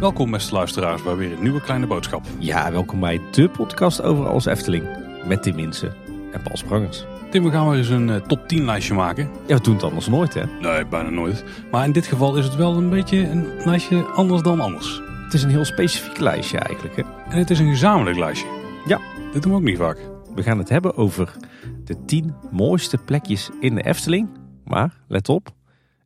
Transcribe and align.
Welkom 0.00 0.30
beste 0.30 0.54
luisteraars 0.54 1.02
bij 1.02 1.16
weer 1.16 1.32
een 1.32 1.42
nieuwe 1.42 1.60
kleine 1.60 1.86
boodschap. 1.86 2.24
Ja, 2.38 2.72
welkom 2.72 3.00
bij 3.00 3.20
de 3.30 3.48
podcast 3.48 4.02
over 4.02 4.26
Als 4.26 4.46
Efteling. 4.46 4.84
Met 5.24 5.42
Tim 5.42 5.54
Minsen 5.54 5.94
en 6.32 6.42
Paul 6.42 6.56
Sprangers. 6.56 7.04
Tim, 7.30 7.44
we 7.44 7.50
gaan 7.50 7.68
weer 7.68 7.78
eens 7.78 7.88
een 7.88 8.10
eh, 8.10 8.16
top 8.16 8.48
10 8.48 8.64
lijstje 8.64 8.94
maken. 8.94 9.30
Ja, 9.46 9.56
we 9.56 9.62
doen 9.62 9.74
het 9.74 9.82
anders 9.82 10.06
nooit 10.06 10.34
hè. 10.34 10.42
Nee, 10.60 10.86
bijna 10.86 11.10
nooit. 11.10 11.44
Maar 11.70 11.84
in 11.84 11.92
dit 11.92 12.06
geval 12.06 12.36
is 12.36 12.44
het 12.44 12.56
wel 12.56 12.76
een 12.76 12.90
beetje 12.90 13.18
een 13.18 13.46
lijstje 13.64 14.02
anders 14.02 14.42
dan 14.42 14.60
anders. 14.60 15.02
Het 15.24 15.34
is 15.34 15.42
een 15.42 15.50
heel 15.50 15.64
specifiek 15.64 16.18
lijstje 16.18 16.58
eigenlijk 16.58 16.96
hè. 16.96 17.02
En 17.28 17.38
het 17.38 17.50
is 17.50 17.58
een 17.58 17.70
gezamenlijk 17.70 18.18
lijstje. 18.18 18.48
Ja. 18.86 19.00
Dit 19.32 19.42
doen 19.42 19.52
we 19.52 19.58
ook 19.58 19.64
niet 19.64 19.78
vaak. 19.78 20.17
We 20.34 20.42
gaan 20.42 20.58
het 20.58 20.68
hebben 20.68 20.96
over 20.96 21.36
de 21.84 22.04
10 22.04 22.34
mooiste 22.50 22.98
plekjes 22.98 23.50
in 23.60 23.74
de 23.74 23.84
Efteling. 23.84 24.28
Maar, 24.64 25.00
let 25.08 25.28
op, 25.28 25.54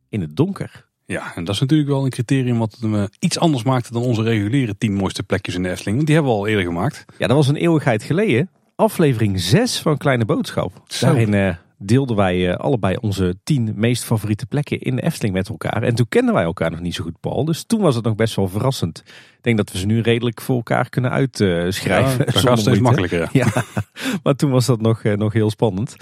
in 0.09 0.21
het 0.21 0.35
donker. 0.35 0.85
Ja, 1.05 1.35
en 1.35 1.43
dat 1.43 1.55
is 1.55 1.61
natuurlijk 1.61 1.89
wel 1.89 2.03
een 2.03 2.09
criterium 2.09 2.57
wat 2.57 2.71
het 2.71 2.89
me 2.89 3.09
iets 3.19 3.39
anders 3.39 3.63
maakte 3.63 3.93
dan 3.93 4.01
onze 4.01 4.23
reguliere 4.23 4.77
10 4.77 4.93
mooiste 4.93 5.23
plekjes 5.23 5.55
in 5.55 5.63
de 5.63 5.69
Efteling. 5.69 5.95
Want 5.95 6.07
die 6.07 6.15
hebben 6.15 6.33
we 6.33 6.39
al 6.39 6.47
eerder 6.47 6.65
gemaakt. 6.65 7.05
Ja, 7.17 7.27
dat 7.27 7.35
was 7.35 7.47
een 7.47 7.55
eeuwigheid 7.55 8.03
geleden. 8.03 8.49
Aflevering 8.75 9.39
6 9.39 9.79
van 9.79 9.97
Kleine 9.97 10.25
Boodschap. 10.25 10.81
Zo. 10.87 11.05
Daarin 11.05 11.33
eh, 11.33 11.55
deelden 11.85 12.15
wij 12.15 12.49
eh, 12.49 12.55
allebei 12.55 12.95
onze 13.01 13.35
10 13.43 13.73
meest 13.75 14.03
favoriete 14.03 14.45
plekken 14.45 14.79
in 14.79 14.95
de 14.95 15.01
Efteling 15.01 15.33
met 15.33 15.49
elkaar. 15.49 15.83
En 15.83 15.95
toen 15.95 16.07
kenden 16.09 16.33
wij 16.33 16.43
elkaar 16.43 16.71
nog 16.71 16.79
niet 16.79 16.95
zo 16.95 17.03
goed, 17.03 17.19
Paul. 17.19 17.45
Dus 17.45 17.63
toen 17.63 17.81
was 17.81 17.95
het 17.95 18.03
nog 18.03 18.15
best 18.15 18.35
wel 18.35 18.47
verrassend. 18.47 19.03
Ik 19.07 19.39
denk 19.41 19.57
dat 19.57 19.71
we 19.71 19.77
ze 19.77 19.85
nu 19.85 20.01
redelijk 20.01 20.41
voor 20.41 20.55
elkaar 20.55 20.89
kunnen 20.89 21.11
uitschrijven. 21.11 22.17
Ja, 22.17 22.31
dat 22.31 22.37
gaat 22.45 22.59
steeds 22.59 22.79
makkelijker. 22.79 23.29
Ja, 23.31 23.47
maar 24.23 24.35
toen 24.35 24.51
was 24.51 24.65
dat 24.65 24.81
nog, 24.81 25.03
eh, 25.03 25.17
nog 25.17 25.33
heel 25.33 25.49
spannend. 25.49 25.95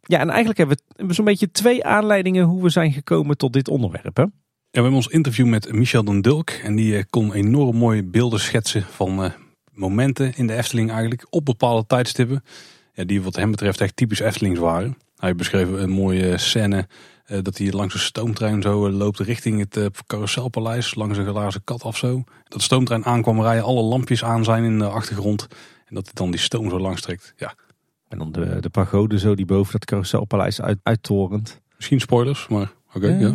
Ja, 0.00 0.18
en 0.18 0.28
eigenlijk 0.28 0.58
hebben 0.58 0.78
we 0.96 1.12
zo'n 1.12 1.24
beetje 1.24 1.50
twee 1.50 1.84
aanleidingen 1.84 2.44
hoe 2.44 2.62
we 2.62 2.68
zijn 2.68 2.92
gekomen 2.92 3.36
tot 3.36 3.52
dit 3.52 3.68
onderwerp. 3.68 4.16
Hè? 4.16 4.22
Ja, 4.22 4.32
we 4.70 4.80
hebben 4.80 4.92
ons 4.92 5.06
interview 5.06 5.46
met 5.46 5.72
Michel 5.72 6.04
den 6.04 6.20
Dulk. 6.20 6.50
En 6.50 6.76
die 6.76 6.96
eh, 6.96 7.02
kon 7.10 7.34
enorm 7.34 7.76
mooie 7.76 8.04
beelden 8.04 8.40
schetsen 8.40 8.82
van 8.82 9.32
momenten 9.72 10.32
in 10.36 10.46
de 10.46 10.54
Efteling 10.54 10.90
eigenlijk. 10.90 11.26
Op 11.30 11.44
bepaalde 11.44 11.86
tijdstippen. 11.86 12.42
Ja, 12.92 13.04
die 13.04 13.22
wat 13.22 13.36
hem 13.36 13.50
betreft 13.50 13.80
echt 13.80 13.96
typisch 13.96 14.20
Eftelings 14.20 14.58
waren. 14.58 14.96
Hij 15.16 15.34
beschreef 15.34 15.68
een 15.70 15.90
mooie 15.90 16.38
scène 16.38 16.86
eh, 17.24 17.38
dat 17.42 17.58
hij 17.58 17.72
langs 17.72 17.94
een 17.94 18.00
stoomtrein 18.00 18.62
zo 18.62 18.86
eh, 18.86 18.94
loopt 18.94 19.18
richting 19.18 19.58
het 19.58 19.76
eh, 19.76 19.86
carouselpaleis. 20.06 20.94
Langs 20.94 21.18
een 21.18 21.26
glazen 21.26 21.64
kat 21.64 21.82
of 21.84 21.96
zo. 21.96 22.14
Dat 22.48 22.58
de 22.58 22.62
stoomtrein 22.64 23.04
aankwam 23.04 23.40
rijden, 23.42 23.64
alle 23.64 23.82
lampjes 23.82 24.24
aan 24.24 24.44
zijn 24.44 24.64
in 24.64 24.78
de 24.78 24.88
achtergrond. 24.88 25.46
En 25.86 25.94
dat 25.94 26.04
hij 26.04 26.12
dan 26.14 26.30
die 26.30 26.40
stoom 26.40 26.70
zo 26.70 26.78
langs 26.80 27.00
trekt. 27.00 27.34
Ja, 27.36 27.54
En 28.08 28.18
dan 28.18 28.32
de, 28.32 28.56
de 28.60 28.68
pagode 28.70 29.18
zo 29.18 29.34
die 29.34 29.46
boven 29.46 29.72
dat 29.72 29.84
carouselpaleis 29.84 30.60
uit, 30.60 30.78
uittorent. 30.82 31.60
misschien 31.76 32.00
spoilers, 32.00 32.48
maar 32.48 32.72
oké. 32.94 33.06
ja. 33.08 33.34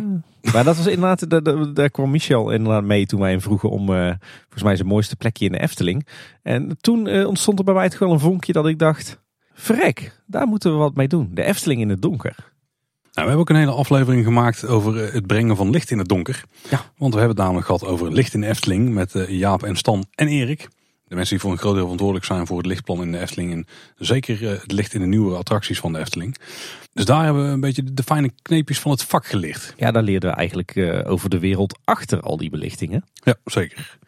Maar 0.52 0.64
dat 0.64 0.76
was 0.76 0.86
inderdaad, 0.86 1.30
daar, 1.30 1.72
daar- 1.74 1.90
kwam 1.90 2.10
Michel 2.10 2.50
inderdaad 2.50 2.84
mee 2.84 3.06
toen 3.06 3.20
wij 3.20 3.30
hem 3.30 3.40
vroegen 3.40 3.70
om 3.70 3.86
volgens 3.86 4.62
mij 4.62 4.76
zijn 4.76 4.88
mooiste 4.88 5.16
plekje 5.16 5.44
in 5.44 5.52
de 5.52 5.60
Efteling. 5.60 6.06
En 6.42 6.76
toen 6.80 7.24
ontstond 7.24 7.58
er 7.58 7.64
bij 7.64 7.74
mij 7.74 7.88
toch 7.88 7.98
wel 7.98 8.12
een 8.12 8.20
vonkje 8.20 8.52
dat 8.52 8.66
ik 8.66 8.78
dacht, 8.78 9.20
verrek, 9.62 10.20
daar 10.26 10.46
moeten 10.46 10.72
we 10.72 10.78
wat 10.78 10.94
mee 10.94 11.08
doen. 11.08 11.30
De 11.34 11.42
Efteling 11.42 11.80
in 11.80 11.88
het 11.88 12.02
donker. 12.02 12.34
Nou, 13.12 13.26
we 13.26 13.32
hebben 13.32 13.38
ook 13.38 13.50
een 13.50 13.68
hele 13.68 13.78
aflevering 13.78 14.24
gemaakt 14.24 14.66
over 14.66 15.04
eh, 15.04 15.12
het 15.12 15.26
brengen 15.26 15.56
van 15.56 15.70
licht 15.70 15.90
in 15.90 15.98
het 15.98 16.08
donker. 16.08 16.44
Ja. 16.70 16.80
Want 16.96 17.12
we 17.12 17.18
hebben 17.18 17.36
het 17.36 17.44
namelijk 17.44 17.66
gehad 17.66 17.84
over 17.84 18.12
licht 18.12 18.34
in 18.34 18.40
de 18.40 18.46
Efteling 18.46 18.90
met 18.90 19.14
eh, 19.14 19.28
Jaap 19.28 19.62
en 19.62 19.76
Stan 19.76 20.04
en 20.14 20.28
Erik. 20.28 20.68
De 21.04 21.14
mensen 21.14 21.34
die 21.34 21.44
voor 21.44 21.52
een 21.52 21.58
groot 21.58 21.72
deel 21.72 21.82
verantwoordelijk 21.82 22.26
zijn 22.26 22.46
voor 22.46 22.56
het 22.56 22.66
lichtplan 22.66 23.02
in 23.02 23.12
de 23.12 23.18
Efteling. 23.18 23.52
En 23.52 23.66
zeker 23.96 24.46
eh, 24.46 24.60
het 24.60 24.72
licht 24.72 24.94
in 24.94 25.00
de 25.00 25.06
nieuwe 25.06 25.36
attracties 25.36 25.80
van 25.80 25.92
de 25.92 25.98
Efteling. 25.98 26.36
Dus 26.92 27.04
daar 27.04 27.24
hebben 27.24 27.44
we 27.44 27.50
een 27.50 27.60
beetje 27.60 27.82
de, 27.82 27.94
de 27.94 28.02
fijne 28.02 28.32
kneepjes 28.42 28.80
van 28.80 28.90
het 28.90 29.02
vak 29.02 29.26
geleerd. 29.26 29.74
Ja, 29.76 29.90
daar 29.90 30.02
leerden 30.02 30.30
we 30.30 30.36
eigenlijk 30.36 31.04
over 31.06 31.30
de 31.30 31.38
wereld 31.38 31.78
achter 31.84 32.20
al 32.20 32.36
die 32.36 32.50
belichtingen. 32.50 33.04
Ja, 33.14 33.34
zeker. 33.44 33.98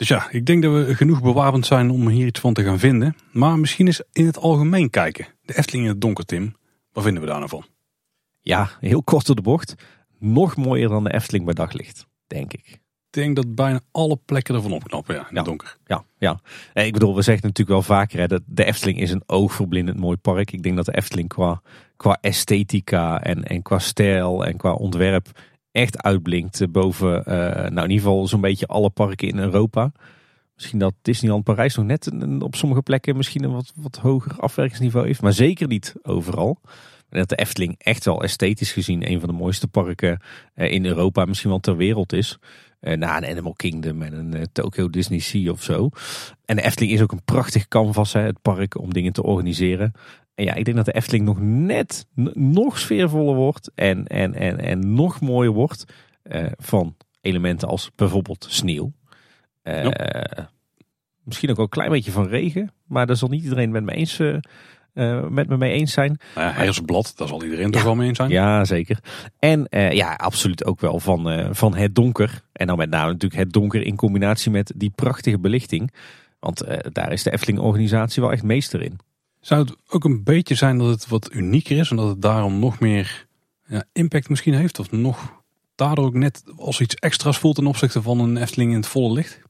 Dus 0.00 0.08
ja, 0.08 0.30
ik 0.30 0.46
denk 0.46 0.62
dat 0.62 0.72
we 0.72 0.94
genoeg 0.94 1.22
bewapend 1.22 1.66
zijn 1.66 1.90
om 1.90 2.08
hier 2.08 2.26
iets 2.26 2.40
van 2.40 2.54
te 2.54 2.62
gaan 2.64 2.78
vinden. 2.78 3.16
Maar 3.32 3.58
misschien 3.58 3.86
is 3.88 4.02
in 4.12 4.26
het 4.26 4.38
algemeen 4.38 4.90
kijken. 4.90 5.26
De 5.42 5.58
Efteling 5.58 5.84
in 5.84 5.90
het 5.90 6.00
donker, 6.00 6.24
Tim. 6.24 6.54
Wat 6.92 7.04
vinden 7.04 7.22
we 7.22 7.28
daar 7.28 7.38
nou 7.38 7.48
van? 7.48 7.64
Ja, 8.40 8.70
heel 8.80 9.02
kort 9.02 9.26
door 9.26 9.36
de 9.36 9.42
bocht. 9.42 9.74
Nog 10.18 10.56
mooier 10.56 10.88
dan 10.88 11.04
de 11.04 11.12
Efteling 11.12 11.44
bij 11.44 11.54
daglicht, 11.54 12.06
denk 12.26 12.52
ik. 12.52 12.66
Ik 12.66 12.80
denk 13.10 13.36
dat 13.36 13.54
bijna 13.54 13.80
alle 13.90 14.18
plekken 14.24 14.54
ervan 14.54 14.72
opknappen, 14.72 15.14
ja, 15.14 15.20
in 15.20 15.26
Ja. 15.30 15.36
het 15.36 15.44
donker. 15.44 15.76
Ja, 15.86 16.04
ja. 16.18 16.40
Ik 16.74 16.92
bedoel, 16.92 17.14
we 17.14 17.22
zeggen 17.22 17.46
natuurlijk 17.46 17.86
wel 17.86 17.96
vaker 17.96 18.18
hè, 18.18 18.26
dat 18.26 18.42
de 18.46 18.64
Efteling 18.64 19.00
is 19.00 19.10
een 19.10 19.22
oogverblindend 19.26 19.98
mooi 19.98 20.16
park. 20.16 20.52
Ik 20.52 20.62
denk 20.62 20.76
dat 20.76 20.84
de 20.84 20.96
Efteling 20.96 21.28
qua, 21.28 21.62
qua 21.96 22.18
esthetica 22.20 23.22
en, 23.22 23.44
en 23.44 23.62
qua 23.62 23.78
stijl 23.78 24.44
en 24.46 24.56
qua 24.56 24.72
ontwerp 24.72 25.28
echt 25.72 26.02
uitblinkt 26.02 26.60
eh, 26.60 26.68
boven, 26.68 27.24
eh, 27.24 27.34
nou 27.54 27.66
in 27.84 27.90
ieder 27.90 27.96
geval 28.06 28.26
zo'n 28.28 28.40
beetje 28.40 28.66
alle 28.66 28.90
parken 28.90 29.28
in 29.28 29.38
Europa. 29.38 29.92
Misschien 30.54 30.78
dat 30.78 30.94
Disneyland 31.02 31.44
Parijs 31.44 31.74
nog 31.76 31.86
net 31.86 32.06
een- 32.12 32.42
op 32.42 32.54
sommige 32.56 32.82
plekken 32.82 33.16
misschien 33.16 33.44
een 33.44 33.52
wat, 33.52 33.72
wat 33.76 33.96
hoger 33.96 34.32
afwerkingsniveau 34.40 35.06
heeft. 35.06 35.22
Maar 35.22 35.32
zeker 35.32 35.66
niet 35.66 35.94
overal. 36.02 36.60
En 37.08 37.18
dat 37.18 37.28
de 37.28 37.36
Efteling 37.36 37.74
echt 37.78 38.04
wel 38.04 38.22
esthetisch 38.22 38.72
gezien 38.72 39.10
een 39.10 39.20
van 39.20 39.28
de 39.28 39.34
mooiste 39.34 39.68
parken 39.68 40.20
eh, 40.54 40.72
in 40.72 40.86
Europa, 40.86 41.24
misschien 41.24 41.50
wel 41.50 41.60
ter 41.60 41.76
wereld 41.76 42.12
is. 42.12 42.38
Na 42.80 43.16
een 43.16 43.30
Animal 43.30 43.52
Kingdom 43.52 44.02
en 44.02 44.12
een 44.12 44.48
Tokyo 44.52 44.88
Disney 44.90 45.18
Sea 45.18 45.50
of 45.52 45.62
zo. 45.62 45.88
En 46.44 46.56
de 46.56 46.62
Efteling 46.62 46.92
is 46.92 47.00
ook 47.02 47.12
een 47.12 47.24
prachtig 47.24 47.68
canvas, 47.68 48.12
hè, 48.12 48.20
het 48.20 48.42
park, 48.42 48.78
om 48.78 48.92
dingen 48.92 49.12
te 49.12 49.22
organiseren. 49.22 49.92
En 50.40 50.46
ja, 50.46 50.54
ik 50.54 50.64
denk 50.64 50.76
dat 50.76 50.86
de 50.86 50.92
Efteling 50.92 51.24
nog 51.24 51.40
net 51.40 52.06
nog 52.34 52.78
sfeervoller 52.78 53.34
wordt 53.34 53.70
en, 53.74 54.06
en, 54.06 54.34
en, 54.34 54.60
en 54.60 54.94
nog 54.94 55.20
mooier 55.20 55.52
wordt 55.52 55.84
eh, 56.22 56.46
van 56.56 56.96
elementen 57.20 57.68
als 57.68 57.90
bijvoorbeeld 57.94 58.46
sneeuw. 58.48 58.92
Eh, 59.62 59.88
Misschien 61.24 61.50
ook 61.50 61.58
een 61.58 61.68
klein 61.68 61.90
beetje 61.90 62.10
van 62.10 62.26
regen, 62.26 62.72
maar 62.86 63.06
daar 63.06 63.16
zal 63.16 63.28
niet 63.28 63.42
iedereen 63.42 63.70
met 63.70 63.84
me 63.84 63.92
eens, 63.92 64.18
eh, 64.20 65.28
met 65.28 65.48
me 65.48 65.56
mee 65.56 65.72
eens 65.72 65.92
zijn. 65.92 66.18
Nou 66.34 66.46
ja, 66.46 66.52
hersenblad, 66.52 67.12
daar 67.16 67.28
zal 67.28 67.44
iedereen 67.44 67.70
toch 67.70 67.82
wel 67.82 67.94
mee 67.94 68.08
eens 68.08 68.16
zijn. 68.16 68.30
Ja, 68.30 68.64
zeker. 68.64 68.98
En 69.38 69.66
ja, 69.70 70.14
absoluut 70.14 70.64
ook 70.64 70.80
wel 70.80 71.00
van, 71.00 71.48
van 71.54 71.76
het 71.76 71.94
donker. 71.94 72.42
En 72.52 72.66
dan 72.66 72.76
met 72.76 72.90
name 72.90 73.12
natuurlijk 73.12 73.40
het 73.40 73.52
donker 73.52 73.82
in 73.82 73.96
combinatie 73.96 74.50
met 74.50 74.72
die 74.76 74.92
prachtige 74.94 75.38
belichting. 75.38 75.92
Want 76.38 76.64
daar 76.92 77.12
is 77.12 77.22
de 77.22 77.32
Efteling-organisatie 77.32 78.22
wel 78.22 78.32
echt 78.32 78.42
meester 78.42 78.82
in. 78.82 78.98
Zou 79.40 79.60
het 79.60 79.76
ook 79.88 80.04
een 80.04 80.22
beetje 80.24 80.54
zijn 80.54 80.78
dat 80.78 80.88
het 80.88 81.08
wat 81.08 81.34
unieker 81.34 81.78
is 81.78 81.90
en 81.90 81.96
dat 81.96 82.08
het 82.08 82.22
daarom 82.22 82.58
nog 82.58 82.80
meer 82.80 83.26
ja, 83.66 83.84
impact 83.92 84.28
misschien 84.28 84.54
heeft? 84.54 84.78
Of 84.78 84.90
nog 84.90 85.42
daardoor 85.74 86.04
ook 86.04 86.14
net 86.14 86.42
als 86.56 86.80
iets 86.80 86.94
extra's 86.94 87.38
voelt 87.38 87.54
ten 87.54 87.66
opzichte 87.66 88.02
van 88.02 88.20
een 88.20 88.36
Efteling 88.36 88.70
in 88.70 88.76
het 88.76 88.86
volle 88.86 89.12
licht? 89.12 89.40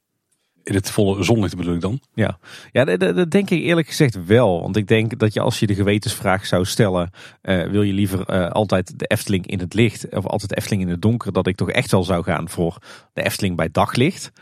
In 0.62 0.75
het 0.75 0.91
volle 0.91 1.23
zonlicht 1.23 1.56
bedoel 1.56 1.75
ik 1.75 1.81
dan. 1.81 2.01
Ja, 2.15 2.39
ja 2.73 2.84
dat, 2.84 3.31
denk 3.31 3.51
ik 3.51 3.62
eerlijk 3.62 3.87
gezegd 3.87 4.25
wel. 4.25 4.61
Want 4.61 4.77
ik 4.77 4.87
denk 4.87 5.19
dat 5.19 5.33
je 5.33 5.41
als 5.41 5.61
je 5.61 5.67
de 5.67 5.75
gewetensvraag 5.75 6.47
zou 6.47 6.65
stellen... 6.65 7.11
eh, 7.41 7.62
wil 7.62 7.83
je 7.83 7.93
liever 7.93 8.27
eh, 8.27 8.51
altijd 8.51 8.99
de 8.99 9.07
Efteling 9.07 9.47
in 9.47 9.59
het 9.59 9.75
licht 9.75 10.15
of 10.15 10.27
altijd 10.27 10.57
Efteling 10.57 10.83
in 10.83 10.89
het 10.89 11.03
donker... 11.03 11.33
dat 11.33 11.47
ik 11.47 11.57
toch 11.57 11.71
echt 11.71 11.91
wel 11.91 12.05
zou 12.05 12.22
gaan 12.22 12.49
voor 12.49 12.78
de 13.12 13.22
Efteling 13.22 13.57
bij 13.57 13.69
daglicht. 13.72 14.33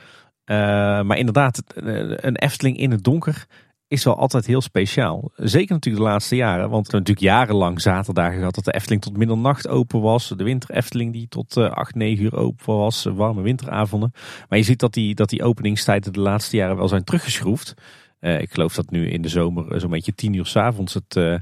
Eh, 0.45 0.57
maar 1.03 1.19
inderdaad, 1.19 1.63
een 1.75 2.37
Efteling 2.37 2.79
in 2.79 2.91
het 2.91 3.05
donker 3.05 3.47
is 3.89 4.05
wel 4.05 4.19
altijd 4.19 4.47
heel 4.47 4.61
speciaal. 4.61 5.31
Zeker 5.37 5.75
natuurlijk 5.75 6.05
de 6.05 6.11
laatste 6.11 6.37
jaren. 6.37 6.71
Want 6.71 6.87
we 6.87 6.93
hebben 6.93 7.13
natuurlijk 7.15 7.27
jarenlang 7.47 7.81
zaterdagen 7.81 8.39
gehad 8.39 8.55
dat 8.55 8.65
de 8.65 8.73
Efteling 8.75 9.03
tot 9.03 9.17
middernacht 9.17 9.69
open 9.69 10.01
was. 10.01 10.29
De 10.37 10.45
winter 10.45 10.71
Efteling 10.71 11.13
die 11.13 11.29
tot 11.29 11.57
eh 11.57 11.71
8, 11.71 11.95
9 11.95 12.25
uur 12.25 12.37
open 12.37 12.77
was. 12.77 13.07
eh, 13.07 13.13
Warme 13.15 13.43
winteravonden. 13.43 14.13
Maar 14.49 14.59
je 14.59 14.65
ziet 14.65 14.79
dat 14.81 14.93
die, 14.95 15.15
dat 15.15 15.29
die 15.29 15.43
openingstijden 15.43 16.13
de 16.13 16.21
laatste 16.21 16.57
jaren 16.57 16.77
wel 16.77 16.89
zijn 16.89 17.05
teruggeschroefd. 17.05 17.75
Eh, 18.21 18.41
ik 18.41 18.53
geloof 18.53 18.75
dat 18.75 18.91
nu 18.91 19.09
in 19.11 19.23
de 19.23 19.29
zomer 19.29 19.73
eh, 19.73 19.81
zo'n 19.81 19.91
beetje 19.91 20.15
10 20.15 20.33
uur 20.33 20.47
's 20.47 20.57
avonds 20.57 20.95
het, 20.95 21.17
eh, 21.17 21.35
eh, 21.35 21.41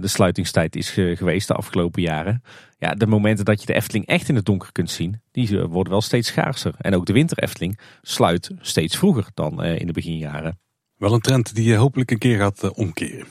de 0.00 0.08
sluitingstijd 0.08 0.76
is 0.76 0.90
ge- 0.90 1.14
geweest 1.16 1.48
de 1.48 1.54
afgelopen 1.54 2.02
jaren. 2.02 2.42
Ja, 2.78 2.94
de 2.94 3.06
momenten 3.06 3.44
dat 3.44 3.60
je 3.60 3.66
de 3.66 3.74
Efteling 3.74 4.06
echt 4.06 4.28
in 4.28 4.34
het 4.36 4.44
donker 4.44 4.72
kunt 4.72 4.90
zien, 4.90 5.20
die 5.32 5.58
eh, 5.60 5.64
worden 5.68 5.92
wel 5.92 6.02
steeds 6.02 6.28
schaarser. 6.28 6.74
En 6.78 6.94
ook 6.94 7.06
de 7.06 7.12
winter 7.12 7.38
Efteling 7.38 7.78
sluit 8.02 8.50
steeds 8.60 8.96
vroeger 8.96 9.26
dan 9.34 9.62
eh, 9.62 9.78
in 9.78 9.86
de 9.86 9.92
beginjaren. 9.92 10.58
Wel 11.00 11.12
een 11.12 11.20
trend 11.20 11.54
die 11.54 11.64
je 11.64 11.76
hopelijk 11.76 12.10
een 12.10 12.18
keer 12.18 12.38
gaat 12.38 12.62
eh, 12.62 12.70
omkeren. 12.74 13.26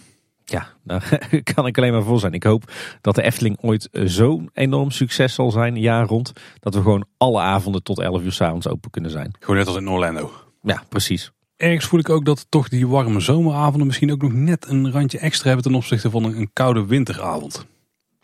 Ja, 0.45 0.67
daar 0.83 1.19
kan 1.53 1.67
ik 1.67 1.77
alleen 1.77 1.91
maar 1.91 2.03
voor 2.03 2.19
zijn. 2.19 2.33
Ik 2.33 2.43
hoop 2.43 2.71
dat 3.01 3.15
de 3.15 3.21
Efteling 3.21 3.57
ooit 3.61 3.89
eh, 3.89 4.03
zo'n 4.05 4.49
enorm 4.53 4.91
succes 4.91 5.33
zal 5.33 5.51
zijn, 5.51 5.75
jaar 5.75 6.05
rond, 6.05 6.31
dat 6.59 6.73
we 6.73 6.81
gewoon 6.81 7.05
alle 7.17 7.39
avonden 7.39 7.83
tot 7.83 7.99
11 7.99 8.21
uur 8.21 8.31
's 8.31 8.41
avonds 8.41 8.67
open 8.67 8.89
kunnen 8.89 9.11
zijn. 9.11 9.35
Gewoon 9.39 9.57
net 9.57 9.67
als 9.67 9.77
in 9.77 9.89
Orlando. 9.89 10.31
Ja, 10.61 10.83
precies. 10.89 11.31
Ergens 11.55 11.85
voel 11.85 11.99
ik 11.99 12.09
ook 12.09 12.25
dat 12.25 12.45
toch 12.49 12.69
die 12.69 12.87
warme 12.87 13.19
zomeravonden 13.19 13.87
misschien 13.87 14.11
ook 14.11 14.21
nog 14.21 14.33
net 14.33 14.67
een 14.69 14.91
randje 14.91 15.19
extra 15.19 15.47
hebben 15.47 15.65
ten 15.65 15.75
opzichte 15.75 16.09
van 16.09 16.23
een, 16.23 16.37
een 16.37 16.49
koude 16.53 16.85
winteravond. 16.85 17.65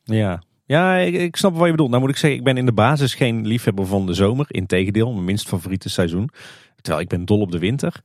Ja, 0.03 0.42
ja 0.65 0.95
ik, 0.95 1.13
ik 1.13 1.36
snap 1.36 1.56
wat 1.56 1.65
je 1.65 1.71
bedoelt. 1.71 1.89
Nou 1.89 2.01
moet 2.01 2.12
ik 2.12 2.18
zeggen, 2.18 2.39
ik 2.39 2.45
ben 2.45 2.57
in 2.57 2.65
de 2.65 2.74
basis 2.74 3.13
geen 3.13 3.47
liefhebber 3.47 3.86
van 3.86 4.06
de 4.06 4.13
zomer. 4.13 4.45
Integendeel, 4.50 5.12
mijn 5.12 5.25
minst 5.25 5.47
favoriete 5.47 5.89
seizoen. 5.89 6.30
Terwijl 6.81 7.03
ik 7.03 7.09
ben 7.09 7.25
dol 7.25 7.39
op 7.39 7.51
de 7.51 7.59
winter. 7.59 8.01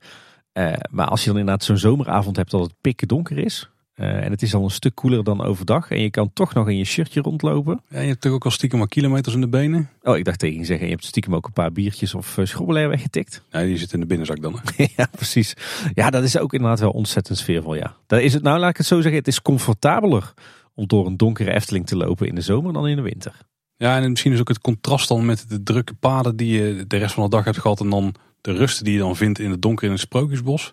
Eh, 0.51 0.73
maar 0.89 1.07
als 1.07 1.23
je 1.23 1.29
dan 1.29 1.39
inderdaad 1.39 1.63
zo'n 1.63 1.77
zomeravond 1.77 2.35
hebt 2.35 2.51
dat 2.51 2.61
het 2.61 2.73
pikken 2.81 3.07
donker 3.07 3.37
is. 3.37 3.69
Eh, 3.93 4.23
en 4.23 4.31
het 4.31 4.41
is 4.41 4.53
al 4.53 4.63
een 4.63 4.69
stuk 4.69 4.95
koeler 4.95 5.23
dan 5.23 5.43
overdag. 5.43 5.91
En 5.91 6.01
je 6.01 6.09
kan 6.09 6.33
toch 6.33 6.53
nog 6.53 6.69
in 6.69 6.77
je 6.77 6.83
shirtje 6.83 7.21
rondlopen. 7.21 7.81
Ja, 7.89 7.99
je 7.99 8.07
hebt 8.07 8.21
toch 8.21 8.31
ook 8.31 8.45
al 8.45 8.51
stiekem 8.51 8.79
maar 8.79 8.87
kilometers 8.87 9.35
in 9.35 9.41
de 9.41 9.47
benen? 9.47 9.89
Oh, 10.01 10.17
ik 10.17 10.25
dacht 10.25 10.39
tegen 10.39 10.59
je 10.59 10.65
zeggen, 10.65 10.85
je 10.85 10.91
hebt 10.91 11.05
stiekem 11.05 11.35
ook 11.35 11.45
een 11.45 11.53
paar 11.53 11.71
biertjes 11.71 12.13
of 12.13 12.37
uh, 12.37 12.45
schrobbelair 12.45 12.89
weggetikt. 12.89 13.43
Nee, 13.51 13.65
die 13.65 13.77
zit 13.77 13.93
in 13.93 13.99
de 13.99 14.05
binnenzak 14.05 14.41
dan. 14.41 14.59
ja, 14.97 15.07
precies. 15.11 15.53
Ja, 15.93 16.09
dat 16.09 16.23
is 16.23 16.37
ook 16.37 16.53
inderdaad 16.53 16.79
wel 16.79 16.91
ontzettend 16.91 17.37
sfeervol, 17.37 17.75
ja. 17.75 17.95
Dat 18.07 18.21
is 18.21 18.33
het, 18.33 18.43
nou 18.43 18.59
laat 18.59 18.69
ik 18.69 18.77
het 18.77 18.85
zo 18.85 19.01
zeggen, 19.01 19.19
het 19.19 19.27
is 19.27 19.41
comfortabeler 19.41 20.33
om 20.73 20.87
door 20.87 21.05
een 21.05 21.17
donkere 21.17 21.53
Efteling 21.53 21.87
te 21.87 21.97
lopen 21.97 22.27
in 22.27 22.35
de 22.35 22.41
zomer 22.41 22.73
dan 22.73 22.87
in 22.87 22.95
de 22.95 23.01
winter. 23.01 23.35
Ja, 23.75 24.01
en 24.01 24.09
misschien 24.09 24.33
is 24.33 24.39
ook 24.39 24.47
het 24.47 24.61
contrast 24.61 25.07
dan 25.07 25.25
met 25.25 25.45
de 25.49 25.63
drukke 25.63 25.93
paden 25.93 26.35
die 26.35 26.61
je 26.61 26.87
de 26.87 26.97
rest 26.97 27.13
van 27.13 27.23
de 27.23 27.29
dag 27.29 27.45
hebt 27.45 27.57
gehad. 27.57 27.79
En 27.79 27.89
dan 27.89 28.15
de 28.41 28.51
rust 28.51 28.83
die 28.83 28.93
je 28.93 28.99
dan 28.99 29.15
vindt 29.15 29.39
in 29.39 29.51
het 29.51 29.61
donker 29.61 29.85
in 29.85 29.91
het 29.91 30.01
Sprookjesbos. 30.01 30.71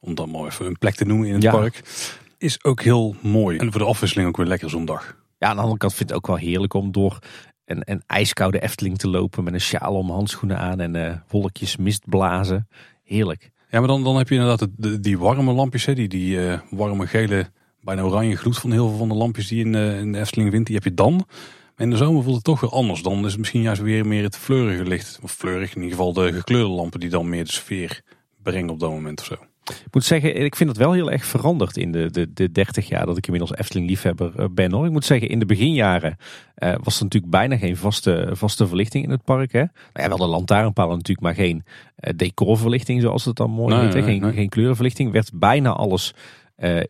Om 0.00 0.14
dan 0.14 0.30
maar 0.30 0.44
even 0.44 0.66
een 0.66 0.78
plek 0.78 0.94
te 0.94 1.04
noemen 1.04 1.28
in 1.28 1.34
het 1.34 1.50
park. 1.50 1.82
Is 2.38 2.64
ook 2.64 2.82
heel 2.82 3.16
mooi. 3.22 3.58
En 3.58 3.72
voor 3.72 3.80
de 3.80 3.86
afwisseling 3.86 4.28
ook 4.28 4.36
weer 4.36 4.46
lekker 4.46 4.70
zo'n 4.70 4.84
dag. 4.84 5.16
Ja, 5.38 5.48
aan 5.48 5.54
de 5.54 5.60
andere 5.60 5.78
kant 5.78 5.94
vind 5.94 6.10
ik 6.10 6.16
het 6.16 6.24
ook 6.24 6.36
wel 6.36 6.48
heerlijk 6.48 6.74
om 6.74 6.92
door 6.92 7.18
een, 7.64 7.82
een 7.84 8.02
ijskoude 8.06 8.60
Efteling 8.60 8.98
te 8.98 9.08
lopen. 9.08 9.44
Met 9.44 9.52
een 9.52 9.60
sjaal 9.60 9.94
om 9.94 10.10
handschoenen 10.10 10.58
aan 10.58 10.80
en 10.80 10.94
uh, 10.94 11.14
wolkjes 11.28 11.76
mist 11.76 12.08
blazen. 12.08 12.68
Heerlijk. 13.04 13.50
Ja, 13.70 13.78
maar 13.78 13.88
dan, 13.88 14.04
dan 14.04 14.16
heb 14.16 14.28
je 14.28 14.34
inderdaad 14.34 14.68
de, 14.76 15.00
die 15.00 15.18
warme 15.18 15.52
lampjes. 15.52 15.84
Hè, 15.84 15.94
die 15.94 16.08
die 16.08 16.36
uh, 16.36 16.60
warme 16.70 17.06
gele, 17.06 17.50
bijna 17.80 18.02
oranje 18.02 18.36
gloed 18.36 18.58
van 18.58 18.72
heel 18.72 18.88
veel 18.88 18.98
van 18.98 19.08
de 19.08 19.14
lampjes 19.14 19.48
die 19.48 19.64
in, 19.64 19.74
uh, 19.74 19.98
in 19.98 20.12
de 20.12 20.18
Efteling 20.18 20.50
vindt. 20.50 20.66
Die 20.66 20.74
heb 20.74 20.84
je 20.84 20.94
dan. 20.94 21.26
In 21.78 21.90
de 21.90 21.96
zomer 21.96 22.22
voelt 22.22 22.34
het 22.34 22.44
toch 22.44 22.60
weer 22.60 22.70
anders. 22.70 23.02
Dan 23.02 23.24
is 23.24 23.30
het 23.30 23.38
misschien 23.38 23.62
juist 23.62 23.80
weer 23.80 24.06
meer 24.06 24.22
het 24.22 24.36
fleurige 24.36 24.84
licht. 24.84 25.18
Of 25.22 25.32
fleurig, 25.32 25.74
in 25.74 25.82
ieder 25.82 25.96
geval 25.96 26.12
de 26.12 26.32
gekleurde 26.32 26.68
lampen 26.68 27.00
die 27.00 27.10
dan 27.10 27.28
meer 27.28 27.44
de 27.44 27.52
sfeer 27.52 28.02
brengen 28.42 28.70
op 28.70 28.80
dat 28.80 28.90
moment 28.90 29.20
of 29.20 29.26
zo. 29.26 29.34
Ik 29.68 29.94
moet 29.94 30.04
zeggen, 30.04 30.36
ik 30.36 30.56
vind 30.56 30.68
het 30.68 30.78
wel 30.78 30.92
heel 30.92 31.10
erg 31.10 31.24
veranderd 31.24 31.76
in 31.76 31.92
de, 31.92 32.10
de, 32.10 32.32
de 32.32 32.52
30 32.52 32.88
jaar 32.88 33.06
dat 33.06 33.16
ik 33.16 33.26
inmiddels 33.26 33.58
Efteling-liefhebber 33.58 34.32
eh, 34.36 34.44
ben. 34.50 34.72
Hoor. 34.72 34.86
Ik 34.86 34.92
moet 34.92 35.04
zeggen, 35.04 35.28
in 35.28 35.38
de 35.38 35.46
beginjaren 35.46 36.16
uh, 36.58 36.74
was 36.82 36.96
er 36.96 37.02
natuurlijk 37.02 37.32
bijna 37.32 37.56
geen 37.56 37.76
vaste, 37.76 38.30
vaste 38.32 38.66
verlichting 38.66 39.04
in 39.04 39.10
het 39.10 39.24
park. 39.24 39.52
Hè? 39.52 39.58
Nou 39.58 39.70
ja, 39.92 40.08
wel 40.08 40.16
de 40.16 40.26
lantaarnpalen 40.26 40.96
natuurlijk, 40.96 41.26
maar 41.26 41.34
geen 41.34 41.64
uh, 41.64 42.12
decorverlichting 42.16 43.00
zoals 43.02 43.24
het 43.24 43.36
dan 43.36 43.50
mooi 43.50 43.74
heet. 43.74 44.04
geen, 44.04 44.32
geen 44.32 44.48
kleurenverlichting. 44.48 45.12
Werd 45.12 45.30
bijna 45.34 45.70
alles 45.70 46.14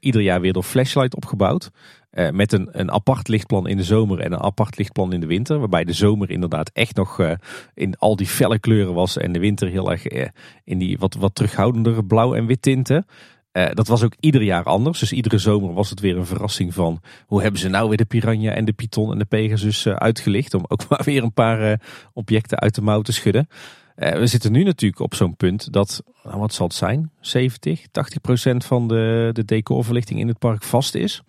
ieder 0.01 0.21
jaar 0.21 0.41
weer 0.41 0.53
door 0.53 0.63
flashlight 0.63 1.17
opgebouwd. 1.17 1.71
Uh, 2.19 2.31
met 2.31 2.53
een, 2.53 2.69
een 2.71 2.91
apart 2.91 3.29
lichtplan 3.29 3.67
in 3.67 3.77
de 3.77 3.85
zomer 3.85 4.21
en 4.21 4.33
een 4.33 4.43
apart 4.43 4.79
lichtplan 4.79 5.13
in 5.13 5.21
de 5.21 5.27
winter. 5.27 5.59
Waarbij 5.59 5.85
de 5.85 5.93
zomer 5.93 6.31
inderdaad 6.31 6.71
echt 6.73 6.97
nog 6.97 7.19
uh, 7.19 7.33
in 7.75 7.99
al 7.99 8.17
die 8.17 8.27
felle 8.27 8.59
kleuren 8.59 8.95
was. 8.95 9.17
En 9.17 9.33
de 9.33 9.39
winter 9.39 9.69
heel 9.69 9.91
erg 9.91 10.11
uh, 10.11 10.27
in 10.65 10.79
die 10.79 10.99
wat, 10.99 11.15
wat 11.15 11.35
terughoudendere 11.35 12.05
blauw 12.05 12.35
en 12.35 12.47
wit 12.47 12.63
tinten. 12.63 13.07
dat 13.53 13.89
was 13.89 14.03
ook 14.03 14.15
ieder 14.21 14.43
jaar 14.43 14.65
anders. 14.65 14.99
Dus 14.99 15.13
iedere 15.13 15.39
zomer 15.39 15.75
was 15.75 15.91
het 15.91 16.01
weer 16.01 16.17
een 16.17 16.27
verrassing 16.27 16.75
van... 16.75 17.01
hoe 17.27 17.43
hebben 17.43 17.61
ze 17.61 17.69
nou 17.69 17.89
weer 17.89 17.97
de 17.97 18.05
piranha 18.05 18.53
en 18.53 18.65
de 18.65 18.73
python 18.73 19.13
en 19.13 19.19
de 19.19 19.25
pegasus 19.25 19.87
uitgelicht... 19.87 20.55
om 20.55 20.65
ook 20.69 20.89
maar 20.89 21.03
weer 21.05 21.23
een 21.23 21.33
paar 21.33 21.81
objecten 22.13 22.59
uit 22.59 22.75
de 22.75 22.83
mouw 22.83 23.03
te 23.03 23.13
schudden. 23.13 23.49
we 23.95 24.27
zitten 24.27 24.53
nu 24.53 24.63
natuurlijk 24.63 25.01
op 25.01 25.15
zo'n 25.15 25.37
punt 25.37 25.73
dat, 25.73 26.03
nou, 26.23 26.39
wat 26.39 26.55
zal 26.55 26.67
het 26.67 26.77
zijn? 26.77 27.11
70, 27.21 27.87
80 27.91 28.21
procent 28.21 28.65
van 28.65 28.89
de, 28.89 29.31
de 29.33 29.45
decorverlichting 29.45 30.21
in 30.21 30.29
het 30.29 30.39
park 30.39 30.63
vast 30.63 30.95
is... 30.95 31.23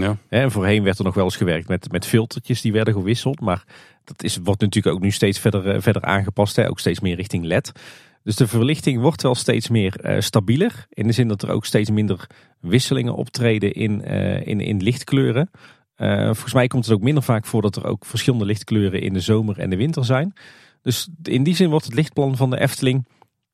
Ja. 0.00 0.16
En 0.28 0.50
voorheen 0.50 0.82
werd 0.82 0.98
er 0.98 1.04
nog 1.04 1.14
wel 1.14 1.24
eens 1.24 1.36
gewerkt 1.36 1.68
met, 1.68 1.92
met 1.92 2.06
filtertjes 2.06 2.60
die 2.60 2.72
werden 2.72 2.94
gewisseld. 2.94 3.40
Maar 3.40 3.64
dat 4.04 4.22
is, 4.22 4.36
wordt 4.36 4.60
natuurlijk 4.60 4.96
ook 4.96 5.02
nu 5.02 5.10
steeds 5.10 5.38
verder, 5.38 5.68
eh, 5.68 5.80
verder 5.80 6.02
aangepast. 6.02 6.56
Hè? 6.56 6.68
Ook 6.68 6.78
steeds 6.78 7.00
meer 7.00 7.16
richting 7.16 7.44
LED. 7.44 7.72
Dus 8.22 8.36
de 8.36 8.46
verlichting 8.46 9.00
wordt 9.00 9.22
wel 9.22 9.34
steeds 9.34 9.68
meer 9.68 10.10
uh, 10.10 10.20
stabieler. 10.20 10.86
In 10.88 11.06
de 11.06 11.12
zin 11.12 11.28
dat 11.28 11.42
er 11.42 11.50
ook 11.50 11.64
steeds 11.64 11.90
minder 11.90 12.26
wisselingen 12.60 13.14
optreden 13.14 13.72
in, 13.72 14.02
uh, 14.06 14.46
in, 14.46 14.60
in 14.60 14.82
lichtkleuren. 14.82 15.50
Uh, 15.96 16.24
volgens 16.24 16.54
mij 16.54 16.66
komt 16.66 16.84
het 16.84 16.94
ook 16.94 17.02
minder 17.02 17.22
vaak 17.22 17.46
voor 17.46 17.62
dat 17.62 17.76
er 17.76 17.86
ook 17.86 18.04
verschillende 18.04 18.44
lichtkleuren 18.44 19.00
in 19.00 19.12
de 19.12 19.20
zomer 19.20 19.58
en 19.58 19.70
de 19.70 19.76
winter 19.76 20.04
zijn. 20.04 20.32
Dus 20.82 21.08
in 21.22 21.42
die 21.42 21.54
zin 21.54 21.70
wordt 21.70 21.84
het 21.84 21.94
lichtplan 21.94 22.36
van 22.36 22.50
de 22.50 22.60
Efteling 22.60 23.06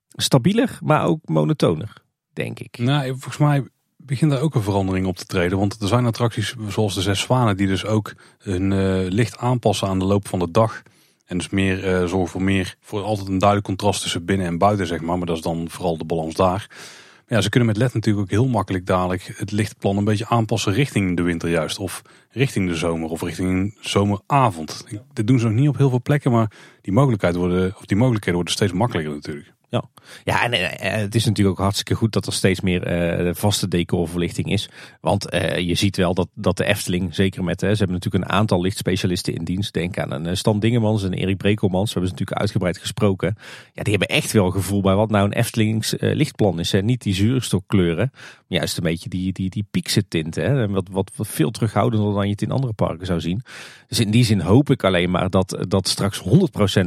stabieler, 0.09 0.79
maar 0.83 1.05
ook 1.05 1.29
monotoner, 1.29 1.93
denk 2.33 2.59
ik. 2.59 2.79
Nou, 2.79 3.09
volgens 3.09 3.37
mij 3.37 3.65
begint 4.06 4.31
daar 4.31 4.41
ook 4.41 4.55
een 4.55 4.62
verandering 4.62 5.06
op 5.06 5.17
te 5.17 5.26
treden. 5.26 5.58
Want 5.58 5.81
er 5.81 5.88
zijn 5.88 6.06
attracties 6.06 6.55
zoals 6.69 6.94
de 6.94 7.00
Zes 7.00 7.20
Zwanen 7.20 7.56
die 7.56 7.67
dus 7.67 7.87
ook 7.87 8.14
hun 8.38 8.70
uh, 8.70 9.11
licht 9.11 9.38
aanpassen 9.38 9.88
aan 9.88 9.99
de 9.99 10.05
loop 10.05 10.29
van 10.29 10.38
de 10.38 10.50
dag. 10.50 10.82
En 11.26 11.38
dus 11.38 11.49
meer 11.49 11.85
uh, 11.85 12.06
zorgen 12.06 12.29
voor 12.29 12.43
meer, 12.43 12.76
voor 12.81 13.02
altijd 13.02 13.29
een 13.29 13.38
duidelijk 13.38 13.69
contrast 13.69 14.02
tussen 14.02 14.25
binnen 14.25 14.47
en 14.47 14.58
buiten 14.58 14.87
zeg 14.87 15.00
maar. 15.00 15.19
Maar 15.19 15.26
dat 15.26 15.37
is 15.37 15.43
dan 15.43 15.70
vooral 15.70 15.99
de 15.99 16.05
balans 16.05 16.35
daar. 16.35 16.67
Maar 16.69 17.38
ja, 17.38 17.41
ze 17.41 17.50
kunnen 17.50 17.69
met 17.69 17.76
LED 17.76 17.94
natuurlijk 17.94 18.25
ook 18.25 18.31
heel 18.31 18.49
makkelijk 18.49 18.87
dadelijk 18.87 19.35
het 19.37 19.50
lichtplan 19.50 19.97
een 19.97 20.05
beetje 20.05 20.29
aanpassen 20.29 20.73
richting 20.73 21.17
de 21.17 21.23
winter 21.23 21.49
juist. 21.49 21.79
Of 21.79 22.03
richting 22.31 22.69
de 22.69 22.75
zomer 22.75 23.11
of 23.11 23.23
richting 23.23 23.76
zomeravond. 23.81 24.85
Dit 25.12 25.26
doen 25.26 25.38
ze 25.38 25.46
nog 25.46 25.55
niet 25.55 25.69
op 25.69 25.76
heel 25.76 25.91
veel 25.91 26.03
plekken, 26.03 26.31
maar 26.31 26.50
die, 26.81 26.93
mogelijkheid 26.93 27.37
worden, 27.37 27.75
of 27.76 27.85
die 27.85 27.96
mogelijkheden 27.96 28.35
worden 28.35 28.53
steeds 28.53 28.73
makkelijker 28.73 29.14
natuurlijk. 29.14 29.53
Ja, 29.70 29.84
ja 30.25 30.44
en, 30.44 30.52
eh, 30.52 30.93
het 30.93 31.14
is 31.14 31.25
natuurlijk 31.25 31.58
ook 31.58 31.64
hartstikke 31.64 31.94
goed 31.94 32.12
dat 32.12 32.26
er 32.26 32.32
steeds 32.32 32.61
meer 32.61 33.26
uh, 33.26 33.34
vaste 33.34 33.69
decorverlichting 33.69 34.50
is. 34.50 34.69
Want 35.00 35.26
je 35.58 35.75
ziet 35.75 35.96
wel 35.96 36.14
dat, 36.14 36.28
dat 36.34 36.56
de 36.56 36.64
Efteling, 36.64 37.14
zeker 37.14 37.44
met, 37.44 37.61
ze 37.61 37.67
hebben 37.67 37.90
natuurlijk 37.90 38.25
een 38.25 38.31
aantal 38.31 38.61
lichtspecialisten 38.61 39.34
in 39.34 39.44
dienst. 39.44 39.72
Denk 39.72 39.99
aan 39.99 40.12
een 40.12 40.37
Stan 40.37 40.61
Dingemans 40.61 41.05
en 41.05 41.12
Erik 41.12 41.37
Brekelmans, 41.37 41.93
we 41.93 42.00
hebben 42.00 42.08
ze 42.08 42.12
natuurlijk 42.12 42.40
uitgebreid 42.40 42.78
gesproken. 42.78 43.37
Ja, 43.72 43.82
die 43.82 43.96
hebben 43.96 44.17
echt 44.17 44.32
wel 44.32 44.50
gevoel 44.50 44.81
bij 44.81 44.94
wat 44.94 45.11
nou 45.11 45.25
een 45.25 45.32
Eftelings 45.32 45.94
lichtplan 45.99 46.61
is. 46.61 46.72
Niet 46.72 47.02
die 47.02 47.14
zuurstokkleuren, 47.14 48.11
maar 48.12 48.58
juist 48.58 48.76
een 48.76 48.82
beetje 48.82 49.08
die, 49.08 49.32
die, 49.32 49.50
die 49.50 49.67
piekse 49.70 50.08
tinten. 50.08 50.44
Hè. 50.44 50.69
Wat, 50.69 50.88
wat, 50.90 51.11
wat 51.17 51.26
veel 51.26 51.50
terughoudender 51.50 52.12
dan 52.14 52.25
je 52.25 52.32
het 52.32 52.43
in 52.43 52.50
andere 52.50 52.72
parken 52.72 53.06
zou 53.06 53.20
zien. 53.20 53.43
Dus 53.88 54.00
in 54.00 54.11
die 54.11 54.25
zin 54.25 54.40
hoop 54.40 54.70
ik 54.70 54.84
alleen 54.84 55.11
maar 55.11 55.31
dat, 55.31 55.64
dat 55.69 55.88
straks 55.88 56.22
100% 56.22 56.25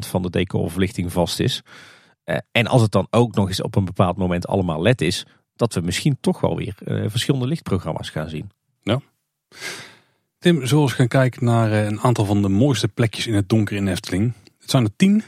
van 0.08 0.22
de 0.22 0.30
decorverlichting 0.30 1.12
vast 1.12 1.40
is. 1.40 1.64
Uh, 2.26 2.38
en 2.52 2.68
als 2.68 2.82
het 2.82 2.92
dan 2.92 3.08
ook 3.10 3.36
nog 3.36 3.48
eens 3.48 3.62
op 3.62 3.76
een 3.76 3.86
bepaald 3.86 4.18
moment 4.18 4.48
allemaal 4.48 4.82
LED 4.82 5.02
is, 5.02 5.26
dat 5.56 5.74
we 5.74 5.82
misschien 5.82 6.18
toch 6.22 6.40
wel 6.40 6.56
weer 6.56 6.76
uh, 6.86 7.06
verschillende 7.08 7.48
lichtprogramma's 7.48 8.10
gaan 8.10 8.30
zien. 8.30 8.52
Ja. 8.82 9.00
Tim, 10.40 10.66
zullen 10.66 10.86
we 10.86 10.92
gaan 10.92 11.08
kijken 11.08 11.46
naar 11.46 11.72
uh, 11.72 11.86
een 11.86 12.00
aantal 12.00 12.26
van 12.26 12.42
de 12.42 12.50
mooiste 12.50 12.88
plekjes 12.88 13.28
in 13.28 13.34
het 13.34 13.50
donker 13.50 13.76
in 13.76 13.88
Efteling. 13.88 14.34
Het 14.60 14.70
zijn 14.70 14.84
er 14.84 14.96
tien. 14.96 15.24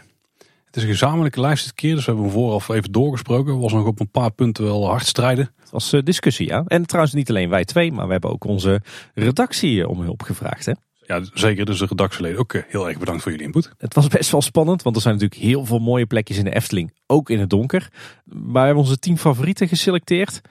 Het 0.65 0.75
is 0.75 0.83
een 0.83 0.89
gezamenlijke 0.89 1.41
lijst 1.41 1.63
dit 1.63 1.73
keer, 1.73 1.95
dus 1.95 2.05
we 2.05 2.11
hebben 2.11 2.29
hem 2.29 2.39
vooraf 2.39 2.69
even 2.69 2.91
doorgesproken. 2.91 3.59
Was 3.59 3.73
nog 3.73 3.85
op 3.85 3.99
een 3.99 4.11
paar 4.11 4.31
punten 4.31 4.63
wel 4.63 4.87
hard 4.87 5.05
strijden. 5.05 5.51
Het 5.59 5.69
was 5.69 5.89
discussie, 6.03 6.47
ja. 6.47 6.63
En 6.67 6.85
trouwens 6.85 7.15
niet 7.15 7.29
alleen 7.29 7.49
wij 7.49 7.65
twee, 7.65 7.91
maar 7.91 8.05
we 8.05 8.11
hebben 8.11 8.31
ook 8.31 8.43
onze 8.43 8.81
redactie 9.13 9.87
om 9.87 10.01
hulp 10.01 10.21
gevraagd, 10.21 10.65
hè. 10.65 10.73
Ja, 11.07 11.21
zeker. 11.33 11.65
Dus 11.65 11.79
de 11.79 11.85
redactieleden 11.85 12.39
ook 12.39 12.53
heel 12.67 12.87
erg 12.87 12.97
bedankt 12.97 13.21
voor 13.21 13.31
jullie 13.31 13.45
input. 13.45 13.71
Het 13.77 13.93
was 13.93 14.07
best 14.07 14.31
wel 14.31 14.41
spannend, 14.41 14.81
want 14.81 14.95
er 14.95 15.01
zijn 15.01 15.13
natuurlijk 15.13 15.41
heel 15.41 15.65
veel 15.65 15.79
mooie 15.79 16.05
plekjes 16.05 16.37
in 16.37 16.43
de 16.43 16.55
Efteling, 16.55 16.93
ook 17.05 17.29
in 17.29 17.39
het 17.39 17.49
donker. 17.49 17.89
Maar 18.25 18.51
we 18.51 18.59
hebben 18.59 18.83
onze 18.83 18.99
tien 18.99 19.17
favorieten 19.17 19.67
geselecteerd. 19.67 20.41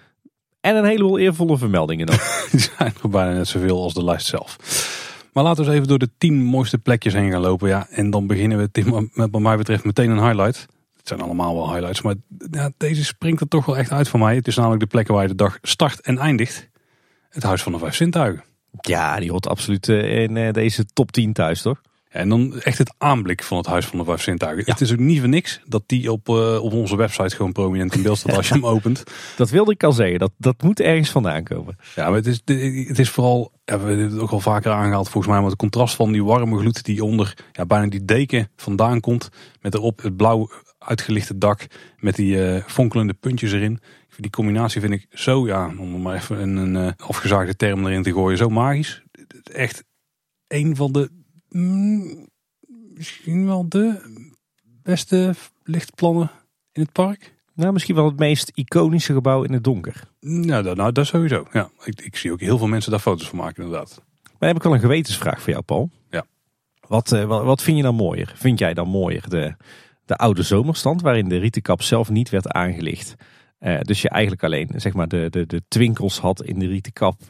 En 0.61 0.77
een 0.77 0.85
heleboel 0.85 1.19
eervolle 1.19 1.59
vermeldingen 1.59 2.07
dan. 2.07 2.17
Die 2.51 2.61
zijn 2.61 2.93
er 3.03 3.09
bijna 3.09 3.33
net 3.33 3.49
zoveel 3.49 3.83
als 3.83 3.95
de 3.95 4.05
lijst 4.05 4.27
zelf. 4.27 4.57
Maar 5.33 5.45
laten 5.45 5.65
we 5.65 5.71
eens 5.71 5.77
even 5.77 5.89
door 5.89 5.99
de 5.99 6.11
tien 6.19 6.43
mooiste 6.43 6.79
plekjes 6.79 7.13
heen 7.13 7.31
gaan 7.31 7.41
lopen. 7.41 7.69
Ja, 7.69 7.87
en 7.91 8.11
dan 8.11 8.27
beginnen 8.27 8.59
we 8.59 8.71
Tim, 8.71 9.11
met 9.13 9.29
wat 9.31 9.41
mij 9.41 9.57
betreft 9.57 9.85
meteen 9.85 10.11
een 10.11 10.27
highlight. 10.27 10.67
Het 10.97 11.09
zijn 11.09 11.21
allemaal 11.21 11.55
wel 11.55 11.73
highlights, 11.73 12.03
maar 12.03 12.15
ja, 12.51 12.71
deze 12.77 13.05
springt 13.05 13.41
er 13.41 13.49
toch 13.49 13.67
wel 13.67 13.77
echt 13.77 13.91
uit 13.91 14.09
voor 14.09 14.21
mij. 14.21 14.35
Het 14.35 14.47
is 14.47 14.57
namelijk 14.57 14.81
de 14.81 14.87
plekken 14.87 15.15
waar 15.15 15.23
je 15.23 15.29
de 15.29 15.35
dag 15.35 15.59
start 15.63 16.01
en 16.01 16.19
eindigt. 16.19 16.69
Het 17.29 17.43
Huis 17.43 17.63
van 17.63 17.73
de 17.73 17.79
Vijf 17.79 17.95
Zintuigen. 17.95 18.45
Ja, 18.81 19.21
die 19.21 19.31
hoort 19.31 19.49
absoluut 19.49 19.89
eh, 19.89 20.23
in 20.23 20.37
eh, 20.37 20.53
deze 20.53 20.85
top 20.93 21.13
10 21.13 21.33
thuis, 21.33 21.63
toch? 21.63 21.81
En 22.15 22.29
dan 22.29 22.61
echt 22.61 22.79
het 22.79 22.95
aanblik 22.99 23.43
van 23.43 23.59
het 23.59 23.67
Huis 23.67 23.87
van 23.87 23.99
de 23.99 24.05
Vijf 24.05 24.23
Zintuigen. 24.23 24.65
Het 24.67 24.81
is 24.81 24.93
ook 24.93 24.99
niet 24.99 25.19
voor 25.19 25.29
niks 25.29 25.61
dat 25.67 25.83
die 25.87 26.13
op, 26.13 26.29
uh, 26.29 26.63
op 26.63 26.73
onze 26.73 26.97
website 26.97 27.37
gewoon 27.37 27.53
prominent 27.53 27.95
in 27.95 28.03
beeld 28.03 28.19
staat 28.19 28.37
als 28.37 28.49
je 28.49 28.55
hem 28.55 28.67
opent. 28.77 29.05
Dat 29.37 29.51
wilde 29.51 29.73
ik 29.73 29.85
al 29.85 29.93
zeggen. 29.93 30.19
Dat, 30.19 30.31
dat 30.37 30.63
moet 30.63 30.81
ergens 30.81 31.11
vandaan 31.11 31.43
komen. 31.43 31.77
Ja, 31.95 32.09
maar 32.09 32.17
het 32.23 32.27
is, 32.27 32.41
het 32.89 32.99
is 32.99 33.11
vooral, 33.11 33.53
ja, 33.65 33.79
we 33.79 33.87
hebben 33.87 34.11
het 34.11 34.19
ook 34.19 34.31
al 34.31 34.41
vaker 34.41 34.73
aangehaald 34.73 35.09
volgens 35.09 35.33
mij, 35.33 35.41
maar 35.41 35.51
het 35.51 35.59
contrast 35.59 35.95
van 35.95 36.13
die 36.13 36.25
warme 36.25 36.59
gloed 36.59 36.85
die 36.85 37.05
onder 37.05 37.37
ja, 37.53 37.67
bijna 37.67 37.87
die 37.87 38.05
deken 38.05 38.49
vandaan 38.57 39.01
komt. 39.01 39.29
Met 39.61 39.75
erop 39.75 40.03
het 40.03 40.17
blauw 40.17 40.51
uitgelichte 40.79 41.39
dak 41.39 41.67
met 41.99 42.17
die 42.17 42.37
uh, 42.37 42.63
fonkelende 42.67 43.15
puntjes 43.15 43.53
erin. 43.53 43.81
Die 44.17 44.31
combinatie 44.31 44.81
vind 44.81 44.93
ik 44.93 45.07
zo, 45.11 45.47
ja, 45.47 45.73
om 45.79 46.03
maar 46.03 46.15
even 46.15 46.39
een, 46.41 46.57
een 46.57 46.87
uh, 46.87 46.93
afgezaagde 46.97 47.57
term 47.57 47.87
erin 47.87 48.03
te 48.03 48.13
gooien, 48.13 48.39
zo 48.39 48.49
magisch. 48.49 49.03
Echt 49.43 49.85
een 50.49 50.77
van 50.77 50.93
de, 50.93 51.11
mm, 51.49 52.29
misschien 52.95 53.47
wel 53.47 53.69
de 53.69 54.01
beste 54.83 55.35
lichtplannen 55.63 56.31
in 56.73 56.83
het 56.83 56.93
park. 56.93 57.35
Nou, 57.55 57.73
misschien 57.73 57.95
wel 57.95 58.05
het 58.05 58.19
meest 58.19 58.51
iconische 58.55 59.13
gebouw 59.13 59.43
in 59.43 59.53
het 59.53 59.65
donker. 59.65 60.03
Nou, 60.21 60.63
dat, 60.63 60.77
nou, 60.77 60.93
dat 60.93 61.07
sowieso. 61.07 61.47
Ja, 61.53 61.71
ik, 61.85 62.01
ik 62.01 62.17
zie 62.17 62.33
ook 62.33 62.41
heel 62.41 62.59
veel 62.59 62.67
mensen 62.67 62.91
daar 62.91 63.01
foto's 63.01 63.29
van 63.29 63.39
maken, 63.39 63.65
inderdaad. 63.65 64.03
Maar 64.39 64.49
heb 64.49 64.57
ik 64.57 64.63
wel 64.63 64.75
een 64.75 64.81
gewetensvraag 64.81 65.43
voor 65.43 65.53
jou, 65.53 65.63
Paul. 65.63 65.91
Ja. 66.11 66.25
Wat, 66.89 67.13
uh, 67.13 67.25
wat, 67.25 67.45
wat 67.45 67.63
vind 67.63 67.77
je 67.77 67.83
dan 67.83 67.95
mooier? 67.95 68.33
Vind 68.37 68.59
jij 68.59 68.75
dan 68.75 68.89
mooier 68.89 69.29
de, 69.29 69.55
de 70.05 70.17
oude 70.17 70.43
zomerstand, 70.43 71.03
waarin 71.03 71.29
de 71.29 71.39
rietenkap 71.39 71.83
zelf 71.83 72.11
niet 72.11 72.31
werd 72.31 72.49
aangelicht? 72.49 73.15
Uh, 73.65 73.81
dus 73.81 74.03
je 74.03 74.09
eigenlijk 74.09 74.45
alleen 74.45 74.71
zeg 74.77 74.93
maar, 74.93 75.09
de, 75.09 75.27
de, 75.31 75.47
de 75.47 75.63
twinkels 75.69 76.19
had 76.19 76.43
in 76.43 76.59
de 76.59 76.67
rieten 76.67 76.93
kap 76.93 77.21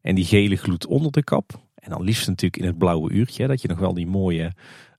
En 0.00 0.14
die 0.14 0.24
gele 0.24 0.56
gloed 0.56 0.86
onder 0.86 1.12
de 1.12 1.24
kap. 1.24 1.62
En 1.74 1.90
dan 1.90 2.02
liefst 2.02 2.26
natuurlijk 2.26 2.62
in 2.62 2.68
het 2.68 2.78
blauwe 2.78 3.12
uurtje. 3.12 3.46
Dat 3.46 3.62
je 3.62 3.68
nog 3.68 3.78
wel 3.78 3.94
die 3.94 4.06
mooie 4.06 4.52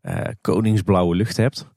uh, 0.04 0.22
koningsblauwe 0.42 1.16
lucht 1.16 1.38
hebt. 1.38 1.68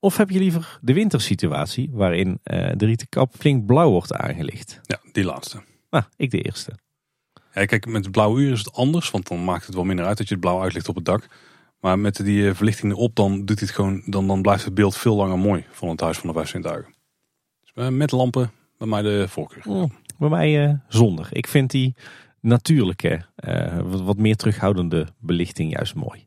Of 0.00 0.16
heb 0.16 0.30
je 0.30 0.38
liever 0.38 0.78
de 0.80 0.92
wintersituatie 0.92 1.88
waarin 1.92 2.28
uh, 2.28 2.70
de 2.76 2.86
rieten 2.86 3.08
kap 3.08 3.34
flink 3.38 3.66
blauw 3.66 3.90
wordt 3.90 4.12
aangelicht? 4.12 4.80
Ja, 4.82 5.00
die 5.12 5.24
laatste. 5.24 5.62
Nou, 5.90 6.04
ik 6.16 6.30
de 6.30 6.40
eerste. 6.40 6.72
Ja, 7.52 7.64
kijk, 7.64 7.86
met 7.86 8.02
het 8.02 8.12
blauwe 8.12 8.40
uur 8.40 8.52
is 8.52 8.58
het 8.58 8.72
anders, 8.72 9.10
want 9.10 9.28
dan 9.28 9.44
maakt 9.44 9.66
het 9.66 9.74
wel 9.74 9.84
minder 9.84 10.04
uit 10.04 10.18
dat 10.18 10.28
je 10.28 10.34
het 10.34 10.42
blauw 10.42 10.62
uitlicht 10.62 10.88
op 10.88 10.94
het 10.94 11.04
dak. 11.04 11.26
Maar 11.80 11.98
met 11.98 12.16
die 12.16 12.54
verlichting 12.54 12.92
erop, 12.92 13.14
dan, 13.14 13.44
doet 13.44 13.60
het 13.60 13.70
gewoon, 13.70 14.02
dan, 14.06 14.26
dan 14.26 14.42
blijft 14.42 14.64
het 14.64 14.74
beeld 14.74 14.96
veel 14.96 15.16
langer 15.16 15.38
mooi 15.38 15.64
van 15.70 15.88
het 15.88 16.00
Huis 16.00 16.18
van 16.18 16.32
de 16.32 16.44
Vijf. 16.44 16.84
Dus 17.60 17.90
met 17.90 18.10
lampen 18.10 18.50
bij 18.78 18.88
mij 18.88 19.02
de 19.02 19.28
voorkeur. 19.28 19.62
Oh, 19.66 19.90
bij 20.18 20.28
mij 20.28 20.68
uh, 20.68 20.74
zonder. 20.88 21.28
Ik 21.30 21.46
vind 21.46 21.70
die 21.70 21.94
natuurlijke, 22.40 23.24
uh, 23.48 23.78
wat, 23.84 24.00
wat 24.00 24.16
meer 24.16 24.36
terughoudende 24.36 25.06
belichting 25.18 25.72
juist 25.72 25.94
mooi 25.94 26.26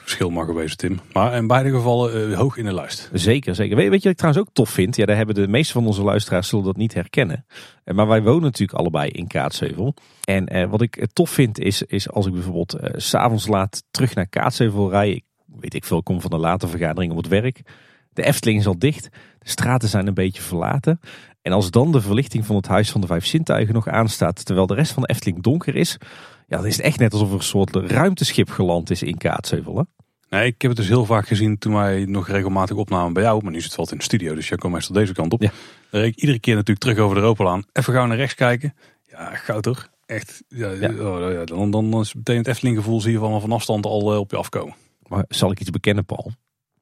verschil 0.00 0.30
mag 0.30 0.46
geweest, 0.46 0.78
Tim. 0.78 1.00
Maar 1.12 1.34
in 1.34 1.46
beide 1.46 1.70
gevallen 1.70 2.30
uh, 2.30 2.36
hoog 2.36 2.56
in 2.56 2.64
de 2.64 2.74
lijst. 2.74 3.10
Zeker, 3.12 3.54
zeker. 3.54 3.76
Weet, 3.76 3.88
weet 3.88 4.02
je 4.02 4.02
wat 4.02 4.12
ik 4.12 4.16
trouwens 4.16 4.46
ook 4.46 4.54
tof 4.54 4.70
vind? 4.70 4.96
Ja, 4.96 5.06
daar 5.06 5.16
hebben 5.16 5.34
de 5.34 5.48
meeste 5.48 5.72
van 5.72 5.86
onze 5.86 6.02
luisteraars 6.02 6.48
zullen 6.48 6.64
dat 6.64 6.76
niet 6.76 6.94
herkennen. 6.94 7.46
Maar 7.84 8.06
wij 8.06 8.22
wonen 8.22 8.42
natuurlijk 8.42 8.78
allebei 8.78 9.10
in 9.10 9.26
Kaatsheuvel. 9.26 9.94
En 10.24 10.68
wat 10.68 10.80
ik 10.80 11.06
tof 11.12 11.30
vind 11.30 11.58
is, 11.58 11.82
is 11.82 12.10
als 12.10 12.26
ik 12.26 12.32
bijvoorbeeld 12.32 12.78
s 12.92 13.08
s'avonds 13.08 13.46
laat 13.46 13.84
terug 13.90 14.14
naar 14.14 14.26
Kaatsheuvel 14.26 14.90
rij. 14.90 15.10
Ik 15.10 15.24
weet 15.46 15.74
ik 15.74 15.84
veel, 15.84 16.02
kom 16.02 16.20
van 16.20 16.32
een 16.32 16.40
late 16.40 16.68
vergadering 16.68 17.12
op 17.12 17.18
het 17.18 17.28
werk. 17.28 17.62
De 18.12 18.22
Efteling 18.22 18.58
is 18.58 18.66
al 18.66 18.78
dicht. 18.78 19.08
De 19.38 19.48
straten 19.48 19.88
zijn 19.88 20.06
een 20.06 20.14
beetje 20.14 20.42
verlaten. 20.42 21.00
En 21.42 21.52
als 21.52 21.70
dan 21.70 21.92
de 21.92 22.00
verlichting 22.00 22.46
van 22.46 22.56
het 22.56 22.66
Huis 22.66 22.90
van 22.90 23.00
de 23.00 23.06
Vijf 23.06 23.26
Zintuigen 23.26 23.74
nog 23.74 23.88
aanstaat, 23.88 24.44
terwijl 24.44 24.66
de 24.66 24.74
rest 24.74 24.92
van 24.92 25.02
de 25.02 25.08
Efteling 25.08 25.42
donker 25.42 25.76
is, 25.76 25.96
ja, 26.46 26.56
dan 26.56 26.66
is 26.66 26.76
het 26.76 26.84
echt 26.84 26.98
net 26.98 27.12
alsof 27.12 27.28
er 27.28 27.34
een 27.34 27.42
soort 27.42 27.76
ruimteschip 27.76 28.50
geland 28.50 28.90
is 28.90 29.02
in 29.02 29.16
Kaatsheuvel. 29.16 29.76
Hè? 29.76 29.82
Nee, 30.30 30.46
ik 30.46 30.62
heb 30.62 30.70
het 30.70 30.80
dus 30.80 30.88
heel 30.88 31.04
vaak 31.04 31.26
gezien 31.26 31.58
toen 31.58 31.74
wij 31.74 32.04
nog 32.04 32.28
regelmatig 32.28 32.76
opnamen 32.76 33.12
bij 33.12 33.22
jou. 33.22 33.42
Maar 33.42 33.52
nu 33.52 33.60
zit 33.60 33.68
het 33.68 33.76
wel 33.76 33.88
in 33.90 33.96
de 33.96 34.02
studio, 34.02 34.34
dus 34.34 34.48
jij 34.48 34.58
komt 34.58 34.72
meestal 34.72 34.94
deze 34.94 35.12
kant 35.12 35.32
op. 35.32 35.42
Ja. 35.42 35.50
Dan 35.90 36.00
reed 36.00 36.12
ik 36.12 36.20
iedere 36.20 36.40
keer 36.40 36.54
natuurlijk 36.54 36.80
terug 36.80 36.98
over 36.98 37.16
de 37.16 37.22
Ropelaan. 37.22 37.64
Even 37.72 37.92
gauw 37.92 38.06
naar 38.06 38.16
rechts 38.16 38.34
kijken. 38.34 38.74
Ja, 39.06 39.34
goud 39.34 39.62
toch? 39.62 39.88
Echt. 40.06 40.42
Ja, 40.48 40.70
ja. 40.70 40.88
Oh, 40.88 41.32
ja 41.32 41.44
dan, 41.44 41.70
dan, 41.70 41.90
dan 41.90 42.00
is 42.00 42.14
meteen 42.14 42.36
het 42.36 42.46
Efteling 42.46 42.76
gevoel 42.76 43.00
zie 43.00 43.12
je 43.12 43.18
van, 43.18 43.40
van 43.40 43.52
afstand 43.52 43.86
al 43.86 44.12
uh, 44.12 44.18
op 44.18 44.30
je 44.30 44.36
afkomen. 44.36 44.74
Maar 45.06 45.24
zal 45.28 45.50
ik 45.50 45.60
iets 45.60 45.70
bekennen, 45.70 46.04
Paul? 46.04 46.32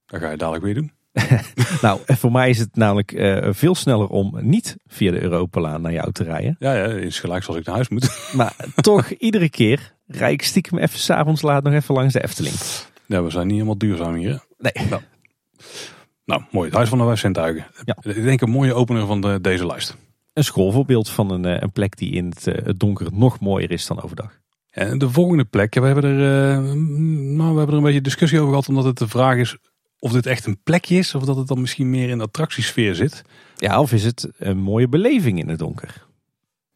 Dat 0.07 0.21
ga 0.21 0.31
je 0.31 0.37
dadelijk 0.37 0.65
weer 0.65 0.75
doen. 0.75 0.93
nou, 1.83 2.01
voor 2.07 2.33
mij 2.33 2.51
is 2.51 2.59
het 2.59 2.77
namelijk 2.77 3.13
uh, 3.13 3.49
veel 3.51 3.75
sneller 3.75 4.09
om 4.09 4.39
niet 4.41 4.77
via 4.87 5.11
de 5.11 5.23
Europalaan 5.23 5.83
naar 5.83 5.93
jou 5.93 6.13
te 6.13 6.25
rijden. 6.25 6.57
Ja, 6.59 6.75
ja, 6.75 6.85
is 6.85 7.21
gelijk 7.21 7.43
zoals 7.43 7.61
ik 7.61 7.67
naar 7.67 7.75
huis 7.75 7.89
moet. 7.89 8.19
maar 8.37 8.55
toch, 8.75 9.11
iedere 9.11 9.51
keer 9.51 9.95
rijd 10.07 10.33
ik 10.33 10.43
stiekem 10.43 10.79
even 10.79 10.99
s'avonds 10.99 11.43
laat 11.43 11.63
nog 11.63 11.73
even 11.73 11.95
langs 11.95 12.13
de 12.13 12.23
Efteling. 12.23 12.55
Ja, 13.07 13.23
we 13.23 13.31
zijn 13.31 13.47
niet 13.47 13.55
helemaal 13.55 13.79
duurzaam 13.79 14.15
hier. 14.15 14.45
Nee. 14.59 14.89
Nou, 14.89 15.03
nou 16.25 16.43
mooi. 16.51 16.67
Het 16.67 16.77
Huis 16.77 16.89
van 16.89 16.99
de 16.99 17.05
Vijf 17.05 17.19
Zintuigen. 17.19 17.67
Ja. 17.85 17.97
Ik 18.03 18.23
denk 18.23 18.41
een 18.41 18.51
mooie 18.51 18.75
opener 18.75 19.07
van 19.07 19.21
de, 19.21 19.41
deze 19.41 19.67
lijst. 19.67 19.97
Een 20.33 20.45
schoolvoorbeeld 20.45 21.09
van 21.09 21.31
een, 21.31 21.45
eh, 21.45 21.61
een 21.61 21.73
plek 21.73 21.97
die 21.97 22.13
in 22.13 22.29
het, 22.29 22.45
het 22.45 22.81
donker 22.81 23.09
nog 23.13 23.41
mooier 23.41 23.71
is 23.71 23.87
dan 23.87 24.03
overdag. 24.03 24.41
En 24.71 24.99
de 24.99 25.11
volgende 25.11 25.45
plek, 25.45 25.75
we 25.75 25.87
hebben, 25.87 26.05
er, 26.05 26.77
nou, 27.37 27.53
we 27.53 27.57
hebben 27.57 27.69
er 27.69 27.75
een 27.75 27.83
beetje 27.83 28.01
discussie 28.01 28.39
over 28.39 28.51
gehad, 28.51 28.69
omdat 28.69 28.85
het 28.85 28.99
de 28.99 29.09
vraag 29.09 29.37
is 29.37 29.57
of 29.99 30.13
dit 30.13 30.27
echt 30.27 30.47
een 30.47 30.63
plekje 30.63 30.97
is, 30.97 31.15
of 31.15 31.25
dat 31.25 31.37
het 31.37 31.47
dan 31.47 31.61
misschien 31.61 31.91
meer 31.91 32.09
in 32.09 32.19
de 32.19 32.25
attractiesfeer 32.25 32.95
zit. 32.95 33.23
Ja, 33.57 33.81
of 33.81 33.93
is 33.93 34.05
het 34.05 34.29
een 34.39 34.59
mooie 34.59 34.89
beleving 34.89 35.39
in 35.39 35.49
het 35.49 35.59
donker? 35.59 36.07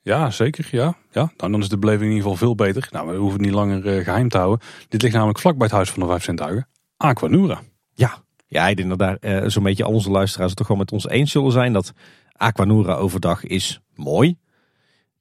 Ja, 0.03 0.31
zeker. 0.31 0.69
Ja. 0.71 0.97
Ja, 1.11 1.33
nou, 1.37 1.53
dan 1.53 1.61
is 1.61 1.69
de 1.69 1.79
beleving 1.79 2.11
in 2.11 2.17
ieder 2.17 2.23
geval 2.31 2.47
veel 2.47 2.55
beter. 2.55 2.89
Nou, 2.91 3.09
we 3.09 3.17
hoeven 3.17 3.39
het 3.39 3.47
niet 3.47 3.55
langer 3.55 3.97
uh, 3.97 4.05
geheim 4.05 4.29
te 4.29 4.39
houden. 4.39 4.67
Dit 4.89 5.03
ligt 5.03 5.15
namelijk 5.15 5.39
vlak 5.39 5.57
bij 5.57 5.67
het 5.67 5.75
Huis 5.75 5.91
van 5.91 6.01
de 6.01 6.09
Vijf 6.09 6.25
Zintuigen. 6.25 6.69
Aquanura. 6.97 7.61
Ja, 7.95 8.23
ja 8.47 8.69
ik 8.69 8.77
denk 8.77 8.89
dat 8.89 8.99
daar 8.99 9.17
uh, 9.21 9.49
zo'n 9.49 9.63
beetje 9.63 9.85
al 9.85 9.93
onze 9.93 10.11
luisteraars 10.11 10.49
het 10.49 10.59
toch 10.59 10.69
wel 10.69 10.77
met 10.77 10.93
ons 10.93 11.09
eens 11.09 11.31
zullen 11.31 11.53
zijn. 11.53 11.73
Dat 11.73 11.93
Aquanura 12.33 12.95
overdag 12.95 13.45
is 13.45 13.81
mooi. 13.95 14.39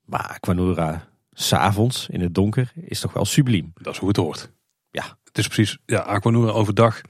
Maar 0.05 0.27
Aquanura 0.27 1.07
s'avonds 1.31 2.07
in 2.09 2.21
het 2.21 2.33
donker 2.33 2.71
is 2.75 2.99
toch 2.99 3.13
wel 3.13 3.25
subliem. 3.25 3.71
Dat 3.75 3.93
is 3.93 3.99
hoe 3.99 4.07
het 4.07 4.17
hoort. 4.17 4.51
Ja. 4.91 5.19
Het 5.31 5.39
is 5.39 5.47
precies, 5.47 5.77
ja, 5.85 5.99
Aquanura 5.99 6.51
overdag. 6.51 7.01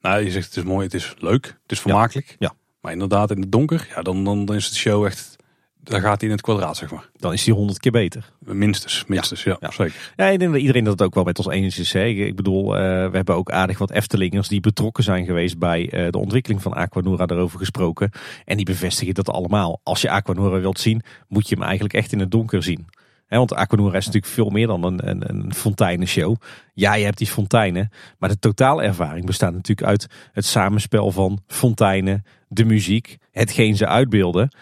Nou, 0.00 0.24
je 0.24 0.30
zegt 0.30 0.46
het 0.46 0.56
is 0.56 0.62
mooi, 0.62 0.84
het 0.84 0.94
is 0.94 1.14
leuk, 1.18 1.46
het 1.46 1.72
is 1.72 1.80
vermakelijk. 1.80 2.36
Ja. 2.38 2.52
Maar 2.80 2.92
inderdaad, 2.92 3.30
in 3.30 3.40
het 3.40 3.52
donker, 3.52 3.88
ja, 3.94 4.02
dan, 4.02 4.24
dan, 4.24 4.44
dan 4.44 4.56
is 4.56 4.64
het 4.64 4.74
show 4.74 5.04
echt 5.04 5.38
dan 5.82 6.00
gaat 6.00 6.20
hij 6.20 6.28
in 6.28 6.34
het 6.34 6.44
kwadraat, 6.44 6.76
zeg 6.76 6.90
maar. 6.90 7.10
Dan 7.16 7.32
is 7.32 7.44
hij 7.44 7.54
honderd 7.54 7.78
keer 7.78 7.92
beter. 7.92 8.32
Minstens, 8.38 9.04
minstens, 9.06 9.42
ja, 9.42 9.56
ja, 9.60 9.70
zeker. 9.70 10.12
Ja, 10.16 10.26
ik 10.26 10.38
denk 10.38 10.52
dat 10.52 10.60
iedereen 10.60 10.84
dat 10.84 10.92
het 10.92 11.02
ook 11.02 11.14
wel 11.14 11.24
met 11.24 11.38
ons 11.38 11.48
eens 11.48 11.78
is. 11.78 11.92
Hè. 11.92 12.04
Ik 12.04 12.36
bedoel, 12.36 12.64
uh, 12.64 12.80
we 12.80 13.16
hebben 13.16 13.34
ook 13.34 13.50
aardig 13.50 13.78
wat 13.78 13.90
Eftelingers 13.90 14.48
die 14.48 14.60
betrokken 14.60 15.04
zijn 15.04 15.24
geweest 15.24 15.58
bij 15.58 15.92
uh, 15.94 16.10
de 16.10 16.18
ontwikkeling 16.18 16.62
van 16.62 16.72
Aquanura 16.72 17.26
daarover 17.26 17.58
gesproken. 17.58 18.10
En 18.44 18.56
die 18.56 18.66
bevestigen 18.66 19.14
dat 19.14 19.28
allemaal. 19.28 19.80
Als 19.82 20.00
je 20.00 20.10
Aquanura 20.10 20.60
wilt 20.60 20.80
zien, 20.80 21.02
moet 21.28 21.48
je 21.48 21.54
hem 21.54 21.64
eigenlijk 21.64 21.94
echt 21.94 22.12
in 22.12 22.20
het 22.20 22.30
donker 22.30 22.62
zien. 22.62 22.86
He, 23.30 23.36
want 23.36 23.54
Aquanura 23.54 23.96
is 23.96 24.06
natuurlijk 24.06 24.32
veel 24.32 24.50
meer 24.50 24.66
dan 24.66 24.84
een, 24.84 25.08
een, 25.08 25.28
een 25.28 25.54
fonteinenshow. 25.54 26.36
Ja, 26.74 26.94
je 26.94 27.04
hebt 27.04 27.18
die 27.18 27.26
fonteinen. 27.26 27.90
Maar 28.18 28.28
de 28.28 28.38
totaalervaring 28.38 29.26
bestaat 29.26 29.52
natuurlijk 29.52 29.88
uit 29.88 30.06
het 30.32 30.46
samenspel 30.46 31.10
van 31.10 31.40
fonteinen, 31.46 32.24
de 32.48 32.64
muziek, 32.64 33.18
hetgeen 33.30 33.76
ze 33.76 33.86
uitbeelden. 33.86 34.56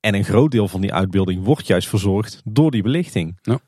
En 0.00 0.14
een 0.14 0.24
groot 0.24 0.50
deel 0.50 0.68
van 0.68 0.80
die 0.80 0.94
uitbeelding 0.94 1.44
wordt 1.44 1.66
juist 1.66 1.88
verzorgd 1.88 2.40
door 2.44 2.70
die 2.70 2.82
belichting. 2.82 3.38
Ja. 3.42 3.58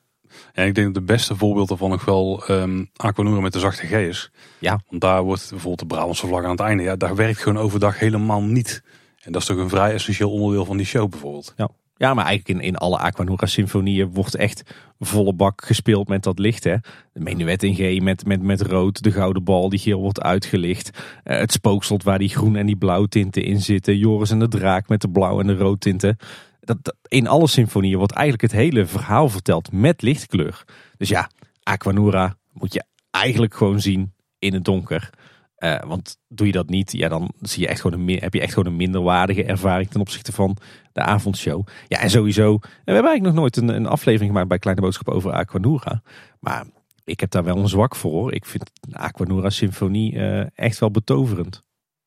Ja, 0.53 0.63
ik 0.63 0.75
denk 0.75 0.87
dat 0.87 0.95
de 0.95 1.13
beste 1.13 1.37
voorbeeld 1.37 1.69
daarvan 1.69 1.91
nog 1.91 2.05
wel 2.05 2.51
um, 2.51 2.91
Aquanura 2.97 3.41
met 3.41 3.53
de 3.53 3.59
zachte 3.59 3.87
G 3.87 3.91
is. 3.91 4.31
Ja. 4.59 4.81
Want 4.89 5.01
daar 5.01 5.23
wordt 5.23 5.47
bijvoorbeeld 5.51 5.89
de 5.89 5.95
Brabantse 5.95 6.27
vlag 6.27 6.45
aan 6.45 6.51
het 6.51 6.61
einde. 6.61 6.83
Ja, 6.83 6.97
daar 6.97 7.15
werkt 7.15 7.39
gewoon 7.39 7.63
overdag 7.63 7.99
helemaal 7.99 8.43
niet. 8.43 8.83
En 9.23 9.33
dat 9.33 9.41
is 9.41 9.47
toch 9.47 9.57
een 9.57 9.69
vrij 9.69 9.93
essentieel 9.93 10.31
onderdeel 10.31 10.65
van 10.65 10.77
die 10.77 10.87
show 10.87 11.11
bijvoorbeeld. 11.11 11.55
Ja. 11.57 11.69
Ja, 11.99 12.15
maar 12.15 12.25
eigenlijk 12.25 12.61
in, 12.61 12.67
in 12.67 12.77
alle 12.77 12.99
Aquanura 12.99 13.47
symfonieën 13.47 14.13
wordt 14.13 14.35
echt 14.35 14.75
volle 14.99 15.33
bak 15.33 15.65
gespeeld 15.65 16.09
met 16.09 16.23
dat 16.23 16.39
licht. 16.39 16.65
Hè? 16.65 16.77
De 17.13 17.21
menuet 17.21 17.63
in 17.63 17.75
G 17.75 18.01
met, 18.01 18.27
met, 18.27 18.43
met 18.43 18.61
rood, 18.61 19.03
de 19.03 19.11
gouden 19.11 19.45
bal 19.45 19.69
die 19.69 19.79
geel 19.79 20.01
wordt 20.01 20.21
uitgelicht. 20.21 20.91
Uh, 21.25 21.39
het 21.39 21.53
spookslot 21.53 22.03
waar 22.03 22.19
die 22.19 22.29
groen 22.29 22.57
en 22.57 22.67
die 22.67 22.77
blauw 22.77 23.07
tinten 23.07 23.43
in 23.43 23.61
zitten. 23.61 23.97
Joris 23.97 24.31
en 24.31 24.39
de 24.39 24.49
draak 24.49 24.89
met 24.89 25.01
de 25.01 25.11
blauw 25.11 25.41
en 25.41 25.47
de 25.47 25.57
rood 25.57 25.81
tinten. 25.81 26.17
Dat, 26.61 26.97
in 27.09 27.27
alle 27.27 27.47
symfonieën 27.47 27.99
wordt 27.99 28.13
eigenlijk 28.13 28.53
het 28.53 28.61
hele 28.61 28.87
verhaal 28.87 29.29
verteld 29.29 29.73
met 29.73 30.03
lichtkleur. 30.03 30.65
Dus 30.97 31.09
ja, 31.09 31.31
Aquanura 31.63 32.37
moet 32.53 32.73
je 32.73 32.85
eigenlijk 33.11 33.55
gewoon 33.55 33.81
zien 33.81 34.13
in 34.39 34.55
het 34.55 34.65
donker. 34.65 35.11
Uh, 35.59 35.83
want 35.87 36.19
doe 36.29 36.47
je 36.47 36.53
dat 36.53 36.69
niet, 36.69 36.93
ja, 36.93 37.09
dan 37.09 37.33
zie 37.41 37.63
je 37.63 37.69
echt 37.69 37.81
gewoon 37.81 38.01
een, 38.01 38.19
heb 38.19 38.35
je 38.35 38.41
echt 38.41 38.53
gewoon 38.53 38.73
een 38.73 38.77
minderwaardige 38.77 39.45
ervaring 39.45 39.91
ten 39.91 40.01
opzichte 40.01 40.33
van 40.33 40.57
de 40.93 41.01
avondshow. 41.01 41.67
Ja, 41.89 42.01
en 42.01 42.11
sowieso, 42.11 42.59
we 42.61 42.69
hebben 42.93 43.05
eigenlijk 43.11 43.23
nog 43.23 43.35
nooit 43.35 43.57
een, 43.57 43.69
een 43.69 43.87
aflevering 43.87 44.31
gemaakt 44.31 44.49
bij 44.49 44.59
Kleine 44.59 44.83
Boodschap 44.83 45.09
over 45.09 45.33
Aquanura. 45.33 46.03
Maar 46.41 46.67
ik 47.05 47.21
heb 47.21 47.31
daar 47.31 47.45
wel 47.45 47.57
een 47.57 47.69
zwak 47.69 47.97
voor. 47.97 48.33
Ik 48.33 48.47
vind 48.47 48.71
de 48.81 48.97
Aquanura 48.97 49.51
Symfonie 49.51 50.15
uh, 50.15 50.59
echt 50.59 50.79
wel 50.79 50.91
betoverend. 50.91 51.63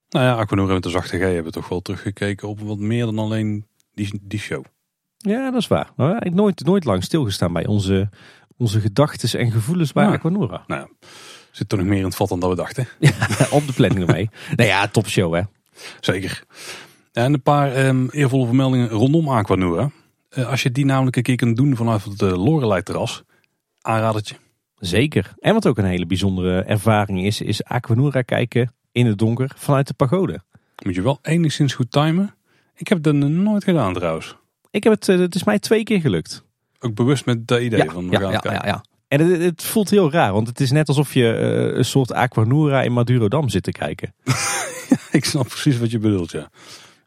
Nou 0.09 0.25
ja, 0.25 0.33
Aquanura 0.33 0.73
met 0.73 0.83
de 0.83 0.89
zachte 0.89 1.17
G 1.17 1.21
hebben 1.21 1.51
toch 1.51 1.69
wel 1.69 1.81
teruggekeken 1.81 2.47
op 2.47 2.59
wat 2.59 2.79
meer 2.79 3.05
dan 3.05 3.19
alleen 3.19 3.65
die, 3.93 4.19
die 4.21 4.39
show. 4.39 4.63
Ja, 5.17 5.51
dat 5.51 5.61
is 5.61 5.67
waar. 5.67 5.91
Ik 6.19 6.33
nooit, 6.33 6.65
nooit 6.65 6.85
lang 6.85 7.03
stilgestaan 7.03 7.53
bij 7.53 7.65
onze, 7.65 8.09
onze 8.57 8.79
gedachten 8.79 9.39
en 9.39 9.51
gevoelens 9.51 9.91
bij 9.91 10.05
Aquanura. 10.05 10.63
Nou 10.67 10.81
ja 10.81 11.07
zit 11.51 11.71
er 11.71 11.77
nog 11.77 11.87
meer 11.87 11.97
in 11.97 12.05
het 12.05 12.15
vat 12.15 12.29
dan 12.29 12.39
dat 12.39 12.49
we 12.49 12.55
dachten. 12.55 12.87
Ja, 12.99 13.11
op 13.51 13.67
de 13.67 13.73
planning 13.73 14.07
ermee. 14.07 14.29
nou 14.55 14.69
ja, 14.69 14.87
topshow 14.87 15.33
hè. 15.33 15.41
Zeker. 15.99 16.43
En 17.13 17.33
een 17.33 17.41
paar 17.41 17.85
um, 17.85 18.09
eervolle 18.09 18.45
vermeldingen 18.45 18.89
rondom 18.89 19.29
Aquanura. 19.29 19.91
Uh, 20.37 20.49
als 20.49 20.63
je 20.63 20.71
die 20.71 20.85
namelijk 20.85 21.15
een 21.15 21.23
keer 21.23 21.35
kunt 21.35 21.57
doen 21.57 21.75
vanaf 21.75 22.03
het 22.03 22.21
uh, 22.21 22.43
Lorelei 22.43 22.83
terras, 22.83 23.23
aanradertje. 23.81 24.35
Zeker. 24.79 25.33
En 25.39 25.53
wat 25.53 25.67
ook 25.67 25.77
een 25.77 25.85
hele 25.85 26.05
bijzondere 26.05 26.61
ervaring 26.61 27.23
is, 27.25 27.41
is 27.41 27.63
Aquanura 27.63 28.21
kijken 28.21 28.73
in 28.91 29.05
het 29.05 29.17
donker 29.17 29.51
vanuit 29.55 29.87
de 29.87 29.93
pagode. 29.93 30.41
Moet 30.85 30.95
je 30.95 31.01
wel 31.01 31.19
enigszins 31.21 31.73
goed 31.73 31.91
timen. 31.91 32.35
Ik 32.75 32.87
heb 32.87 33.03
dat 33.03 33.13
nooit 33.13 33.63
gedaan 33.63 33.93
trouwens. 33.93 34.35
Ik 34.69 34.83
heb 34.83 34.93
het, 34.93 35.07
uh, 35.07 35.19
het 35.19 35.35
is 35.35 35.43
mij 35.43 35.59
twee 35.59 35.83
keer 35.83 36.01
gelukt. 36.01 36.43
Ook 36.79 36.95
bewust 36.95 37.25
met 37.25 37.47
dat 37.47 37.61
idee 37.61 37.83
ja, 37.83 37.91
van 37.91 38.05
we 38.05 38.11
ja, 38.11 38.19
gaan 38.19 38.31
ja, 38.31 38.39
kijken. 38.39 38.67
ja, 38.67 38.73
ja. 38.73 38.83
En 39.11 39.19
het, 39.19 39.41
het, 39.41 39.63
voelt 39.63 39.89
heel 39.89 40.11
raar, 40.11 40.33
want 40.33 40.47
het 40.47 40.59
is 40.59 40.71
net 40.71 40.87
alsof 40.87 41.13
je 41.13 41.23
uh, 41.23 41.77
een 41.77 41.85
soort 41.85 42.13
Aquanura 42.13 42.81
in 42.81 42.93
Madurodam 42.93 43.49
zit 43.49 43.63
te 43.63 43.71
kijken. 43.71 44.13
ik 45.11 45.25
snap 45.25 45.47
precies 45.47 45.79
wat 45.79 45.91
je 45.91 45.99
bedoelt, 45.99 46.31
ja. 46.31 46.49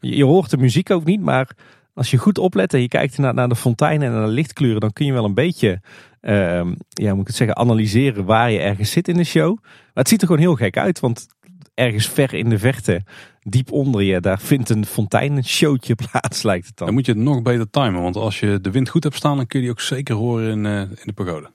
Je, 0.01 0.17
je, 0.17 0.25
hoort 0.25 0.51
de 0.51 0.57
muziek 0.57 0.91
ook 0.91 1.05
niet, 1.05 1.21
maar 1.21 1.51
als 1.95 2.11
je 2.11 2.17
goed 2.17 2.39
oplet 2.39 2.75
en 2.75 2.81
je 2.81 2.89
kijkt 2.89 3.19
naar, 3.19 3.35
naar 3.35 3.49
de 3.49 3.57
fonteinen 3.57 4.09
en 4.09 4.15
naar 4.15 4.27
de 4.27 4.33
lichtkleuren, 4.33 4.81
dan 4.81 4.93
kun 4.93 5.07
je 5.07 5.13
wel 5.13 5.25
een 5.25 5.35
beetje, 5.35 5.81
uh, 6.23 6.63
ja, 6.89 7.13
moet 7.13 7.21
ik 7.21 7.27
het 7.27 7.37
zeggen, 7.37 7.57
analyseren 7.57 8.25
waar 8.25 8.51
je 8.51 8.59
ergens 8.59 8.91
zit 8.91 9.09
in 9.09 9.17
de 9.17 9.25
show. 9.25 9.59
Maar 9.63 9.93
het 9.95 10.09
ziet 10.09 10.21
er 10.21 10.27
gewoon 10.27 10.43
heel 10.43 10.57
gek 10.57 10.77
uit, 10.77 11.01
want 11.01 11.27
ergens 11.75 12.09
ver 12.09 12.35
in 12.35 12.49
de 12.49 12.59
verte, 12.59 13.03
diep 13.43 13.73
onder 13.73 14.03
je, 14.03 14.21
daar 14.21 14.41
vindt 14.41 14.71
een 14.71 14.87
fonteinenshowtje 14.87 15.95
plaats, 16.11 16.43
lijkt 16.43 16.67
het 16.67 16.77
dan. 16.77 16.87
Dan 16.87 16.97
moet 16.97 17.07
je 17.07 17.13
het 17.13 17.21
nog 17.21 17.43
beter 17.43 17.71
timen, 17.71 18.03
want 18.03 18.17
als 18.17 18.41
je 18.41 18.61
de 18.61 18.71
wind 18.71 18.89
goed 18.89 19.03
hebt 19.03 19.17
staan, 19.17 19.37
dan 19.37 19.47
kun 19.47 19.59
je 19.59 19.65
die 19.65 19.75
ook 19.75 19.81
zeker 19.81 20.15
horen 20.15 20.51
in, 20.51 20.65
uh, 20.65 20.81
in 20.81 21.03
de 21.05 21.13
pagode. 21.13 21.54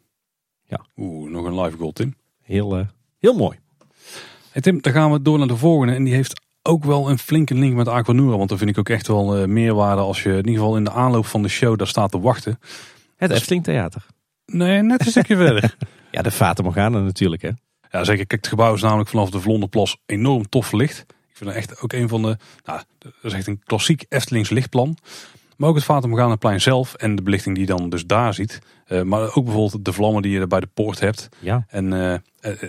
Ja. 0.69 0.85
Oeh, 0.97 1.31
nog 1.31 1.45
een 1.45 1.61
live 1.61 1.77
goal, 1.77 1.91
Tim. 1.91 2.15
Heel, 2.43 2.79
uh, 2.79 2.85
heel 3.19 3.33
mooi. 3.33 3.57
Hey 4.51 4.61
Tim, 4.61 4.81
dan 4.81 4.93
gaan 4.93 5.11
we 5.11 5.21
door 5.21 5.37
naar 5.37 5.47
de 5.47 5.57
volgende. 5.57 5.93
En 5.93 6.03
die 6.03 6.13
heeft 6.13 6.41
ook 6.61 6.83
wel 6.83 7.09
een 7.09 7.19
flinke 7.19 7.53
link 7.53 7.75
met 7.75 7.87
Aquanura. 7.87 8.37
Want 8.37 8.49
dan 8.49 8.57
vind 8.57 8.69
ik 8.69 8.77
ook 8.77 8.89
echt 8.89 9.07
wel 9.07 9.41
uh, 9.41 9.45
meerwaarde 9.45 10.01
als 10.01 10.23
je 10.23 10.29
in 10.29 10.35
ieder 10.37 10.53
geval 10.53 10.77
in 10.77 10.83
de 10.83 10.91
aanloop 10.91 11.25
van 11.25 11.41
de 11.41 11.47
show 11.47 11.77
daar 11.77 11.87
staat 11.87 12.11
te 12.11 12.19
wachten. 12.19 12.59
Het 13.15 13.31
Efteling 13.31 13.63
Theater. 13.63 14.05
Nee, 14.45 14.81
net 14.81 15.05
een 15.05 15.11
stukje 15.11 15.35
verder. 15.45 15.75
Ja, 16.11 16.21
de 16.21 16.31
Fata 16.31 16.63
Morgana 16.63 16.99
natuurlijk 16.99 17.41
hè. 17.41 17.49
Ja, 17.91 18.03
zeker. 18.03 18.25
Kijk, 18.25 18.41
het 18.41 18.47
gebouw 18.47 18.73
is 18.73 18.81
namelijk 18.81 19.09
vanaf 19.09 19.29
de 19.29 19.39
Vlonderplas 19.39 19.97
enorm 20.05 20.49
tof 20.49 20.67
verlicht. 20.67 20.99
Ik 21.09 21.37
vind 21.37 21.49
het 21.49 21.59
echt 21.59 21.81
ook 21.81 21.93
een 21.93 22.09
van 22.09 22.21
de... 22.21 22.37
Nou, 22.65 22.81
dat 22.97 23.13
is 23.21 23.33
echt 23.33 23.47
een 23.47 23.61
klassiek 23.63 24.05
Eftelings 24.09 24.49
lichtplan. 24.49 24.97
Maar 25.57 25.69
ook 25.69 25.75
het 25.75 25.83
Fata 25.83 26.07
Morgana 26.07 26.35
plein 26.35 26.61
zelf 26.61 26.93
en 26.93 27.15
de 27.15 27.21
belichting 27.21 27.55
die 27.55 27.65
je 27.65 27.71
dan 27.75 27.89
dus 27.89 28.05
daar 28.05 28.33
ziet. 28.33 28.61
Uh, 28.89 29.01
maar 29.01 29.35
ook 29.35 29.43
bijvoorbeeld 29.45 29.85
de 29.85 29.93
vlammen 29.93 30.21
die 30.21 30.31
je 30.31 30.39
er 30.39 30.47
bij 30.47 30.59
de 30.59 30.69
poort 30.73 30.99
hebt. 30.99 31.29
Ja. 31.39 31.65
En, 31.67 31.91
uh, 31.91 32.13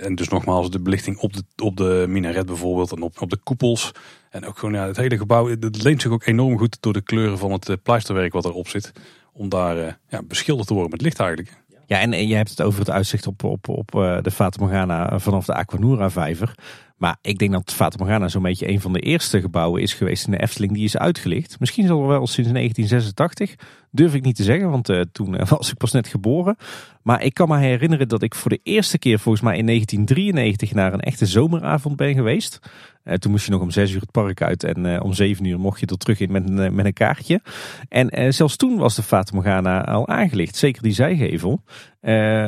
en 0.05 0.15
dus 0.15 0.29
nogmaals 0.29 0.71
de 0.71 0.81
belichting 0.81 1.19
op 1.19 1.33
de, 1.33 1.43
op 1.62 1.77
de 1.77 2.05
minaret 2.09 2.47
bijvoorbeeld 2.47 2.93
en 2.93 3.03
op, 3.03 3.21
op 3.21 3.31
de 3.31 3.37
koepels. 3.37 3.93
En 4.31 4.47
ook 4.47 4.59
gewoon 4.59 4.75
ja, 4.75 4.87
het 4.87 4.97
hele 4.97 5.19
gebouw. 5.19 5.49
Het 5.49 5.83
leent 5.83 6.03
zich 6.03 6.11
ook 6.11 6.27
enorm 6.27 6.59
goed 6.59 6.77
door 6.81 6.93
de 6.93 7.03
kleuren 7.03 7.39
van 7.39 7.53
het 7.53 7.83
pleisterwerk 7.83 8.33
wat 8.33 8.45
erop 8.45 8.69
zit. 8.69 8.93
Om 9.33 9.49
daar 9.49 9.77
uh, 9.77 9.93
ja, 10.09 10.23
beschilderd 10.23 10.69
te 10.69 10.75
worden 10.75 10.93
met 10.93 11.03
licht 11.03 11.21
eigenlijk. 11.21 11.59
Ja, 11.87 12.00
en, 12.00 12.12
en 12.12 12.29
je 12.29 12.35
hebt 12.35 12.50
het 12.50 12.62
over 12.62 12.79
het 12.79 12.91
uitzicht 12.91 13.27
op, 13.27 13.45
op, 13.45 13.69
op 13.69 13.91
de 14.23 14.31
Fata 14.31 14.65
Morgana 14.65 15.19
vanaf 15.19 15.45
de 15.45 15.55
Aquanura 15.55 16.11
vijver. 16.11 16.55
Maar 17.00 17.17
ik 17.23 17.39
denk 17.39 17.53
dat 17.53 17.73
Fata 17.73 17.97
Morgana 17.99 18.29
zo'n 18.29 18.43
beetje 18.43 18.69
een 18.69 18.81
van 18.81 18.93
de 18.93 19.00
eerste 19.00 19.41
gebouwen 19.41 19.83
is 19.83 19.95
geweest 19.95 20.27
in 20.27 20.31
de 20.31 20.43
Efteling 20.43 20.73
die 20.73 20.85
is 20.85 20.97
uitgelicht. 20.97 21.61
Misschien 21.61 21.91
al 21.91 22.07
wel 22.07 22.27
sinds 22.27 22.50
1986. 22.50 23.55
Durf 23.93 24.15
ik 24.15 24.23
niet 24.23 24.37
te 24.37 24.43
zeggen, 24.43 24.71
want 24.71 24.89
uh, 24.89 25.01
toen 25.13 25.35
uh, 25.35 25.49
was 25.59 25.71
ik 25.71 25.77
pas 25.77 25.93
net 25.93 26.09
geboren. 26.09 26.57
Maar 27.03 27.23
ik 27.23 27.35
kan 27.35 27.49
me 27.49 27.59
herinneren 27.59 28.09
dat 28.09 28.23
ik 28.23 28.35
voor 28.35 28.51
de 28.51 28.61
eerste 28.63 28.99
keer 28.99 29.19
volgens 29.19 29.45
mij 29.45 29.57
in 29.57 29.67
1993 29.67 30.75
naar 30.75 30.93
een 30.93 31.01
echte 31.01 31.27
zomeravond 31.27 31.97
ben 31.97 32.15
geweest. 32.15 32.59
Uh, 33.05 33.15
toen 33.15 33.31
moest 33.31 33.45
je 33.45 33.51
nog 33.51 33.61
om 33.61 33.71
zes 33.71 33.93
uur 33.93 34.01
het 34.01 34.11
park 34.11 34.43
uit 34.43 34.65
en 34.65 35.03
om 35.03 35.13
zeven 35.13 35.45
uur 35.45 35.61
mocht 35.61 35.81
je 35.81 35.87
er 35.87 35.97
terug 35.97 36.21
in 36.21 36.33
met, 36.33 36.73
met 36.73 36.85
een 36.85 36.93
kaartje. 36.93 37.41
En 37.89 38.35
zelfs 38.35 38.57
toen 38.57 38.77
was 38.77 38.95
de 38.95 39.03
Fata 39.03 39.35
Morgana 39.35 39.85
al 39.85 40.09
aangelicht, 40.09 40.57
zeker 40.57 40.83
die 40.83 40.93
zijgevel. 40.93 41.63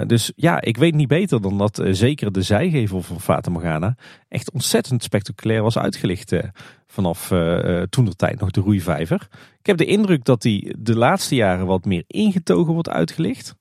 dus 0.06 0.32
ja, 0.36 0.60
ik 0.60 0.76
weet 0.76 0.94
niet 0.94 1.08
beter 1.08 1.40
dan 1.40 1.58
dat 1.58 1.82
zeker 1.90 2.32
de 2.32 2.42
zijgevel 2.42 3.02
van 3.02 3.20
Fata 3.20 3.50
Morgana 3.50 3.96
echt 4.28 4.52
ontzettend 4.52 5.02
spectaculair 5.02 5.62
was 5.62 5.78
uitgelicht 5.78 6.32
vanaf 6.92 7.28
toen 7.90 8.04
de 8.04 8.16
tijd 8.16 8.40
nog 8.40 8.50
de 8.50 8.60
roeivijver. 8.60 9.28
Ik 9.58 9.66
heb 9.66 9.76
de 9.76 9.84
indruk 9.84 10.24
dat 10.24 10.42
die 10.42 10.74
de 10.78 10.96
laatste 10.96 11.34
jaren 11.34 11.66
wat 11.66 11.84
meer 11.84 12.04
ingetogen 12.06 12.72
wordt 12.72 12.88
uitgelicht. 12.88 13.54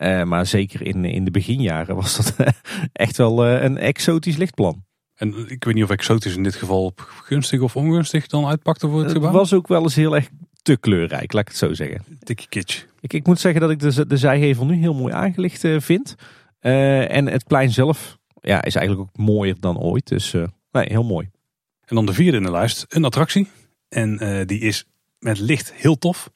Uh, 0.00 0.22
maar 0.22 0.46
zeker 0.46 0.82
in, 0.82 1.04
in 1.04 1.24
de 1.24 1.30
beginjaren 1.30 1.94
was 1.94 2.16
dat 2.16 2.54
echt 2.92 3.16
wel 3.16 3.46
uh, 3.46 3.62
een 3.62 3.78
exotisch 3.78 4.36
lichtplan. 4.36 4.84
En 5.14 5.34
ik 5.48 5.64
weet 5.64 5.74
niet 5.74 5.84
of 5.84 5.90
exotisch 5.90 6.36
in 6.36 6.42
dit 6.42 6.54
geval 6.54 6.92
gunstig 7.22 7.60
of 7.60 7.76
ongunstig 7.76 8.26
dan 8.26 8.46
uitpakte 8.46 8.88
voor 8.88 9.02
het 9.02 9.12
gebouw. 9.12 9.28
Het 9.28 9.38
was 9.38 9.52
ook 9.52 9.68
wel 9.68 9.82
eens 9.82 9.94
heel 9.94 10.14
erg 10.14 10.28
te 10.62 10.76
kleurrijk, 10.76 11.32
laat 11.32 11.42
ik 11.42 11.48
het 11.48 11.56
zo 11.56 11.74
zeggen. 11.74 12.04
Dikke 12.18 12.48
kitsch. 12.48 12.84
Ik, 13.00 13.12
ik 13.12 13.26
moet 13.26 13.40
zeggen 13.40 13.60
dat 13.60 13.70
ik 13.70 13.78
de, 13.78 14.06
de 14.06 14.16
zijhevel 14.16 14.66
nu 14.66 14.74
heel 14.74 14.94
mooi 14.94 15.12
aangelicht 15.12 15.68
vind. 15.78 16.14
en 16.60 17.26
het 17.26 17.44
plein 17.46 17.70
zelf 17.70 18.18
ja, 18.40 18.62
is 18.64 18.74
eigenlijk 18.74 19.08
ook 19.08 19.24
mooier 19.24 19.56
dan 19.60 19.78
ooit. 19.78 20.08
Dus 20.08 20.32
nee, 20.72 20.86
heel 20.88 21.04
mooi. 21.04 21.30
En 21.90 21.96
dan 21.96 22.06
de 22.06 22.12
vierde 22.12 22.36
in 22.36 22.42
de 22.42 22.50
lijst, 22.50 22.84
een 22.88 23.04
attractie. 23.04 23.48
En 23.88 24.16
die 24.46 24.60
is 24.60 24.84
met 25.18 25.38
licht 25.38 25.72
heel 25.72 25.98
tof. 25.98 26.30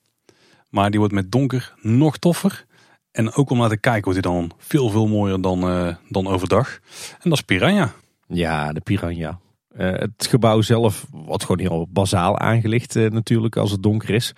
Maar 0.75 0.91
die 0.91 0.99
wordt 0.99 1.15
met 1.15 1.33
donker 1.33 1.75
nog 1.81 2.19
toffer. 2.19 2.65
En 3.11 3.35
ook 3.35 3.51
om 3.51 3.59
naar 3.59 3.69
te 3.69 3.77
kijken 3.77 4.05
wordt 4.05 4.25
hij 4.25 4.33
dan 4.33 4.53
veel, 4.59 4.89
veel 4.89 5.07
mooier 5.07 5.41
dan, 5.41 5.71
uh, 5.71 5.95
dan 6.09 6.27
overdag. 6.27 6.79
En 7.13 7.31
dat 7.31 7.33
is 7.33 7.41
Piranha. 7.41 7.93
Ja, 8.27 8.73
de 8.73 8.81
Piranha. 8.81 9.39
Uh, 9.77 9.93
het 9.93 10.27
gebouw 10.29 10.61
zelf 10.61 11.07
wordt 11.11 11.45
gewoon 11.45 11.61
heel 11.61 11.89
bazaal 11.91 12.39
aangelicht 12.39 12.95
natuurlijk 12.95 13.57
als 13.57 13.71
het 13.71 13.83
donker 13.83 14.11
is. 14.11 14.33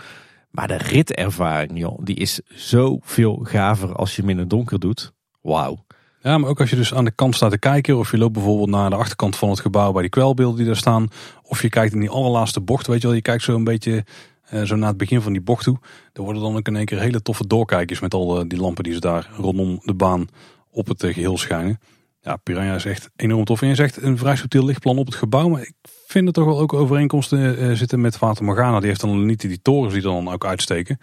Maar 0.50 0.68
de 0.68 0.76
ritervaring, 0.76 1.78
joh, 1.78 1.98
die 2.04 2.16
is 2.16 2.40
zoveel 2.48 3.40
gaver 3.42 3.94
als 3.94 4.16
je 4.16 4.20
hem 4.20 4.30
in 4.30 4.38
het 4.38 4.50
donker 4.50 4.78
doet. 4.78 5.12
Wauw. 5.40 5.84
Ja, 6.26 6.38
maar 6.38 6.50
ook 6.50 6.60
als 6.60 6.70
je 6.70 6.76
dus 6.76 6.94
aan 6.94 7.04
de 7.04 7.10
kant 7.10 7.34
staat 7.34 7.50
te 7.50 7.58
kijken. 7.58 7.98
Of 7.98 8.10
je 8.10 8.18
loopt 8.18 8.32
bijvoorbeeld 8.32 8.70
naar 8.70 8.90
de 8.90 8.96
achterkant 8.96 9.36
van 9.36 9.50
het 9.50 9.60
gebouw 9.60 9.92
bij 9.92 10.02
die 10.02 10.10
kwelbeelden 10.10 10.56
die 10.56 10.66
daar 10.66 10.76
staan. 10.76 11.08
Of 11.42 11.62
je 11.62 11.68
kijkt 11.68 11.94
in 11.94 12.00
die 12.00 12.10
allerlaatste 12.10 12.60
bocht, 12.60 12.86
weet 12.86 13.00
je 13.00 13.06
wel. 13.06 13.16
Je 13.16 13.22
kijkt 13.22 13.42
zo 13.42 13.54
een 13.54 13.64
beetje 13.64 14.04
uh, 14.52 14.62
zo 14.62 14.76
na 14.76 14.86
het 14.86 14.96
begin 14.96 15.20
van 15.20 15.32
die 15.32 15.40
bocht 15.40 15.64
toe. 15.64 15.78
Er 16.12 16.22
worden 16.22 16.42
dan 16.42 16.56
ook 16.56 16.66
in 16.66 16.76
één 16.76 16.84
keer 16.84 17.00
hele 17.00 17.22
toffe 17.22 17.46
doorkijkers 17.46 18.00
met 18.00 18.14
al 18.14 18.48
die 18.48 18.60
lampen 18.60 18.84
die 18.84 18.92
ze 18.92 19.00
daar 19.00 19.30
rondom 19.36 19.80
de 19.82 19.94
baan 19.94 20.26
op 20.70 20.86
het 20.86 21.04
geheel 21.04 21.38
schijnen. 21.38 21.80
Ja, 22.20 22.36
Piranha 22.36 22.74
is 22.74 22.84
echt 22.84 23.10
enorm 23.16 23.44
tof. 23.44 23.62
En 23.62 23.68
je 23.68 23.74
zegt 23.74 24.02
een 24.02 24.18
vrij 24.18 24.36
subtiel 24.36 24.64
lichtplan 24.64 24.98
op 24.98 25.06
het 25.06 25.14
gebouw. 25.14 25.48
Maar 25.48 25.60
ik 25.60 25.74
vind 26.06 26.26
er 26.26 26.32
toch 26.32 26.44
wel 26.44 26.60
ook 26.60 26.72
overeenkomsten 26.72 27.62
uh, 27.62 27.76
zitten 27.76 28.00
met 28.00 28.16
Fata 28.16 28.44
Morgana. 28.44 28.78
Die 28.78 28.88
heeft 28.88 29.00
dan 29.00 29.26
niet 29.26 29.40
die 29.40 29.62
torens 29.62 29.92
die 29.92 30.02
dan 30.02 30.28
ook 30.28 30.44
uitsteken. 30.44 30.98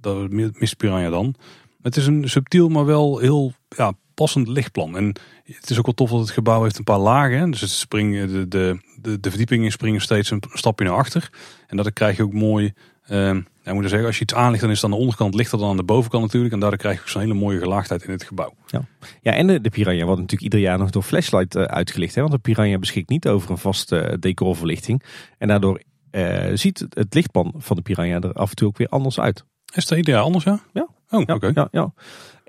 Dat 0.00 0.30
mist 0.30 0.76
Piranha 0.76 1.10
dan. 1.10 1.34
Het 1.82 1.96
is 1.96 2.06
een 2.06 2.28
subtiel, 2.28 2.68
maar 2.68 2.84
wel 2.84 3.18
heel 3.18 3.52
ja, 3.68 3.92
passend 4.14 4.48
lichtplan. 4.48 4.96
En 4.96 5.16
het 5.44 5.70
is 5.70 5.78
ook 5.78 5.84
wel 5.84 5.94
tof 5.94 6.10
dat 6.10 6.20
het 6.20 6.30
gebouw 6.30 6.62
heeft 6.62 6.78
een 6.78 6.84
paar 6.84 6.98
lagen. 6.98 7.50
Dus 7.50 7.60
het 7.60 7.70
springen, 7.70 8.28
de, 8.28 8.48
de, 8.48 8.78
de, 9.00 9.20
de 9.20 9.28
verdiepingen 9.28 9.72
springen 9.72 10.00
steeds 10.00 10.30
een 10.30 10.42
stapje 10.52 10.84
naar 10.84 10.94
achter. 10.94 11.30
En 11.66 11.76
dat 11.76 11.92
krijg 11.92 12.16
je 12.16 12.22
ook 12.22 12.32
mooi. 12.32 12.72
Uh, 13.10 13.36
ja, 13.62 13.72
moet 13.72 13.88
zeggen, 13.88 14.06
als 14.06 14.16
je 14.16 14.22
iets 14.22 14.34
aanlicht, 14.34 14.60
dan 14.60 14.70
is 14.70 14.76
het 14.76 14.84
aan 14.84 14.90
de 14.90 14.96
onderkant 14.96 15.34
lichter 15.34 15.58
dan 15.58 15.70
aan 15.70 15.76
de 15.76 15.82
bovenkant 15.82 16.22
natuurlijk. 16.22 16.52
En 16.52 16.60
daardoor 16.60 16.78
krijg 16.78 17.04
je 17.04 17.10
zo'n 17.10 17.20
hele 17.20 17.34
mooie 17.34 17.58
gelaagdheid 17.58 18.02
in 18.02 18.10
het 18.10 18.22
gebouw. 18.22 18.54
Ja, 18.66 18.84
ja 19.20 19.32
en 19.32 19.46
de, 19.46 19.60
de 19.60 19.70
Piranha 19.70 20.04
wordt 20.04 20.20
natuurlijk 20.20 20.52
ieder 20.52 20.68
jaar 20.68 20.78
nog 20.78 20.90
door 20.90 21.02
flashlight 21.02 21.56
uh, 21.56 21.62
uitgelicht. 21.62 22.14
Hè? 22.14 22.20
Want 22.20 22.32
de 22.32 22.38
Piranha 22.38 22.78
beschikt 22.78 23.08
niet 23.08 23.28
over 23.28 23.50
een 23.50 23.58
vaste 23.58 24.08
uh, 24.10 24.16
decorverlichting. 24.18 25.02
En 25.38 25.48
daardoor 25.48 25.82
uh, 26.12 26.50
ziet 26.54 26.86
het 26.88 27.14
lichtplan 27.14 27.54
van 27.56 27.76
de 27.76 27.82
Piranha 27.82 28.20
er 28.20 28.32
af 28.32 28.50
en 28.50 28.56
toe 28.56 28.68
ook 28.68 28.76
weer 28.76 28.88
anders 28.88 29.20
uit. 29.20 29.44
Is 29.74 29.86
dat 29.86 29.98
ieder 29.98 30.14
jaar 30.14 30.22
anders, 30.22 30.44
ja? 30.44 30.60
Ja. 30.72 30.88
Oh, 31.10 31.20
oké. 31.20 31.32
Okay. 31.32 31.50
Ja, 31.54 31.68
ja. 31.70 31.92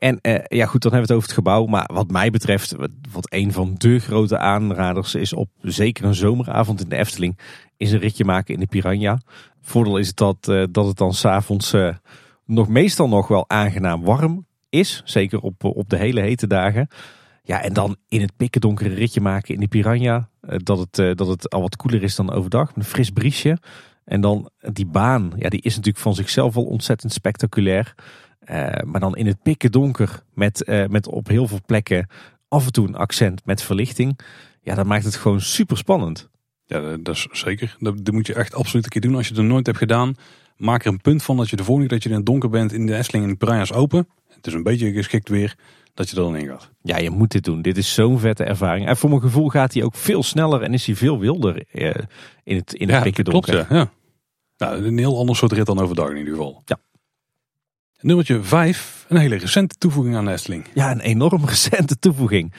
En 0.03 0.19
uh, 0.21 0.39
ja, 0.47 0.65
goed, 0.65 0.81
dan 0.81 0.91
hebben 0.91 1.09
we 1.09 1.13
het 1.13 1.23
over 1.23 1.27
het 1.27 1.31
gebouw. 1.31 1.65
Maar 1.65 1.89
wat 1.93 2.11
mij 2.11 2.29
betreft, 2.29 2.75
wat 3.11 3.33
een 3.33 3.51
van 3.51 3.75
de 3.77 3.99
grote 3.99 4.37
aanraders 4.37 5.15
is 5.15 5.33
op 5.33 5.49
zeker 5.61 6.05
een 6.05 6.15
zomeravond 6.15 6.81
in 6.81 6.89
de 6.89 6.95
Efteling, 6.95 7.39
is 7.77 7.91
een 7.91 7.99
ritje 7.99 8.25
maken 8.25 8.53
in 8.53 8.59
de 8.59 8.65
Piranha. 8.65 9.19
Voordeel 9.61 9.97
is 9.97 10.13
dat, 10.13 10.47
uh, 10.49 10.63
dat 10.71 10.85
het 10.85 10.97
dan 10.97 11.13
s'avonds 11.13 11.73
uh, 11.73 11.95
nog 12.45 12.67
meestal 12.67 13.07
nog 13.07 13.27
wel 13.27 13.49
aangenaam 13.49 14.03
warm 14.03 14.45
is. 14.69 15.01
Zeker 15.05 15.39
op, 15.39 15.63
op 15.63 15.89
de 15.89 15.97
hele 15.97 16.21
hete 16.21 16.47
dagen. 16.47 16.87
Ja, 17.43 17.61
en 17.61 17.73
dan 17.73 17.95
in 18.07 18.21
het 18.21 18.37
pikkendonkere 18.37 18.93
ritje 18.93 19.21
maken 19.21 19.53
in 19.53 19.59
de 19.59 19.67
Piranha. 19.67 20.29
dat, 20.41 20.79
het, 20.79 21.17
dat 21.17 21.27
het 21.27 21.49
al 21.49 21.61
wat 21.61 21.75
koeler 21.75 22.03
is 22.03 22.15
dan 22.15 22.31
overdag. 22.31 22.67
Met 22.75 22.85
een 22.85 22.91
fris 22.91 23.09
briesje. 23.09 23.57
En 24.05 24.21
dan 24.21 24.49
die 24.59 24.85
baan, 24.85 25.33
ja, 25.37 25.49
die 25.49 25.61
is 25.61 25.75
natuurlijk 25.75 26.03
van 26.03 26.15
zichzelf 26.15 26.55
al 26.55 26.63
ontzettend 26.63 27.13
spectaculair. 27.13 27.95
Uh, 28.51 28.69
maar 28.85 28.99
dan 28.99 29.15
in 29.15 29.27
het 29.27 29.41
pikken 29.41 29.71
donker 29.71 30.23
met, 30.33 30.63
uh, 30.67 30.85
met 30.87 31.07
op 31.07 31.27
heel 31.27 31.47
veel 31.47 31.59
plekken 31.65 32.07
af 32.47 32.65
en 32.65 32.71
toe 32.71 32.87
een 32.87 32.95
accent 32.95 33.45
met 33.45 33.61
verlichting. 33.61 34.19
Ja, 34.61 34.75
dat 34.75 34.85
maakt 34.85 35.05
het 35.05 35.15
gewoon 35.15 35.41
super 35.41 35.77
spannend. 35.77 36.29
Ja, 36.65 36.97
dat 36.97 37.15
is 37.15 37.27
zeker. 37.31 37.75
Dat, 37.79 38.05
dat 38.05 38.13
moet 38.13 38.27
je 38.27 38.33
echt 38.33 38.55
absoluut 38.55 38.83
een 38.83 38.91
keer 38.91 39.01
doen. 39.01 39.15
Als 39.15 39.27
je 39.27 39.33
het 39.33 39.43
nooit 39.43 39.65
hebt 39.65 39.77
gedaan, 39.77 40.15
maak 40.57 40.85
er 40.85 40.91
een 40.91 41.01
punt 41.01 41.23
van 41.23 41.37
dat 41.37 41.49
je 41.49 41.55
de 41.55 41.63
volgende 41.63 41.89
keer 41.89 41.97
dat 41.97 42.07
je 42.07 42.13
in 42.13 42.15
het 42.21 42.25
donker 42.25 42.49
bent 42.49 42.73
in 42.73 42.85
de 42.85 42.95
Efteling 42.95 43.39
en 43.39 43.65
de 43.65 43.73
open. 43.73 44.07
Het 44.27 44.47
is 44.47 44.53
een 44.53 44.63
beetje 44.63 44.91
geschikt 44.91 45.29
weer 45.29 45.55
dat 45.93 46.09
je 46.09 46.15
er 46.15 46.21
dan 46.21 46.35
in 46.35 46.47
gaat. 46.47 46.71
Ja, 46.81 46.97
je 46.97 47.09
moet 47.09 47.31
dit 47.31 47.43
doen. 47.43 47.61
Dit 47.61 47.77
is 47.77 47.93
zo'n 47.93 48.19
vette 48.19 48.43
ervaring. 48.43 48.87
En 48.87 48.97
voor 48.97 49.09
mijn 49.09 49.21
gevoel 49.21 49.49
gaat 49.49 49.73
hij 49.73 49.83
ook 49.83 49.95
veel 49.95 50.23
sneller 50.23 50.61
en 50.61 50.73
is 50.73 50.85
hij 50.85 50.95
veel 50.95 51.19
wilder 51.19 51.63
in 51.71 52.55
het, 52.55 52.73
in 52.73 52.87
het 52.87 52.95
ja, 52.95 53.01
pikken 53.01 53.23
donker. 53.23 53.53
Klopt, 53.53 53.69
ja. 53.69 53.77
ja. 53.77 53.91
Nou, 54.57 54.85
een 54.85 54.97
heel 54.97 55.17
ander 55.17 55.35
soort 55.35 55.51
rit 55.51 55.65
dan 55.65 55.79
overdag 55.79 56.09
in 56.09 56.17
ieder 56.17 56.33
geval. 56.33 56.61
Ja. 56.65 56.77
Nummertje 58.03 58.43
5, 58.43 59.05
een 59.09 59.17
hele 59.17 59.35
recente 59.35 59.75
toevoeging 59.77 60.15
aan 60.15 60.25
de 60.25 60.31
Efteling. 60.31 60.67
Ja, 60.73 60.91
een 60.91 60.99
enorm 60.99 61.45
recente 61.55 61.99
toevoeging. 61.99 62.53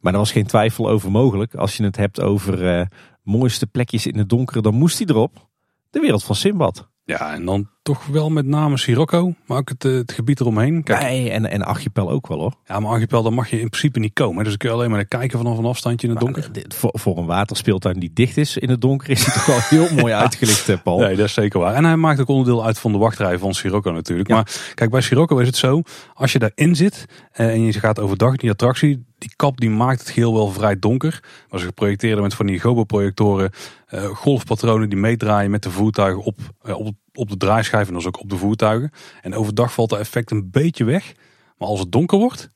Maar 0.00 0.12
er 0.12 0.18
was 0.18 0.32
geen 0.32 0.46
twijfel 0.46 0.88
over 0.88 1.10
mogelijk. 1.10 1.54
Als 1.54 1.76
je 1.76 1.84
het 1.84 1.96
hebt 1.96 2.20
over 2.20 2.78
uh, 2.78 2.86
mooiste 3.22 3.66
plekjes 3.66 4.06
in 4.06 4.18
het 4.18 4.28
donker, 4.28 4.62
dan 4.62 4.74
moest 4.74 4.98
hij 4.98 5.06
erop. 5.06 5.48
De 5.90 6.00
wereld 6.00 6.24
van 6.24 6.34
Simbad. 6.34 6.88
Ja, 7.04 7.34
en 7.34 7.44
dan 7.44 7.68
toch 7.88 8.06
wel 8.06 8.30
met 8.30 8.46
name 8.46 8.78
Sirocco, 8.78 9.34
maar 9.46 9.58
ook 9.58 9.68
het, 9.68 9.82
het 9.82 10.12
gebied 10.12 10.40
eromheen. 10.40 10.82
Kijk. 10.82 11.02
Nee, 11.02 11.30
en, 11.30 11.50
en 11.50 11.62
Archipel 11.62 12.10
ook 12.10 12.26
wel 12.26 12.38
hoor. 12.38 12.54
Ja, 12.66 12.80
maar 12.80 12.90
Archipel, 12.90 13.22
dan 13.22 13.34
mag 13.34 13.50
je 13.50 13.60
in 13.60 13.68
principe 13.68 13.98
niet 13.98 14.12
komen. 14.12 14.38
Dus 14.38 14.48
dan 14.48 14.56
kun 14.56 14.68
je 14.68 14.74
alleen 14.74 14.90
maar 14.90 15.04
kijken 15.04 15.38
vanaf 15.38 15.58
een 15.58 15.64
afstandje 15.64 16.08
in 16.08 16.14
het 16.14 16.22
maar, 16.22 16.32
donker. 16.32 16.52
Dit, 16.52 16.74
voor, 16.74 16.90
voor 16.92 17.18
een 17.18 17.26
waterspeeltuin 17.26 17.98
die 18.00 18.10
dicht 18.12 18.36
is 18.36 18.56
in 18.56 18.70
het 18.70 18.80
donker, 18.80 19.10
is 19.10 19.24
hij 19.24 19.34
toch 19.34 19.46
wel 19.46 19.58
heel 19.60 19.96
mooi 19.96 20.12
uitgelicht, 20.24 20.82
Paul. 20.82 20.98
Nee, 20.98 21.16
dat 21.16 21.26
is 21.26 21.32
zeker 21.32 21.60
waar. 21.60 21.74
En 21.74 21.84
hij 21.84 21.96
maakt 21.96 22.20
ook 22.20 22.28
onderdeel 22.28 22.64
uit 22.64 22.78
van 22.78 22.92
de 22.92 22.98
wachtrij 22.98 23.38
van 23.38 23.54
Sirocco 23.54 23.90
natuurlijk. 23.90 24.28
Ja. 24.28 24.34
Maar 24.34 24.72
kijk, 24.74 24.90
bij 24.90 25.00
Sirocco 25.00 25.38
is 25.38 25.46
het 25.46 25.56
zo, 25.56 25.82
als 26.14 26.32
je 26.32 26.38
daarin 26.38 26.76
zit 26.76 27.06
en 27.32 27.62
je 27.62 27.72
gaat 27.72 28.00
overdag 28.00 28.30
in 28.30 28.38
die 28.38 28.50
attractie, 28.50 29.06
die 29.18 29.32
kap 29.36 29.60
die 29.60 29.70
maakt 29.70 30.00
het 30.00 30.10
geheel 30.10 30.34
wel 30.34 30.50
vrij 30.50 30.78
donker. 30.78 31.22
Maar 31.50 31.60
ze 31.60 31.66
geprojecteerd 31.66 32.20
met 32.20 32.34
van 32.34 32.46
die 32.46 32.60
gobo-projectoren 32.60 33.50
uh, 33.90 34.04
golfpatronen 34.04 34.88
die 34.88 34.98
meedraaien 34.98 35.50
met 35.50 35.62
de 35.62 35.70
voertuigen 35.70 36.22
op, 36.22 36.38
op, 36.62 36.94
op 37.18 37.28
de 37.28 37.36
draaischijf 37.36 37.88
en 37.88 37.94
dus 37.94 38.06
ook 38.06 38.20
op 38.20 38.30
de 38.30 38.36
voertuigen. 38.36 38.90
En 39.20 39.34
overdag 39.34 39.72
valt 39.72 39.90
dat 39.90 39.98
effect 39.98 40.30
een 40.30 40.50
beetje 40.50 40.84
weg. 40.84 41.12
Maar 41.56 41.68
als 41.68 41.80
het 41.80 41.92
donker 41.92 42.18
wordt, 42.18 42.50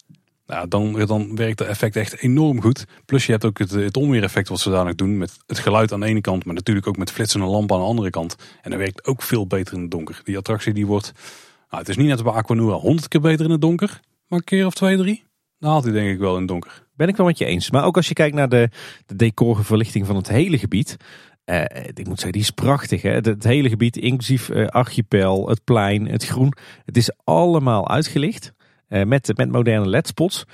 nou, 0.46 0.68
dan, 0.68 1.06
dan 1.06 1.36
werkt 1.36 1.58
het 1.58 1.68
effect 1.68 1.96
echt 1.96 2.18
enorm 2.18 2.60
goed. 2.60 2.86
Plus 3.04 3.26
je 3.26 3.32
hebt 3.32 3.44
ook 3.44 3.58
het, 3.58 3.70
het 3.70 3.96
onweereffect 3.96 4.48
wat 4.48 4.60
ze 4.60 4.70
nog 4.70 4.94
doen. 4.94 5.18
Met 5.18 5.38
het 5.46 5.58
geluid 5.58 5.92
aan 5.92 6.00
de 6.00 6.06
ene 6.06 6.20
kant, 6.20 6.44
maar 6.44 6.54
natuurlijk 6.54 6.86
ook 6.86 6.96
met 6.96 7.10
flitsende 7.10 7.46
lampen 7.46 7.76
aan 7.76 7.82
de 7.82 7.88
andere 7.88 8.10
kant. 8.10 8.36
En 8.62 8.70
dat 8.70 8.78
werkt 8.78 9.06
ook 9.06 9.22
veel 9.22 9.46
beter 9.46 9.74
in 9.74 9.80
het 9.80 9.90
donker. 9.90 10.20
Die 10.24 10.36
attractie 10.36 10.72
die 10.72 10.86
wordt, 10.86 11.12
nou, 11.70 11.82
het 11.82 11.88
is 11.88 11.96
niet 11.96 12.06
net 12.06 12.22
bij 12.22 12.32
Aquanura 12.32 12.74
honderd 12.74 13.08
keer 13.08 13.20
beter 13.20 13.44
in 13.44 13.50
het 13.50 13.60
donker. 13.60 14.00
Maar 14.26 14.38
een 14.38 14.44
keer 14.44 14.66
of 14.66 14.74
twee, 14.74 14.96
drie, 14.96 15.24
dan 15.58 15.70
haalt 15.70 15.84
hij 15.84 15.92
denk 15.92 16.10
ik 16.10 16.18
wel 16.18 16.32
in 16.32 16.38
het 16.38 16.48
donker. 16.48 16.86
Ben 16.94 17.08
ik 17.08 17.16
wel 17.16 17.26
met 17.26 17.38
je 17.38 17.44
eens. 17.44 17.70
Maar 17.70 17.84
ook 17.84 17.96
als 17.96 18.08
je 18.08 18.14
kijkt 18.14 18.34
naar 18.34 18.48
de, 18.48 18.68
de 19.06 19.16
decorverlichting 19.16 20.06
van 20.06 20.16
het 20.16 20.28
hele 20.28 20.58
gebied. 20.58 20.96
Uh, 21.46 21.64
ik 21.94 22.06
moet 22.06 22.20
zeggen, 22.20 22.32
die 22.32 22.40
is 22.40 22.50
prachtig. 22.50 23.02
Hè? 23.02 23.10
Het, 23.10 23.44
hele 23.44 23.68
gebied, 23.68 23.96
inclusief 23.96 24.48
uh, 24.48 24.66
archipel, 24.66 25.48
het 25.48 25.64
plein, 25.64 26.08
het 26.08 26.24
groen. 26.24 26.52
Het 26.84 26.96
is 26.96 27.10
allemaal 27.24 27.88
uitgelicht. 27.88 28.52
Uh, 28.88 29.04
met, 29.04 29.36
met 29.36 29.50
moderne 29.50 29.88
ledspots. 29.88 30.44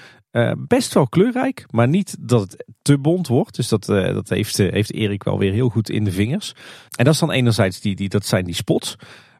Best 0.58 0.94
wel 0.94 1.08
kleurrijk, 1.08 1.64
maar 1.70 1.88
niet 1.88 2.16
dat 2.20 2.40
het 2.40 2.64
te 2.82 2.98
bont 2.98 3.26
wordt. 3.26 3.56
Dus 3.56 3.68
dat, 3.68 3.84
dat 3.84 4.28
heeft, 4.28 4.56
heeft 4.56 4.92
Erik 4.92 5.22
wel 5.22 5.38
weer 5.38 5.52
heel 5.52 5.68
goed 5.68 5.90
in 5.90 6.04
de 6.04 6.12
vingers. 6.12 6.54
En 6.96 7.04
dat 7.04 7.14
is 7.14 7.20
dan 7.20 7.30
enerzijds 7.30 7.80
die, 7.80 7.96
die, 7.96 8.08
dat 8.08 8.26
zijn 8.26 8.44
die 8.44 8.54
spots. 8.54 8.96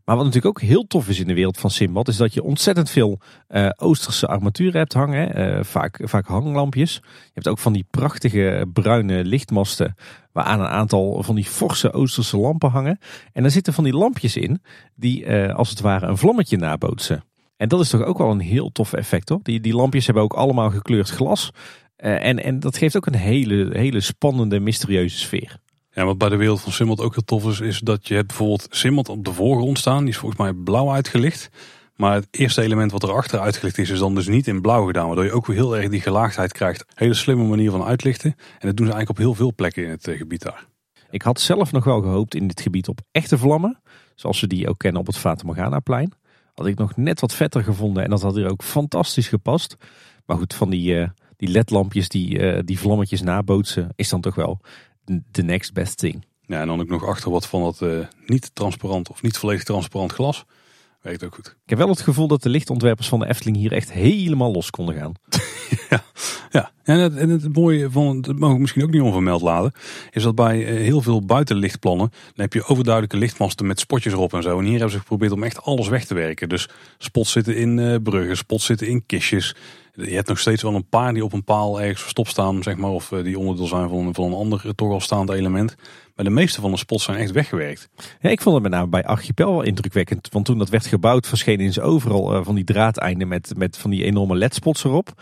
Maar 0.09 0.16
wat 0.16 0.27
natuurlijk 0.27 0.57
ook 0.59 0.68
heel 0.68 0.87
tof 0.87 1.09
is 1.09 1.21
in 1.21 1.27
de 1.27 1.35
wereld 1.35 1.59
van 1.59 1.71
Simbad, 1.71 2.09
is 2.09 2.16
dat 2.16 2.35
je 2.35 2.42
ontzettend 2.42 2.90
veel 2.90 3.21
uh, 3.49 3.68
Oosterse 3.77 4.27
armaturen 4.27 4.79
hebt 4.79 4.92
hangen. 4.92 5.64
vaak, 5.64 6.01
vaak 6.03 6.27
hanglampjes. 6.27 6.94
Je 7.03 7.31
hebt 7.33 7.49
ook 7.49 7.59
van 7.59 7.73
die 7.73 7.87
prachtige 7.90 8.66
bruine 8.73 9.25
lichtmasten, 9.25 9.94
waar 10.33 10.44
aan 10.44 10.61
een 10.61 10.66
aantal 10.66 11.23
van 11.23 11.35
die 11.35 11.44
forse 11.44 11.92
Oosterse 11.92 12.37
lampen 12.37 12.71
hangen. 12.71 12.99
En 13.33 13.42
daar 13.42 13.51
zitten 13.51 13.73
van 13.73 13.85
die 13.85 13.92
lampjes 13.92 14.37
in, 14.37 14.62
die 14.94 15.33
als 15.53 15.71
het 15.71 15.81
ware 15.81 16.07
een 16.07 16.18
vlammetje 16.18 16.57
nabootsen. 16.57 17.25
En 17.57 17.68
dat 17.68 17.81
is 17.81 17.88
toch 17.88 18.03
ook 18.03 18.18
wel 18.18 18.31
een 18.31 18.40
heel 18.40 18.73
tof 18.73 18.92
effect 18.92 19.29
hoor. 19.29 19.40
Die, 19.42 19.61
die 19.61 19.75
lampjes 19.75 20.05
hebben 20.05 20.23
ook 20.23 20.35
allemaal 20.35 20.71
gekleurd 20.71 21.11
glas. 21.11 21.51
En, 21.97 22.42
en 22.42 22.61
dat 22.61 22.77
geeft 22.77 22.97
ook 22.97 23.07
een 23.07 23.14
hele, 23.14 23.68
hele 23.73 24.01
spannende, 24.01 24.61
mysterieuze 24.61 25.18
sfeer. 25.18 25.59
Ja, 25.99 26.05
wat 26.05 26.19
bij 26.19 26.29
de 26.29 26.37
wereld 26.37 26.61
van 26.61 26.73
Simmelt 26.73 27.01
ook 27.01 27.15
heel 27.15 27.25
tof 27.25 27.45
is, 27.45 27.61
is 27.61 27.79
dat 27.79 28.09
je 28.09 28.15
hebt 28.15 28.27
bijvoorbeeld 28.27 28.67
Simmelt 28.71 29.09
op 29.09 29.25
de 29.25 29.33
voorgrond 29.33 29.79
staan. 29.79 30.01
Die 30.01 30.09
is 30.09 30.17
volgens 30.17 30.41
mij 30.41 30.53
blauw 30.53 30.93
uitgelicht. 30.93 31.51
Maar 31.97 32.15
het 32.15 32.29
eerste 32.31 32.63
element 32.63 32.93
wat 32.93 33.03
erachter 33.03 33.41
uitgelicht 33.41 33.79
is, 33.79 33.91
is 33.91 33.99
dan 33.99 34.15
dus 34.15 34.29
niet 34.29 34.47
in 34.47 34.61
blauw 34.61 34.87
gedaan. 34.87 35.07
Waardoor 35.07 35.25
je 35.25 35.33
ook 35.33 35.47
weer 35.47 35.57
heel 35.57 35.77
erg 35.77 35.89
die 35.89 36.01
gelaagdheid 36.01 36.53
krijgt. 36.53 36.85
Hele 36.95 37.15
slimme 37.15 37.45
manier 37.45 37.71
van 37.71 37.83
uitlichten. 37.83 38.31
En 38.31 38.67
dat 38.67 38.77
doen 38.77 38.87
ze 38.87 38.93
eigenlijk 38.93 39.11
op 39.11 39.17
heel 39.17 39.35
veel 39.35 39.55
plekken 39.55 39.85
in 39.85 39.91
het 39.91 40.09
uh, 40.09 40.17
gebied 40.17 40.43
daar. 40.43 40.67
Ik 41.11 41.23
had 41.23 41.41
zelf 41.41 41.73
nog 41.73 41.85
wel 41.85 42.01
gehoopt 42.01 42.35
in 42.35 42.47
dit 42.47 42.61
gebied 42.61 42.89
op 42.89 43.01
echte 43.11 43.39
vlammen. 43.39 43.81
Zoals 44.15 44.41
we 44.41 44.47
die 44.47 44.69
ook 44.69 44.79
kennen 44.79 45.01
op 45.01 45.07
het 45.07 45.19
Fata 45.19 45.47
Morgana 45.47 45.81
plein. 45.81 46.13
Had 46.55 46.67
ik 46.67 46.79
nog 46.79 46.97
net 46.97 47.21
wat 47.21 47.35
vetter 47.35 47.63
gevonden 47.63 48.05
en 48.05 48.11
dat 48.11 48.23
had 48.23 48.35
hier 48.35 48.51
ook 48.51 48.63
fantastisch 48.63 49.29
gepast. 49.29 49.77
Maar 50.27 50.37
goed, 50.37 50.55
van 50.55 50.71
die, 50.71 50.95
uh, 50.95 51.09
die 51.37 51.49
ledlampjes 51.49 52.09
die, 52.09 52.39
uh, 52.39 52.61
die 52.65 52.79
vlammetjes 52.79 53.23
nabootsen 53.23 53.89
is 53.95 54.09
dan 54.09 54.21
toch 54.21 54.35
wel 54.35 54.61
de 55.31 55.42
next 55.42 55.73
best 55.73 55.99
thing. 55.99 56.25
Ja, 56.47 56.61
en 56.61 56.66
dan 56.66 56.81
ook 56.81 56.88
nog 56.88 57.07
achter 57.07 57.31
wat 57.31 57.47
van 57.47 57.62
dat 57.62 57.81
uh, 57.81 58.07
niet 58.27 58.51
transparant 58.55 59.11
of 59.11 59.23
niet 59.23 59.38
volledig 59.38 59.64
transparant 59.64 60.12
glas. 60.12 60.44
Werkt 61.03 61.25
ook 61.25 61.35
goed. 61.35 61.47
Ik 61.47 61.71
heb 61.71 61.79
wel 61.79 61.88
het 61.88 62.01
gevoel 62.01 62.29
dat 62.29 62.42
de 62.42 62.49
lichtontwerpers 62.49 63.09
van 63.09 63.18
de 63.18 63.29
Efteling 63.29 63.57
hier 63.57 63.73
echt 63.73 63.92
helemaal 63.92 64.53
los 64.53 64.71
konden 64.71 64.94
gaan. 64.94 65.12
ja, 65.90 66.05
ja. 66.51 66.71
En, 66.83 66.99
het, 66.99 67.16
en 67.16 67.29
het 67.29 67.55
mooie 67.55 67.90
van, 67.90 68.21
dat 68.21 68.38
mag 68.38 68.53
ik 68.53 68.59
misschien 68.59 68.83
ook 68.83 68.90
niet 68.90 69.03
onvermeld 69.03 69.42
laten, 69.42 69.73
is 70.11 70.23
dat 70.23 70.35
bij 70.35 70.66
eh, 70.66 70.75
heel 70.75 71.01
veel 71.01 71.25
buitenlichtplannen, 71.25 72.11
dan 72.11 72.44
heb 72.44 72.53
je 72.53 72.64
overduidelijke 72.64 73.16
lichtmasten 73.16 73.66
met 73.66 73.81
spotjes 73.81 74.12
erop 74.12 74.35
en 74.35 74.42
zo. 74.42 74.59
En 74.59 74.64
hier 74.64 74.73
hebben 74.73 74.90
ze 74.90 74.99
geprobeerd 74.99 75.33
om 75.33 75.42
echt 75.42 75.62
alles 75.62 75.88
weg 75.88 76.05
te 76.05 76.14
werken. 76.14 76.49
Dus 76.49 76.68
spots 76.99 77.33
zitten 77.33 77.57
in 77.57 77.79
uh, 77.79 77.97
bruggen, 78.03 78.37
spots 78.37 78.64
zitten 78.64 78.87
in 78.88 79.07
kistjes. 79.07 79.55
Je 80.07 80.15
hebt 80.15 80.29
nog 80.29 80.39
steeds 80.39 80.63
wel 80.63 80.75
een 80.75 80.89
paar 80.89 81.13
die 81.13 81.25
op 81.25 81.33
een 81.33 81.45
paal 81.45 81.81
ergens 81.81 82.01
verstopt 82.01 82.29
staan, 82.29 82.63
zeg 82.63 82.77
maar, 82.77 82.91
of 82.91 83.11
uh, 83.11 83.25
die 83.25 83.39
onderdeel 83.39 83.67
zijn 83.67 83.89
van, 83.89 84.15
van 84.15 84.25
een 84.25 84.33
ander 84.33 84.75
toch 84.75 84.93
al 84.93 85.01
staand 85.01 85.31
element. 85.31 85.77
Maar 86.15 86.25
de 86.25 86.31
meeste 86.31 86.61
van 86.61 86.71
de 86.71 86.77
spots 86.77 87.05
zijn 87.05 87.19
echt 87.19 87.31
weggewerkt. 87.31 87.89
Ik 88.21 88.41
vond 88.41 88.55
het 88.55 88.63
met 88.63 88.73
name 88.73 88.89
bij 88.89 89.05
Archipel 89.05 89.53
wel 89.53 89.63
indrukwekkend. 89.63 90.29
Want 90.33 90.45
toen 90.45 90.59
dat 90.59 90.69
werd 90.69 90.87
gebouwd, 90.87 91.27
verschenen 91.27 91.73
ze 91.73 91.83
overal 91.83 92.35
uh, 92.35 92.45
van 92.45 92.55
die 92.55 92.65
draadeinden 92.65 93.29
met, 93.29 93.53
met 93.57 93.77
van 93.77 93.91
die 93.91 94.05
enorme 94.05 94.35
ledspots 94.35 94.85
erop. 94.85 95.13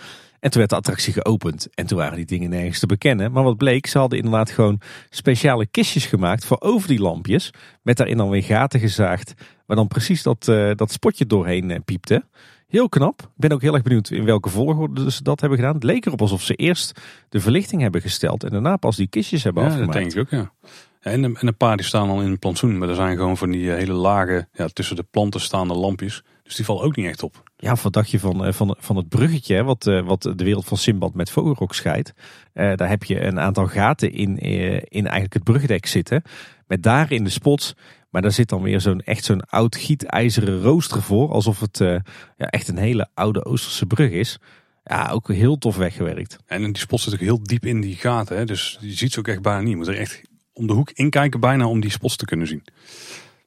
En 0.41 0.51
toen 0.51 0.59
werd 0.59 0.71
de 0.71 0.77
attractie 0.77 1.13
geopend. 1.13 1.69
En 1.75 1.87
toen 1.87 1.99
waren 1.99 2.17
die 2.17 2.25
dingen 2.25 2.51
nergens 2.51 2.79
te 2.79 2.87
bekennen. 2.87 3.33
Maar 3.33 3.43
wat 3.43 3.57
bleek, 3.57 3.87
ze 3.87 3.99
hadden 3.99 4.19
inderdaad 4.19 4.51
gewoon 4.51 4.81
speciale 5.11 5.67
kistjes 5.67 6.07
gemaakt 6.07 6.45
voor 6.45 6.61
over 6.61 6.89
die 6.89 7.01
lampjes. 7.01 7.51
Met 7.83 7.97
daarin 7.97 8.17
dan 8.17 8.31
weer 8.31 8.43
gaten 8.43 8.81
gezaagd. 8.81 9.35
Waar 9.67 9.77
dan 9.77 9.89
precies 9.89 10.23
dat, 10.23 10.47
uh, 10.49 10.71
dat 10.75 10.93
spotje 10.93 11.27
doorheen 11.27 11.83
piepte. 11.85 12.25
Heel 12.67 12.89
knap. 12.89 13.21
Ik 13.21 13.29
ben 13.37 13.53
ook 13.53 13.63
heel 13.63 13.75
erg 13.75 13.83
benieuwd 13.83 14.11
in 14.11 14.25
welke 14.25 14.49
volgorde 14.49 15.11
ze 15.11 15.23
dat 15.23 15.41
hebben 15.41 15.59
gedaan. 15.59 15.75
Het 15.75 15.83
leek 15.83 16.07
erop 16.07 16.21
alsof 16.21 16.43
ze 16.43 16.55
eerst 16.55 17.01
de 17.29 17.41
verlichting 17.41 17.83
hebben 17.83 18.01
gesteld. 18.01 18.45
En 18.45 18.51
daarna 18.51 18.77
pas 18.77 18.97
die 18.97 19.07
kistjes 19.07 19.45
hebben 19.45 19.63
ja, 19.63 19.69
afgemaakt. 19.69 19.93
dat 19.93 20.03
denk 20.03 20.15
ik 20.15 20.35
ook, 20.35 20.41
ja. 20.41 20.71
En, 21.01 21.25
en 21.25 21.47
een 21.47 21.57
paar 21.57 21.77
die 21.77 21.87
staan 21.87 22.09
al 22.09 22.23
in 22.23 22.31
het 22.31 22.39
plantsoen. 22.39 22.79
Maar 22.79 22.89
er 22.89 22.95
zijn 22.95 23.17
gewoon 23.17 23.37
van 23.37 23.51
die 23.51 23.71
hele 23.71 23.93
lage, 23.93 24.49
ja, 24.53 24.67
tussen 24.67 24.97
de 24.97 25.07
planten 25.11 25.41
staande 25.41 25.75
lampjes. 25.75 26.23
Dus 26.43 26.55
die 26.55 26.65
vallen 26.65 26.83
ook 26.83 26.97
niet 26.97 27.07
echt 27.07 27.23
op. 27.23 27.43
Ja, 27.57 27.77
wat 27.83 27.93
dacht 27.93 28.11
je 28.11 28.21
van, 28.21 28.55
van, 28.55 28.77
van 28.79 28.97
het 28.97 29.09
bruggetje 29.09 29.65
wat, 29.65 29.85
wat 29.85 30.23
de 30.23 30.45
wereld 30.45 30.65
van 30.65 30.77
Simbad 30.77 31.15
met 31.15 31.31
Vogelrok 31.31 31.75
scheidt? 31.75 32.13
Uh, 32.55 32.75
daar 32.75 32.89
heb 32.89 33.05
je 33.05 33.21
een 33.21 33.41
aantal 33.41 33.67
gaten 33.67 34.13
in, 34.13 34.39
in 34.39 35.05
eigenlijk 35.05 35.33
het 35.33 35.45
brugdek 35.45 35.87
zitten. 35.87 36.23
Met 36.67 36.83
daarin 36.83 37.25
de 37.25 37.31
spots. 37.31 37.75
Maar 38.11 38.23
daar 38.23 38.33
zit 38.33 38.49
dan 38.49 38.63
weer 38.63 38.81
zo'n 38.81 39.01
echt 39.01 39.25
zo'n 39.25 39.41
oud 39.41 39.77
gietijzeren 39.77 40.61
rooster 40.63 41.03
voor. 41.03 41.31
Alsof 41.31 41.61
het 41.61 41.81
uh, 41.81 41.99
ja, 42.37 42.47
echt 42.47 42.69
een 42.69 42.79
hele 42.79 43.09
oude 43.15 43.45
Oosterse 43.45 43.87
brug 43.87 44.11
is. 44.11 44.39
Ja, 44.85 45.11
ook 45.11 45.33
heel 45.33 45.59
tof 45.59 45.77
weggewerkt. 45.77 46.37
En 46.47 46.63
die 46.63 46.79
spots 46.79 47.03
zitten 47.03 47.21
ook 47.21 47.27
heel 47.27 47.43
diep 47.43 47.65
in 47.65 47.81
die 47.81 47.95
gaten. 47.95 48.37
Hè? 48.37 48.45
Dus 48.45 48.79
je 48.81 48.93
ziet 48.93 49.13
ze 49.13 49.19
ook 49.19 49.29
echt 49.29 49.43
bijna 49.43 49.61
niet. 49.61 49.71
Je 49.71 49.77
moet 49.77 49.87
er 49.87 49.99
echt 49.99 50.23
om 50.53 50.67
de 50.67 50.73
hoek 50.73 50.91
inkijken 50.91 51.41
bijna 51.41 51.67
om 51.67 51.81
die 51.81 51.91
spots 51.91 52.17
te 52.17 52.25
kunnen 52.25 52.47
zien. 52.47 52.65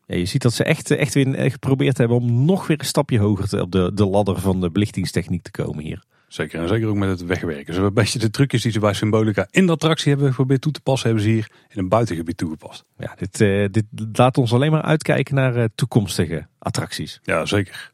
Ja, 0.06 0.15
je 0.15 0.26
ziet 0.26 0.41
dat 0.41 0.54
ze 0.54 0.63
echt, 0.63 0.91
echt 0.91 1.13
weer 1.13 1.52
geprobeerd 1.52 1.98
hebben 1.98 2.17
om 2.17 2.45
nog 2.45 2.67
weer 2.67 2.80
een 2.80 2.86
stapje 2.86 3.19
hoger 3.19 3.48
te, 3.48 3.62
op 3.62 3.72
de, 3.72 3.91
de 3.93 4.06
ladder 4.06 4.39
van 4.39 4.62
de 4.62 4.72
belichtingstechniek 4.72 5.41
te 5.41 5.52
komen 5.52 5.84
hier. 5.84 6.04
Zeker, 6.30 6.62
en 6.62 6.68
zeker 6.68 6.88
ook 6.88 6.96
met 6.96 7.10
het 7.10 7.26
wegwerken. 7.26 7.74
Ze 7.74 7.82
een 7.82 7.94
beetje 7.94 8.20
de 8.20 8.30
trucjes 8.30 8.62
die 8.62 8.72
ze 8.72 8.80
bij 8.80 8.94
Symbolica 8.94 9.48
in 9.52 9.65
de 9.65 9.72
attractie 9.72 10.10
hebben 10.10 10.30
geprobeerd 10.30 10.62
toe 10.62 10.72
te 10.72 10.82
passen, 10.82 11.08
hebben 11.08 11.26
ze 11.26 11.32
hier 11.32 11.52
in 11.70 11.80
een 11.80 11.89
buitengebied 11.89 12.38
toegepast. 12.38 12.86
Ja, 12.98 13.15
dit, 13.18 13.39
uh, 13.39 13.68
dit 13.72 13.86
laat 14.12 14.38
ons 14.38 14.54
alleen 14.54 14.72
maar 14.72 14.82
uitkijken 14.82 15.36
naar 15.36 15.58
uh, 15.58 15.63
toekomstige 15.76 16.48
attracties. 16.60 17.20
Ja, 17.24 17.46
zeker. 17.46 17.92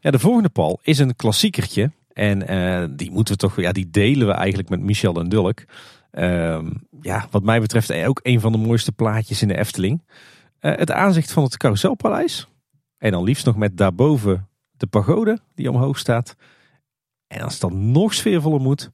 Ja, 0.00 0.10
de 0.10 0.18
volgende 0.18 0.48
pal 0.48 0.80
is 0.82 0.98
een 0.98 1.16
klassiekertje. 1.16 1.90
En 2.12 2.52
uh, 2.52 2.84
die 2.90 3.10
moeten 3.10 3.34
we 3.34 3.40
toch, 3.40 3.60
ja, 3.60 3.72
die 3.72 3.90
delen 3.90 4.26
we 4.26 4.32
eigenlijk 4.32 4.68
met 4.68 4.80
Michel 4.80 5.20
en 5.20 5.28
Dulk. 5.28 5.64
ja, 7.00 7.26
wat 7.30 7.42
mij 7.42 7.60
betreft 7.60 7.92
ook 7.92 8.20
een 8.22 8.40
van 8.40 8.52
de 8.52 8.58
mooiste 8.58 8.92
plaatjes 8.92 9.42
in 9.42 9.48
de 9.48 9.58
Efteling. 9.58 10.02
het 10.60 10.90
aanzicht 10.90 11.32
van 11.32 11.42
het 11.42 11.56
Carouselpaleis. 11.56 12.48
En 12.98 13.10
dan 13.10 13.24
liefst 13.24 13.46
nog 13.46 13.56
met 13.56 13.76
daarboven 13.76 14.48
de 14.76 14.86
pagode 14.86 15.38
die 15.54 15.70
omhoog 15.70 15.98
staat. 15.98 16.36
En 17.28 17.40
als 17.40 17.52
het 17.52 17.60
dan 17.60 17.90
nog 17.90 18.14
sfeervoller 18.14 18.60
moet, 18.60 18.90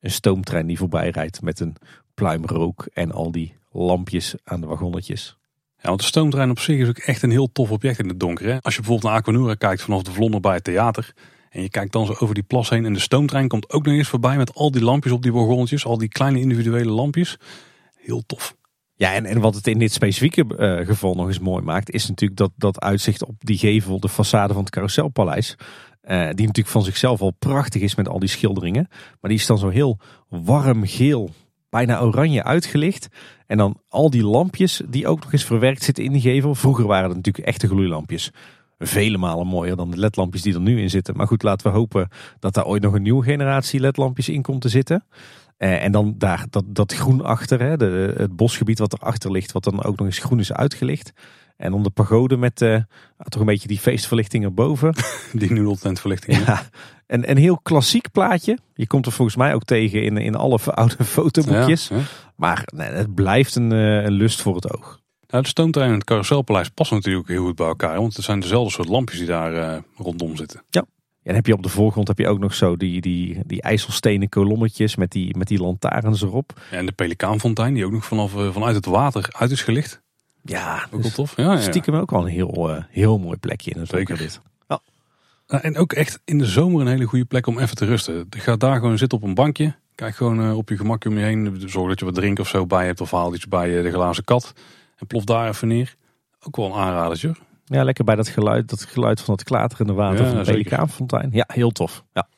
een 0.00 0.10
stoomtrein 0.10 0.66
die 0.66 0.78
voorbij 0.78 1.10
rijdt 1.10 1.42
met 1.42 1.60
een 1.60 1.76
pluimrook 2.14 2.88
en 2.92 3.12
al 3.12 3.32
die 3.32 3.56
lampjes 3.72 4.34
aan 4.44 4.60
de 4.60 4.66
wagonnetjes. 4.66 5.38
Ja, 5.76 5.88
want 5.88 6.00
de 6.00 6.06
stoomtrein 6.06 6.50
op 6.50 6.58
zich 6.58 6.78
is 6.78 6.88
ook 6.88 6.98
echt 6.98 7.22
een 7.22 7.30
heel 7.30 7.52
tof 7.52 7.70
object 7.70 7.98
in 7.98 8.08
het 8.08 8.20
donker. 8.20 8.46
Hè? 8.46 8.60
Als 8.60 8.74
je 8.74 8.80
bijvoorbeeld 8.80 9.12
naar 9.12 9.20
Aquanura 9.20 9.54
kijkt 9.54 9.82
vanaf 9.82 10.02
de 10.02 10.10
Vlonder 10.10 10.40
bij 10.40 10.54
het 10.54 10.64
theater. 10.64 11.12
En 11.50 11.62
je 11.62 11.70
kijkt 11.70 11.92
dan 11.92 12.06
zo 12.06 12.14
over 12.18 12.34
die 12.34 12.42
plas 12.42 12.68
heen 12.68 12.84
en 12.84 12.92
de 12.92 12.98
stoomtrein 12.98 13.48
komt 13.48 13.72
ook 13.72 13.84
nog 13.84 13.94
eens 13.94 14.08
voorbij 14.08 14.36
met 14.36 14.54
al 14.54 14.70
die 14.70 14.82
lampjes 14.82 15.12
op 15.12 15.22
die 15.22 15.32
wagonnetjes. 15.32 15.84
Al 15.84 15.98
die 15.98 16.08
kleine 16.08 16.40
individuele 16.40 16.90
lampjes. 16.90 17.36
Heel 17.96 18.22
tof. 18.26 18.56
Ja, 18.94 19.14
en, 19.14 19.26
en 19.26 19.40
wat 19.40 19.54
het 19.54 19.66
in 19.66 19.78
dit 19.78 19.92
specifieke 19.92 20.44
uh, 20.48 20.86
geval 20.86 21.14
nog 21.14 21.26
eens 21.26 21.38
mooi 21.38 21.62
maakt, 21.62 21.90
is 21.90 22.08
natuurlijk 22.08 22.38
dat, 22.38 22.50
dat 22.56 22.80
uitzicht 22.80 23.24
op 23.24 23.34
die 23.38 23.58
gevel, 23.58 24.00
de 24.00 24.10
façade 24.10 24.52
van 24.52 24.58
het 24.58 24.70
Carouselpaleis. 24.70 25.56
Uh, 26.08 26.16
die 26.16 26.46
natuurlijk 26.46 26.68
van 26.68 26.84
zichzelf 26.84 27.20
al 27.20 27.30
prachtig 27.38 27.82
is 27.82 27.94
met 27.94 28.08
al 28.08 28.18
die 28.18 28.28
schilderingen. 28.28 28.86
Maar 28.90 29.30
die 29.30 29.38
is 29.38 29.46
dan 29.46 29.58
zo 29.58 29.68
heel 29.68 29.98
warm 30.28 30.86
geel, 30.86 31.30
bijna 31.70 32.00
oranje 32.00 32.44
uitgelicht. 32.44 33.08
En 33.46 33.56
dan 33.56 33.80
al 33.88 34.10
die 34.10 34.24
lampjes 34.24 34.82
die 34.88 35.06
ook 35.06 35.20
nog 35.20 35.32
eens 35.32 35.44
verwerkt 35.44 35.82
zitten 35.82 36.04
in 36.04 36.12
die 36.12 36.20
gevel. 36.20 36.54
Vroeger 36.54 36.86
waren 36.86 37.08
het 37.08 37.16
natuurlijk 37.16 37.46
echte 37.46 37.66
gloeilampjes. 37.66 38.30
Vele 38.78 39.18
malen 39.18 39.46
mooier 39.46 39.76
dan 39.76 39.90
de 39.90 39.96
ledlampjes 39.96 40.42
die 40.42 40.54
er 40.54 40.60
nu 40.60 40.80
in 40.80 40.90
zitten. 40.90 41.16
Maar 41.16 41.26
goed, 41.26 41.42
laten 41.42 41.66
we 41.66 41.78
hopen 41.78 42.08
dat 42.38 42.54
daar 42.54 42.66
ooit 42.66 42.82
nog 42.82 42.94
een 42.94 43.02
nieuwe 43.02 43.24
generatie 43.24 43.80
ledlampjes 43.80 44.28
in 44.28 44.42
komt 44.42 44.60
te 44.60 44.68
zitten. 44.68 45.04
Uh, 45.58 45.84
en 45.84 45.92
dan 45.92 46.14
daar 46.18 46.46
dat, 46.50 46.64
dat 46.66 46.94
groen 46.94 47.24
achter, 47.24 47.60
hè, 47.60 47.76
de, 47.76 48.14
het 48.16 48.36
bosgebied 48.36 48.78
wat 48.78 48.92
erachter 48.92 49.30
ligt, 49.30 49.52
wat 49.52 49.64
dan 49.64 49.82
ook 49.82 49.96
nog 49.96 50.06
eens 50.06 50.18
groen 50.18 50.38
is 50.38 50.52
uitgelicht. 50.52 51.12
En 51.58 51.72
om 51.72 51.82
de 51.82 51.90
pagode 51.90 52.36
met 52.36 52.60
uh, 52.60 52.76
toch 53.28 53.40
een 53.40 53.46
beetje 53.46 53.68
die 53.68 53.78
feestverlichting 53.78 54.44
erboven. 54.44 54.94
Die 55.32 55.52
nudeltentverlichting. 55.52 56.46
Ja, 56.46 56.62
en 57.06 57.30
een 57.30 57.36
heel 57.36 57.58
klassiek 57.58 58.10
plaatje. 58.12 58.58
Je 58.74 58.86
komt 58.86 59.06
er 59.06 59.12
volgens 59.12 59.36
mij 59.36 59.54
ook 59.54 59.64
tegen 59.64 60.02
in, 60.02 60.16
in 60.16 60.34
alle 60.34 60.58
oude 60.64 61.04
fotoboekjes. 61.16 61.90
Maar 62.36 62.68
nee, 62.74 62.88
het 62.88 63.14
blijft 63.14 63.54
een, 63.54 63.70
een 63.70 64.12
lust 64.12 64.40
voor 64.40 64.54
het 64.54 64.72
oog. 64.76 65.00
Nou, 65.28 65.42
de 65.42 65.48
stoomtrein 65.48 65.88
en 65.88 65.94
het 65.94 66.04
carouselpaleis 66.04 66.68
passen 66.68 66.96
natuurlijk 66.96 67.28
heel 67.28 67.44
goed 67.44 67.54
bij 67.56 67.66
elkaar. 67.66 67.98
Want 68.00 68.16
het 68.16 68.24
zijn 68.24 68.40
dezelfde 68.40 68.72
soort 68.72 68.88
lampjes 68.88 69.18
die 69.18 69.28
daar 69.28 69.54
uh, 69.54 69.78
rondom 69.96 70.36
zitten. 70.36 70.62
Ja. 70.70 70.84
En 71.22 71.34
heb 71.34 71.46
je 71.46 71.52
op 71.52 71.62
de 71.62 71.68
voorgrond 71.68 72.08
heb 72.08 72.18
je 72.18 72.28
ook 72.28 72.38
nog 72.38 72.54
zo 72.54 72.76
die, 72.76 73.00
die, 73.00 73.40
die 73.46 73.62
ijzelstenen 73.62 74.28
kolommetjes 74.28 74.96
met 74.96 75.10
die, 75.10 75.36
met 75.36 75.48
die 75.48 75.60
lantaarns 75.60 76.22
erop. 76.22 76.60
En 76.70 76.86
de 76.86 76.92
pelikaanfontein 76.92 77.74
die 77.74 77.84
ook 77.84 77.92
nog 77.92 78.04
vanaf, 78.04 78.30
vanuit 78.30 78.74
het 78.74 78.86
water 78.86 79.28
uit 79.38 79.50
is 79.50 79.62
gelicht. 79.62 80.02
Ja, 80.48 80.82
ook 80.84 80.90
wel 80.90 81.00
dus 81.00 81.14
tof. 81.14 81.36
Ja, 81.36 81.52
ja. 81.52 81.60
Stiekem 81.60 81.94
ook 81.94 82.10
wel 82.10 82.20
een 82.20 82.32
heel, 82.32 82.70
uh, 82.70 82.82
heel 82.88 83.18
mooi 83.18 83.36
plekje 83.36 83.70
in 83.70 83.80
het 83.80 83.88
Zeker. 83.88 84.16
dit. 84.16 84.40
Ja. 84.68 84.80
Nou, 85.46 85.62
en 85.62 85.76
ook 85.76 85.92
echt 85.92 86.20
in 86.24 86.38
de 86.38 86.46
zomer 86.46 86.80
een 86.80 86.86
hele 86.86 87.04
goede 87.04 87.24
plek 87.24 87.46
om 87.46 87.58
even 87.58 87.76
te 87.76 87.84
rusten. 87.84 88.26
Ga 88.30 88.56
daar 88.56 88.76
gewoon 88.76 88.98
zitten 88.98 89.18
op 89.18 89.24
een 89.24 89.34
bankje. 89.34 89.74
Kijk 89.94 90.16
gewoon 90.16 90.52
op 90.52 90.68
je 90.68 90.76
gemak 90.76 91.04
om 91.04 91.18
je 91.18 91.24
heen. 91.24 91.62
Zorg 91.66 91.88
dat 91.88 91.98
je 91.98 92.04
wat 92.04 92.14
drinken 92.14 92.44
of 92.44 92.48
zo 92.48 92.66
bij 92.66 92.86
hebt 92.86 93.00
of 93.00 93.10
haal 93.10 93.34
iets 93.34 93.48
bij 93.48 93.82
de 93.82 93.90
glazen 93.90 94.24
kat. 94.24 94.52
En 94.96 95.06
plof 95.06 95.24
daar 95.24 95.48
even 95.48 95.68
neer. 95.68 95.94
Ook 96.40 96.56
wel 96.56 96.66
een 96.66 96.80
aanradertje. 96.80 97.34
Ja, 97.64 97.84
lekker 97.84 98.04
bij 98.04 98.16
dat 98.16 98.28
geluid, 98.28 98.68
dat 98.68 98.84
geluid 98.84 99.20
van 99.20 99.34
het 99.34 99.44
klaterende 99.44 99.92
water 99.92 100.26
van 100.26 100.36
de 100.36 100.44
Pelikaanfontein. 100.44 101.28
Ja, 101.32 101.44
heel 101.46 101.70
tof. 101.70 102.04
Ja, 102.12 102.28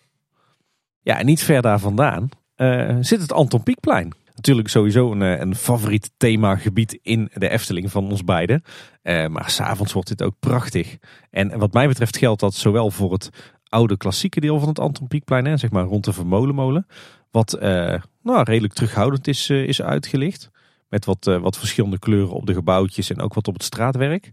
ja 1.01 1.19
en 1.19 1.27
niet 1.27 1.43
ver 1.43 1.63
daar 1.63 1.79
vandaan 1.79 2.29
uh, 2.61 2.97
zit 3.01 3.21
het 3.21 3.33
Anton 3.33 3.63
Pieckplein. 3.63 4.13
Natuurlijk 4.41 4.69
sowieso 4.69 5.13
een, 5.13 5.23
eh, 5.23 5.39
een 5.39 5.55
favoriet 5.55 6.11
themagebied 6.17 6.99
in 7.03 7.31
de 7.35 7.49
Efteling 7.49 7.91
van 7.91 8.11
ons 8.11 8.25
beiden. 8.25 8.63
Uh, 9.03 9.27
maar 9.27 9.51
s'avonds 9.51 9.93
wordt 9.93 10.09
dit 10.09 10.23
ook 10.23 10.35
prachtig. 10.39 10.97
En 11.31 11.59
wat 11.59 11.73
mij 11.73 11.89
betreft 11.89 12.17
geldt 12.17 12.41
dat 12.41 12.55
zowel 12.55 12.91
voor 12.91 13.13
het 13.13 13.31
oude 13.69 13.97
klassieke 13.97 14.41
deel 14.41 14.59
van 14.59 14.69
het 14.69 14.79
Anton 14.79 15.09
Pieckplein, 15.09 15.45
hè, 15.45 15.57
zeg 15.57 15.71
maar 15.71 15.85
rond 15.85 16.05
de 16.05 16.13
Vermolenmolen. 16.13 16.87
Wat 17.31 17.57
uh, 17.63 17.95
nou, 18.23 18.43
redelijk 18.43 18.73
terughoudend 18.73 19.29
is, 19.29 19.51
is 19.51 19.83
uitgelicht. 19.83 20.51
Met 20.89 21.05
wat, 21.05 21.25
wat 21.25 21.59
verschillende 21.59 21.99
kleuren 21.99 22.35
op 22.35 22.47
de 22.47 22.55
gebouwtjes 22.55 23.11
en 23.11 23.21
ook 23.21 23.35
wat 23.35 23.49
op 23.49 23.55
het 23.55 23.63
straatwerk. 23.63 24.31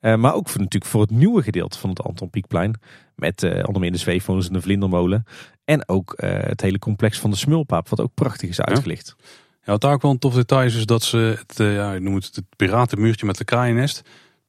Uh, 0.00 0.16
maar 0.16 0.34
ook 0.34 0.48
voor, 0.48 0.60
natuurlijk 0.60 0.90
voor 0.90 1.00
het 1.00 1.10
nieuwe 1.10 1.42
gedeelte 1.42 1.78
van 1.78 1.90
het 1.90 2.02
Anton 2.02 2.30
Pieckplein. 2.30 2.80
Met 3.14 3.42
uh, 3.42 3.62
onder 3.66 3.80
meer 3.80 3.92
de 3.92 3.98
zweefvogels 3.98 4.46
en 4.46 4.52
de 4.52 4.60
vlindermolen. 4.60 5.24
En 5.64 5.88
ook 5.88 6.14
het 6.16 6.60
hele 6.60 6.78
complex 6.78 7.18
van 7.18 7.30
de 7.30 7.36
Smulpaap, 7.36 7.88
wat 7.88 8.00
ook 8.00 8.14
prachtig 8.14 8.48
is 8.48 8.60
uitgelicht. 8.60 9.14
Ja, 9.18 9.24
ja 9.62 9.72
wat 9.72 9.80
daar 9.80 9.92
ook 9.92 10.02
wel 10.02 10.10
een 10.10 10.18
tof 10.18 10.34
detail 10.34 10.66
is, 10.66 10.74
is 10.74 10.86
dat 10.86 11.02
ze 11.02 11.16
het, 11.16 11.54
ja, 11.56 11.94
ik 11.94 12.00
noem 12.00 12.14
het, 12.14 12.30
het 12.34 12.44
piratenmuurtje 12.56 13.26
met 13.26 13.38
de 13.38 13.44
kraaiennest. 13.44 14.02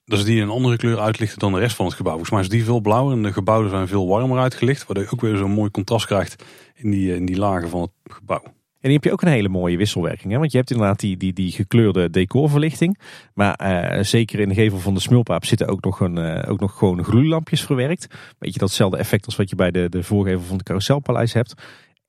Dat 0.05 0.19
ze 0.19 0.25
die 0.25 0.41
een 0.41 0.49
andere 0.49 0.77
kleur 0.77 0.99
uitlichten 0.99 1.39
dan 1.39 1.51
de 1.53 1.59
rest 1.59 1.75
van 1.75 1.85
het 1.85 1.95
gebouw. 1.95 2.11
Volgens 2.13 2.31
mij 2.31 2.41
is 2.41 2.49
die 2.49 2.63
veel 2.63 2.79
blauwer 2.79 3.15
en 3.15 3.23
de 3.23 3.33
gebouwen 3.33 3.69
zijn 3.69 3.87
veel 3.87 4.07
warmer 4.07 4.39
uitgelicht. 4.39 4.85
Waardoor 4.85 5.03
je 5.03 5.11
ook 5.11 5.21
weer 5.21 5.37
zo'n 5.37 5.51
mooi 5.51 5.71
contrast 5.71 6.05
krijgt 6.05 6.43
in 6.75 6.91
die, 6.91 7.15
in 7.15 7.25
die 7.25 7.37
lagen 7.37 7.69
van 7.69 7.81
het 7.81 7.91
gebouw. 8.13 8.43
En 8.43 8.87
die 8.89 8.93
heb 8.93 9.03
je 9.03 9.11
ook 9.11 9.21
een 9.21 9.27
hele 9.27 9.49
mooie 9.49 9.77
wisselwerking. 9.77 10.31
Hè? 10.31 10.39
Want 10.39 10.51
je 10.51 10.57
hebt 10.57 10.71
inderdaad 10.71 10.99
die, 10.99 11.17
die, 11.17 11.33
die 11.33 11.51
gekleurde 11.51 12.09
decorverlichting. 12.09 12.99
Maar 13.33 13.59
uh, 13.63 14.03
zeker 14.03 14.39
in 14.39 14.49
de 14.49 14.55
gevel 14.55 14.77
van 14.77 14.93
de 14.93 14.99
smulpaap 14.99 15.45
zitten 15.45 15.67
ook 15.67 15.83
nog, 15.83 15.99
een, 15.99 16.45
ook 16.45 16.59
nog 16.59 16.77
gewoon 16.77 17.03
gloeilampjes 17.03 17.61
verwerkt. 17.61 18.07
Weet 18.39 18.53
je 18.53 18.59
datzelfde 18.59 18.97
effect 18.97 19.25
als 19.25 19.35
wat 19.35 19.49
je 19.49 19.55
bij 19.55 19.71
de, 19.71 19.89
de 19.89 20.03
voorgevel 20.03 20.41
van 20.41 20.55
het 20.55 20.65
carouselpaleis 20.65 21.33
hebt. 21.33 21.53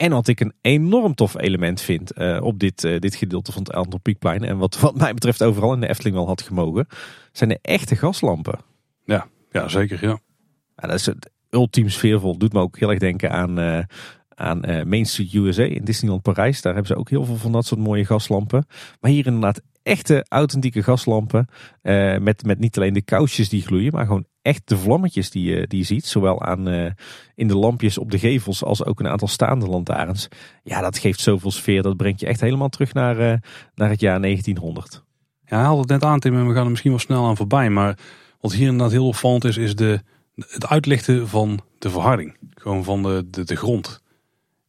En 0.02 0.10
wat 0.10 0.28
ik 0.28 0.40
een 0.40 0.52
enorm 0.60 1.14
tof 1.14 1.36
element 1.36 1.80
vind 1.80 2.18
uh, 2.18 2.42
op 2.42 2.58
dit, 2.58 2.80
dit 2.80 3.14
gedeelte 3.14 3.52
van 3.52 3.62
het 3.62 3.72
Anton 3.72 4.00
Pieckplein. 4.00 4.44
En 4.44 4.58
wat, 4.58 4.80
wat 4.80 4.96
mij 4.96 5.14
betreft 5.14 5.42
overal 5.42 5.72
in 5.72 5.80
de 5.80 5.88
Efteling 5.88 6.14
wel 6.14 6.26
had 6.26 6.42
gemogen. 6.42 6.86
Zijn 7.32 7.48
de 7.48 7.58
echte 7.62 7.96
gaslampen. 7.96 8.58
Ja, 9.04 9.26
ja 9.50 9.68
zeker 9.68 9.98
ja. 10.00 10.18
ja 10.76 10.88
dat 10.88 10.94
is 10.98 11.06
het 11.06 11.30
ultiem 11.50 11.88
sfeervol. 11.88 12.38
Doet 12.38 12.52
me 12.52 12.60
ook 12.60 12.78
heel 12.78 12.90
erg 12.90 12.98
denken 12.98 13.30
aan 13.30 13.86
aan 14.42 14.70
uh, 14.70 14.82
Main 14.82 15.06
Street 15.06 15.32
USA 15.32 15.62
in 15.62 15.84
Disneyland 15.84 16.22
Parijs. 16.22 16.62
Daar 16.62 16.74
hebben 16.74 16.92
ze 16.92 16.98
ook 16.98 17.10
heel 17.10 17.24
veel 17.24 17.36
van 17.36 17.52
dat 17.52 17.66
soort 17.66 17.80
mooie 17.80 18.04
gaslampen. 18.04 18.66
Maar 19.00 19.10
hier 19.10 19.26
inderdaad 19.26 19.60
echte 19.82 20.26
authentieke 20.28 20.82
gaslampen. 20.82 21.46
Uh, 21.82 22.18
met, 22.18 22.44
met 22.44 22.58
niet 22.58 22.76
alleen 22.76 22.92
de 22.92 23.02
kousjes 23.02 23.48
die 23.48 23.62
gloeien, 23.62 23.92
maar 23.92 24.06
gewoon 24.06 24.26
echt 24.42 24.68
de 24.68 24.78
vlammetjes 24.78 25.30
die 25.30 25.66
die 25.66 25.78
je 25.78 25.84
ziet. 25.84 26.06
Zowel 26.06 26.42
aan, 26.42 26.68
uh, 26.68 26.90
in 27.34 27.48
de 27.48 27.56
lampjes 27.56 27.98
op 27.98 28.10
de 28.10 28.18
gevels 28.18 28.64
als 28.64 28.84
ook 28.84 29.00
een 29.00 29.08
aantal 29.08 29.28
staande 29.28 29.66
lantaarns. 29.66 30.28
Ja, 30.62 30.80
dat 30.80 30.98
geeft 30.98 31.20
zoveel 31.20 31.50
sfeer. 31.50 31.82
Dat 31.82 31.96
brengt 31.96 32.20
je 32.20 32.26
echt 32.26 32.40
helemaal 32.40 32.68
terug 32.68 32.94
naar, 32.94 33.16
naar 33.74 33.90
het 33.90 34.00
jaar 34.00 34.20
1900. 34.20 35.04
Ja, 35.44 35.56
hij 35.56 35.66
haalde 35.66 35.80
het 35.80 35.90
net 35.90 36.04
aan 36.04 36.20
Tim 36.20 36.36
en 36.36 36.46
we 36.46 36.54
gaan 36.54 36.64
er 36.64 36.70
misschien 36.70 36.90
wel 36.90 37.00
snel 37.00 37.26
aan 37.26 37.36
voorbij. 37.36 37.70
Maar 37.70 37.98
wat 38.40 38.52
hier 38.52 38.66
inderdaad 38.66 38.92
heel 38.92 39.06
opvallend 39.06 39.44
is, 39.44 39.56
is 39.56 39.74
de, 39.74 40.00
het 40.34 40.66
uitlichten 40.66 41.28
van 41.28 41.60
de 41.78 41.90
verharding. 41.90 42.36
Gewoon 42.54 42.84
van 42.84 43.02
de, 43.02 43.26
de, 43.30 43.44
de 43.44 43.56
grond. 43.56 44.01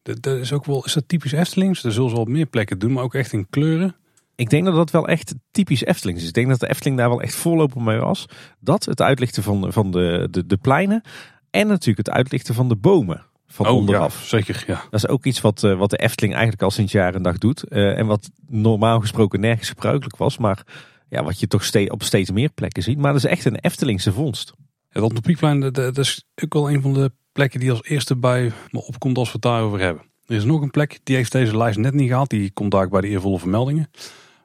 Dat, 0.04 0.26
is 0.26 0.54
ook 0.54 0.66
wel, 0.66 0.86
is 0.86 0.94
dat 0.94 1.08
typisch 1.08 1.32
Eftelings? 1.32 1.82
Dat 1.82 1.94
zullen 1.94 2.10
ze 2.10 2.16
op 2.16 2.28
meer 2.28 2.46
plekken 2.46 2.80
doen, 2.80 2.92
maar 2.92 3.04
ook 3.04 3.13
echt 3.13 3.34
in 3.34 3.50
kleuren. 3.50 3.96
Ik 4.36 4.50
denk 4.50 4.66
dat 4.66 4.76
dat 4.76 4.92
wel 4.92 5.08
echt 5.08 5.36
typisch 5.52 5.84
Eftelings 5.84 6.22
is. 6.22 6.28
Ik 6.28 6.34
denk 6.34 6.48
dat 6.48 6.60
de 6.60 6.70
Efteling 6.70 6.98
daar 6.98 7.10
wel 7.10 7.22
echt 7.22 7.36
voorloper 7.36 7.82
mee 7.82 8.00
was. 8.00 8.26
Dat, 8.60 8.86
het 8.86 9.02
uitlichten 9.02 9.44
van, 9.44 9.74
van 9.74 9.92
de, 9.92 10.28
de, 10.32 10.46
de 10.46 10.58
pleinen 10.58 11.02
en 11.50 11.68
natuurlijk 11.68 12.08
het 12.08 12.16
uitlichten 12.16 12.56
van 12.56 12.70
de 12.70 12.76
bomen 12.76 13.26
van 13.48 13.68
oh, 13.68 13.76
onderaf. 13.76 14.22
Ja, 14.22 14.28
zeker, 14.28 14.63
ja. 14.68 14.84
Dat 14.89 15.04
is 15.04 15.08
ook 15.08 15.26
iets 15.26 15.42
wat, 15.42 15.63
uh, 15.63 15.78
wat 15.78 15.89
de 15.89 15.98
Efteling 15.98 16.34
eigenlijk 16.34 16.63
al 16.63 16.72
sinds 16.72 16.92
jaar 16.92 17.16
en 17.16 17.24
dag 17.24 17.38
doet. 17.38 17.63
Uh, 17.70 17.98
en 17.98 18.06
wat 18.06 18.30
normaal 18.48 19.00
gesproken 19.00 19.39
nergens 19.39 19.70
gebruikelijk 19.70 20.18
was. 20.18 20.38
Maar 20.38 20.63
ja, 21.10 21.24
wat 21.24 21.39
je 21.39 21.48
toch 21.48 21.63
ste 21.63 21.89
op 21.89 22.04
steeds 22.04 22.32
meer 22.32 22.50
plekken 22.50 22.84
ziet. 22.84 22.98
Maar 22.98 23.13
dat 23.13 23.24
is 23.24 23.30
echt 23.30 23.46
een 23.46 23.60
Eftelingse 23.60 24.13
vondst. 24.13 24.54
Het 24.89 25.04
Antropiekplein, 25.04 25.60
dat, 25.60 25.76
dat 25.76 25.98
is 25.98 26.26
ook 26.44 26.54
wel 26.54 26.72
een 26.72 26.82
van 26.82 26.94
de 26.94 27.12
plekken 27.34 27.60
die 27.60 27.72
als 27.72 27.84
eerste 27.84 28.15
bij 28.15 28.52
me 28.69 28.86
opkomt 28.86 29.17
als 29.17 29.28
we 29.28 29.34
het 29.34 29.41
daarover 29.41 29.80
hebben. 29.80 30.04
Er 30.26 30.36
is 30.36 30.43
nog 30.43 30.62
een 30.62 30.72
plek, 30.72 31.00
die 31.04 31.15
heeft 31.15 31.32
deze 31.32 31.58
lijst 31.58 31.78
net 31.78 31.93
niet 31.93 32.10
gehad. 32.10 32.30
Die 32.30 32.52
komt 32.52 32.72
daar 32.72 32.88
bij 32.88 33.02
de 33.02 33.08
eervolle 33.08 33.39
vermeldingen. 33.39 33.89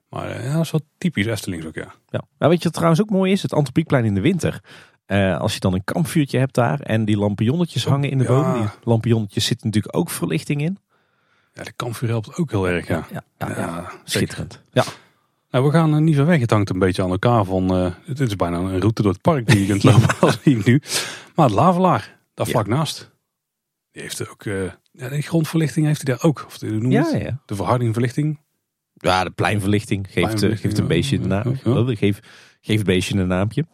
Maar 0.08 0.30
eh, 0.30 0.44
ja, 0.44 0.52
dat 0.52 0.64
is 0.64 0.70
wat 0.70 0.82
typisch 0.98 1.26
Eftelings 1.26 1.66
ook, 1.66 1.74
ja. 1.74 1.94
ja. 2.08 2.22
Nou, 2.38 2.50
weet 2.50 2.58
je 2.58 2.64
wat 2.64 2.72
trouwens 2.72 3.00
ook 3.00 3.10
mooi 3.10 3.32
is? 3.32 3.42
Het 3.42 3.52
Antropiekplein 3.52 4.04
in 4.04 4.14
de 4.14 4.20
winter. 4.20 4.60
Uh, 5.06 5.38
als 5.38 5.54
je 5.54 5.60
dan 5.60 5.74
een 5.74 5.84
kampvuurtje 5.84 6.38
hebt 6.38 6.54
daar 6.54 6.80
en 6.80 7.04
die 7.04 7.16
lampionnetjes 7.16 7.84
hangen 7.84 8.10
in 8.10 8.18
de 8.18 8.24
boom. 8.24 8.52
Die 8.52 8.68
lampionnetjes 8.82 9.44
zitten 9.44 9.66
natuurlijk 9.66 9.96
ook 9.96 10.10
verlichting 10.10 10.62
in. 10.62 10.78
Ja, 11.52 11.62
de 11.62 11.72
kampvuur 11.72 12.08
helpt 12.08 12.36
ook 12.36 12.50
heel 12.50 12.68
erg, 12.68 12.88
ja. 12.88 13.06
Ja, 13.12 13.22
ja, 13.38 13.58
ja 13.58 13.90
schitterend. 14.04 14.62
Ja. 14.72 14.84
Nou, 15.50 15.64
we 15.64 15.70
gaan 15.70 16.04
niet 16.04 16.14
ver 16.14 16.26
weg. 16.26 16.40
Het 16.40 16.50
hangt 16.50 16.70
een 16.70 16.78
beetje 16.78 17.02
aan 17.02 17.10
elkaar 17.10 17.44
van... 17.44 17.76
Uh, 17.76 17.92
het 18.04 18.20
is 18.20 18.36
bijna 18.36 18.56
een 18.56 18.80
route 18.80 19.02
door 19.02 19.12
het 19.12 19.20
park 19.20 19.46
die 19.46 19.60
je 19.60 19.66
kunt 19.66 19.84
lopen 19.92 20.20
als 20.20 20.38
ik 20.42 20.64
nu. 20.64 20.82
Maar 21.34 21.46
het 21.46 21.54
Lavelaar, 21.54 22.17
daar 22.38 22.46
vlak 22.46 22.66
naast. 22.66 23.10
Die 23.90 24.02
heeft 24.02 24.28
ook, 24.28 24.44
uh, 24.44 24.70
ja, 24.92 25.08
de 25.08 25.22
grondverlichting 25.22 25.86
heeft 25.86 26.06
hij 26.06 26.14
daar 26.14 26.24
ook. 26.24 26.44
Of 26.46 26.58
de, 26.58 26.66
noem 26.66 26.90
ja, 26.90 27.16
ja. 27.16 27.42
de 27.46 27.54
verhardingverlichting. 27.54 28.40
Ja, 28.94 29.24
de 29.24 29.30
pleinverlichting 29.30 30.06
geeft, 30.06 30.16
eh, 30.16 30.22
pleinverlichting, 30.22 30.72
geeft 30.72 30.78
een 30.78 30.86
beestje 30.86 31.16
een 31.16 31.28
naam. 31.28 31.58
Ja. 31.64 31.96
Geef, 31.96 32.20
geef 32.60 32.78
een 32.78 32.84
beestje 32.84 33.18
een 33.18 33.26
naampje. 33.26 33.64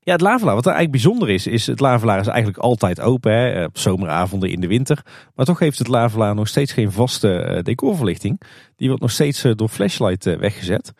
Ja, 0.00 0.12
het 0.12 0.20
Lavelaar. 0.20 0.54
Wat 0.54 0.66
er 0.66 0.72
eigenlijk 0.72 1.02
bijzonder 1.02 1.34
is, 1.34 1.46
is 1.46 1.66
het 1.66 1.80
Lavelaar 1.80 2.20
is 2.20 2.26
eigenlijk 2.26 2.58
altijd 2.58 3.00
open. 3.00 3.32
Hè, 3.32 3.50
eh, 3.50 3.64
op 3.64 3.78
zomeravonden 3.78 4.50
in 4.50 4.60
de 4.60 4.66
winter. 4.66 5.02
Maar 5.34 5.46
toch 5.46 5.58
heeft 5.58 5.78
het 5.78 5.88
Lavelaar 5.88 6.34
nog 6.34 6.48
steeds 6.48 6.72
geen 6.72 6.92
vaste 6.92 7.60
decorverlichting. 7.62 8.40
Die 8.76 8.88
wordt 8.88 9.02
nog 9.02 9.12
steeds 9.12 9.42
door 9.54 9.68
flashlight 9.68 10.24
weggezet. 10.24 10.92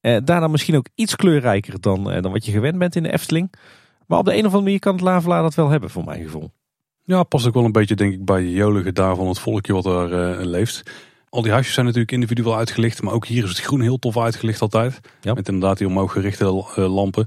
daarna 0.00 0.46
misschien 0.46 0.76
ook 0.76 0.88
iets 0.94 1.16
kleurrijker 1.16 1.80
dan, 1.80 2.04
dan 2.04 2.32
wat 2.32 2.44
je 2.44 2.52
gewend 2.52 2.78
bent 2.78 2.96
in 2.96 3.02
de 3.02 3.12
Efteling. 3.12 3.52
Maar 4.06 4.18
op 4.18 4.24
de 4.24 4.30
een 4.30 4.38
of 4.38 4.44
andere 4.44 4.62
manier 4.62 4.78
kan 4.78 4.92
het 4.92 5.02
Lavelaar 5.02 5.42
dat 5.42 5.54
wel 5.54 5.68
hebben, 5.68 5.90
voor 5.90 6.04
mijn 6.04 6.22
gevoel. 6.22 6.50
Ja, 7.04 7.22
past 7.22 7.46
ook 7.46 7.54
wel 7.54 7.64
een 7.64 7.72
beetje 7.72 7.94
denk 7.94 8.12
ik 8.12 8.24
bij 8.24 8.40
de 8.40 8.50
jolige 8.50 8.92
daar 8.92 9.16
van 9.16 9.28
het 9.28 9.38
volkje 9.38 9.72
wat 9.72 9.86
er 9.86 10.38
uh, 10.38 10.44
leeft. 10.44 10.82
Al 11.28 11.42
die 11.42 11.50
huisjes 11.50 11.74
zijn 11.74 11.86
natuurlijk 11.86 12.12
individueel 12.12 12.56
uitgelicht, 12.56 13.02
maar 13.02 13.12
ook 13.12 13.26
hier 13.26 13.42
is 13.42 13.48
het 13.48 13.60
groen 13.60 13.80
heel 13.80 13.98
tof 13.98 14.18
uitgelicht 14.18 14.60
altijd. 14.60 15.00
Ja. 15.20 15.34
Met 15.34 15.48
inderdaad 15.48 15.78
die 15.78 15.86
omhoog 15.86 16.12
gerichte 16.12 16.44
uh, 16.44 16.94
lampen. 16.94 17.26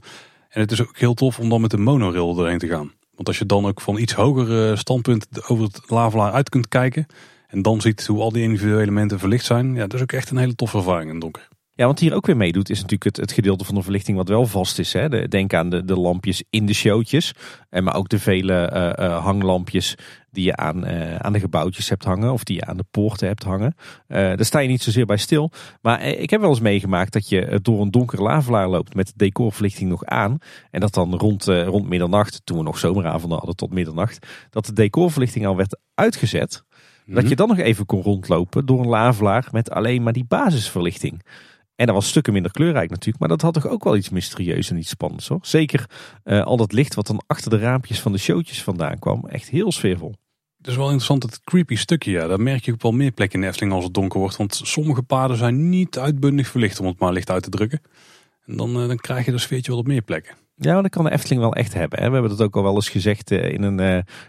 En 0.49 0.61
het 0.61 0.71
is 0.71 0.81
ook 0.81 0.97
heel 0.97 1.13
tof 1.13 1.39
om 1.39 1.49
dan 1.49 1.61
met 1.61 1.71
de 1.71 1.77
monorail 1.77 2.39
erheen 2.39 2.57
te 2.57 2.67
gaan. 2.67 2.91
Want 3.15 3.27
als 3.27 3.37
je 3.37 3.45
dan 3.45 3.65
ook 3.65 3.81
van 3.81 3.97
iets 3.97 4.13
hoger 4.13 4.69
uh, 4.69 4.77
standpunt 4.77 5.47
over 5.47 5.63
het 5.63 5.81
lavelaar 5.89 6.31
uit 6.31 6.49
kunt 6.49 6.67
kijken. 6.67 7.05
En 7.47 7.61
dan 7.61 7.81
ziet 7.81 8.05
hoe 8.05 8.21
al 8.21 8.31
die 8.31 8.43
individuele 8.43 8.81
elementen 8.81 9.19
verlicht 9.19 9.45
zijn. 9.45 9.73
Ja, 9.73 9.81
dat 9.81 9.93
is 9.93 10.01
ook 10.01 10.11
echt 10.11 10.29
een 10.29 10.37
hele 10.37 10.55
toffe 10.55 10.77
ervaring 10.77 11.07
in 11.07 11.11
het 11.11 11.21
donker. 11.21 11.47
Ja, 11.77 11.85
want 11.85 11.99
hier 11.99 12.13
ook 12.13 12.25
weer 12.25 12.37
meedoet 12.37 12.69
is 12.69 12.75
natuurlijk 12.75 13.03
het, 13.03 13.17
het 13.17 13.31
gedeelte 13.31 13.65
van 13.65 13.75
de 13.75 13.81
verlichting 13.81 14.17
wat 14.17 14.29
wel 14.29 14.45
vast 14.45 14.79
is. 14.79 14.93
Hè. 14.93 15.09
De, 15.09 15.27
denk 15.27 15.53
aan 15.53 15.69
de, 15.69 15.85
de 15.85 15.95
lampjes 15.95 16.43
in 16.49 16.65
de 16.65 16.73
showtjes. 16.73 17.33
En 17.69 17.83
maar 17.83 17.95
ook 17.95 18.09
de 18.09 18.19
vele 18.19 18.71
uh, 18.73 19.05
uh, 19.05 19.23
hanglampjes 19.23 19.95
die 20.31 20.45
je 20.45 20.55
aan, 20.55 20.87
uh, 20.87 21.15
aan 21.15 21.33
de 21.33 21.39
gebouwtjes 21.39 21.89
hebt 21.89 22.03
hangen. 22.03 22.31
Of 22.31 22.43
die 22.43 22.55
je 22.55 22.65
aan 22.65 22.77
de 22.77 22.85
poorten 22.91 23.27
hebt 23.27 23.43
hangen. 23.43 23.75
daar 24.07 24.45
sta 24.45 24.59
je 24.59 24.67
niet 24.67 24.81
zozeer 24.81 25.05
bij 25.05 25.17
stil. 25.17 25.51
Maar 25.81 26.01
ik 26.01 26.29
heb 26.29 26.41
wel 26.41 26.49
eens 26.49 26.59
meegemaakt 26.59 27.13
dat 27.13 27.29
je 27.29 27.59
door 27.61 27.81
een 27.81 27.91
donkere 27.91 28.21
lavelaar 28.21 28.69
loopt 28.69 28.95
met 28.95 29.07
de 29.07 29.13
decorverlichting 29.15 29.89
nog 29.89 30.05
aan. 30.05 30.37
En 30.71 30.79
dat 30.79 30.93
dan 30.93 31.15
rond, 31.15 31.45
rond 31.45 31.89
middernacht, 31.89 32.41
toen 32.43 32.57
we 32.57 32.63
nog 32.63 32.77
zomeravonden 32.77 33.37
hadden 33.37 33.55
tot 33.55 33.73
middernacht. 33.73 34.27
Dat 34.49 34.65
de 34.65 34.73
decorverlichting 34.73 35.45
al 35.45 35.55
werd 35.55 35.79
uitgezet. 35.93 36.63
Dat 37.05 37.21
mhm. 37.21 37.27
je 37.27 37.35
dan 37.35 37.47
nog 37.47 37.57
even 37.57 37.85
kon 37.85 38.01
rondlopen 38.01 38.65
door 38.65 38.79
een 38.79 38.87
lavelaar 38.87 39.47
met 39.51 39.69
alleen 39.69 40.03
maar 40.03 40.13
die 40.13 40.25
basisverlichting. 40.27 41.21
En 41.75 41.85
dat 41.85 41.95
was 41.95 42.07
stukken 42.07 42.33
minder 42.33 42.51
kleurrijk 42.51 42.89
natuurlijk. 42.89 43.19
Maar 43.19 43.29
dat 43.29 43.41
had 43.41 43.53
toch 43.53 43.67
ook 43.67 43.83
wel 43.83 43.95
iets 43.95 44.09
mysterieus 44.09 44.69
en 44.69 44.77
iets 44.77 44.89
spannends 44.89 45.27
hoor. 45.27 45.39
Zeker 45.41 45.89
uh, 46.23 46.43
al 46.43 46.57
dat 46.57 46.71
licht 46.71 46.95
wat 46.95 47.07
dan 47.07 47.23
achter 47.27 47.49
de 47.49 47.57
raampjes 47.57 48.01
van 48.01 48.11
de 48.11 48.17
showtjes 48.17 48.63
vandaan 48.63 48.99
kwam. 48.99 49.25
Echt 49.25 49.49
heel 49.49 49.71
sfeervol. 49.71 50.15
Het 50.57 50.67
is 50.67 50.75
wel 50.75 50.85
interessant, 50.85 51.23
het 51.23 51.41
creepy 51.43 51.75
stukje. 51.75 52.11
Ja, 52.11 52.27
daar 52.27 52.41
merk 52.41 52.65
je 52.65 52.71
ook 52.71 52.81
wel 52.81 52.91
meer 52.91 53.11
plekken 53.11 53.35
in 53.35 53.41
de 53.41 53.51
Efteling 53.51 53.73
als 53.73 53.83
het 53.83 53.93
donker 53.93 54.19
wordt. 54.19 54.35
Want 54.35 54.61
sommige 54.63 55.03
paden 55.03 55.37
zijn 55.37 55.69
niet 55.69 55.97
uitbundig 55.97 56.47
verlicht 56.47 56.79
om 56.79 56.85
het 56.85 56.99
maar 56.99 57.13
licht 57.13 57.29
uit 57.29 57.43
te 57.43 57.49
drukken. 57.49 57.81
En 58.45 58.57
dan, 58.57 58.81
uh, 58.81 58.87
dan 58.87 58.97
krijg 58.97 59.25
je 59.25 59.31
dat 59.31 59.39
sfeertje 59.39 59.71
wel 59.71 59.79
op 59.79 59.87
meer 59.87 60.01
plekken. 60.01 60.35
Ja, 60.55 60.81
dat 60.81 60.91
kan 60.91 61.03
de 61.03 61.11
Efteling 61.11 61.41
wel 61.41 61.53
echt 61.53 61.73
hebben. 61.73 61.99
Hè? 61.99 62.07
We 62.07 62.13
hebben 62.13 62.31
dat 62.37 62.41
ook 62.41 62.55
al 62.55 62.63
wel 62.63 62.75
eens 62.75 62.89
gezegd 62.89 63.31
uh, 63.31 63.51
in 63.51 63.63
een, 63.63 63.79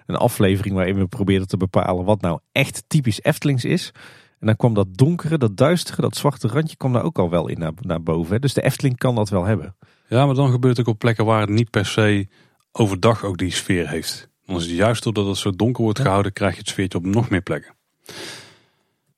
een 0.07 0.17
aflevering 0.17 0.75
waarin 0.75 0.99
we 0.99 1.07
probeerden 1.07 1.49
te 1.49 1.57
bepalen 1.57 2.05
wat 2.05 2.21
nou 2.21 2.39
echt 2.53 2.85
typisch 2.87 3.23
Eftelings 3.23 3.65
is. 3.65 3.93
En 4.41 4.47
dan 4.47 4.57
kwam 4.57 4.75
dat 4.75 4.87
donkere, 4.91 5.39
dat 5.39 5.57
duistere, 5.57 6.01
dat 6.03 6.17
zwarte 6.17 6.49
randje 6.49 6.77
kwam 6.77 6.93
daar 6.93 7.05
ook 7.05 7.19
al 7.19 7.31
wel 7.31 7.49
in 7.49 7.59
naar, 7.59 7.73
naar 7.81 8.03
boven. 8.03 8.41
Dus 8.41 8.55
de 8.55 8.63
Efteling 8.63 8.99
kan 8.99 9.15
dat 9.15 9.29
wel 9.29 9.45
hebben. 9.45 9.77
Ja, 10.09 10.27
maar 10.27 10.35
dan 10.35 10.51
gebeurt 10.51 10.77
het 10.77 10.87
ook 10.87 10.95
op 10.95 10.99
plekken 10.99 11.25
waar 11.25 11.41
het 11.41 11.51
niet 11.51 11.71
per 11.71 11.87
se 11.87 12.29
overdag 12.73 13.25
ook 13.25 13.39
die 13.39 13.51
sfeer 13.51 13.89
heeft. 13.89 14.29
Dan 14.47 14.57
is 14.57 14.63
het 14.63 14.73
juist 14.73 15.03
doordat 15.03 15.27
het 15.27 15.37
zo 15.37 15.51
donker 15.51 15.83
wordt 15.83 16.01
gehouden, 16.01 16.33
krijg 16.33 16.53
je 16.53 16.59
het 16.59 16.69
sfeertje 16.69 16.99
op 16.99 17.05
nog 17.05 17.29
meer 17.29 17.43
plekken. 17.43 17.75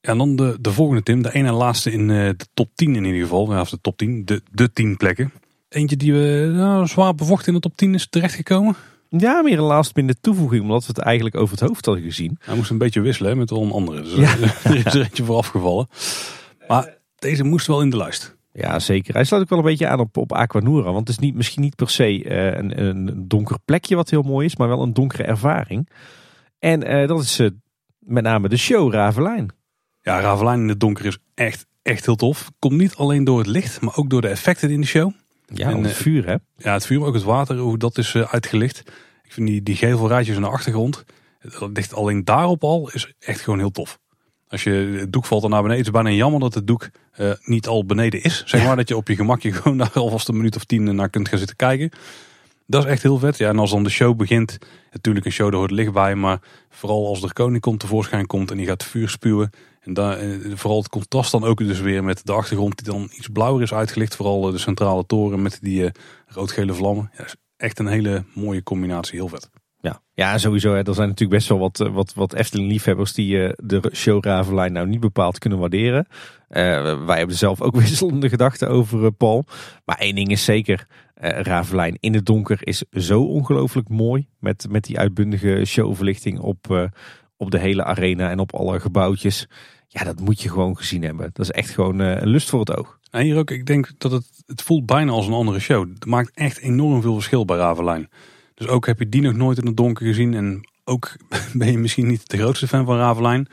En 0.00 0.18
dan 0.18 0.36
de, 0.36 0.58
de 0.60 0.72
volgende 0.72 1.02
Tim, 1.02 1.22
de 1.22 1.34
ene 1.34 1.48
en 1.48 1.54
laatste 1.54 1.92
in 1.92 2.08
uh, 2.08 2.28
de 2.36 2.46
top 2.54 2.70
10 2.74 2.96
in 2.96 3.04
ieder 3.04 3.20
geval. 3.20 3.60
Of 3.60 3.70
de 3.70 3.80
top 3.80 3.96
10, 3.96 4.24
de, 4.24 4.42
de 4.50 4.72
10 4.72 4.96
plekken. 4.96 5.32
Eentje 5.68 5.96
die 5.96 6.12
we 6.12 6.50
nou, 6.54 6.86
zwaar 6.86 7.14
bevocht 7.14 7.46
in 7.46 7.54
de 7.54 7.60
top 7.60 7.76
10 7.76 7.94
is 7.94 8.08
terechtgekomen. 8.08 8.76
Ja, 9.08 9.42
meer 9.42 9.58
een 9.58 9.64
laatst 9.64 9.96
minder 9.96 10.20
toevoeging, 10.20 10.62
omdat 10.62 10.80
we 10.80 10.92
het 10.94 10.98
eigenlijk 10.98 11.36
over 11.36 11.58
het 11.58 11.68
hoofd 11.68 11.84
hadden 11.84 12.04
gezien. 12.04 12.38
Hij 12.40 12.56
moest 12.56 12.70
een 12.70 12.78
beetje 12.78 13.00
wisselen 13.00 13.30
hè, 13.30 13.36
met 13.36 13.50
wel 13.50 13.62
een 13.62 13.70
andere. 13.70 14.02
Dus 14.02 14.14
ja. 14.14 14.36
er 14.70 14.86
is 14.86 14.94
er 14.94 15.00
eentje 15.00 15.24
voor 15.24 15.36
afgevallen. 15.36 15.88
Maar 16.68 16.96
deze 17.18 17.44
moest 17.44 17.66
wel 17.66 17.80
in 17.80 17.90
de 17.90 17.96
lijst. 17.96 18.36
Ja, 18.52 18.78
zeker. 18.78 19.14
Hij 19.14 19.24
sluit 19.24 19.42
ook 19.42 19.48
wel 19.48 19.58
een 19.58 19.64
beetje 19.64 19.88
aan 19.88 20.00
op, 20.00 20.16
op 20.16 20.32
Aquanura. 20.32 20.92
Want 20.92 20.98
het 20.98 21.08
is 21.08 21.18
niet, 21.18 21.34
misschien 21.34 21.62
niet 21.62 21.76
per 21.76 21.90
se 21.90 22.24
uh, 22.24 22.46
een, 22.46 22.84
een 22.84 23.28
donker 23.28 23.58
plekje 23.64 23.96
wat 23.96 24.10
heel 24.10 24.22
mooi 24.22 24.46
is, 24.46 24.56
maar 24.56 24.68
wel 24.68 24.82
een 24.82 24.92
donkere 24.92 25.22
ervaring. 25.22 25.88
En 26.58 26.90
uh, 26.90 27.08
dat 27.08 27.22
is 27.22 27.40
uh, 27.40 27.50
met 27.98 28.22
name 28.22 28.48
de 28.48 28.56
show 28.56 28.92
Ravelijn. 28.92 29.48
Ja, 30.00 30.20
Ravelijn 30.20 30.60
in 30.60 30.68
het 30.68 30.80
donker 30.80 31.06
is 31.06 31.18
echt, 31.34 31.66
echt 31.82 32.06
heel 32.06 32.16
tof. 32.16 32.50
Komt 32.58 32.76
niet 32.76 32.94
alleen 32.94 33.24
door 33.24 33.38
het 33.38 33.46
licht, 33.46 33.80
maar 33.80 33.96
ook 33.96 34.10
door 34.10 34.20
de 34.20 34.28
effecten 34.28 34.70
in 34.70 34.80
de 34.80 34.86
show. 34.86 35.12
Ja, 35.52 35.70
en, 35.70 35.82
het 35.82 35.92
vuur 35.92 36.26
hè? 36.26 36.36
Ja, 36.56 36.72
het 36.72 36.86
vuur, 36.86 36.98
maar 36.98 37.08
ook 37.08 37.14
het 37.14 37.22
water, 37.22 37.56
hoe 37.56 37.78
dat 37.78 37.98
is 37.98 38.16
uitgelicht. 38.16 38.78
Ik 39.22 39.32
vind 39.32 39.46
die, 39.46 39.62
die 39.62 39.76
gevelraadjes 39.76 40.36
in 40.36 40.42
de 40.42 40.48
achtergrond, 40.48 41.04
dat 41.58 41.70
ligt 41.72 41.94
alleen 41.94 42.24
daarop 42.24 42.62
al, 42.64 42.90
is 42.92 43.14
echt 43.18 43.40
gewoon 43.40 43.58
heel 43.58 43.70
tof. 43.70 43.98
Als 44.48 44.62
je 44.62 44.70
het 44.70 45.12
doek 45.12 45.24
valt 45.24 45.42
er 45.42 45.48
naar 45.48 45.62
beneden, 45.62 45.80
is 45.80 45.86
het 45.86 46.02
bijna 46.02 46.16
jammer 46.16 46.40
dat 46.40 46.54
het 46.54 46.66
doek 46.66 46.88
uh, 47.20 47.32
niet 47.42 47.66
al 47.66 47.84
beneden 47.84 48.22
is. 48.22 48.42
Zeg 48.46 48.64
maar 48.64 48.76
dat 48.76 48.88
je 48.88 48.96
op 48.96 49.08
je 49.08 49.16
gemakje 49.16 49.52
gewoon 49.62 49.78
daar 49.78 49.92
alvast 49.92 50.28
een 50.28 50.36
minuut 50.36 50.56
of 50.56 50.64
tien 50.64 50.94
naar 50.94 51.10
kunt 51.10 51.28
gaan 51.28 51.38
zitten 51.38 51.56
kijken. 51.56 51.90
Dat 52.66 52.84
is 52.84 52.90
echt 52.90 53.02
heel 53.02 53.18
vet. 53.18 53.38
Ja, 53.38 53.48
en 53.48 53.58
als 53.58 53.70
dan 53.70 53.82
de 53.82 53.90
show 53.90 54.16
begint, 54.16 54.58
natuurlijk 54.90 55.26
een 55.26 55.32
show, 55.32 55.50
daar 55.50 55.58
hoort 55.58 55.70
licht 55.70 55.92
bij. 55.92 56.14
Maar 56.14 56.40
vooral 56.70 57.06
als 57.06 57.20
de 57.20 57.32
koning 57.32 57.60
komt, 57.60 57.80
tevoorschijn 57.80 58.26
komt 58.26 58.50
en 58.50 58.56
die 58.56 58.66
gaat 58.66 58.84
vuur 58.84 59.08
spuwen. 59.08 59.50
En 59.88 59.94
daar, 59.94 60.18
vooral 60.54 60.78
het 60.78 60.88
contrast 60.88 61.30
dan 61.30 61.44
ook 61.44 61.58
dus 61.58 61.80
weer 61.80 62.04
met 62.04 62.26
de 62.26 62.32
achtergrond 62.32 62.76
die 62.76 62.92
dan 62.92 63.10
iets 63.12 63.28
blauwer 63.28 63.62
is 63.62 63.72
uitgelicht. 63.72 64.16
Vooral 64.16 64.40
de 64.40 64.58
centrale 64.58 65.06
toren 65.06 65.42
met 65.42 65.58
die 65.62 65.82
uh, 65.82 65.90
rood-gele 66.26 66.74
vlammen. 66.74 67.10
Ja, 67.16 67.24
is 67.24 67.36
echt 67.56 67.78
een 67.78 67.86
hele 67.86 68.24
mooie 68.34 68.62
combinatie, 68.62 69.18
heel 69.18 69.28
vet. 69.28 69.50
Ja, 69.80 70.00
ja 70.14 70.38
sowieso. 70.38 70.74
Hè. 70.74 70.82
Er 70.82 70.94
zijn 70.94 71.08
natuurlijk 71.08 71.38
best 71.38 71.48
wel 71.48 71.58
wat, 71.58 71.78
wat, 71.92 72.14
wat 72.14 72.34
Efteling-liefhebbers 72.34 73.12
die 73.12 73.52
de 73.56 73.90
show 73.92 74.24
Ravelijn 74.24 74.72
nou 74.72 74.86
niet 74.86 75.00
bepaald 75.00 75.38
kunnen 75.38 75.58
waarderen. 75.58 76.06
Wij 77.06 77.18
hebben 77.18 77.36
zelf 77.36 77.60
ook 77.60 77.76
wisselende 77.80 78.28
gedachten 78.28 78.68
over 78.68 79.12
Paul. 79.12 79.44
Maar 79.84 79.98
één 79.98 80.14
ding 80.14 80.30
is 80.30 80.44
zeker, 80.44 80.86
Ravelijn 81.14 81.96
in 82.00 82.14
het 82.14 82.26
donker 82.26 82.58
is 82.60 82.84
zo 82.90 83.22
ongelooflijk 83.22 83.88
mooi. 83.88 84.28
Met, 84.38 84.66
met 84.70 84.84
die 84.84 84.98
uitbundige 84.98 85.64
showverlichting 85.64 86.40
op, 86.40 86.90
op 87.36 87.50
de 87.50 87.58
hele 87.58 87.84
arena 87.84 88.30
en 88.30 88.38
op 88.38 88.54
alle 88.54 88.80
gebouwtjes. 88.80 89.46
Ja, 89.88 90.04
dat 90.04 90.20
moet 90.20 90.42
je 90.42 90.48
gewoon 90.48 90.76
gezien 90.76 91.02
hebben. 91.02 91.30
Dat 91.32 91.44
is 91.44 91.50
echt 91.50 91.70
gewoon 91.70 91.98
een 91.98 92.28
lust 92.28 92.48
voor 92.48 92.60
het 92.60 92.76
oog. 92.76 92.98
En 93.10 93.22
hier 93.22 93.36
ook, 93.36 93.50
ik 93.50 93.66
denk 93.66 93.90
dat 93.98 94.12
het, 94.12 94.42
het 94.46 94.62
voelt 94.62 94.86
bijna 94.86 95.12
als 95.12 95.26
een 95.26 95.32
andere 95.32 95.58
show. 95.58 95.88
Het 95.94 96.06
maakt 96.06 96.30
echt 96.34 96.58
enorm 96.58 97.02
veel 97.02 97.14
verschil 97.14 97.44
bij 97.44 97.56
Ravelijn. 97.56 98.08
Dus 98.54 98.66
ook 98.66 98.86
heb 98.86 98.98
je 98.98 99.08
die 99.08 99.22
nog 99.22 99.34
nooit 99.34 99.58
in 99.58 99.66
het 99.66 99.76
donker 99.76 100.06
gezien. 100.06 100.34
En 100.34 100.68
ook 100.84 101.16
ben 101.54 101.70
je 101.70 101.78
misschien 101.78 102.06
niet 102.06 102.30
de 102.30 102.36
grootste 102.36 102.68
fan 102.68 102.84
van 102.84 102.96
Ravelijn. 102.96 103.48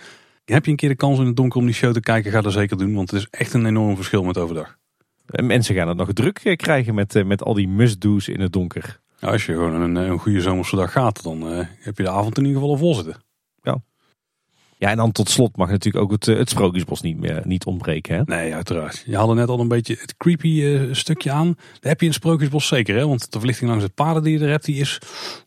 Heb 0.46 0.66
je 0.66 0.72
een 0.72 0.78
keer 0.78 0.90
de 0.90 0.96
kans 0.96 1.20
in 1.20 1.26
het 1.26 1.36
donker 1.36 1.60
om 1.60 1.66
die 1.66 1.76
show 1.76 1.94
te 1.94 2.00
kijken, 2.00 2.32
ga 2.32 2.42
dat 2.42 2.54
zeker 2.54 2.78
doen. 2.78 2.94
Want 2.94 3.12
het 3.12 3.20
is 3.20 3.28
echt 3.30 3.54
een 3.54 3.66
enorm 3.66 3.96
verschil 3.96 4.24
met 4.24 4.38
overdag. 4.38 4.78
En 5.26 5.46
mensen 5.46 5.76
gaan 5.76 5.88
het 5.88 5.98
nog 5.98 6.14
druk 6.14 6.40
eh, 6.44 6.56
krijgen 6.56 6.96
met, 6.96 7.16
eh, 7.16 7.26
met 7.26 7.44
al 7.44 7.54
die 7.54 7.68
must-do's 7.68 8.28
in 8.28 8.40
het 8.40 8.54
donker. 8.54 9.00
Als 9.20 9.46
je 9.46 9.54
gewoon 9.54 9.82
een, 9.82 9.96
een 9.96 10.20
goede 10.20 10.42
zomerse 10.42 10.76
dag 10.76 10.92
gaat, 10.92 11.24
dan 11.24 11.52
uh, 11.52 11.66
heb 11.80 11.98
je 11.98 12.04
de 12.04 12.10
avond 12.10 12.38
in 12.38 12.46
ieder 12.46 12.62
geval 12.62 12.76
al 12.76 12.80
vol 12.80 12.94
zitten. 12.94 13.25
Ja. 14.78 14.90
En 14.90 14.98
dan 14.98 15.12
tot 15.12 15.30
slot 15.30 15.58
mag 15.58 15.70
natuurlijk 15.70 16.04
ook 16.04 16.12
het, 16.12 16.26
het 16.26 16.50
Sprookjesbos 16.50 17.02
niet, 17.02 17.20
meer, 17.20 17.42
niet 17.46 17.66
ontbreken. 17.66 18.16
Hè? 18.16 18.22
Nee, 18.26 18.54
uiteraard. 18.54 19.04
Je 19.06 19.16
haalde 19.16 19.34
net 19.34 19.50
al 19.50 19.60
een 19.60 19.68
beetje 19.68 19.98
het 20.00 20.18
creepy 20.18 20.48
uh, 20.48 20.94
stukje 20.94 21.32
aan. 21.32 21.48
Dat 21.48 21.84
heb 21.84 22.00
je 22.00 22.06
in 22.06 22.12
het 22.12 22.22
Sprookjesbos 22.22 22.68
zeker, 22.68 22.96
hè? 22.96 23.08
Want 23.08 23.32
de 23.32 23.38
verlichting 23.38 23.70
langs 23.70 23.84
het 23.84 23.94
paden 23.94 24.24
die 24.24 24.38
je 24.38 24.44
er 24.44 24.50
hebt, 24.50 24.66
die 24.66 24.80
is 24.80 25.00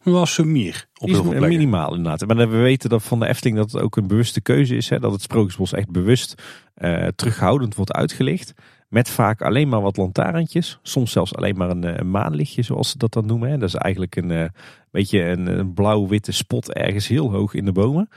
wel 0.02 0.26
sumier. 0.26 0.86
Op 0.98 1.06
die 1.06 1.34
is 1.34 1.40
minimaal 1.40 1.94
inderdaad. 1.94 2.26
Maar 2.26 2.50
we 2.50 2.56
weten 2.56 2.90
dat 2.90 3.02
van 3.02 3.20
de 3.20 3.28
Efteling 3.28 3.56
dat 3.56 3.72
het 3.72 3.82
ook 3.82 3.96
een 3.96 4.06
bewuste 4.06 4.40
keuze 4.40 4.76
is. 4.76 4.88
Hè? 4.88 4.98
Dat 4.98 5.12
het 5.12 5.22
Sprookjesbos 5.22 5.72
echt 5.72 5.90
bewust 5.90 6.42
uh, 6.78 7.06
terughoudend 7.06 7.74
wordt 7.74 7.92
uitgelicht. 7.92 8.52
Met 8.88 9.10
vaak 9.10 9.42
alleen 9.42 9.68
maar 9.68 9.80
wat 9.80 9.96
lantaarntjes. 9.96 10.78
Soms 10.82 11.12
zelfs 11.12 11.34
alleen 11.34 11.56
maar 11.56 11.70
een, 11.70 12.00
een 12.00 12.10
maanlichtje, 12.10 12.62
zoals 12.62 12.90
ze 12.90 12.98
dat 12.98 13.12
dan 13.12 13.26
noemen. 13.26 13.50
Hè? 13.50 13.58
Dat 13.58 13.68
is 13.68 13.74
eigenlijk 13.74 14.16
een 14.16 14.30
uh, 14.30 14.44
beetje 14.90 15.24
een, 15.24 15.58
een 15.58 15.74
blauw-witte 15.74 16.32
spot 16.32 16.72
ergens 16.72 17.08
heel 17.08 17.30
hoog 17.30 17.54
in 17.54 17.64
de 17.64 17.72
bomen. 17.72 18.08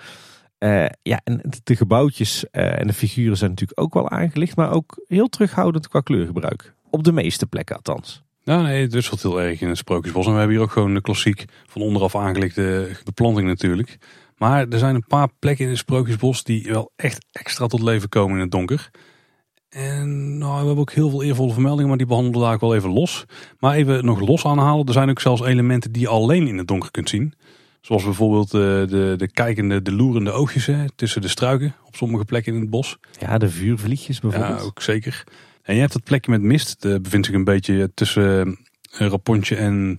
Uh, 0.63 0.85
ja, 1.01 1.21
en 1.23 1.41
de 1.63 1.75
gebouwtjes 1.75 2.45
uh, 2.51 2.79
en 2.79 2.87
de 2.87 2.93
figuren 2.93 3.37
zijn 3.37 3.49
natuurlijk 3.49 3.79
ook 3.79 3.93
wel 3.93 4.09
aangelicht, 4.09 4.55
maar 4.55 4.71
ook 4.71 5.03
heel 5.07 5.27
terughoudend 5.27 5.87
qua 5.87 5.99
kleurgebruik. 6.01 6.73
Op 6.89 7.03
de 7.03 7.11
meeste 7.11 7.47
plekken 7.47 7.75
althans. 7.75 8.23
Nou 8.43 8.63
nee, 8.63 8.81
het 8.81 8.93
wisselt 8.93 9.21
heel 9.21 9.41
erg 9.41 9.61
in 9.61 9.67
het 9.67 9.77
Sprookjesbos. 9.77 10.25
En 10.25 10.31
we 10.31 10.37
hebben 10.37 10.55
hier 10.55 10.65
ook 10.65 10.71
gewoon 10.71 10.93
de 10.93 11.01
klassiek 11.01 11.45
van 11.65 11.81
onderaf 11.81 12.15
aangelegde 12.15 12.89
beplanting 13.03 13.47
natuurlijk. 13.47 13.97
Maar 14.37 14.67
er 14.67 14.79
zijn 14.79 14.95
een 14.95 15.05
paar 15.07 15.29
plekken 15.39 15.63
in 15.65 15.71
het 15.71 15.79
Sprookjesbos 15.79 16.43
die 16.43 16.67
wel 16.71 16.91
echt 16.95 17.25
extra 17.31 17.67
tot 17.67 17.81
leven 17.81 18.09
komen 18.09 18.35
in 18.35 18.41
het 18.41 18.51
donker. 18.51 18.89
En 19.69 20.37
nou, 20.37 20.51
we 20.51 20.57
hebben 20.57 20.77
ook 20.77 20.91
heel 20.91 21.09
veel 21.09 21.23
eervolle 21.23 21.53
vermeldingen, 21.53 21.87
maar 21.87 21.97
die 21.97 22.07
behandelen 22.07 22.39
we 22.39 22.45
daar 22.45 22.53
ook 22.53 22.61
wel 22.61 22.75
even 22.75 22.89
los. 22.89 23.25
Maar 23.59 23.75
even 23.75 24.05
nog 24.05 24.19
los 24.19 24.45
aanhalen, 24.45 24.85
er 24.85 24.93
zijn 24.93 25.09
ook 25.09 25.19
zelfs 25.19 25.41
elementen 25.41 25.91
die 25.91 26.01
je 26.01 26.07
alleen 26.07 26.47
in 26.47 26.57
het 26.57 26.67
donker 26.67 26.91
kunt 26.91 27.09
zien. 27.09 27.33
Zoals 27.81 28.03
bijvoorbeeld 28.03 28.51
de, 28.51 28.81
eh, 28.83 28.91
de, 28.91 29.13
de 29.17 29.31
kijkende, 29.31 29.81
de 29.81 29.91
loerende 29.91 30.31
oogjes 30.31 30.65
hè, 30.65 30.85
tussen 30.95 31.21
de 31.21 31.27
struiken 31.27 31.75
op 31.85 31.95
sommige 31.95 32.25
plekken 32.25 32.53
in 32.53 32.61
het 32.61 32.69
bos. 32.69 32.97
Ja, 33.19 33.37
de 33.37 33.49
vuurvliegjes 33.49 34.19
bijvoorbeeld. 34.19 34.59
Ja, 34.59 34.65
ook 34.65 34.81
zeker. 34.81 35.23
En 35.61 35.73
je 35.73 35.79
hebt 35.79 35.93
dat 35.93 36.03
plekje 36.03 36.31
met 36.31 36.41
mist. 36.41 36.81
Dat 36.81 37.01
bevindt 37.01 37.25
zich 37.25 37.35
een 37.35 37.43
beetje 37.43 37.91
tussen 37.93 38.57
eh, 38.91 39.07
Rapontje 39.07 39.55
en 39.55 39.95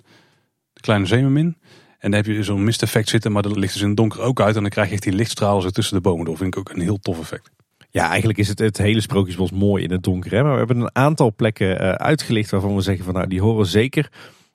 de 0.72 0.80
Kleine 0.80 1.06
Zeemermin. 1.06 1.56
En 1.98 2.10
dan 2.10 2.12
heb 2.12 2.26
je 2.26 2.42
zo'n 2.42 2.64
misteffect 2.64 3.08
zitten, 3.08 3.32
maar 3.32 3.42
dat 3.42 3.56
ligt 3.56 3.72
dus 3.72 3.82
in 3.82 3.88
het 3.88 3.96
donker 3.96 4.20
ook 4.20 4.40
uit. 4.40 4.56
En 4.56 4.62
dan 4.62 4.70
krijg 4.70 4.88
je 4.88 4.92
echt 4.92 5.02
die 5.02 5.12
lichtstralen 5.12 5.62
zo 5.62 5.70
tussen 5.70 5.94
de 5.94 6.00
bomen 6.00 6.24
door. 6.24 6.36
Vind 6.36 6.54
ik 6.54 6.60
ook 6.60 6.70
een 6.70 6.80
heel 6.80 6.98
tof 6.98 7.20
effect. 7.20 7.50
Ja, 7.90 8.08
eigenlijk 8.08 8.38
is 8.38 8.48
het, 8.48 8.58
het 8.58 8.78
hele 8.78 9.00
Sprookjesbos 9.00 9.50
mooi 9.50 9.84
in 9.84 9.90
het 9.90 10.02
donker. 10.02 10.30
Hè? 10.30 10.42
Maar 10.42 10.52
we 10.52 10.58
hebben 10.58 10.80
een 10.80 10.94
aantal 10.94 11.34
plekken 11.34 11.82
uh, 11.82 11.92
uitgelicht 11.92 12.50
waarvan 12.50 12.74
we 12.74 12.80
zeggen 12.80 13.04
van 13.04 13.14
nou 13.14 13.26
die 13.26 13.40
horen 13.40 13.66
zeker 13.66 14.10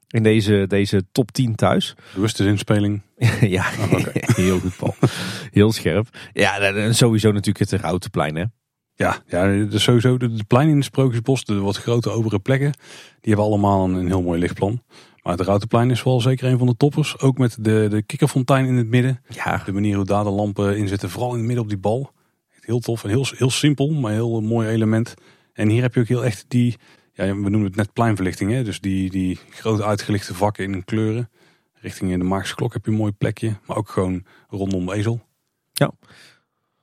in 0.07 0.23
deze, 0.23 0.65
deze 0.67 1.05
top 1.11 1.31
10 1.31 1.55
thuis. 1.55 1.95
Bewuste 2.15 2.45
inspeling. 2.45 3.01
ja, 3.41 3.65
oh, 3.79 3.91
okay. 3.91 4.23
heel 4.45 4.59
goed 4.59 4.77
Paul. 4.77 4.95
Heel 5.51 5.71
scherp. 5.71 6.07
Ja, 6.33 6.93
sowieso 6.93 7.31
natuurlijk 7.31 7.71
het 7.71 7.81
Routenplein 7.81 8.35
hè. 8.35 8.43
Ja, 8.93 9.17
ja 9.27 9.65
dus 9.65 9.83
sowieso 9.83 10.17
de, 10.17 10.33
de 10.33 10.43
plein 10.43 10.69
in 10.69 10.75
het 10.75 10.85
Sprookjesbos, 10.85 11.45
de 11.45 11.59
wat 11.59 11.77
grote 11.77 12.09
obere 12.09 12.39
plekken, 12.39 12.71
die 13.21 13.33
hebben 13.33 13.45
allemaal 13.45 13.83
een, 13.83 13.93
een 13.93 14.07
heel 14.07 14.21
mooi 14.21 14.39
lichtplan. 14.39 14.81
Maar 15.27 15.37
het 15.37 15.45
Routenplein 15.45 15.91
is 15.91 16.03
wel 16.03 16.21
zeker 16.21 16.51
een 16.51 16.57
van 16.57 16.67
de 16.67 16.77
toppers. 16.77 17.19
Ook 17.19 17.37
met 17.37 17.57
de, 17.59 17.87
de 17.89 18.03
kikkerfontein 18.03 18.65
in 18.65 18.75
het 18.75 18.87
midden. 18.87 19.21
Ja. 19.29 19.61
De 19.65 19.71
manier 19.71 19.95
hoe 19.95 20.05
daar 20.05 20.23
de 20.23 20.29
lampen 20.29 20.77
in 20.77 20.87
zitten, 20.87 21.09
vooral 21.09 21.31
in 21.31 21.37
het 21.37 21.45
midden 21.45 21.63
op 21.63 21.69
die 21.69 21.77
bal. 21.77 22.11
Heel 22.59 22.79
tof 22.79 23.03
en 23.03 23.09
heel, 23.09 23.25
heel 23.29 23.49
simpel, 23.49 23.89
maar 23.89 24.11
heel 24.11 24.41
mooi 24.41 24.67
element. 24.67 25.13
En 25.53 25.69
hier 25.69 25.81
heb 25.81 25.93
je 25.93 25.99
ook 25.99 26.07
heel 26.07 26.25
echt 26.25 26.45
die, 26.47 26.75
ja, 27.17 27.25
we 27.25 27.49
noemen 27.49 27.63
het 27.63 27.75
net 27.75 27.93
pleinverlichting. 27.93 28.51
Hè? 28.51 28.63
Dus 28.63 28.79
die, 28.79 29.09
die 29.09 29.39
grote 29.49 29.85
uitgelichte 29.85 30.33
vakken 30.33 30.73
in 30.73 30.85
kleuren. 30.85 31.29
Richting 31.73 32.17
de 32.17 32.23
Maagse 32.23 32.55
Klok 32.55 32.73
heb 32.73 32.85
je 32.85 32.91
een 32.91 32.97
mooi 32.97 33.11
plekje. 33.11 33.55
Maar 33.65 33.77
ook 33.77 33.89
gewoon 33.89 34.25
rondom 34.49 34.91
Ezel. 34.91 35.25
Ja. 35.73 35.91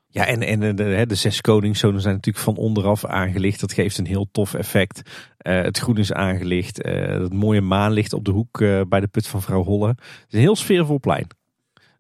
Ja, 0.07 0.26
en, 0.26 0.43
en 0.43 0.76
de, 0.76 1.05
de 1.07 1.14
zes 1.14 1.41
koningszonen 1.41 2.01
zijn 2.01 2.14
natuurlijk 2.14 2.45
van 2.45 2.57
onderaf 2.57 3.05
aangelicht. 3.05 3.61
Dat 3.61 3.72
geeft 3.72 3.99
een 3.99 4.07
heel 4.07 4.28
tof 4.32 4.55
effect. 4.55 5.11
Uh, 5.47 5.62
het 5.62 5.78
groen 5.78 5.97
is 5.97 6.12
aangelicht. 6.12 6.87
Uh, 6.87 7.07
het 7.07 7.32
mooie 7.32 7.61
maanlicht 7.61 8.12
op 8.12 8.24
de 8.24 8.30
hoek 8.30 8.59
bij 8.89 9.01
de 9.01 9.07
put 9.07 9.26
van 9.26 9.43
vrouw 9.43 9.64
Holle. 9.64 9.89
Het 9.89 10.26
is 10.28 10.35
een 10.35 10.41
heel 10.41 10.57
sfeervol 10.57 11.01
plein. 11.01 11.26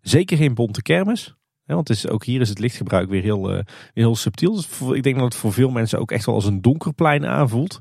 Zeker 0.00 0.36
geen 0.36 0.54
bonte 0.54 0.82
kermis. 0.82 1.34
want 1.64 1.88
het 1.88 1.96
is, 1.96 2.08
ook 2.08 2.24
hier 2.24 2.40
is 2.40 2.48
het 2.48 2.58
lichtgebruik 2.58 3.08
weer 3.08 3.22
heel, 3.22 3.62
heel 3.92 4.16
subtiel. 4.16 4.54
Dus 4.54 4.68
ik 4.92 5.02
denk 5.02 5.16
dat 5.16 5.24
het 5.24 5.34
voor 5.34 5.52
veel 5.52 5.70
mensen 5.70 5.98
ook 5.98 6.10
echt 6.10 6.26
wel 6.26 6.34
als 6.34 6.46
een 6.46 6.62
donker 6.62 6.92
plein 6.92 7.26
aanvoelt. 7.26 7.80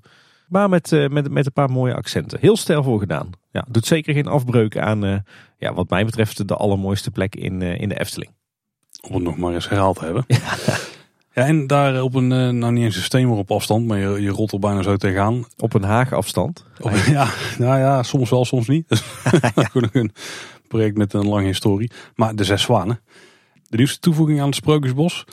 Maar 0.53 0.69
met, 0.69 0.91
met, 1.09 1.31
met 1.31 1.45
een 1.45 1.53
paar 1.53 1.69
mooie 1.69 1.93
accenten. 1.93 2.39
Heel 2.41 2.57
stijlvol 2.57 2.97
gedaan. 2.97 3.29
Ja, 3.51 3.65
doet 3.69 3.85
zeker 3.85 4.13
geen 4.13 4.27
afbreuk 4.27 4.77
aan, 4.77 5.23
ja, 5.57 5.73
wat 5.73 5.89
mij 5.89 6.05
betreft, 6.05 6.47
de 6.47 6.55
allermooiste 6.55 7.11
plek 7.11 7.35
in, 7.35 7.61
in 7.61 7.89
de 7.89 7.99
Efteling. 7.99 8.31
Om 9.01 9.13
het 9.13 9.23
nog 9.23 9.37
maar 9.37 9.53
eens 9.53 9.69
herhaald 9.69 9.97
te 9.97 10.05
hebben. 10.05 10.23
Ja. 10.27 10.39
Ja, 11.33 11.45
en 11.45 11.67
daar 11.67 12.01
op 12.01 12.15
een, 12.15 12.27
nou 12.57 12.71
niet 12.71 12.83
eens 12.83 12.95
een 12.95 13.01
steen 13.01 13.27
op 13.27 13.51
afstand, 13.51 13.87
maar 13.87 13.97
je, 13.97 14.21
je 14.21 14.29
rolt 14.29 14.51
er 14.51 14.59
bijna 14.59 14.81
zo 14.81 14.97
tegenaan. 14.97 15.45
Op 15.57 15.73
een 15.73 15.83
haag 15.83 16.13
afstand? 16.13 16.65
ja, 17.05 17.27
nou 17.57 17.79
ja, 17.79 18.03
soms 18.03 18.29
wel, 18.29 18.45
soms 18.45 18.67
niet. 18.67 18.87
Dus 18.89 19.03
ja. 19.55 19.69
een 19.91 20.11
project 20.67 20.97
met 20.97 21.13
een 21.13 21.27
lange 21.27 21.45
historie. 21.45 21.91
Maar 22.15 22.35
de 22.35 22.43
Zes 22.43 22.61
Zwanen. 22.61 22.99
De 23.69 23.77
nieuwste 23.77 23.99
toevoeging 23.99 24.39
aan 24.39 24.45
het 24.45 24.55
Sprookjesbos. 24.55 25.25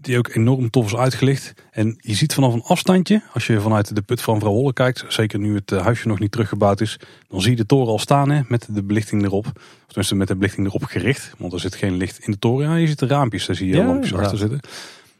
Die 0.00 0.18
ook 0.18 0.34
enorm 0.34 0.70
tof 0.70 0.86
is 0.86 0.96
uitgelicht. 0.96 1.54
En 1.70 1.96
je 1.98 2.14
ziet 2.14 2.34
vanaf 2.34 2.52
een 2.52 2.62
afstandje, 2.62 3.22
als 3.32 3.46
je 3.46 3.60
vanuit 3.60 3.94
de 3.94 4.02
put 4.02 4.22
van 4.22 4.40
Vrouw 4.40 4.52
Holle 4.52 4.72
kijkt. 4.72 5.04
Zeker 5.08 5.38
nu 5.38 5.54
het 5.54 5.70
huisje 5.70 6.08
nog 6.08 6.18
niet 6.18 6.30
teruggebouwd 6.30 6.80
is. 6.80 6.98
Dan 7.28 7.40
zie 7.40 7.50
je 7.50 7.56
de 7.56 7.66
toren 7.66 7.92
al 7.92 7.98
staan 7.98 8.30
hè, 8.30 8.40
met 8.48 8.68
de 8.70 8.82
belichting 8.82 9.24
erop. 9.24 9.46
Of 9.46 9.86
tenminste 9.86 10.14
met 10.14 10.28
de 10.28 10.36
belichting 10.36 10.66
erop 10.66 10.84
gericht. 10.84 11.34
Want 11.38 11.52
er 11.52 11.60
zit 11.60 11.74
geen 11.74 11.96
licht 11.96 12.18
in 12.18 12.32
de 12.32 12.38
toren. 12.38 12.68
Ja, 12.68 12.74
je 12.76 12.86
ziet 12.86 12.98
de 12.98 13.06
raampjes, 13.06 13.46
daar 13.46 13.56
zie 13.56 13.68
je 13.68 13.76
ja, 13.76 13.86
lampjes 13.86 14.14
achter 14.14 14.38
zitten. 14.38 14.60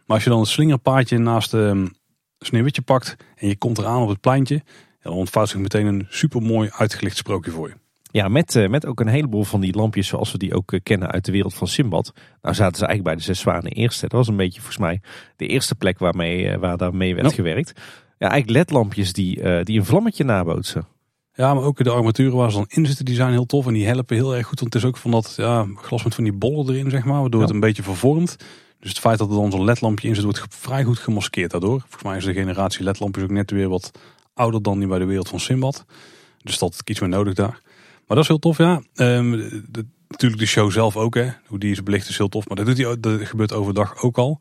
Maar 0.06 0.16
als 0.16 0.24
je 0.24 0.30
dan 0.30 0.40
het 0.40 0.48
slingerpaadje 0.48 1.18
naast 1.18 1.50
de 1.50 1.58
um, 1.58 1.90
Sneeuwwitje 2.38 2.82
pakt 2.82 3.16
en 3.34 3.48
je 3.48 3.56
komt 3.56 3.78
eraan 3.78 4.02
op 4.02 4.08
het 4.08 4.20
pleintje, 4.20 4.62
dan 5.00 5.12
ontvouwt 5.12 5.48
zich 5.48 5.60
meteen 5.60 5.86
een 5.86 6.06
super 6.08 6.42
mooi 6.42 6.70
uitgelicht 6.72 7.16
sprookje 7.16 7.50
voor 7.50 7.68
je. 7.68 7.85
Ja, 8.16 8.28
met, 8.28 8.56
eh, 8.56 8.68
met 8.68 8.86
ook 8.86 9.00
een 9.00 9.06
heleboel 9.06 9.44
van 9.44 9.60
die 9.60 9.74
lampjes 9.74 10.08
zoals 10.08 10.32
we 10.32 10.38
die 10.38 10.54
ook 10.54 10.72
eh, 10.72 10.80
kennen 10.82 11.10
uit 11.10 11.24
de 11.24 11.32
wereld 11.32 11.54
van 11.54 11.66
Simbad. 11.66 12.12
Nou 12.42 12.54
zaten 12.54 12.76
ze 12.76 12.86
eigenlijk 12.86 13.02
bij 13.02 13.14
de 13.14 13.22
Zes 13.22 13.40
Zwanen 13.40 13.72
eerste. 13.72 14.00
Dat 14.00 14.12
was 14.12 14.28
een 14.28 14.36
beetje 14.36 14.60
volgens 14.60 14.78
mij 14.78 15.00
de 15.36 15.46
eerste 15.46 15.74
plek 15.74 15.98
waarmee, 15.98 16.44
uh, 16.44 16.56
waar 16.56 16.76
daarmee 16.76 17.14
werd 17.14 17.32
gewerkt. 17.32 17.72
Ja, 18.18 18.28
eigenlijk 18.30 18.50
ledlampjes 18.50 19.12
die, 19.12 19.62
die 19.64 19.78
een 19.78 19.84
vlammetje 19.84 20.24
nabootsen. 20.24 20.86
Ja, 21.32 21.54
maar 21.54 21.62
ook 21.62 21.84
de 21.84 21.90
armaturen 21.90 22.36
waar 22.36 22.50
ze 22.50 22.56
dan 22.56 22.66
in 22.68 22.86
zitten, 22.86 23.04
die 23.04 23.14
zijn 23.14 23.30
heel 23.30 23.46
tof. 23.46 23.66
En 23.66 23.72
die 23.72 23.86
helpen 23.86 24.16
heel 24.16 24.36
erg 24.36 24.46
goed. 24.46 24.60
Want 24.60 24.74
het 24.74 24.82
is 24.82 24.88
ook 24.88 24.96
van 24.96 25.10
dat 25.10 25.34
ja, 25.36 25.66
glas 25.74 26.04
met 26.04 26.14
van 26.14 26.24
die 26.24 26.32
bollen 26.32 26.68
erin, 26.68 26.90
zeg 26.90 27.04
maar. 27.04 27.20
Waardoor 27.20 27.40
het 27.40 27.50
een 27.50 27.60
beetje 27.60 27.82
vervormt. 27.82 28.36
Dus 28.80 28.88
het 28.88 28.98
feit 28.98 29.18
dat 29.18 29.28
er 29.28 29.34
dan 29.34 29.50
zo'n 29.50 29.64
ledlampje 29.64 30.08
in 30.08 30.14
zit, 30.14 30.24
wordt 30.24 30.46
vrij 30.48 30.84
goed 30.84 30.98
gemaskeerd 30.98 31.50
daardoor. 31.50 31.80
Volgens 31.80 32.02
mij 32.02 32.16
is 32.16 32.24
de 32.24 32.32
generatie 32.32 32.84
ledlampjes 32.84 33.24
ook 33.24 33.30
net 33.30 33.50
weer 33.50 33.68
wat 33.68 33.90
ouder 34.34 34.62
dan 34.62 34.78
die 34.78 34.88
bij 34.88 34.98
de 34.98 35.04
wereld 35.04 35.28
van 35.28 35.40
Simbad. 35.40 35.84
Dus 36.42 36.58
dat 36.58 36.72
is 36.72 36.80
iets 36.84 37.00
meer 37.00 37.08
nodig 37.08 37.34
daar. 37.34 37.60
Maar 38.06 38.16
dat 38.16 38.18
is 38.18 38.28
heel 38.28 38.38
tof, 38.38 38.58
ja. 38.58 38.82
De, 38.94 39.86
natuurlijk 40.08 40.40
de 40.40 40.46
show 40.46 40.70
zelf 40.70 40.96
ook, 40.96 41.14
hè. 41.14 41.28
Hoe 41.46 41.58
die 41.58 41.70
is 41.70 41.82
belicht 41.82 42.08
is 42.08 42.18
heel 42.18 42.28
tof. 42.28 42.48
Maar 42.48 42.56
dat, 42.56 42.66
doet 42.66 42.78
hij, 42.78 43.00
dat 43.00 43.20
gebeurt 43.20 43.52
overdag 43.52 44.02
ook 44.02 44.18
al. 44.18 44.40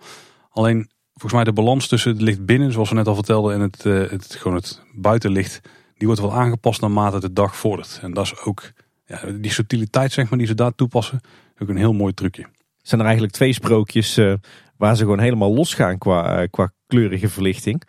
Alleen, 0.49 0.89
volgens 1.11 1.33
mij 1.33 1.43
de 1.43 1.53
balans 1.53 1.87
tussen 1.87 2.11
het 2.11 2.21
licht 2.21 2.45
binnen, 2.45 2.71
zoals 2.71 2.89
we 2.89 2.95
net 2.95 3.07
al 3.07 3.15
vertelden, 3.15 3.53
en 3.53 3.59
het, 3.59 3.85
uh, 3.85 4.09
het, 4.09 4.35
gewoon 4.35 4.57
het 4.57 4.81
buitenlicht, 4.95 5.61
die 5.97 6.07
wordt 6.07 6.21
wel 6.21 6.33
aangepast 6.33 6.81
naarmate 6.81 7.19
de 7.19 7.33
dag 7.33 7.55
vordert. 7.55 7.99
En 8.01 8.13
dat 8.13 8.25
is 8.25 8.39
ook, 8.39 8.71
ja, 9.05 9.21
die 9.31 9.51
subtiliteit 9.51 10.11
zeg 10.11 10.29
maar, 10.29 10.37
die 10.37 10.47
ze 10.47 10.55
daar 10.55 10.75
toepassen, 10.75 11.21
ook 11.59 11.69
een 11.69 11.77
heel 11.77 11.93
mooi 11.93 12.13
trucje 12.13 12.45
zijn 12.87 13.01
er 13.01 13.07
eigenlijk 13.07 13.35
twee 13.35 13.53
sprookjes 13.53 14.17
uh, 14.17 14.33
waar 14.77 14.95
ze 14.95 15.03
gewoon 15.03 15.19
helemaal 15.19 15.53
losgaan 15.53 15.97
qua, 15.97 16.41
uh, 16.41 16.47
qua 16.49 16.71
kleurige 16.87 17.29
verlichting. 17.29 17.81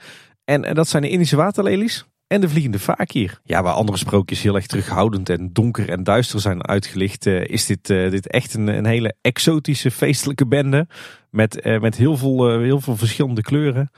En, 0.44 0.64
en, 0.64 0.74
dat 0.74 0.88
zijn 0.88 1.02
de 1.02 1.08
Indische 1.08 1.36
waterlelies 1.36 2.06
en 2.26 2.40
de 2.40 2.48
vliegende 2.48 2.78
fakir. 2.78 3.40
Ja, 3.44 3.62
waar 3.62 3.72
andere 3.72 3.98
sprookjes 3.98 4.42
heel 4.42 4.54
erg 4.54 4.66
terughoudend 4.66 5.28
en 5.28 5.52
donker 5.52 5.90
en 5.90 6.04
duister 6.04 6.40
zijn 6.40 6.66
uitgelicht, 6.66 7.26
uh, 7.26 7.44
is 7.44 7.66
dit, 7.66 7.86
dit 7.86 8.28
echt 8.28 8.54
een, 8.54 8.66
een 8.66 8.86
hele 8.86 9.14
exotische 9.20 9.90
feestelijke 9.90 10.46
bende. 10.46 10.86
Met, 11.30 11.64
met 11.80 11.96
heel, 11.96 12.16
veel, 12.16 12.58
heel 12.58 12.80
veel 12.80 12.96
verschillende 12.96 13.42
kleuren. 13.42 13.90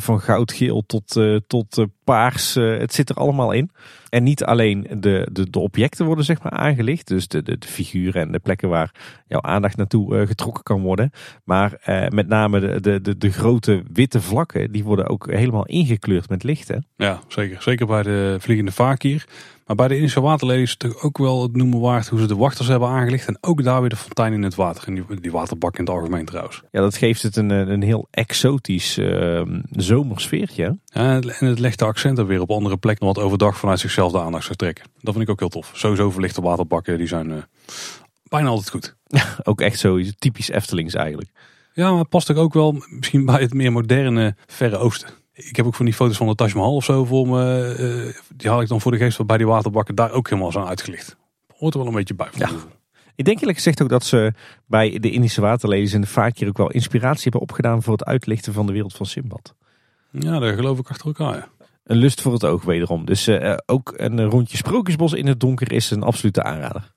van 0.00 0.20
goudgeel 0.20 0.82
tot, 0.86 1.20
tot 1.46 1.86
paars. 2.04 2.54
het 2.54 2.94
zit 2.94 3.10
er 3.10 3.16
allemaal 3.16 3.52
in. 3.52 3.70
En 4.08 4.22
niet 4.22 4.44
alleen 4.44 4.86
de, 5.00 5.28
de, 5.32 5.50
de 5.50 5.58
objecten 5.58 6.06
worden 6.06 6.24
zeg 6.24 6.42
maar 6.42 6.52
aangelicht. 6.52 7.08
Dus 7.08 7.28
de, 7.28 7.42
de, 7.42 7.58
de 7.58 7.66
figuren 7.66 8.22
en 8.22 8.32
de 8.32 8.38
plekken 8.38 8.68
waar 8.68 8.94
jouw 9.26 9.42
aandacht 9.42 9.76
naartoe 9.76 10.26
getrokken 10.26 10.62
kan 10.62 10.80
worden. 10.80 11.10
Maar 11.44 11.80
met 12.08 12.28
name 12.28 12.60
de, 12.60 12.80
de, 12.80 13.00
de, 13.00 13.18
de, 13.18 13.30
grote 13.30 13.82
witte 13.92 14.20
vlakken, 14.20 14.72
die 14.72 14.84
worden 14.84 15.08
ook 15.08 15.30
helemaal 15.30 15.66
ingekleurd 15.66 16.28
met 16.28 16.42
lichten. 16.42 16.86
Ja, 16.96 17.20
zeker. 17.28 17.62
Zeker 17.62 17.86
bij 17.86 18.02
de 18.02 18.36
vliegende 18.40 18.72
vakier. 18.72 19.26
Maar 19.66 19.76
bij 19.76 19.88
de 19.88 19.94
Indische 19.94 20.20
waterlelie 20.20 20.62
is 20.62 20.76
het 20.78 21.02
ook 21.02 21.18
wel 21.18 21.42
het 21.42 21.56
noemen 21.56 21.80
waard 21.80 22.08
hoe 22.08 22.20
ze 22.20 22.26
de 22.26 22.36
wachters 22.36 22.68
hebben 22.68 22.88
aangelicht. 22.88 23.26
En 23.26 23.38
ook 23.40 23.62
daar 23.62 23.80
weer 23.80 23.90
de 23.90 23.96
fontein 23.96 24.32
in 24.32 24.42
het 24.42 24.54
water. 24.54 24.86
En 24.86 24.94
die, 24.94 25.20
die 25.20 25.30
waterbak 25.30 25.78
in 25.78 25.84
het 25.84 25.94
algemeen 25.94 26.24
trouwens. 26.24 26.62
Ja, 26.70 26.80
dat 26.80 26.96
geeft 26.96 27.22
het 27.22 27.36
een, 27.36 27.50
een 27.50 27.82
heel 27.82 28.08
exotisch 28.10 28.98
uh, 28.98 29.42
zomersfeertje. 29.70 30.78
Ja, 30.84 31.20
en 31.20 31.46
het 31.46 31.58
legt 31.58 31.78
de 31.78 31.84
accenten 31.84 32.26
weer 32.26 32.40
op 32.40 32.50
andere 32.50 32.76
plekken. 32.76 33.06
Wat 33.06 33.18
overdag 33.18 33.58
vanuit 33.58 33.80
zichzelf 33.80 34.12
de 34.12 34.20
aandacht 34.20 34.44
zou 34.44 34.56
trekken. 34.56 34.84
Dat 35.00 35.14
vind 35.14 35.24
ik 35.24 35.30
ook 35.30 35.40
heel 35.40 35.48
tof. 35.48 35.70
Sowieso 35.74 36.10
verlichte 36.10 36.40
waterbakken, 36.40 36.98
die 36.98 37.06
zijn 37.06 37.30
uh, 37.30 37.36
bijna 38.22 38.48
altijd 38.48 38.70
goed. 38.70 38.96
ook 39.48 39.60
echt 39.60 39.78
zo 39.78 40.00
typisch 40.18 40.48
Eftelings 40.48 40.94
eigenlijk. 40.94 41.30
Ja, 41.72 41.90
maar 41.90 41.98
het 41.98 42.08
past 42.08 42.34
ook 42.34 42.54
wel 42.54 42.82
misschien 42.90 43.24
bij 43.24 43.40
het 43.40 43.54
meer 43.54 43.72
moderne 43.72 44.36
Verre 44.46 44.76
Oosten. 44.76 45.08
Ik 45.36 45.56
heb 45.56 45.66
ook 45.66 45.74
van 45.74 45.84
die 45.84 45.94
foto's 45.94 46.16
van 46.16 46.26
de 46.26 46.34
Taj 46.34 46.52
Mahal 46.54 46.74
of 46.74 46.84
zo 46.84 47.04
voor 47.04 47.28
me. 47.28 47.76
Uh, 47.78 48.36
die 48.36 48.50
haal 48.50 48.60
ik 48.60 48.68
dan 48.68 48.80
voor 48.80 48.92
de 48.92 48.98
geest 48.98 49.26
bij 49.26 49.36
die 49.36 49.46
waterbakken 49.46 49.94
daar 49.94 50.12
ook 50.12 50.28
helemaal 50.28 50.52
zo 50.52 50.64
uitgelicht. 50.64 51.16
Hoort 51.56 51.74
er 51.74 51.80
wel 51.80 51.88
een 51.88 51.94
beetje 51.94 52.14
bij. 52.14 52.28
Ja. 52.34 52.50
Ik 53.14 53.24
denk 53.24 53.38
eerlijk 53.38 53.56
gezegd 53.56 53.82
ook 53.82 53.88
dat 53.88 54.04
ze 54.04 54.32
bij 54.66 54.98
de 54.98 55.10
Indische 55.10 55.40
waterlelies 55.40 55.92
en 55.92 56.00
de 56.00 56.06
Fakir 56.06 56.48
ook 56.48 56.56
wel 56.56 56.70
inspiratie 56.70 57.22
hebben 57.22 57.40
opgedaan 57.40 57.82
voor 57.82 57.92
het 57.92 58.04
uitlichten 58.04 58.52
van 58.52 58.66
de 58.66 58.72
wereld 58.72 58.94
van 58.94 59.06
Simbad. 59.06 59.54
Ja, 60.10 60.38
daar 60.38 60.54
geloof 60.54 60.78
ik 60.78 60.88
achter 60.88 61.06
elkaar. 61.06 61.36
Ja. 61.36 61.48
Een 61.84 61.96
lust 61.96 62.20
voor 62.20 62.32
het 62.32 62.44
oog 62.44 62.64
wederom. 62.64 63.04
Dus 63.04 63.28
uh, 63.28 63.56
ook 63.66 63.92
een 63.96 64.24
rondje 64.24 64.56
Sprookjesbos 64.56 65.12
in 65.12 65.26
het 65.26 65.40
donker 65.40 65.72
is 65.72 65.90
een 65.90 66.02
absolute 66.02 66.42
aanrader. 66.42 66.94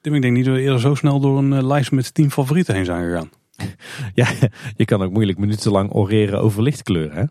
Tim, 0.00 0.14
ik 0.14 0.22
denk 0.22 0.36
niet 0.36 0.44
dat 0.44 0.54
we 0.54 0.60
eerder 0.60 0.80
zo 0.80 0.94
snel 0.94 1.20
door 1.20 1.38
een 1.38 1.66
lijst 1.66 1.92
met 1.92 2.14
tien 2.14 2.30
favorieten 2.30 2.74
heen 2.74 2.84
zijn 2.84 3.04
gegaan. 3.04 3.30
ja, 4.14 4.28
je 4.76 4.84
kan 4.84 5.02
ook 5.02 5.12
moeilijk 5.12 5.38
minutenlang 5.38 5.92
oreren 5.92 6.40
over 6.40 6.62
lichtkleuren, 6.62 7.16
hè? 7.16 7.24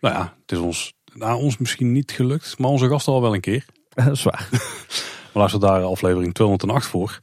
Nou 0.00 0.14
ja, 0.14 0.34
het 0.40 0.52
is 0.52 0.58
ons, 0.58 0.92
nou, 1.14 1.42
ons 1.42 1.58
misschien 1.58 1.92
niet 1.92 2.10
gelukt, 2.10 2.58
maar 2.58 2.70
onze 2.70 2.88
gasten 2.88 3.12
al 3.12 3.20
wel 3.20 3.34
een 3.34 3.40
keer. 3.40 3.64
Dat 3.94 4.06
is 4.06 4.22
waar. 4.22 4.48
We 5.32 5.38
luisteren 5.38 5.68
daar 5.68 5.82
aflevering 5.82 6.34
208 6.34 6.86
voor. 6.86 7.18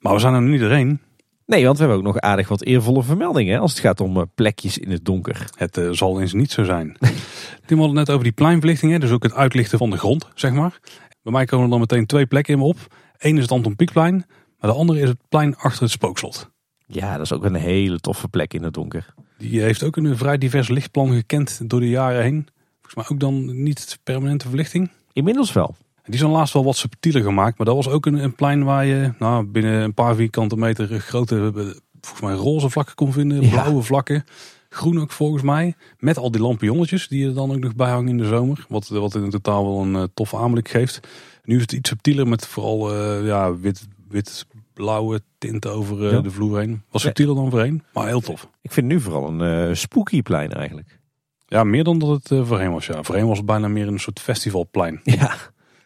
Maar 0.00 0.12
we 0.12 0.18
zijn 0.18 0.34
er 0.34 0.42
nu 0.42 0.50
niet 0.50 0.60
doorheen. 0.60 1.00
Nee, 1.46 1.64
want 1.64 1.78
we 1.78 1.84
hebben 1.84 2.00
ook 2.00 2.12
nog 2.14 2.22
aardig 2.22 2.48
wat 2.48 2.62
eervolle 2.62 3.02
vermeldingen 3.02 3.60
als 3.60 3.70
het 3.70 3.80
gaat 3.80 4.00
om 4.00 4.16
eh, 4.16 4.22
plekjes 4.34 4.78
in 4.78 4.90
het 4.90 5.04
donker. 5.04 5.50
Het 5.56 5.76
uh, 5.76 5.90
zal 5.90 6.20
eens 6.20 6.32
niet 6.32 6.50
zo 6.50 6.64
zijn. 6.64 6.96
Tim 7.66 7.78
had 7.78 7.86
het 7.86 7.96
net 7.96 8.10
over 8.10 8.22
die 8.22 8.32
pleinverlichting, 8.32 9.00
dus 9.00 9.10
ook 9.10 9.22
het 9.22 9.34
uitlichten 9.34 9.78
van 9.78 9.90
de 9.90 9.98
grond, 9.98 10.28
zeg 10.34 10.52
maar. 10.52 10.78
Bij 11.22 11.32
mij 11.32 11.44
komen 11.44 11.64
er 11.64 11.70
dan 11.70 11.80
meteen 11.80 12.06
twee 12.06 12.26
plekken 12.26 12.52
in 12.52 12.58
me 12.58 12.64
op. 12.64 12.76
Eén 13.18 13.36
is 13.36 13.42
het 13.42 13.52
Anton 13.52 13.76
Pieckplein, 13.76 14.26
maar 14.58 14.70
de 14.70 14.76
andere 14.76 15.00
is 15.00 15.08
het 15.08 15.18
plein 15.28 15.56
achter 15.56 15.82
het 15.82 15.90
spookslot. 15.90 16.51
Ja, 16.94 17.12
dat 17.12 17.24
is 17.24 17.32
ook 17.32 17.44
een 17.44 17.54
hele 17.54 17.98
toffe 17.98 18.28
plek 18.28 18.54
in 18.54 18.62
het 18.62 18.74
donker. 18.74 19.14
Die 19.38 19.60
heeft 19.60 19.82
ook 19.82 19.96
een 19.96 20.16
vrij 20.16 20.38
divers 20.38 20.68
lichtplan 20.68 21.12
gekend 21.12 21.60
door 21.70 21.80
de 21.80 21.88
jaren 21.88 22.22
heen. 22.22 22.48
Volgens 22.80 22.94
mij 22.94 23.04
ook 23.08 23.20
dan 23.20 23.62
niet 23.62 23.98
permanente 24.02 24.48
verlichting. 24.48 24.90
Inmiddels 25.12 25.52
wel. 25.52 25.76
Die 26.04 26.18
zijn 26.18 26.30
laatst 26.30 26.54
wel 26.54 26.64
wat 26.64 26.76
subtieler 26.76 27.22
gemaakt. 27.22 27.58
Maar 27.58 27.66
dat 27.66 27.76
was 27.76 27.88
ook 27.88 28.06
een, 28.06 28.14
een 28.14 28.34
plein 28.34 28.64
waar 28.64 28.86
je 28.86 29.12
nou, 29.18 29.44
binnen 29.44 29.82
een 29.82 29.94
paar 29.94 30.14
vierkante 30.14 30.56
meter 30.56 31.00
grote, 31.00 31.52
volgens 32.00 32.20
mij 32.20 32.34
roze 32.34 32.70
vlakken 32.70 32.94
kon 32.94 33.12
vinden. 33.12 33.48
Blauwe 33.50 33.82
vlakken. 33.82 34.24
Groen 34.68 35.00
ook 35.00 35.12
volgens 35.12 35.42
mij. 35.42 35.74
Met 35.98 36.18
al 36.18 36.30
die 36.30 36.40
lampionnetjes 36.40 37.08
die 37.08 37.26
er 37.26 37.34
dan 37.34 37.50
ook 37.52 37.58
nog 37.58 37.74
bij 37.74 37.90
hangen 37.90 38.08
in 38.08 38.18
de 38.18 38.26
zomer. 38.26 38.64
Wat, 38.68 38.88
wat 38.88 39.14
in 39.14 39.30
totaal 39.30 39.64
wel 39.64 39.82
een 39.82 39.94
uh, 39.94 40.04
toffe 40.14 40.36
aanblik 40.36 40.68
geeft. 40.68 41.00
Nu 41.44 41.56
is 41.56 41.62
het 41.62 41.72
iets 41.72 41.88
subtieler 41.88 42.28
met 42.28 42.46
vooral 42.46 42.94
uh, 42.94 43.26
ja, 43.26 43.56
wit, 43.56 43.86
wit 44.08 44.46
blauwe 44.74 45.20
tint 45.38 45.66
over 45.66 46.12
uh, 46.12 46.22
de 46.22 46.30
vloer 46.30 46.58
heen. 46.58 46.82
Was 46.90 47.02
subtieler 47.02 47.34
dan 47.34 47.50
voorheen, 47.50 47.82
maar 47.92 48.06
heel 48.06 48.20
tof. 48.20 48.48
Ik 48.60 48.72
vind 48.72 48.86
nu 48.86 49.00
vooral 49.00 49.28
een 49.28 49.68
uh, 49.68 49.74
spooky 49.74 50.22
plein 50.22 50.52
eigenlijk. 50.52 51.00
Ja, 51.46 51.64
meer 51.64 51.84
dan 51.84 51.98
dat 51.98 52.08
het 52.08 52.30
uh, 52.30 52.46
voorheen 52.46 52.72
was. 52.72 52.86
Ja. 52.86 53.02
Voorheen 53.02 53.26
was 53.26 53.36
het 53.36 53.46
bijna 53.46 53.68
meer 53.68 53.86
een 53.86 54.00
soort 54.00 54.20
festivalplein. 54.20 55.00
Ja. 55.18 55.34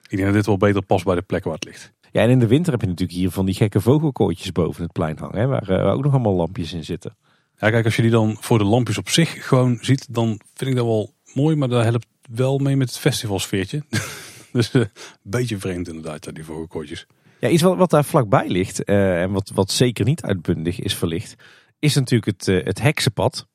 Ik 0.08 0.16
denk 0.16 0.24
dat 0.24 0.34
dit 0.34 0.46
wel 0.46 0.56
beter 0.56 0.82
past 0.82 1.04
bij 1.04 1.14
de 1.14 1.22
plek 1.22 1.44
waar 1.44 1.54
het 1.54 1.64
ligt. 1.64 1.92
Ja, 2.12 2.22
en 2.22 2.30
in 2.30 2.38
de 2.38 2.46
winter 2.46 2.72
heb 2.72 2.80
je 2.80 2.86
natuurlijk 2.86 3.18
hier 3.18 3.30
van 3.30 3.46
die 3.46 3.54
gekke 3.54 3.80
vogelkooitjes 3.80 4.52
boven 4.52 4.82
het 4.82 4.92
plein 4.92 5.18
hangen. 5.18 5.38
Hè, 5.38 5.46
waar, 5.46 5.64
waar 5.66 5.92
ook 5.92 6.02
nog 6.02 6.12
allemaal 6.12 6.34
lampjes 6.34 6.72
in 6.72 6.84
zitten. 6.84 7.16
Ja, 7.58 7.70
kijk, 7.70 7.84
als 7.84 7.96
je 7.96 8.02
die 8.02 8.10
dan 8.10 8.36
voor 8.40 8.58
de 8.58 8.64
lampjes 8.64 8.98
op 8.98 9.08
zich 9.08 9.46
gewoon 9.46 9.78
ziet, 9.80 10.14
dan 10.14 10.40
vind 10.54 10.70
ik 10.70 10.76
dat 10.76 10.86
wel 10.86 11.12
mooi. 11.34 11.56
Maar 11.56 11.68
dat 11.68 11.82
helpt 11.82 12.06
wel 12.30 12.58
mee 12.58 12.76
met 12.76 12.88
het 12.88 12.98
festivalsfeertje. 12.98 13.82
dus 14.52 14.74
een 14.74 14.88
beetje 15.22 15.58
vreemd 15.58 15.88
inderdaad, 15.88 16.34
die 16.34 16.44
vogelkooitjes. 16.44 17.06
Ja, 17.40 17.48
iets 17.48 17.62
wat, 17.62 17.76
wat 17.76 17.90
daar 17.90 18.04
vlakbij 18.04 18.48
ligt 18.48 18.88
uh, 18.88 19.22
en 19.22 19.30
wat, 19.30 19.50
wat 19.54 19.70
zeker 19.70 20.04
niet 20.04 20.22
uitbundig 20.22 20.80
is 20.80 20.94
verlicht, 20.94 21.34
is 21.78 21.94
natuurlijk 21.94 22.38
het, 22.38 22.48
uh, 22.48 22.64
het 22.64 22.80
heksenpad. 22.80 23.46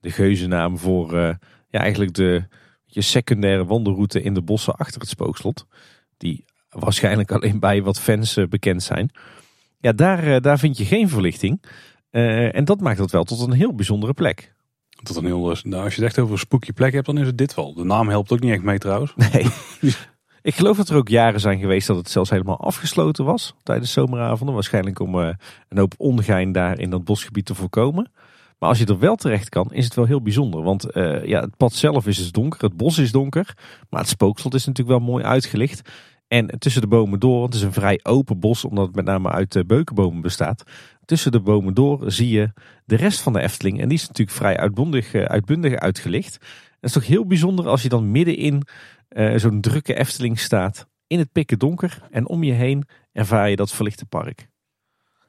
De 0.00 0.10
geuzennaam 0.10 0.78
voor 0.78 1.14
uh, 1.14 1.34
ja, 1.68 1.80
eigenlijk 1.80 2.14
de 2.14 2.44
je 2.84 3.00
secundaire 3.00 3.64
wandelroute 3.64 4.22
in 4.22 4.34
de 4.34 4.42
bossen 4.42 4.74
achter 4.74 5.00
het 5.00 5.10
spookslot. 5.10 5.66
Die 6.16 6.44
waarschijnlijk 6.68 7.32
alleen 7.36 7.60
bij 7.60 7.82
wat 7.82 8.00
fans 8.00 8.38
bekend 8.48 8.82
zijn. 8.82 9.10
Ja, 9.78 9.92
daar, 9.92 10.40
daar 10.40 10.58
vind 10.58 10.78
je 10.78 10.84
geen 10.84 11.08
verlichting. 11.08 11.62
En 12.10 12.64
dat 12.64 12.80
maakt 12.80 12.98
het 12.98 13.10
wel 13.10 13.24
tot 13.24 13.40
een 13.40 13.52
heel 13.52 13.74
bijzondere 13.74 14.14
plek. 14.14 14.54
Tot 15.02 15.16
een 15.16 15.24
heel, 15.24 15.56
nou, 15.62 15.84
als 15.84 15.94
je 15.94 16.00
het 16.00 16.10
echt 16.10 16.18
over 16.18 16.32
een 16.32 16.38
spooky 16.38 16.72
plek 16.72 16.92
hebt, 16.92 17.06
dan 17.06 17.18
is 17.18 17.26
het 17.26 17.38
dit 17.38 17.54
wel. 17.54 17.74
De 17.74 17.84
naam 17.84 18.08
helpt 18.08 18.32
ook 18.32 18.40
niet 18.40 18.52
echt 18.52 18.62
mee 18.62 18.78
trouwens. 18.78 19.14
Nee. 19.16 19.46
Ik 20.42 20.54
geloof 20.54 20.76
dat 20.76 20.88
er 20.88 20.96
ook 20.96 21.08
jaren 21.08 21.40
zijn 21.40 21.58
geweest 21.58 21.86
dat 21.86 21.96
het 21.96 22.10
zelfs 22.10 22.30
helemaal 22.30 22.60
afgesloten 22.60 23.24
was 23.24 23.54
tijdens 23.62 23.92
zomeravonden. 23.92 24.54
Waarschijnlijk 24.54 25.00
om 25.00 25.14
uh, 25.14 25.28
een 25.68 25.78
hoop 25.78 25.94
ongein 25.96 26.52
daar 26.52 26.78
in 26.78 26.90
dat 26.90 27.04
bosgebied 27.04 27.46
te 27.46 27.54
voorkomen. 27.54 28.10
Maar 28.58 28.68
als 28.68 28.78
je 28.78 28.86
er 28.86 28.98
wel 28.98 29.16
terecht 29.16 29.48
kan, 29.48 29.72
is 29.72 29.84
het 29.84 29.94
wel 29.94 30.04
heel 30.04 30.22
bijzonder. 30.22 30.62
Want 30.62 30.96
uh, 30.96 31.24
ja, 31.24 31.40
het 31.40 31.56
pad 31.56 31.72
zelf 31.72 32.06
is 32.06 32.16
dus 32.16 32.32
donker, 32.32 32.60
het 32.62 32.76
bos 32.76 32.98
is 32.98 33.12
donker. 33.12 33.56
Maar 33.90 34.00
het 34.00 34.08
spookslot 34.08 34.54
is 34.54 34.66
natuurlijk 34.66 34.98
wel 34.98 35.08
mooi 35.08 35.24
uitgelicht. 35.24 35.90
En 36.28 36.58
tussen 36.58 36.82
de 36.82 36.88
bomen 36.88 37.20
door, 37.20 37.44
het 37.44 37.54
is 37.54 37.62
een 37.62 37.72
vrij 37.72 38.00
open 38.02 38.38
bos, 38.40 38.64
omdat 38.64 38.86
het 38.86 38.94
met 38.94 39.04
name 39.04 39.30
uit 39.30 39.54
uh, 39.54 39.62
beukenbomen 39.64 40.20
bestaat. 40.20 40.62
Tussen 41.04 41.32
de 41.32 41.40
bomen 41.40 41.74
door 41.74 42.12
zie 42.12 42.28
je 42.28 42.52
de 42.84 42.96
rest 42.96 43.20
van 43.20 43.32
de 43.32 43.40
Efteling. 43.40 43.80
En 43.80 43.88
die 43.88 43.98
is 43.98 44.06
natuurlijk 44.06 44.36
vrij 44.36 44.56
uitbundig, 44.56 45.14
uitbundig 45.14 45.74
uitgelicht. 45.74 46.34
Het 46.34 46.90
is 46.90 46.92
toch 46.92 47.06
heel 47.06 47.26
bijzonder 47.26 47.68
als 47.68 47.82
je 47.82 47.88
dan 47.88 48.10
midden 48.10 48.36
in 48.36 48.62
uh, 49.14 49.36
zo'n 49.36 49.60
drukke 49.60 49.94
Efteling 49.94 50.38
staat. 50.38 50.86
In 51.06 51.18
het 51.18 51.32
pikken 51.32 51.58
donker. 51.58 52.02
En 52.10 52.28
om 52.28 52.42
je 52.42 52.52
heen 52.52 52.84
ervaar 53.12 53.50
je 53.50 53.56
dat 53.56 53.72
verlichte 53.72 54.06
park. 54.06 54.48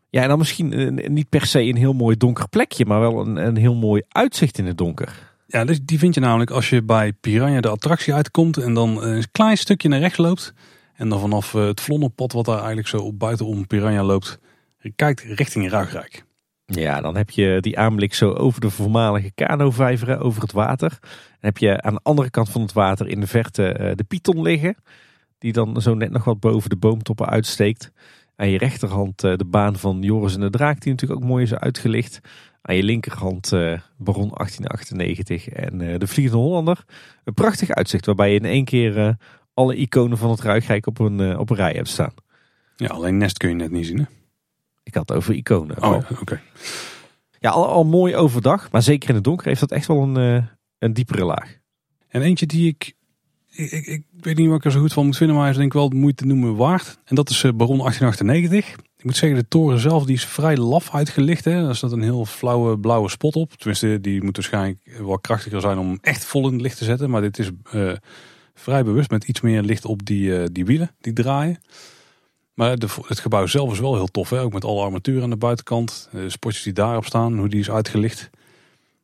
Ja, 0.09 0.21
en 0.21 0.27
dan 0.27 0.37
misschien 0.37 0.79
uh, 0.79 1.07
niet 1.07 1.29
per 1.29 1.45
se 1.45 1.61
een 1.61 1.75
heel 1.75 1.93
mooi 1.93 2.17
donker 2.17 2.49
plekje. 2.49 2.85
Maar 2.85 2.99
wel 2.99 3.19
een, 3.19 3.35
een 3.35 3.57
heel 3.57 3.75
mooi 3.75 4.01
uitzicht 4.07 4.57
in 4.57 4.65
het 4.65 4.77
donker. 4.77 5.31
Ja, 5.47 5.65
dus 5.65 5.79
die 5.81 5.99
vind 5.99 6.13
je 6.13 6.21
namelijk 6.21 6.51
als 6.51 6.69
je 6.69 6.83
bij 6.83 7.13
Piranha 7.13 7.61
de 7.61 7.69
attractie 7.69 8.13
uitkomt. 8.13 8.57
En 8.57 8.73
dan 8.73 9.03
een 9.03 9.31
klein 9.31 9.57
stukje 9.57 9.89
naar 9.89 9.99
rechts 9.99 10.17
loopt. 10.17 10.53
En 10.93 11.09
dan 11.09 11.19
vanaf 11.19 11.51
het 11.51 11.81
vlonderpad 11.81 12.31
wat 12.31 12.45
daar 12.45 12.57
eigenlijk 12.57 12.87
zo 12.87 12.97
op 12.97 13.19
buiten 13.19 13.45
om 13.45 13.67
Piranha 13.67 14.03
loopt. 14.03 14.39
Kijkt 14.95 15.21
richting 15.21 15.69
Ruigrijk. 15.69 16.25
Ja, 16.65 17.01
dan 17.01 17.15
heb 17.15 17.29
je 17.29 17.57
die 17.59 17.79
aanblik 17.79 18.13
zo 18.13 18.31
over 18.31 18.61
de 18.61 18.69
voormalige 18.69 19.31
kanovijveren, 19.31 20.19
over 20.19 20.41
het 20.41 20.51
water. 20.51 20.89
Dan 20.99 21.39
heb 21.39 21.57
je 21.57 21.81
aan 21.81 21.93
de 21.93 21.99
andere 22.03 22.29
kant 22.29 22.49
van 22.49 22.61
het 22.61 22.73
water 22.73 23.07
in 23.07 23.19
de 23.19 23.27
verte 23.27 23.77
uh, 23.79 23.91
de 23.95 24.03
Python 24.03 24.41
liggen. 24.41 24.75
Die 25.37 25.53
dan 25.53 25.81
zo 25.81 25.93
net 25.93 26.11
nog 26.11 26.23
wat 26.23 26.39
boven 26.39 26.69
de 26.69 26.75
boomtoppen 26.75 27.29
uitsteekt. 27.29 27.91
Aan 28.35 28.49
je 28.49 28.57
rechterhand 28.57 29.23
uh, 29.23 29.35
de 29.35 29.45
baan 29.45 29.75
van 29.77 30.01
Joris 30.01 30.35
en 30.35 30.39
de 30.39 30.49
Draak, 30.49 30.81
die 30.81 30.91
natuurlijk 30.91 31.21
ook 31.21 31.27
mooi 31.27 31.43
is 31.43 31.53
uitgelicht. 31.53 32.19
Aan 32.61 32.75
je 32.75 32.83
linkerhand 32.83 33.51
uh, 33.51 33.79
Baron 33.97 34.31
1898 34.33 35.49
en 35.49 35.77
de 35.99 36.07
Vliegende 36.07 36.41
Hollander. 36.43 36.85
Een 37.23 37.33
prachtig 37.33 37.69
uitzicht 37.69 38.05
waarbij 38.05 38.31
je 38.31 38.39
in 38.39 38.45
één 38.45 38.65
keer 38.65 39.17
alle 39.53 39.75
iconen 39.75 40.17
van 40.17 40.29
het 40.29 40.41
Ruigrijk 40.41 40.87
op 40.87 40.99
een, 40.99 41.37
op 41.37 41.49
een 41.49 41.55
rij 41.55 41.73
hebt 41.73 41.87
staan. 41.87 42.13
Ja, 42.75 42.87
alleen 42.87 43.17
Nest 43.17 43.37
kun 43.37 43.49
je 43.49 43.55
net 43.55 43.71
niet 43.71 43.85
zien 43.85 43.99
hè? 43.99 44.05
Ik 44.83 44.93
had 44.93 45.09
het 45.09 45.17
over 45.17 45.33
iconen. 45.33 45.83
Oh, 45.83 46.11
oké. 46.21 46.41
Ja, 47.39 47.49
al, 47.49 47.67
al 47.67 47.83
mooi 47.83 48.15
overdag, 48.15 48.71
maar 48.71 48.81
zeker 48.81 49.09
in 49.09 49.15
het 49.15 49.23
donker 49.23 49.47
heeft 49.47 49.59
dat 49.59 49.71
echt 49.71 49.87
wel 49.87 50.01
een, 50.01 50.35
uh, 50.35 50.43
een 50.77 50.93
diepere 50.93 51.25
laag. 51.25 51.57
En 52.07 52.21
eentje 52.21 52.45
die 52.45 52.67
ik, 52.67 52.93
ik, 53.49 53.71
ik, 53.71 53.85
ik, 53.85 54.03
weet 54.19 54.37
niet 54.37 54.47
wat 54.47 54.57
ik 54.57 54.65
er 54.65 54.71
zo 54.71 54.79
goed 54.79 54.93
van 54.93 55.05
moet 55.05 55.17
vinden, 55.17 55.35
maar 55.35 55.45
hij 55.45 55.53
is 55.53 55.59
denk 55.59 55.73
ik 55.73 55.79
wel 55.79 55.89
de 55.89 55.95
moeite 55.95 56.25
noemen 56.25 56.55
waard. 56.55 56.99
En 57.05 57.15
dat 57.15 57.29
is 57.29 57.43
uh, 57.43 57.51
Baron 57.51 57.77
1898. 57.77 58.75
Ik 58.97 59.03
moet 59.03 59.17
zeggen, 59.17 59.39
de 59.39 59.47
toren 59.47 59.79
zelf 59.79 60.05
die 60.05 60.15
is 60.15 60.25
vrij 60.25 60.57
laf 60.57 60.93
uitgelicht. 60.93 61.45
Hè. 61.45 61.63
Daar 61.63 61.75
staat 61.75 61.91
een 61.91 62.01
heel 62.01 62.25
flauwe 62.25 62.79
blauwe 62.79 63.09
spot 63.09 63.35
op. 63.35 63.53
Tenminste, 63.53 64.01
die 64.01 64.23
moet 64.23 64.35
waarschijnlijk 64.35 64.99
wat 65.01 65.21
krachtiger 65.21 65.61
zijn 65.61 65.77
om 65.77 65.97
echt 66.01 66.25
vol 66.25 66.47
in 66.47 66.53
het 66.53 66.61
licht 66.61 66.77
te 66.77 66.83
zetten. 66.83 67.09
Maar 67.09 67.21
dit 67.21 67.39
is 67.39 67.49
uh, 67.73 67.91
vrij 68.53 68.83
bewust 68.83 69.09
met 69.09 69.23
iets 69.23 69.41
meer 69.41 69.61
licht 69.61 69.85
op 69.85 70.05
die, 70.05 70.51
die 70.51 70.65
wielen 70.65 70.95
die 70.99 71.13
draaien. 71.13 71.57
Maar 72.53 72.69
het 73.07 73.19
gebouw 73.19 73.45
zelf 73.45 73.71
is 73.71 73.79
wel 73.79 73.95
heel 73.95 74.07
tof. 74.07 74.29
Hè? 74.29 74.41
Ook 74.41 74.53
met 74.53 74.65
alle 74.65 74.83
armatuur 74.83 75.21
aan 75.21 75.29
de 75.29 75.37
buitenkant. 75.37 76.09
De 76.11 76.29
spotjes 76.29 76.63
die 76.63 76.73
daarop 76.73 77.05
staan, 77.05 77.37
hoe 77.37 77.49
die 77.49 77.59
is 77.59 77.71
uitgelicht. 77.71 78.29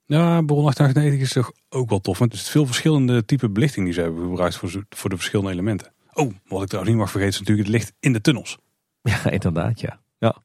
Ja, 0.06 0.43
Baron 0.43 0.66
898 0.66 1.22
is 1.22 1.34
toch 1.34 1.52
ook 1.70 1.89
wel 1.89 2.00
tof. 2.00 2.18
Want 2.18 2.32
het 2.32 2.41
is 2.41 2.50
veel 2.50 2.66
verschillende 2.66 3.26
type 3.26 3.50
belichting 3.50 3.86
die 3.86 3.93
ze 3.93 4.02
hebben 4.02 4.24
gebruikt 4.24 4.56
voor, 4.56 4.84
voor 4.89 5.10
de 5.10 5.16
verschillende 5.16 5.52
elementen. 5.52 5.91
Oh, 6.14 6.34
wat 6.47 6.62
ik 6.62 6.68
trouwens 6.68 6.93
niet 6.93 7.04
mag 7.04 7.12
vergeten 7.12 7.34
is 7.34 7.39
natuurlijk 7.39 7.68
het 7.68 7.78
licht 7.78 7.93
in 8.00 8.14
de 8.14 8.22
tunnels. 8.22 8.58
Ja, 9.02 9.30
inderdaad, 9.30 9.80
ja. 9.80 10.00
Ja. 10.20 10.36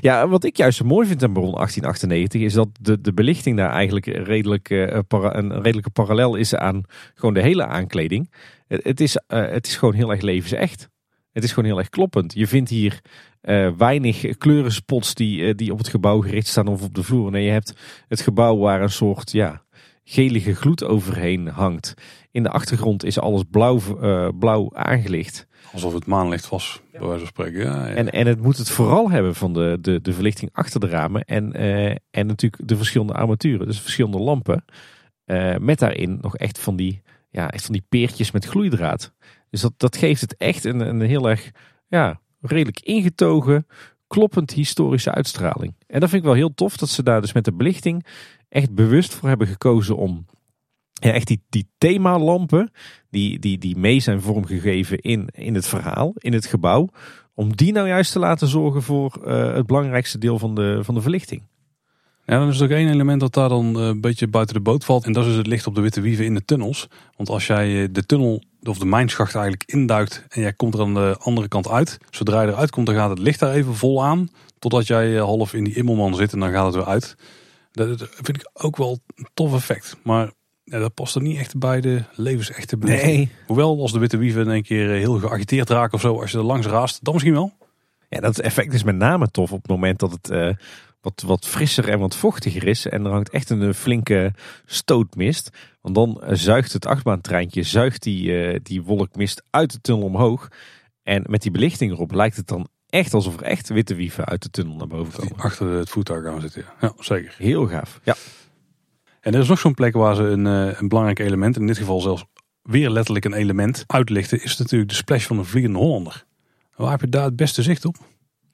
ja, 0.00 0.28
wat 0.28 0.44
ik 0.44 0.56
juist 0.56 0.78
zo 0.78 0.84
mooi 0.84 1.06
vind 1.06 1.22
aan 1.22 1.32
Baron 1.32 1.54
1898 1.54 2.42
is 2.42 2.52
dat 2.52 2.68
de, 2.80 3.00
de 3.00 3.12
belichting 3.12 3.56
daar 3.56 3.70
eigenlijk 3.70 4.06
redelijk, 4.06 4.70
uh, 4.70 4.98
para, 5.08 5.36
een 5.36 5.52
redelijke 5.62 5.90
parallel 5.90 6.34
is 6.34 6.54
aan 6.54 6.82
gewoon 7.14 7.34
de 7.34 7.42
hele 7.42 7.66
aankleding. 7.66 8.30
Het, 8.66 9.00
is, 9.00 9.16
uh, 9.16 9.48
het 9.48 9.66
is 9.66 9.76
gewoon 9.76 9.94
heel 9.94 10.10
erg 10.10 10.20
levensecht. 10.20 10.88
Het 11.34 11.44
is 11.44 11.52
gewoon 11.52 11.68
heel 11.68 11.78
erg 11.78 11.88
kloppend. 11.88 12.34
Je 12.34 12.46
vindt 12.46 12.70
hier 12.70 13.00
uh, 13.42 13.70
weinig 13.76 14.36
kleurenspots 14.38 15.14
die, 15.14 15.40
uh, 15.40 15.54
die 15.56 15.72
op 15.72 15.78
het 15.78 15.88
gebouw 15.88 16.20
gericht 16.20 16.46
staan 16.46 16.66
of 16.66 16.82
op 16.82 16.94
de 16.94 17.02
vloer. 17.02 17.30
Nee, 17.30 17.44
je 17.44 17.50
hebt 17.50 17.74
het 18.08 18.20
gebouw 18.20 18.56
waar 18.56 18.82
een 18.82 18.90
soort 18.90 19.32
ja, 19.32 19.62
gelige 20.04 20.54
gloed 20.54 20.84
overheen 20.84 21.46
hangt. 21.46 21.94
In 22.30 22.42
de 22.42 22.50
achtergrond 22.50 23.04
is 23.04 23.18
alles 23.18 23.42
blauw, 23.50 23.80
uh, 24.00 24.28
blauw 24.38 24.70
aangelicht. 24.74 25.46
Alsof 25.72 25.92
het 25.92 26.06
maanlicht 26.06 26.48
was, 26.48 26.80
bij 26.92 27.00
wijze 27.00 27.18
van 27.18 27.26
spreken. 27.26 27.60
Ja, 27.60 27.86
ja. 27.88 27.94
En, 27.94 28.12
en 28.12 28.26
het 28.26 28.42
moet 28.42 28.58
het 28.58 28.70
vooral 28.70 29.10
hebben 29.10 29.34
van 29.34 29.52
de, 29.52 29.78
de, 29.80 30.00
de 30.00 30.12
verlichting 30.12 30.50
achter 30.52 30.80
de 30.80 30.88
ramen. 30.88 31.24
En, 31.24 31.52
en 32.10 32.26
natuurlijk 32.26 32.68
de 32.68 32.76
verschillende 32.76 33.12
armaturen, 33.12 33.66
dus 33.66 33.80
verschillende 33.80 34.18
lampen. 34.18 34.64
met 35.58 35.78
daarin 35.78 36.18
nog 36.20 36.36
echt 36.36 36.58
van 36.58 36.76
die, 36.76 37.02
ja, 37.30 37.50
echt 37.50 37.64
van 37.64 37.72
die 37.72 37.86
peertjes 37.88 38.30
met 38.30 38.44
gloeidraad. 38.44 39.12
Dus 39.54 39.62
dat, 39.62 39.72
dat 39.76 39.96
geeft 39.96 40.20
het 40.20 40.36
echt 40.36 40.64
een, 40.64 40.80
een 40.80 41.00
heel 41.00 41.30
erg 41.30 41.50
ja, 41.88 42.20
redelijk 42.40 42.80
ingetogen, 42.80 43.66
kloppend 44.06 44.50
historische 44.50 45.10
uitstraling. 45.10 45.74
En 45.86 46.00
dat 46.00 46.08
vind 46.08 46.22
ik 46.22 46.28
wel 46.28 46.36
heel 46.36 46.54
tof 46.54 46.76
dat 46.76 46.88
ze 46.88 47.02
daar 47.02 47.20
dus 47.20 47.32
met 47.32 47.44
de 47.44 47.52
belichting 47.52 48.06
echt 48.48 48.74
bewust 48.74 49.14
voor 49.14 49.28
hebben 49.28 49.46
gekozen 49.46 49.96
om 49.96 50.26
ja, 50.92 51.12
echt 51.12 51.26
die, 51.26 51.42
die 51.48 51.68
themalampen 51.78 52.70
die, 53.10 53.38
die, 53.38 53.58
die 53.58 53.76
mee 53.76 54.00
zijn 54.00 54.20
vormgegeven 54.20 54.98
in, 54.98 55.28
in 55.32 55.54
het 55.54 55.66
verhaal, 55.66 56.12
in 56.14 56.32
het 56.32 56.46
gebouw, 56.46 56.88
om 57.34 57.56
die 57.56 57.72
nou 57.72 57.88
juist 57.88 58.12
te 58.12 58.18
laten 58.18 58.48
zorgen 58.48 58.82
voor 58.82 59.20
uh, 59.24 59.54
het 59.54 59.66
belangrijkste 59.66 60.18
deel 60.18 60.38
van 60.38 60.54
de, 60.54 60.78
van 60.82 60.94
de 60.94 61.00
verlichting. 61.00 61.42
Ja, 62.26 62.38
dan 62.38 62.48
is 62.48 62.58
er 62.58 62.64
ook 62.64 62.70
één 62.70 62.90
element 62.90 63.20
dat 63.20 63.34
daar 63.34 63.48
dan 63.48 63.76
een 63.76 64.00
beetje 64.00 64.28
buiten 64.28 64.54
de 64.54 64.60
boot 64.60 64.84
valt. 64.84 65.04
En 65.04 65.12
dat 65.12 65.26
is 65.26 65.36
het 65.36 65.46
licht 65.46 65.66
op 65.66 65.74
de 65.74 65.80
witte 65.80 66.00
wieven 66.00 66.24
in 66.24 66.34
de 66.34 66.44
tunnels. 66.44 66.88
Want 67.16 67.28
als 67.28 67.46
jij 67.46 67.92
de 67.92 68.06
tunnel 68.06 68.42
of 68.62 68.78
de 68.78 68.86
mijnschacht 68.86 69.34
eigenlijk 69.34 69.64
induikt 69.66 70.24
en 70.28 70.40
jij 70.40 70.52
komt 70.52 70.74
er 70.74 70.80
aan 70.80 70.94
de 70.94 71.16
andere 71.18 71.48
kant 71.48 71.68
uit. 71.68 71.98
Zodra 72.10 72.42
je 72.42 72.48
eruit 72.48 72.70
komt, 72.70 72.86
dan 72.86 72.94
gaat 72.94 73.10
het 73.10 73.18
licht 73.18 73.40
daar 73.40 73.52
even 73.52 73.74
vol 73.74 74.04
aan. 74.04 74.28
Totdat 74.58 74.86
jij 74.86 75.14
half 75.14 75.54
in 75.54 75.64
die 75.64 75.74
immelman 75.74 76.14
zit 76.14 76.32
en 76.32 76.40
dan 76.40 76.50
gaat 76.50 76.66
het 76.66 76.74
weer 76.74 76.86
uit. 76.86 77.16
Dat 77.72 78.08
vind 78.12 78.36
ik 78.36 78.50
ook 78.52 78.76
wel 78.76 78.98
een 79.14 79.28
tof 79.34 79.54
effect. 79.54 79.96
Maar 80.02 80.30
ja, 80.64 80.78
dat 80.78 80.94
past 80.94 81.14
er 81.14 81.22
niet 81.22 81.38
echt 81.38 81.58
bij 81.58 81.80
de 81.80 82.02
levensechte 82.14 82.76
beleving. 82.76 83.16
Nee. 83.16 83.30
Hoewel 83.46 83.80
als 83.80 83.92
de 83.92 83.98
witte 83.98 84.16
wieven 84.16 84.42
in 84.42 84.48
een 84.48 84.62
keer 84.62 84.88
heel 84.88 85.18
geagiteerd 85.18 85.70
raken 85.70 85.94
of 85.94 86.00
zo, 86.00 86.20
als 86.20 86.30
je 86.30 86.38
er 86.38 86.44
langs 86.44 86.66
raast, 86.66 87.04
dan 87.04 87.12
misschien 87.12 87.34
wel. 87.34 87.52
Ja, 88.08 88.20
dat 88.20 88.38
effect 88.38 88.74
is 88.74 88.82
met 88.82 88.96
name 88.96 89.30
tof 89.30 89.52
op 89.52 89.62
het 89.62 89.70
moment 89.70 89.98
dat 89.98 90.10
het 90.10 90.30
uh, 90.30 90.48
wat, 91.04 91.22
wat 91.26 91.46
frisser 91.46 91.88
en 91.88 91.98
wat 91.98 92.16
vochtiger 92.16 92.66
is. 92.66 92.86
En 92.86 93.04
er 93.04 93.10
hangt 93.10 93.30
echt 93.30 93.50
een 93.50 93.74
flinke 93.74 94.32
stootmist. 94.66 95.50
Want 95.80 95.94
dan 95.94 96.22
zuigt 96.30 96.72
het 96.72 96.86
achtbaantreintje 96.86 97.62
zuigt 97.62 98.02
die, 98.02 98.52
uh, 98.52 98.58
die 98.62 98.82
wolkmist 98.82 99.42
uit 99.50 99.72
de 99.72 99.80
tunnel 99.80 100.04
omhoog. 100.04 100.48
En 101.02 101.24
met 101.28 101.42
die 101.42 101.50
belichting 101.50 101.92
erop 101.92 102.12
lijkt 102.12 102.36
het 102.36 102.46
dan 102.46 102.68
echt 102.88 103.14
alsof 103.14 103.36
er 103.36 103.42
echt 103.42 103.68
witte 103.68 103.94
wieven 103.94 104.24
uit 104.24 104.42
de 104.42 104.50
tunnel 104.50 104.76
naar 104.76 104.86
boven 104.86 105.12
komen. 105.12 105.32
Die 105.32 105.42
achter 105.42 105.68
het 105.70 105.90
voertuig 105.90 106.24
gaan 106.24 106.40
zitten, 106.40 106.64
ja. 106.66 106.74
ja. 106.80 106.92
zeker. 106.98 107.34
Heel 107.38 107.66
gaaf, 107.66 108.00
ja. 108.02 108.14
En 109.20 109.34
er 109.34 109.40
is 109.40 109.48
nog 109.48 109.58
zo'n 109.58 109.74
plek 109.74 109.94
waar 109.94 110.14
ze 110.14 110.22
een, 110.22 110.46
uh, 110.46 110.80
een 110.80 110.88
belangrijk 110.88 111.18
element, 111.18 111.56
in 111.56 111.66
dit 111.66 111.78
geval 111.78 112.00
zelfs 112.00 112.24
weer 112.62 112.90
letterlijk 112.90 113.24
een 113.24 113.32
element, 113.32 113.84
uitlichten, 113.86 114.42
is 114.42 114.56
natuurlijk 114.56 114.90
de 114.90 114.96
splash 114.96 115.26
van 115.26 115.38
een 115.38 115.44
vliegende 115.44 115.78
Hollander. 115.78 116.24
Waar 116.76 116.90
heb 116.90 117.00
je 117.00 117.08
daar 117.08 117.24
het 117.24 117.36
beste 117.36 117.62
zicht 117.62 117.84
op? 117.84 117.96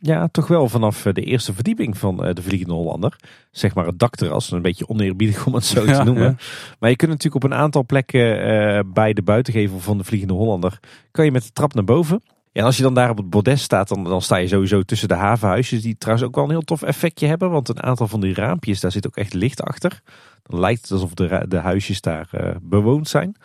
Ja, 0.02 0.28
toch 0.28 0.46
wel 0.46 0.68
vanaf 0.68 1.02
de 1.02 1.22
eerste 1.22 1.54
verdieping 1.54 1.98
van 1.98 2.16
de 2.16 2.42
Vliegende 2.42 2.74
Hollander. 2.74 3.16
Zeg 3.50 3.74
maar 3.74 3.86
het 3.86 3.98
dakterras, 3.98 4.50
een 4.50 4.62
beetje 4.62 4.88
oneerbiedig 4.88 5.46
om 5.46 5.54
het 5.54 5.64
zo 5.64 5.84
te 5.84 6.02
noemen. 6.04 6.22
Ja. 6.22 6.34
Maar 6.78 6.90
je 6.90 6.96
kunt 6.96 7.10
natuurlijk 7.10 7.44
op 7.44 7.50
een 7.50 7.56
aantal 7.58 7.84
plekken 7.84 8.48
uh, 8.48 8.80
bij 8.86 9.12
de 9.12 9.22
buitengevel 9.22 9.78
van 9.78 9.98
de 9.98 10.04
Vliegende 10.04 10.34
Hollander, 10.34 10.80
kan 11.10 11.24
je 11.24 11.30
met 11.30 11.42
de 11.42 11.52
trap 11.52 11.74
naar 11.74 11.84
boven. 11.84 12.22
Ja, 12.52 12.60
en 12.60 12.66
als 12.66 12.76
je 12.76 12.82
dan 12.82 12.94
daar 12.94 13.10
op 13.10 13.16
het 13.16 13.30
bordes 13.30 13.62
staat, 13.62 13.88
dan, 13.88 14.04
dan 14.04 14.22
sta 14.22 14.36
je 14.36 14.48
sowieso 14.48 14.82
tussen 14.82 15.08
de 15.08 15.14
havenhuisjes. 15.14 15.82
Die 15.82 15.98
trouwens 15.98 16.26
ook 16.26 16.34
wel 16.34 16.44
een 16.44 16.50
heel 16.50 16.60
tof 16.60 16.82
effectje 16.82 17.26
hebben. 17.26 17.50
Want 17.50 17.68
een 17.68 17.82
aantal 17.82 18.08
van 18.08 18.20
die 18.20 18.34
raampjes, 18.34 18.80
daar 18.80 18.92
zit 18.92 19.06
ook 19.06 19.16
echt 19.16 19.34
licht 19.34 19.62
achter. 19.62 20.00
Dan 20.42 20.60
lijkt 20.60 20.82
het 20.82 20.90
alsof 20.90 21.14
de, 21.14 21.44
de 21.48 21.56
huisjes 21.56 22.00
daar 22.00 22.28
uh, 22.34 22.50
bewoond 22.62 23.08
zijn. 23.08 23.36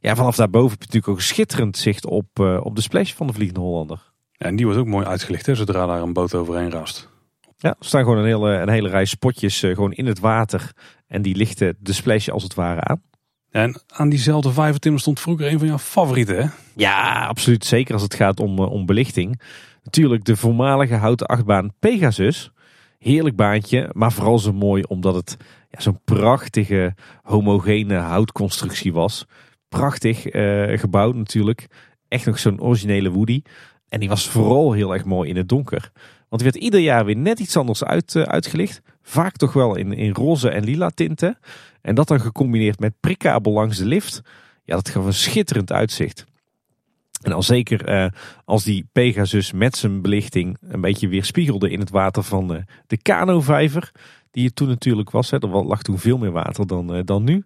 Ja, 0.00 0.14
vanaf 0.14 0.36
daarboven 0.36 0.70
heb 0.70 0.78
je 0.78 0.86
natuurlijk 0.86 1.12
ook 1.12 1.16
een 1.16 1.34
schitterend 1.34 1.76
zicht 1.76 2.06
op, 2.06 2.26
uh, 2.40 2.60
op 2.62 2.76
de 2.76 2.82
splash 2.82 3.12
van 3.12 3.26
de 3.26 3.32
Vliegende 3.32 3.60
Hollander. 3.60 4.09
Ja, 4.40 4.46
en 4.46 4.56
die 4.56 4.64
wordt 4.64 4.80
ook 4.80 4.86
mooi 4.86 5.06
uitgelicht 5.06 5.46
hè, 5.46 5.54
zodra 5.54 5.86
daar 5.86 6.02
een 6.02 6.12
boot 6.12 6.34
overheen 6.34 6.70
raast. 6.70 7.08
Ja, 7.56 7.68
er 7.68 7.86
staan 7.86 8.02
gewoon 8.02 8.18
een 8.18 8.24
hele, 8.24 8.50
een 8.50 8.68
hele 8.68 8.88
rij 8.88 9.04
spotjes 9.04 9.62
uh, 9.62 9.74
gewoon 9.74 9.92
in 9.92 10.06
het 10.06 10.18
water. 10.20 10.72
En 11.06 11.22
die 11.22 11.36
lichten 11.36 11.76
de 11.78 11.92
splash 11.92 12.28
als 12.28 12.42
het 12.42 12.54
ware 12.54 12.80
aan. 12.80 13.02
En 13.50 13.82
aan 13.86 14.08
diezelfde 14.08 14.52
vijvertimmer 14.52 15.00
stond 15.00 15.20
vroeger 15.20 15.52
een 15.52 15.58
van 15.58 15.68
jouw 15.68 15.78
favorieten 15.78 16.36
hè? 16.36 16.48
Ja, 16.74 17.26
absoluut. 17.26 17.64
Zeker 17.64 17.94
als 17.94 18.02
het 18.02 18.14
gaat 18.14 18.40
om, 18.40 18.58
uh, 18.58 18.70
om 18.70 18.86
belichting. 18.86 19.40
Natuurlijk 19.82 20.24
de 20.24 20.36
voormalige 20.36 20.94
houten 20.94 21.26
achtbaan 21.26 21.72
Pegasus. 21.78 22.50
Heerlijk 22.98 23.36
baantje, 23.36 23.90
maar 23.92 24.12
vooral 24.12 24.38
zo 24.38 24.52
mooi 24.52 24.82
omdat 24.82 25.14
het 25.14 25.36
ja, 25.70 25.80
zo'n 25.80 26.00
prachtige 26.04 26.94
homogene 27.22 27.94
houtconstructie 27.94 28.92
was. 28.92 29.26
Prachtig 29.68 30.34
uh, 30.34 30.78
gebouwd 30.78 31.14
natuurlijk. 31.14 31.66
Echt 32.08 32.26
nog 32.26 32.38
zo'n 32.38 32.60
originele 32.60 33.10
Woody. 33.10 33.42
En 33.90 34.00
die 34.00 34.08
was 34.08 34.28
vooral 34.28 34.72
heel 34.72 34.92
erg 34.92 35.04
mooi 35.04 35.28
in 35.28 35.36
het 35.36 35.48
donker. 35.48 35.90
Want 36.28 36.42
die 36.42 36.50
werd 36.50 36.64
ieder 36.64 36.80
jaar 36.80 37.04
weer 37.04 37.16
net 37.16 37.38
iets 37.40 37.56
anders 37.56 37.84
uit, 37.84 38.14
uh, 38.14 38.22
uitgelicht. 38.22 38.82
Vaak 39.02 39.36
toch 39.36 39.52
wel 39.52 39.76
in, 39.76 39.92
in 39.92 40.12
roze 40.12 40.50
en 40.50 40.64
lila 40.64 40.90
tinten. 40.90 41.38
En 41.80 41.94
dat 41.94 42.08
dan 42.08 42.20
gecombineerd 42.20 42.78
met 42.78 43.00
prikkabel 43.00 43.52
langs 43.52 43.78
de 43.78 43.84
lift. 43.84 44.22
Ja, 44.64 44.74
dat 44.74 44.88
gaf 44.88 45.04
een 45.04 45.14
schitterend 45.14 45.72
uitzicht. 45.72 46.24
En 47.22 47.32
al 47.32 47.42
zeker 47.42 47.88
uh, 47.88 48.10
als 48.44 48.64
die 48.64 48.88
Pegasus 48.92 49.52
met 49.52 49.76
zijn 49.76 50.02
belichting 50.02 50.56
een 50.60 50.80
beetje 50.80 51.08
weer 51.08 51.24
spiegelde 51.24 51.70
in 51.70 51.80
het 51.80 51.90
water 51.90 52.22
van 52.22 52.54
uh, 52.54 52.60
de 52.86 52.96
Kano-vijver. 52.96 53.92
Die 54.30 54.44
het 54.44 54.56
toen 54.56 54.68
natuurlijk 54.68 55.10
was. 55.10 55.30
Hè. 55.30 55.38
Er 55.38 55.64
lag 55.64 55.82
toen 55.82 55.98
veel 55.98 56.18
meer 56.18 56.30
water 56.30 56.66
dan, 56.66 56.96
uh, 56.96 57.02
dan 57.04 57.24
nu. 57.24 57.44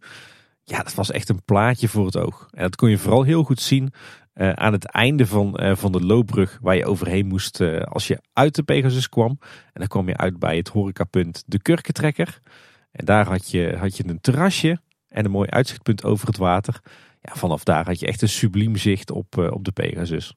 Ja, 0.62 0.82
dat 0.82 0.94
was 0.94 1.10
echt 1.10 1.28
een 1.28 1.42
plaatje 1.44 1.88
voor 1.88 2.06
het 2.06 2.16
oog. 2.16 2.48
En 2.50 2.62
dat 2.62 2.76
kon 2.76 2.90
je 2.90 2.98
vooral 2.98 3.22
heel 3.22 3.42
goed 3.42 3.60
zien 3.60 3.92
aan 4.34 4.72
het 4.72 4.84
einde 4.84 5.26
van, 5.26 5.60
van 5.76 5.92
de 5.92 6.00
loopbrug. 6.00 6.58
Waar 6.62 6.76
je 6.76 6.86
overheen 6.86 7.26
moest 7.26 7.60
als 7.84 8.06
je 8.06 8.20
uit 8.32 8.54
de 8.54 8.62
Pegasus 8.62 9.08
kwam. 9.08 9.38
En 9.40 9.72
dan 9.72 9.86
kwam 9.86 10.08
je 10.08 10.16
uit 10.16 10.38
bij 10.38 10.56
het 10.56 10.68
horecapunt 10.68 11.42
De 11.46 11.62
Kurkentrekker. 11.62 12.40
En 12.92 13.04
daar 13.04 13.28
had 13.28 13.50
je, 13.50 13.76
had 13.78 13.96
je 13.96 14.08
een 14.08 14.20
terrasje 14.20 14.80
en 15.08 15.24
een 15.24 15.30
mooi 15.30 15.48
uitzichtpunt 15.48 16.04
over 16.04 16.26
het 16.26 16.36
water 16.36 16.80
ja, 17.24 17.34
vanaf 17.34 17.64
daar 17.64 17.86
had 17.86 18.00
je 18.00 18.06
echt 18.06 18.22
een 18.22 18.28
subliem 18.28 18.76
zicht 18.76 19.10
op, 19.10 19.38
op 19.38 19.64
de 19.64 19.72
Pegasus. 19.72 20.34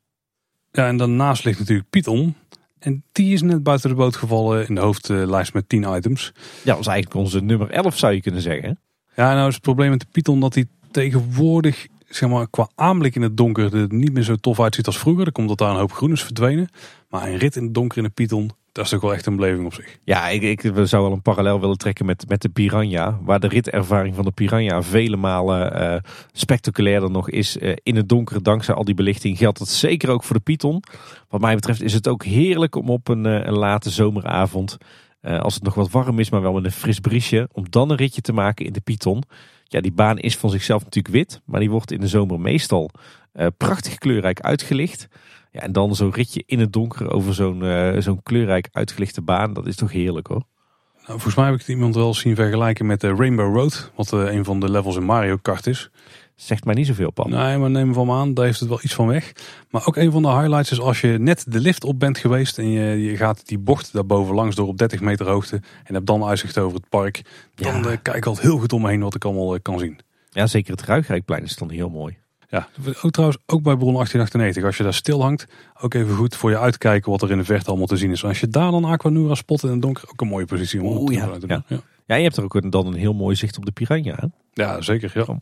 Ja, 0.72 0.88
en 0.88 0.98
daarnaast 0.98 1.44
ligt 1.44 1.60
natuurlijk 1.60 1.90
Python. 1.90 2.36
En 2.80 3.04
die 3.12 3.34
is 3.34 3.42
net 3.42 3.64
buiten 3.64 3.90
de 3.90 3.96
boot 3.96 4.16
gevallen 4.16 4.68
in 4.68 4.76
de 4.76 4.82
hoofdlijst 4.82 5.54
met 5.54 5.70
10 5.70 5.96
items. 5.96 6.32
Ja, 6.36 6.42
dat 6.64 6.78
was 6.78 6.88
eigenlijk 6.88 7.20
onze 7.26 7.42
nummer 7.42 7.70
11 7.70 7.98
zou 7.98 8.14
je 8.14 8.22
kunnen 8.22 8.42
zeggen. 8.42 8.80
Ja, 9.16 9.34
nou 9.34 9.48
is 9.48 9.54
het 9.54 9.64
probleem 9.64 9.90
met 9.90 10.00
de 10.00 10.08
Python 10.12 10.40
dat 10.40 10.54
hij 10.54 10.66
tegenwoordig, 10.92 11.88
zeg 12.10 12.30
maar, 12.30 12.50
qua 12.50 12.70
aanblik 12.76 13.16
in 13.16 13.22
het 13.22 13.38
donker 13.38 13.76
er 13.76 13.94
niet 13.94 14.14
meer 14.14 14.24
zo 14.24 14.36
tof 14.36 14.60
uitziet 14.60 14.86
als 14.86 15.00
vroeger. 15.00 15.24
Dan 15.24 15.34
komt 15.34 15.48
dat 15.48 15.58
daar 15.58 15.70
een 15.70 15.80
hoop 15.80 15.94
groen 15.94 16.12
is 16.12 16.24
verdwenen. 16.24 16.70
Maar 17.10 17.28
een 17.28 17.38
rit 17.38 17.56
in 17.56 17.64
het 17.64 17.74
donker 17.74 17.98
in 17.98 18.04
de 18.04 18.10
Python, 18.10 18.52
dat 18.72 18.86
is 18.86 18.92
toch 18.92 19.02
wel 19.02 19.14
echt 19.14 19.26
een 19.26 19.36
beleving 19.36 19.66
op 19.66 19.74
zich. 19.74 19.98
Ja, 20.04 20.28
ik, 20.28 20.42
ik 20.42 20.72
zou 20.84 21.04
wel 21.04 21.12
een 21.12 21.22
parallel 21.22 21.60
willen 21.60 21.78
trekken 21.78 22.06
met, 22.06 22.26
met 22.28 22.42
de 22.42 22.50
Piranha. 22.50 23.20
Waar 23.22 23.40
de 23.40 23.48
ritervaring 23.48 24.16
van 24.16 24.26
de 24.26 24.32
Piranha 24.32 24.82
vele 24.82 25.16
malen 25.16 25.82
uh, 25.82 26.12
spectaculairder 26.32 27.12
nog 27.12 27.30
is 27.30 27.58
uh, 27.58 27.76
in 27.84 27.96
het 27.96 28.10
donker. 28.10 28.44
Dankzij 28.44 28.76
al 28.76 28.84
die 28.84 28.96
belichting 28.96 29.38
geldt 29.38 29.60
dat 29.60 29.70
zeker 29.70 30.10
ook 30.10 30.24
voor 30.24 30.36
de 30.36 30.42
Python. 30.42 30.84
Wat 31.30 31.42
mij 31.42 31.56
betreft 31.56 31.82
is 31.82 31.94
het 31.94 32.08
ook 32.08 32.24
heerlijk 32.24 32.76
om 32.76 32.90
op 32.90 33.08
een, 33.08 33.26
uh, 33.26 33.46
een 33.46 33.58
late 33.58 33.90
zomeravond... 33.90 34.78
als 35.22 35.54
het 35.54 35.64
nog 35.64 35.74
wat 35.74 35.92
warm 35.92 36.20
is, 36.20 36.30
maar 36.30 36.42
wel 36.42 36.54
met 36.54 36.66
een 36.66 36.72
fris 36.72 37.00
briesje... 37.00 37.50
om 37.52 37.70
dan 37.70 37.90
een 37.90 37.98
ritje 37.98 38.22
te 38.22 38.34
maken 38.34 38.66
in 38.66 38.74
de 38.74 38.82
Python. 38.82 39.24
Ja, 39.68 39.82
die 39.82 39.92
baan 39.92 40.18
is 40.18 40.38
van 40.38 40.50
zichzelf 40.50 40.84
natuurlijk 40.84 41.14
wit. 41.14 41.42
Maar 41.46 41.60
die 41.60 41.70
wordt 41.70 41.92
in 41.92 42.00
de 42.00 42.08
zomer 42.08 42.40
meestal 42.40 42.90
prachtig 43.58 43.98
kleurrijk 43.98 44.42
uitgelicht... 44.42 45.08
Ja, 45.52 45.64
en 45.64 45.72
dan 45.72 45.96
zo'n 45.96 46.14
ritje 46.14 46.44
in 46.46 46.60
het 46.60 46.74
donker 46.74 47.12
over 47.12 47.34
zo'n 47.34 47.64
uh, 47.64 48.00
zo'n 48.00 48.24
kleurrijk 48.24 48.70
uitgelichte 48.72 49.22
baan. 49.22 49.54
Dat 49.54 49.68
is 49.68 49.76
toch 49.76 49.92
heerlijk 49.92 50.28
hoor. 50.28 50.44
Nou, 50.96 51.20
volgens 51.20 51.36
mij 51.36 51.46
heb 51.46 51.60
ik 51.60 51.68
iemand 51.68 51.96
wel 51.96 52.14
zien 52.14 52.36
vergelijken 52.36 52.86
met 52.86 53.02
de 53.02 53.16
Rainbow 53.16 53.56
Road. 53.56 53.92
Wat 53.96 54.12
een 54.12 54.46
van 54.46 54.60
de 54.60 54.72
levels 54.72 54.96
in 54.96 55.04
Mario 55.04 55.38
Kart 55.42 55.68
is. 55.68 55.90
Zegt 56.38 56.66
mij 56.66 56.74
niet 56.74 56.88
zoveel, 56.88 57.12
Pan. 57.12 57.30
Nee, 57.30 57.58
maar 57.58 57.70
neem 57.70 57.94
van 57.94 58.06
me 58.06 58.14
aan. 58.14 58.34
Daar 58.34 58.46
heeft 58.46 58.60
het 58.60 58.70
wel 58.70 58.80
iets 58.82 58.94
van 58.94 59.08
weg. 59.08 59.34
Maar 59.70 59.88
ook 59.88 59.96
een 59.96 60.12
van 60.12 60.22
de 60.22 60.28
highlights 60.28 60.72
is 60.72 60.80
als 60.80 61.02
je 61.02 61.08
net 61.08 61.46
de 61.48 61.60
lift 61.60 61.84
op 61.84 62.00
bent 62.00 62.18
geweest. 62.18 62.58
En 62.58 62.70
je, 62.70 63.04
je 63.04 63.18
gaat 63.18 63.48
die 63.48 63.58
bocht 63.58 63.94
daarboven 63.94 64.36
langs 64.36 64.56
door 64.56 64.68
op 64.68 64.78
30 64.78 65.00
meter 65.00 65.28
hoogte. 65.28 65.62
En 65.84 65.94
hebt 65.94 66.06
dan 66.06 66.24
uitzicht 66.24 66.58
over 66.58 66.78
het 66.78 66.90
park. 66.90 67.22
Dan 67.56 67.76
ja. 67.76 67.80
uh, 67.80 67.98
kijk 68.02 68.18
ik 68.18 68.26
altijd 68.26 68.46
heel 68.46 68.58
goed 68.58 68.74
om 68.74 68.82
me 68.82 68.90
heen 68.90 69.02
wat 69.02 69.16
ik 69.16 69.26
allemaal 69.26 69.60
kan 69.62 69.80
zien. 69.80 70.00
Ja, 70.30 70.48
zeker 70.48 70.72
het 70.72 70.82
Ruigrijkplein 70.82 71.44
is 71.44 71.56
dan 71.56 71.70
heel 71.70 71.90
mooi. 71.90 72.18
Ja, 72.50 72.68
ook 73.02 73.12
trouwens 73.12 73.40
ook 73.46 73.62
bij 73.62 73.76
Bron 73.76 73.94
1898. 73.94 74.64
Als 74.64 74.78
je 74.78 74.84
daar 74.84 74.94
stil 74.94 75.22
hangt, 75.22 75.48
ook 75.82 75.94
even 75.94 76.16
goed 76.16 76.36
voor 76.36 76.50
je 76.50 76.60
uitkijken 76.60 77.12
wat 77.12 77.22
er 77.22 77.32
in 77.32 77.38
de 77.38 77.44
verte 77.44 77.70
allemaal 77.70 77.88
te 77.88 77.98
zien 77.98 78.12
is. 78.12 78.24
als 78.24 78.40
je 78.40 78.48
daar 78.48 78.72
dan 78.72 78.86
Aquanura 78.86 79.36
spot 79.36 79.64
in 79.64 79.70
het 79.70 79.82
donker, 79.82 80.04
ook 80.12 80.22
een 80.22 80.28
mooie 80.28 80.46
positie 80.46 80.82
om 80.84 80.98
Oeh, 80.98 81.14
ja. 81.14 81.38
te 81.38 81.48
ja. 81.48 81.64
ja. 81.68 81.80
ja, 82.06 82.16
je 82.16 82.24
hebt 82.24 82.38
er 82.38 82.44
ook 82.44 82.72
dan 82.72 82.88
een 82.88 82.94
heel 82.94 83.14
mooi 83.14 83.36
zicht 83.36 83.58
op 83.58 83.66
de 83.66 83.72
Piranha. 83.72 84.16
Hè? 84.16 84.28
Ja, 84.54 84.82
zeker. 84.82 85.12
Ja. 85.14 85.40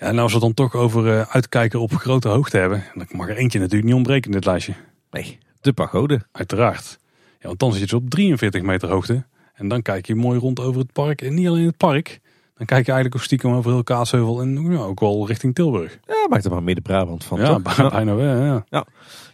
Ja, 0.00 0.06
en 0.06 0.18
als 0.18 0.32
we 0.32 0.40
dan 0.40 0.54
toch 0.54 0.74
over 0.74 1.06
uh, 1.06 1.20
uitkijken 1.20 1.80
op 1.80 1.92
grote 1.92 2.28
hoogte 2.28 2.56
hebben, 2.56 2.84
dan 2.94 3.06
mag 3.10 3.28
er 3.28 3.36
eentje 3.36 3.58
natuurlijk 3.58 3.86
niet 3.86 3.94
ontbreken 3.94 4.30
in 4.30 4.36
dit 4.36 4.44
lijstje. 4.44 4.74
Nee, 5.10 5.38
de 5.60 5.72
pagode. 5.72 6.20
Uiteraard. 6.32 6.98
Ja, 7.40 7.46
want 7.46 7.58
dan 7.58 7.70
zit 7.70 7.80
je 7.80 7.86
dus 7.86 7.94
op 7.94 8.10
43 8.10 8.62
meter 8.62 8.88
hoogte. 8.88 9.24
En 9.54 9.68
dan 9.68 9.82
kijk 9.82 10.06
je 10.06 10.14
mooi 10.14 10.38
rond 10.38 10.60
over 10.60 10.80
het 10.80 10.92
park. 10.92 11.22
En 11.22 11.34
niet 11.34 11.48
alleen 11.48 11.66
het 11.66 11.76
park, 11.76 12.20
dan 12.54 12.66
kijk 12.66 12.86
je 12.86 12.92
eigenlijk 12.92 13.14
ook 13.14 13.22
stiekem 13.22 13.52
over 13.52 13.70
heel 13.70 13.82
Kaatsheuvel 13.82 14.40
en 14.40 14.72
ja, 14.72 14.78
ook 14.78 15.00
wel 15.00 15.26
richting 15.26 15.54
Tilburg. 15.54 15.98
Ja, 16.06 16.26
maakt 16.28 16.44
er 16.44 16.50
maar 16.50 16.62
Midden-Brabant 16.62 17.24
van. 17.24 17.40
Ja, 17.40 17.58
bijna 17.90 18.14
wel. 18.14 18.36
Ja. 18.36 18.64
ja. 18.68 18.86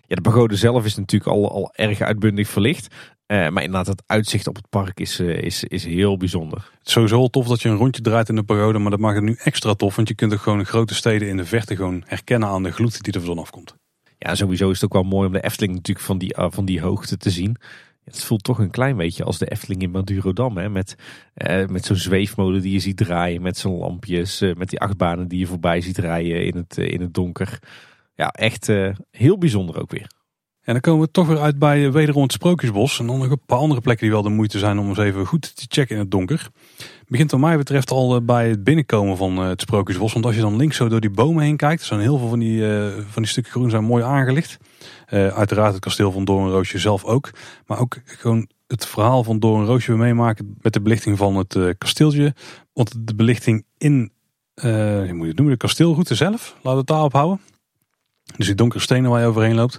Ja, 0.09 0.15
de 0.15 0.21
pagode 0.21 0.57
zelf 0.57 0.85
is 0.85 0.97
natuurlijk 0.97 1.31
al, 1.31 1.51
al 1.51 1.73
erg 1.75 2.01
uitbundig 2.01 2.49
verlicht. 2.49 2.95
Uh, 3.27 3.49
maar 3.49 3.63
inderdaad, 3.63 3.87
het 3.87 4.03
uitzicht 4.07 4.47
op 4.47 4.57
het 4.57 4.69
park 4.69 5.01
is, 5.01 5.21
uh, 5.21 5.43
is, 5.43 5.65
is 5.65 5.85
heel 5.85 6.17
bijzonder. 6.17 6.59
Het 6.79 6.87
is 6.87 6.93
sowieso 6.93 7.29
tof 7.29 7.47
dat 7.47 7.63
je 7.63 7.69
een 7.69 7.77
rondje 7.77 8.03
draait 8.03 8.29
in 8.29 8.35
de 8.35 8.43
pagode. 8.43 8.79
Maar 8.79 8.91
dat 8.91 9.01
maakt 9.01 9.15
het 9.15 9.25
nu 9.25 9.37
extra 9.43 9.75
tof. 9.75 9.97
Want 9.97 10.09
je 10.09 10.15
kunt 10.15 10.33
ook 10.33 10.41
gewoon 10.41 10.65
grote 10.65 10.95
steden 10.95 11.29
in 11.29 11.37
de 11.37 11.45
verte 11.45 11.77
gewoon 11.77 12.03
herkennen 12.07 12.49
aan 12.49 12.63
de 12.63 12.73
gloed 12.73 13.03
die 13.03 13.13
er 13.13 13.23
vanaf 13.23 13.51
komt. 13.51 13.77
Ja, 14.19 14.35
sowieso 14.35 14.71
is 14.71 14.81
het 14.81 14.85
ook 14.85 15.03
wel 15.03 15.11
mooi 15.11 15.27
om 15.27 15.33
de 15.33 15.41
Efteling 15.41 15.75
natuurlijk 15.75 16.07
van 16.07 16.19
die, 16.19 16.37
uh, 16.39 16.47
van 16.51 16.65
die 16.65 16.81
hoogte 16.81 17.17
te 17.17 17.31
zien. 17.31 17.57
Het 18.05 18.25
voelt 18.25 18.45
toch 18.45 18.59
een 18.59 18.71
klein 18.71 18.97
beetje 18.97 19.25
als 19.25 19.39
de 19.39 19.51
Efteling 19.51 19.83
in 19.83 19.91
Madurodam. 19.91 20.57
Hè? 20.57 20.69
Met, 20.69 20.97
met 21.67 21.85
zo'n 21.85 21.97
zweefmolen 21.97 22.63
die 22.63 22.73
je 22.73 22.79
ziet 22.79 22.97
draaien. 22.97 23.43
Met 23.43 23.59
zo'n 23.59 23.79
lampjes. 23.79 24.41
Met 24.41 24.71
die 24.71 24.81
achtbanen 24.81 25.29
die 25.29 25.39
je 25.39 25.47
voorbij 25.47 25.81
ziet 25.81 25.99
rijden 25.99 26.47
in 26.47 26.57
het, 26.57 26.79
in 26.79 27.01
het 27.01 27.15
donker. 27.15 27.59
Ja, 28.15 28.29
echt 28.29 28.67
heel 29.11 29.39
bijzonder 29.39 29.81
ook 29.81 29.91
weer. 29.91 30.11
En 30.67 30.73
dan 30.73 30.81
komen 30.81 31.07
we 31.07 31.11
toch 31.11 31.27
weer 31.27 31.41
uit 31.41 31.59
bij 31.59 31.93
wederom 31.93 32.23
het 32.23 32.33
Sprookjesbos. 32.33 32.99
En 32.99 33.07
dan 33.07 33.19
nog 33.19 33.31
een 33.31 33.41
paar 33.47 33.59
andere 33.59 33.81
plekken 33.81 34.05
die 34.05 34.15
wel 34.15 34.23
de 34.23 34.29
moeite 34.29 34.59
zijn 34.59 34.79
om 34.79 34.89
eens 34.89 34.99
even 34.99 35.27
goed 35.27 35.57
te 35.57 35.67
checken 35.69 35.95
in 35.95 36.03
het 36.03 36.11
donker. 36.11 36.49
Begint 37.09 37.31
wat 37.31 37.41
mij 37.41 37.57
betreft 37.57 37.91
al 37.91 38.25
bij 38.25 38.49
het 38.49 38.65
binnenkomen 38.65 39.17
van 39.17 39.37
het 39.37 39.61
Sprookjesbos. 39.61 40.13
Want 40.13 40.25
als 40.25 40.35
je 40.35 40.41
dan 40.41 40.57
links 40.57 40.77
zo 40.77 40.89
door 40.89 41.01
die 41.01 41.11
bomen 41.11 41.45
heen 41.45 41.57
kijkt. 41.57 41.83
Zijn 41.83 42.01
heel 42.01 42.19
veel 42.19 42.29
van 42.29 42.39
die, 42.39 42.63
van 43.09 43.23
die 43.23 43.27
stukken 43.27 43.53
groen 43.53 43.71
zijn 43.71 43.85
mooi 43.85 44.05
aangelicht. 44.05 44.57
Uiteraard 45.09 45.73
het 45.73 45.83
kasteel 45.83 46.13
van 46.13 46.25
Doornroosje 46.25 46.79
zelf 46.79 47.05
ook. 47.05 47.31
Maar 47.67 47.79
ook 47.79 47.97
gewoon 48.05 48.49
het 48.67 48.87
verhaal 48.87 49.25
van 49.25 49.39
Doornroosje 49.39 49.93
we 49.93 49.99
meemaken 49.99 50.57
met 50.61 50.73
de 50.73 50.81
belichting 50.81 51.19
van 51.19 51.37
het 51.37 51.59
kasteeltje. 51.79 52.35
Want 52.73 53.07
de 53.07 53.15
belichting 53.15 53.65
in, 53.79 54.13
hoe 54.55 55.13
moet 55.13 55.23
je 55.23 55.27
het 55.27 55.37
noemen, 55.37 55.53
de 55.53 55.57
kasteelroute 55.57 56.15
zelf, 56.15 56.53
laten 56.55 56.71
we 56.71 56.79
het 56.79 56.87
daarop 56.87 57.13
houden. 57.13 57.41
Dus 58.37 58.47
die 58.47 58.55
donkere 58.55 58.83
stenen 58.83 59.11
waar 59.11 59.21
je 59.21 59.27
overheen 59.27 59.55
loopt. 59.55 59.79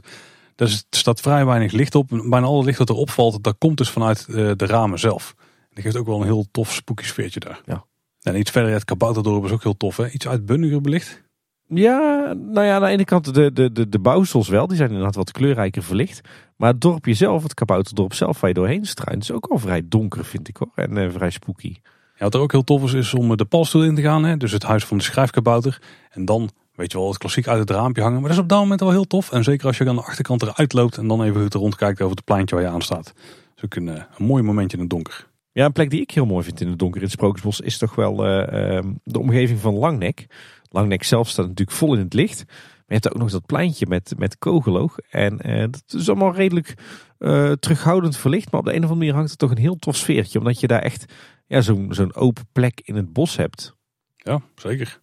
Daar 0.57 0.81
staat 0.89 1.21
vrij 1.21 1.45
weinig 1.45 1.71
licht 1.71 1.95
op. 1.95 2.07
Bijna 2.09 2.45
alle 2.45 2.63
licht 2.63 2.77
dat 2.77 2.89
erop 2.89 3.09
valt, 3.09 3.43
dat 3.43 3.55
komt 3.57 3.77
dus 3.77 3.89
vanuit 3.89 4.25
de 4.33 4.65
ramen 4.65 4.99
zelf. 4.99 5.35
Dat 5.73 5.83
geeft 5.83 5.97
ook 5.97 6.05
wel 6.05 6.19
een 6.19 6.25
heel 6.25 6.45
tof 6.51 6.73
spooky 6.73 7.03
sfeertje 7.03 7.39
daar. 7.39 7.61
Ja. 7.65 7.85
En 8.21 8.39
iets 8.39 8.51
verder, 8.51 8.71
het 8.71 8.85
kabouterdorp 8.85 9.45
is 9.45 9.51
ook 9.51 9.63
heel 9.63 9.77
tof. 9.77 9.97
Hè? 9.97 10.09
Iets 10.09 10.27
uitbundiger 10.27 10.81
belicht. 10.81 11.23
Ja, 11.67 12.33
nou 12.37 12.65
ja, 12.65 12.75
aan 12.75 12.81
de 12.81 12.87
ene 12.87 13.03
kant 13.03 13.33
de, 13.33 13.53
de, 13.53 13.71
de, 13.71 13.89
de 13.89 13.99
bouwsels 13.99 14.47
wel. 14.47 14.67
Die 14.67 14.77
zijn 14.77 14.89
inderdaad 14.89 15.15
wat 15.15 15.31
kleurrijker 15.31 15.83
verlicht. 15.83 16.21
Maar 16.55 16.71
het 16.71 16.81
dorpje 16.81 17.13
zelf, 17.13 17.43
het 17.43 17.53
kabouterdorp 17.53 18.13
zelf 18.13 18.39
waar 18.39 18.49
je 18.49 18.55
doorheen 18.55 18.85
struint, 18.85 19.23
is 19.23 19.31
ook 19.31 19.45
al 19.45 19.57
vrij 19.57 19.81
donker 19.85 20.25
vind 20.25 20.47
ik 20.47 20.57
hoor. 20.57 20.71
En 20.75 20.97
uh, 20.97 21.09
vrij 21.11 21.29
spooky. 21.29 21.75
Ja, 22.15 22.23
wat 22.23 22.33
er 22.33 22.39
ook 22.39 22.51
heel 22.51 22.63
tof 22.63 22.83
is, 22.83 22.93
is 22.93 23.13
om 23.13 23.37
de 23.37 23.45
palstoel 23.45 23.83
in 23.83 23.95
te 23.95 24.01
gaan. 24.01 24.23
Hè? 24.23 24.37
Dus 24.37 24.51
het 24.51 24.63
huis 24.63 24.85
van 24.85 24.97
de 24.97 25.03
schrijfkabouter. 25.03 25.81
En 26.09 26.25
dan, 26.25 26.49
weet 26.77 26.91
je 26.91 26.97
wel, 26.97 27.07
het 27.07 27.17
klassiek 27.17 27.47
uit 27.47 27.59
het 27.59 27.69
raampje 27.69 28.01
hangen. 28.01 28.19
Maar 28.19 28.29
dat 28.29 28.37
is 28.37 28.43
op 28.43 28.49
dat 28.49 28.59
moment 28.59 28.79
wel 28.79 28.91
heel 28.91 29.07
tof. 29.07 29.31
En 29.31 29.43
zeker 29.43 29.67
als 29.67 29.77
je 29.77 29.89
aan 29.89 29.95
de 29.95 30.01
achterkant 30.01 30.41
eruit 30.41 30.73
loopt 30.73 30.97
en 30.97 31.07
dan 31.07 31.23
even 31.23 31.41
goed 31.41 31.53
rondkijkt 31.53 32.01
over 32.01 32.15
het 32.15 32.25
pleintje 32.25 32.55
waar 32.55 32.63
je 32.63 32.69
aan 32.69 32.81
staat. 32.81 33.05
Dat 33.05 33.55
is 33.55 33.63
ook 33.63 33.75
een, 33.75 33.87
een 33.87 34.25
mooi 34.25 34.43
momentje 34.43 34.77
in 34.77 34.83
het 34.83 34.91
donker. 34.91 35.27
Ja, 35.51 35.65
een 35.65 35.71
plek 35.71 35.89
die 35.89 36.01
ik 36.01 36.11
heel 36.11 36.25
mooi 36.25 36.43
vind 36.43 36.61
in 36.61 36.69
het 36.69 36.79
donker 36.79 36.97
in 36.97 37.03
het 37.03 37.11
Sprookjesbos 37.11 37.59
is 37.59 37.77
toch 37.77 37.95
wel 37.95 38.25
uh, 38.25 38.75
uh, 38.75 38.79
de 39.03 39.19
omgeving 39.19 39.59
van 39.59 39.73
Langnek. 39.73 40.27
Langnek 40.69 41.03
zelf 41.03 41.29
staat 41.29 41.47
natuurlijk 41.47 41.77
vol 41.77 41.93
in 41.93 41.99
het 41.99 42.13
licht. 42.13 42.43
Maar 42.45 42.55
je 42.85 42.93
hebt 42.93 43.13
ook 43.13 43.21
nog 43.21 43.31
dat 43.31 43.45
pleintje 43.45 43.85
met, 43.87 44.13
met 44.17 44.37
kogeloog. 44.37 44.97
En 45.09 45.49
uh, 45.49 45.59
dat 45.59 45.83
is 45.87 46.09
allemaal 46.09 46.33
redelijk 46.33 46.73
uh, 47.19 47.51
terughoudend 47.51 48.17
verlicht. 48.17 48.51
Maar 48.51 48.59
op 48.59 48.65
de 48.65 48.71
een 48.71 48.77
of 48.77 48.83
andere 48.83 48.99
manier 48.99 49.13
hangt 49.13 49.29
het 49.29 49.39
toch 49.39 49.51
een 49.51 49.57
heel 49.57 49.75
tof 49.75 49.95
sfeertje. 49.95 50.39
Omdat 50.39 50.59
je 50.59 50.67
daar 50.67 50.81
echt 50.81 51.13
ja, 51.47 51.61
zo'n 51.61 51.87
zo'n 51.89 52.15
open 52.15 52.47
plek 52.51 52.81
in 52.83 52.95
het 52.95 53.13
bos 53.13 53.37
hebt. 53.37 53.75
Ja, 54.15 54.41
zeker. 54.55 55.01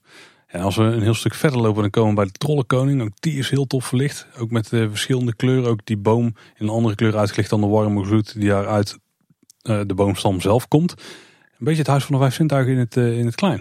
En 0.54 0.60
als 0.60 0.76
we 0.76 0.82
een 0.82 1.02
heel 1.02 1.14
stuk 1.14 1.34
verder 1.34 1.60
lopen, 1.60 1.82
dan 1.82 1.90
komen 1.90 2.10
we 2.10 2.16
bij 2.16 2.24
de 2.24 2.32
Trollenkoning. 2.32 3.02
Ook 3.02 3.20
die 3.20 3.38
is 3.38 3.50
heel 3.50 3.66
tof 3.66 3.84
verlicht. 3.86 4.26
Ook 4.38 4.50
met 4.50 4.72
uh, 4.72 4.88
verschillende 4.88 5.34
kleuren. 5.34 5.70
Ook 5.70 5.80
die 5.84 5.96
boom 5.96 6.24
in 6.26 6.66
een 6.66 6.68
andere 6.68 6.94
kleur 6.94 7.16
uitgelicht 7.16 7.50
dan 7.50 7.60
de 7.60 7.66
warme 7.66 8.04
gloed 8.04 8.34
die 8.34 8.48
daar 8.48 8.66
uit 8.66 8.98
de 9.62 9.94
boomstam 9.94 10.40
zelf 10.40 10.68
komt. 10.68 10.92
Een 10.92 11.64
beetje 11.64 11.78
het 11.78 11.86
huis 11.86 12.04
van 12.04 12.14
de 12.14 12.20
vijf 12.20 12.34
zintuigen 12.34 12.72
in 12.72 12.78
het, 12.78 12.96
in 12.96 13.26
het 13.26 13.34
klein. 13.34 13.58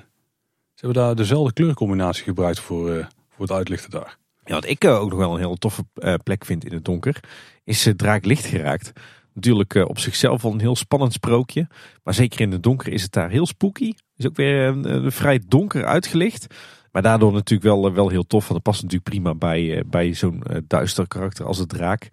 Ze 0.73 0.85
hebben 0.85 1.03
daar 1.03 1.15
dezelfde 1.15 1.53
kleurcombinatie 1.53 2.23
gebruikt 2.23 2.59
voor, 2.59 3.07
voor 3.29 3.45
het 3.45 3.51
uitlichten 3.51 3.89
daar. 3.89 4.17
Ja, 4.45 4.53
wat 4.53 4.65
ik 4.65 4.85
ook 4.85 5.09
nog 5.09 5.19
wel 5.19 5.33
een 5.33 5.39
heel 5.39 5.55
toffe 5.55 5.83
plek 6.23 6.45
vind 6.45 6.65
in 6.65 6.73
het 6.73 6.85
donker, 6.85 7.19
is 7.63 7.89
Draak 7.95 8.25
Licht 8.25 8.45
geraakt. 8.45 8.91
Natuurlijk 9.33 9.75
op 9.75 9.99
zichzelf 9.99 10.45
al 10.45 10.51
een 10.51 10.59
heel 10.59 10.75
spannend 10.75 11.13
sprookje. 11.13 11.67
Maar 12.03 12.13
zeker 12.13 12.41
in 12.41 12.51
het 12.51 12.63
donker 12.63 12.93
is 12.93 13.01
het 13.01 13.11
daar 13.11 13.29
heel 13.29 13.45
spooky. 13.45 13.93
Is 14.17 14.27
ook 14.27 14.35
weer 14.35 14.75
vrij 15.11 15.41
donker 15.47 15.85
uitgelicht. 15.85 16.47
Maar 16.93 17.01
daardoor 17.01 17.33
natuurlijk 17.33 17.69
wel, 17.69 17.93
wel 17.93 18.09
heel 18.09 18.27
tof. 18.27 18.41
Want 18.41 18.53
het 18.53 18.63
past 18.63 18.81
natuurlijk 18.81 19.09
prima 19.09 19.35
bij, 19.35 19.83
bij 19.87 20.13
zo'n 20.13 20.43
duister 20.67 21.07
karakter 21.07 21.45
als 21.45 21.57
de 21.57 21.65
draak. 21.65 22.09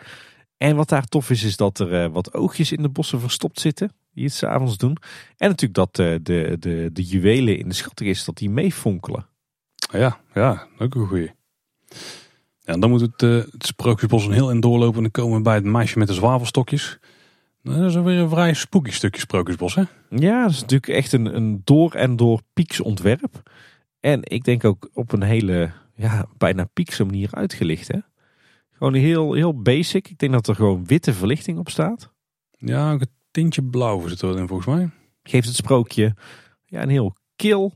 En 0.57 0.77
wat 0.77 0.89
daar 0.89 1.07
tof 1.07 1.31
is, 1.31 1.43
is 1.43 1.57
dat 1.57 1.79
er 1.79 2.11
wat 2.11 2.35
oogjes 2.35 2.73
in 2.73 2.83
de 2.83 2.89
bossen 2.89 3.21
verstopt 3.21 3.61
zitten. 3.61 3.93
Die 4.15 4.25
het 4.25 4.35
s'avonds 4.35 4.77
doen. 4.77 4.97
En 5.37 5.49
natuurlijk 5.49 5.75
dat 5.75 5.97
de, 5.97 6.19
de, 6.59 6.91
de 6.93 7.03
juwelen 7.03 7.59
in 7.59 7.69
de 7.69 7.75
schatkist, 7.75 8.27
dat 8.27 8.37
die 8.37 8.51
meefonkelen. 8.51 9.27
Ja, 9.93 10.21
ja, 10.35 10.67
ook 10.79 10.95
een 10.95 11.07
goeie. 11.07 11.31
Ja, 12.61 12.77
dan 12.77 12.91
moet 12.91 13.01
het, 13.01 13.23
uh, 13.23 13.37
het 13.51 13.67
sprookjesbos 13.67 14.27
een 14.27 14.33
heel 14.33 14.51
in 14.51 14.61
doorlopen 14.61 14.97
en 14.97 15.03
dan 15.03 15.11
komen 15.11 15.37
we 15.37 15.43
bij 15.43 15.55
het 15.55 15.65
meisje 15.65 15.99
met 15.99 16.09
de 16.09 16.15
zwavelstokjes. 16.15 16.99
Dat 17.63 17.77
is 17.77 17.95
weer 17.95 18.19
een 18.19 18.29
vrij 18.29 18.55
spooky 18.55 18.91
stukje 18.91 19.21
sprookjesbos, 19.21 19.75
hè? 19.75 19.83
Ja, 20.11 20.43
dat 20.43 20.51
is 20.51 20.61
natuurlijk 20.61 20.93
echt 20.93 21.13
een, 21.13 21.37
een 21.37 21.61
door 21.65 21.93
en 21.93 22.17
door 22.17 22.41
pieks 22.53 22.81
ontwerp. 22.81 23.51
En 24.01 24.21
ik 24.23 24.45
denk 24.45 24.65
ook 24.65 24.91
op 24.93 25.13
een 25.13 25.23
hele, 25.23 25.73
ja, 25.95 26.27
bijna 26.37 26.65
piekse 26.65 27.05
manier 27.05 27.29
uitgelicht, 27.33 27.89
hè? 27.89 27.99
Gewoon 28.71 28.95
heel, 28.95 29.33
heel 29.33 29.63
basic. 29.63 30.09
Ik 30.09 30.19
denk 30.19 30.33
dat 30.33 30.49
er 30.49 30.55
gewoon 30.55 30.87
witte 30.87 31.15
verlichting 31.15 31.59
op 31.59 31.69
staat. 31.69 32.13
Ja, 32.59 32.93
ook 32.93 33.01
een 33.01 33.11
tintje 33.31 33.63
blauw 33.63 34.09
zit 34.09 34.23
erin 34.23 34.49
volgens 34.49 34.77
mij. 34.77 34.91
Geeft 35.23 35.47
het 35.47 35.57
sprookje 35.57 36.15
ja, 36.65 36.83
een 36.83 36.89
heel 36.89 37.17
kil, 37.37 37.75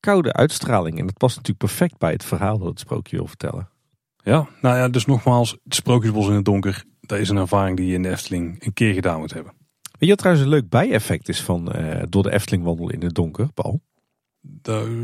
koude 0.00 0.32
uitstraling. 0.32 0.98
En 0.98 1.06
dat 1.06 1.16
past 1.16 1.36
natuurlijk 1.36 1.64
perfect 1.64 1.98
bij 1.98 2.12
het 2.12 2.24
verhaal 2.24 2.58
dat 2.58 2.68
het 2.68 2.80
sprookje 2.80 3.16
wil 3.16 3.26
vertellen. 3.26 3.68
Ja, 4.16 4.48
nou 4.60 4.76
ja, 4.76 4.88
dus 4.88 5.04
nogmaals, 5.04 5.56
het 5.64 5.74
sprookjesbos 5.74 6.28
in 6.28 6.34
het 6.34 6.44
donker, 6.44 6.84
dat 7.00 7.18
is 7.18 7.28
een 7.28 7.36
ervaring 7.36 7.76
die 7.76 7.86
je 7.86 7.94
in 7.94 8.02
de 8.02 8.10
Efteling 8.10 8.64
een 8.64 8.72
keer 8.72 8.94
gedaan 8.94 9.18
moet 9.18 9.32
hebben. 9.32 9.52
Weet 9.82 10.08
je 10.08 10.08
wat 10.08 10.18
trouwens 10.18 10.44
een 10.44 10.52
leuk 10.52 10.68
bijeffect 10.68 11.28
is 11.28 11.42
van 11.42 11.76
uh, 11.76 12.02
door 12.08 12.22
de 12.22 12.32
Efteling 12.32 12.64
wandelen 12.64 12.94
in 12.94 13.02
het 13.02 13.14
donker, 13.14 13.52
Paul? 13.52 13.80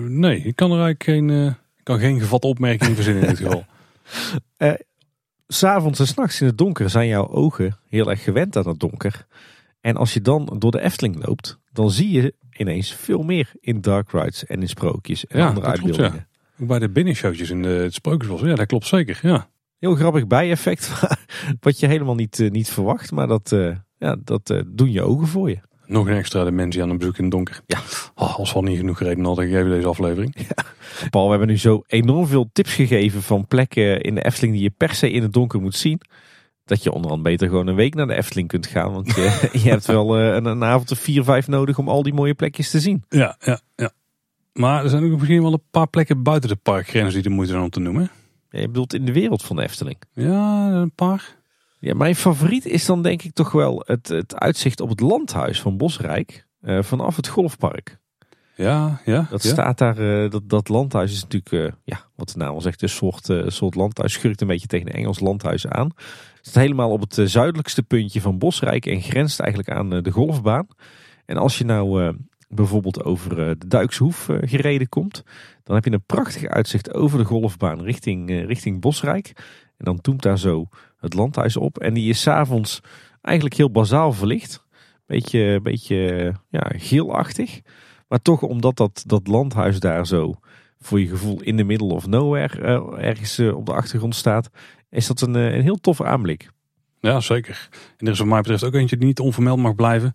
Nee, 0.09 0.39
ik 0.43 0.57
kan 0.57 0.72
er 0.72 0.80
eigenlijk 0.80 1.03
geen, 1.03 1.28
uh, 1.28 1.53
kan 1.82 1.99
geen 1.99 2.20
gevatte 2.20 2.47
opmerking 2.47 2.95
verzinnen 2.95 3.22
in 3.22 3.28
dit 3.28 3.39
geval. 3.39 3.64
Uh, 4.59 4.72
S'avonds 5.49 5.99
en 5.99 6.07
s'nachts 6.07 6.41
in 6.41 6.47
het 6.47 6.59
donker 6.59 6.91
zijn 6.91 7.09
jouw 7.09 7.28
ogen 7.28 7.76
heel 7.89 8.11
erg 8.11 8.22
gewend 8.22 8.57
aan 8.57 8.68
het 8.68 8.80
donker. 8.80 9.26
En 9.80 9.97
als 9.97 10.14
je 10.14 10.20
dan 10.20 10.57
door 10.59 10.70
de 10.70 10.80
Efteling 10.80 11.26
loopt, 11.26 11.59
dan 11.72 11.91
zie 11.91 12.11
je 12.11 12.34
ineens 12.57 12.95
veel 12.95 13.22
meer 13.22 13.51
in 13.61 13.80
dark 13.80 14.11
rides 14.11 14.47
en 14.47 14.61
in 14.61 14.68
sprookjes 14.68 15.26
en 15.26 15.47
andere 15.47 15.66
uitbeeldingen. 15.66 16.11
Klopt, 16.11 16.26
ja. 16.28 16.62
Ook 16.62 16.68
bij 16.68 16.78
de 16.78 16.89
binnenshowtjes 16.89 17.51
in 17.51 17.62
de, 17.62 17.68
het 17.68 17.95
sprookjesbos. 17.95 18.41
Ja, 18.41 18.55
dat 18.55 18.66
klopt 18.66 18.87
zeker. 18.87 19.18
Ja. 19.22 19.49
Heel 19.78 19.95
grappig 19.95 20.26
bijeffect, 20.26 20.93
wat 21.61 21.80
je 21.80 21.87
helemaal 21.87 22.14
niet, 22.14 22.41
eh, 22.41 22.51
niet 22.51 22.70
verwacht. 22.70 23.12
Maar 23.12 23.26
dat, 23.26 23.57
ja, 23.99 24.16
dat 24.24 24.62
doen 24.66 24.93
je 24.93 25.03
ogen 25.03 25.26
voor 25.26 25.51
je. 25.51 25.59
Nog 25.87 26.07
een 26.07 26.16
extra 26.16 26.45
dimensie 26.45 26.82
aan 26.82 26.91
een 26.91 26.99
bezoek 26.99 27.16
in 27.16 27.24
het 27.24 27.32
donker. 27.32 27.61
Ja. 27.66 27.78
Oh, 28.14 28.39
als 28.39 28.53
we 28.53 28.57
al 28.57 28.62
niet 28.62 28.78
genoeg 28.78 29.01
reden 29.01 29.24
hadden 29.24 29.47
gegeven 29.47 29.70
deze 29.70 29.87
aflevering. 29.87 30.34
Ja. 30.37 30.64
Paul, 31.11 31.24
we 31.24 31.30
hebben 31.30 31.49
nu 31.49 31.59
zo 31.59 31.82
enorm 31.87 32.26
veel 32.26 32.49
tips 32.53 32.74
gegeven 32.74 33.22
van 33.22 33.47
plekken 33.47 34.01
in 34.01 34.14
de 34.14 34.24
Efteling 34.24 34.55
die 34.55 34.62
je 34.62 34.70
per 34.76 34.95
se 34.95 35.11
in 35.11 35.22
het 35.22 35.32
donker 35.32 35.61
moet 35.61 35.76
zien 35.76 36.01
dat 36.64 36.82
je 36.82 36.93
onderhand 36.93 37.22
beter 37.22 37.49
gewoon 37.49 37.66
een 37.66 37.74
week 37.74 37.95
naar 37.95 38.07
de 38.07 38.14
Efteling 38.14 38.49
kunt 38.49 38.66
gaan. 38.66 38.93
Want 38.93 39.14
je, 39.14 39.49
je 39.62 39.68
hebt 39.68 39.87
wel 39.87 40.18
eh, 40.18 40.34
een, 40.34 40.45
een, 40.45 40.64
avond 40.64 40.91
of 40.91 40.99
vier, 40.99 41.24
vijf 41.24 41.47
nodig 41.47 41.78
om 41.78 41.89
al 41.89 42.03
die 42.03 42.14
mooie 42.14 42.34
plekjes 42.34 42.70
te 42.70 42.80
zien. 42.80 43.05
Ja, 43.09 43.37
ja, 43.39 43.61
ja. 43.76 43.91
Maar 44.53 44.84
er 44.84 44.91
zijn 44.91 45.05
ook 45.05 45.18
misschien 45.18 45.43
wel 45.43 45.53
een 45.53 45.62
paar 45.70 45.89
plekken 45.89 46.22
buiten 46.22 46.49
de 46.49 46.57
parkgrens 46.57 47.14
die 47.14 47.22
de 47.22 47.28
moeite 47.28 47.53
zijn 47.53 47.64
om 47.64 47.70
te 47.70 47.80
noemen. 47.80 48.11
Ja, 48.51 48.61
je 48.61 48.66
bedoelt 48.66 48.95
in 48.95 49.05
de 49.05 49.12
wereld 49.12 49.43
van 49.43 49.57
de 49.57 49.62
Efteling? 49.62 49.97
Ja, 50.12 50.70
een 50.72 50.93
paar. 50.95 51.37
Ja, 51.79 51.95
mijn 51.95 52.16
favoriet 52.16 52.64
is 52.64 52.85
dan 52.85 53.03
denk 53.03 53.22
ik 53.22 53.33
toch 53.33 53.53
wel 53.53 53.83
het, 53.87 54.09
het 54.09 54.35
uitzicht 54.35 54.81
op 54.81 54.89
het 54.89 55.01
landhuis 55.01 55.61
van 55.61 55.77
Bosrijk. 55.77 56.47
Uh, 56.62 56.83
vanaf 56.83 57.16
het 57.16 57.29
golfpark. 57.29 57.99
Ja, 58.55 59.01
ja. 59.05 59.27
Dat 59.31 59.43
staat 59.43 59.79
daar, 59.79 59.99
uh, 59.99 60.31
dat, 60.31 60.49
dat 60.49 60.68
landhuis 60.68 61.12
is 61.12 61.22
natuurlijk, 61.22 61.53
uh, 61.53 61.72
ja, 61.85 62.09
wat 62.14 62.29
de 62.29 62.39
naam 62.39 62.55
al 62.55 62.61
zegt, 62.61 62.83
een 62.83 62.89
soort, 62.89 63.31
soort 63.47 63.74
landhuis. 63.74 64.12
Schurkt 64.12 64.41
een 64.41 64.47
beetje 64.47 64.66
tegen 64.66 64.87
een 64.87 64.95
Engels 64.95 65.20
landhuis 65.20 65.66
aan 65.66 65.95
zit 66.47 66.55
helemaal 66.55 66.91
op 66.91 67.01
het 67.01 67.18
eh, 67.18 67.24
zuidelijkste 67.24 67.83
puntje 67.83 68.20
van 68.20 68.39
Bosrijk 68.39 68.87
en 68.87 69.01
grenst 69.01 69.41
eigenlijk 69.41 69.70
aan 69.70 69.93
eh, 69.93 70.03
de 70.03 70.11
golfbaan. 70.11 70.66
En 71.24 71.37
als 71.37 71.59
je 71.59 71.64
nou 71.64 72.03
eh, 72.03 72.14
bijvoorbeeld 72.49 73.05
over 73.05 73.59
de 73.59 73.66
Duikshoef 73.68 74.29
gereden 74.41 74.89
komt, 74.89 75.22
dan 75.62 75.74
heb 75.74 75.85
je 75.85 75.93
een 75.93 76.05
prachtig 76.07 76.45
uitzicht 76.45 76.95
over 76.95 77.18
de 77.18 77.24
golfbaan 77.24 77.83
richting, 77.83 78.47
richting 78.47 78.81
Bosrijk. 78.81 79.33
En 79.77 79.85
dan 79.85 80.01
toemt 80.01 80.22
daar 80.22 80.39
zo 80.39 80.68
het 80.97 81.14
landhuis 81.14 81.57
op. 81.57 81.79
En 81.79 81.95
die 81.95 82.09
is 82.09 82.20
s'avonds 82.20 82.81
eigenlijk 83.20 83.57
heel 83.57 83.70
bazaal 83.70 84.12
verlicht. 84.12 84.64
Beetje, 85.07 85.61
beetje 85.62 86.33
ja, 86.51 86.72
geelachtig. 86.77 87.61
Maar 88.09 88.22
toch 88.22 88.43
omdat 88.43 88.77
dat, 88.77 89.03
dat 89.07 89.27
landhuis 89.27 89.81
daar 89.81 90.07
zo 90.07 90.35
voor 90.79 91.01
je 91.01 91.09
gevoel 91.09 91.43
in 91.43 91.57
de 91.57 91.64
middle 91.64 91.93
of 91.93 92.07
nowhere 92.07 92.83
ergens 92.97 93.39
op 93.39 93.66
de 93.66 93.72
achtergrond 93.72 94.14
staat, 94.14 94.51
is 94.91 95.07
dat 95.07 95.20
een, 95.20 95.37
eh, 95.37 95.55
een 95.55 95.62
heel 95.62 95.81
toffe 95.81 96.05
aanblik. 96.05 96.51
Ja, 97.01 97.20
zeker. 97.20 97.68
En 97.97 98.07
er 98.07 98.12
is 98.12 98.18
wat 98.18 98.29
mij 98.29 98.41
betreft 98.41 98.64
ook 98.64 98.74
eentje 98.74 98.97
die 98.97 99.07
niet 99.07 99.20
onvermeld 99.20 99.59
mag 99.59 99.74
blijven. 99.74 100.12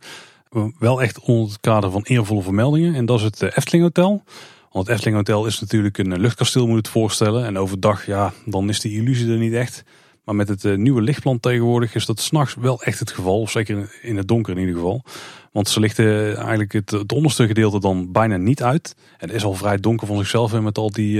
Wel 0.79 1.01
echt 1.01 1.19
onder 1.19 1.51
het 1.51 1.59
kader 1.59 1.91
van 1.91 2.01
eervolle 2.03 2.41
vermeldingen. 2.41 2.95
En 2.95 3.05
dat 3.05 3.17
is 3.17 3.23
het 3.23 3.41
eh, 3.41 3.49
Efteling 3.55 3.83
Hotel. 3.83 4.23
Want 4.71 4.85
het 4.85 4.95
Efteling 4.95 5.17
Hotel 5.17 5.45
is 5.45 5.59
natuurlijk 5.59 5.97
een 5.97 6.19
luchtkasteel, 6.19 6.61
moet 6.61 6.71
je 6.71 6.77
het 6.77 6.87
voorstellen. 6.87 7.45
En 7.45 7.57
overdag, 7.57 8.05
ja, 8.05 8.33
dan 8.45 8.69
is 8.69 8.79
die 8.79 9.01
illusie 9.01 9.31
er 9.31 9.37
niet 9.37 9.53
echt. 9.53 9.83
Maar 10.23 10.35
met 10.35 10.47
het 10.47 10.65
eh, 10.65 10.75
nieuwe 10.75 11.01
lichtplan 11.01 11.39
tegenwoordig 11.39 11.95
is 11.95 12.05
dat 12.05 12.19
s'nachts 12.19 12.55
wel 12.55 12.81
echt 12.81 12.99
het 12.99 13.11
geval. 13.11 13.47
Zeker 13.47 13.99
in 14.01 14.17
het 14.17 14.27
donker 14.27 14.53
in 14.53 14.59
ieder 14.59 14.75
geval. 14.75 15.03
Want 15.51 15.69
ze 15.69 15.79
lichten 15.79 16.35
eigenlijk 16.37 16.71
het, 16.71 17.13
onderste 17.13 17.47
gedeelte 17.47 17.79
dan 17.79 18.11
bijna 18.11 18.37
niet 18.37 18.63
uit. 18.63 18.95
En 19.17 19.27
het 19.27 19.35
is 19.35 19.43
al 19.43 19.53
vrij 19.53 19.77
donker 19.77 20.07
van 20.07 20.17
zichzelf 20.17 20.61
met 20.61 20.77
al 20.77 20.91
die 20.91 21.19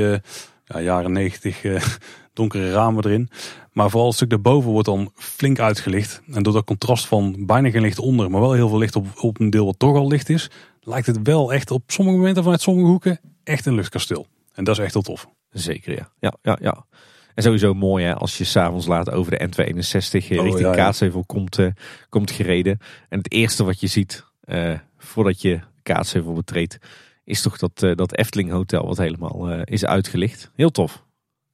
ja, 0.66 0.82
jaren 0.82 1.12
negentig 1.12 1.62
donkere 2.34 2.72
ramen 2.72 3.06
erin. 3.06 3.30
Maar 3.72 3.90
vooral 3.90 4.08
het 4.08 4.16
stuk 4.16 4.30
daarboven 4.30 4.72
wordt 4.72 4.88
dan 4.88 5.12
flink 5.16 5.60
uitgelicht. 5.60 6.22
En 6.32 6.44
door 6.44 6.54
dat 6.54 6.66
contrast 6.66 7.06
van 7.06 7.46
bijna 7.46 7.70
geen 7.70 7.82
licht 7.82 8.00
onder, 8.00 8.32
maar 8.32 8.42
wel 8.42 8.54
heel 8.54 8.70
veel 8.70 8.78
licht 8.78 8.96
op, 8.96 9.08
op 9.16 9.40
een 9.40 9.50
deel 9.50 9.66
wat 9.66 9.80
toch 9.80 9.96
al 9.96 10.08
licht 10.08 10.30
is, 10.30 10.50
lijkt 10.82 11.08
het 11.08 11.20
wel 11.24 11.54
echt 11.54 11.72
op 11.72 11.84
sommige 11.88 12.18
momenten 12.18 12.44
vanuit 12.44 12.62
sommige 12.62 12.88
hoeken 12.88 13.20
echt 13.44 13.66
een 13.66 13.76
luchtkasteel. 13.76 14.28
En 14.54 14.64
dat 14.64 14.78
is 14.78 14.84
echt 14.84 14.94
heel 14.94 15.02
tof. 15.02 15.28
Zeker 15.50 15.96
ja. 15.96 16.12
Ja, 16.20 16.34
ja, 16.42 16.58
ja. 16.62 16.86
En 17.34 17.44
sowieso 17.44 17.74
mooi 17.74 18.06
hè, 18.06 18.16
als 18.16 18.38
je 18.38 18.44
s'avonds 18.44 18.88
laat 18.88 19.12
over 19.12 19.32
de 19.32 19.48
N261 19.48 20.38
oh, 20.38 20.44
richting 20.44 20.60
ja, 20.60 20.72
Kaatsheuvel 20.72 21.24
komt, 21.26 21.58
uh, 21.58 21.68
komt 22.10 22.32
gereden. 22.32 22.80
En 23.10 23.18
het 23.18 23.32
eerste 23.32 23.64
wat 23.64 23.80
je 23.80 23.88
ziet 23.88 24.26
uh, 24.46 24.74
voordat 24.98 25.42
je 25.42 25.60
Kaatsheuvel 25.84 26.34
betreedt, 26.34 26.78
is 27.24 27.42
toch 27.42 27.58
dat, 27.58 27.84
uh, 27.84 27.96
dat 27.96 28.18
Efteling 28.18 28.52
Hotel 28.52 28.86
wat 28.86 28.98
helemaal 28.98 29.62
is 29.64 29.86
uitgelicht. 29.86 30.52
Heel 30.56 30.72
tof. 30.72 31.04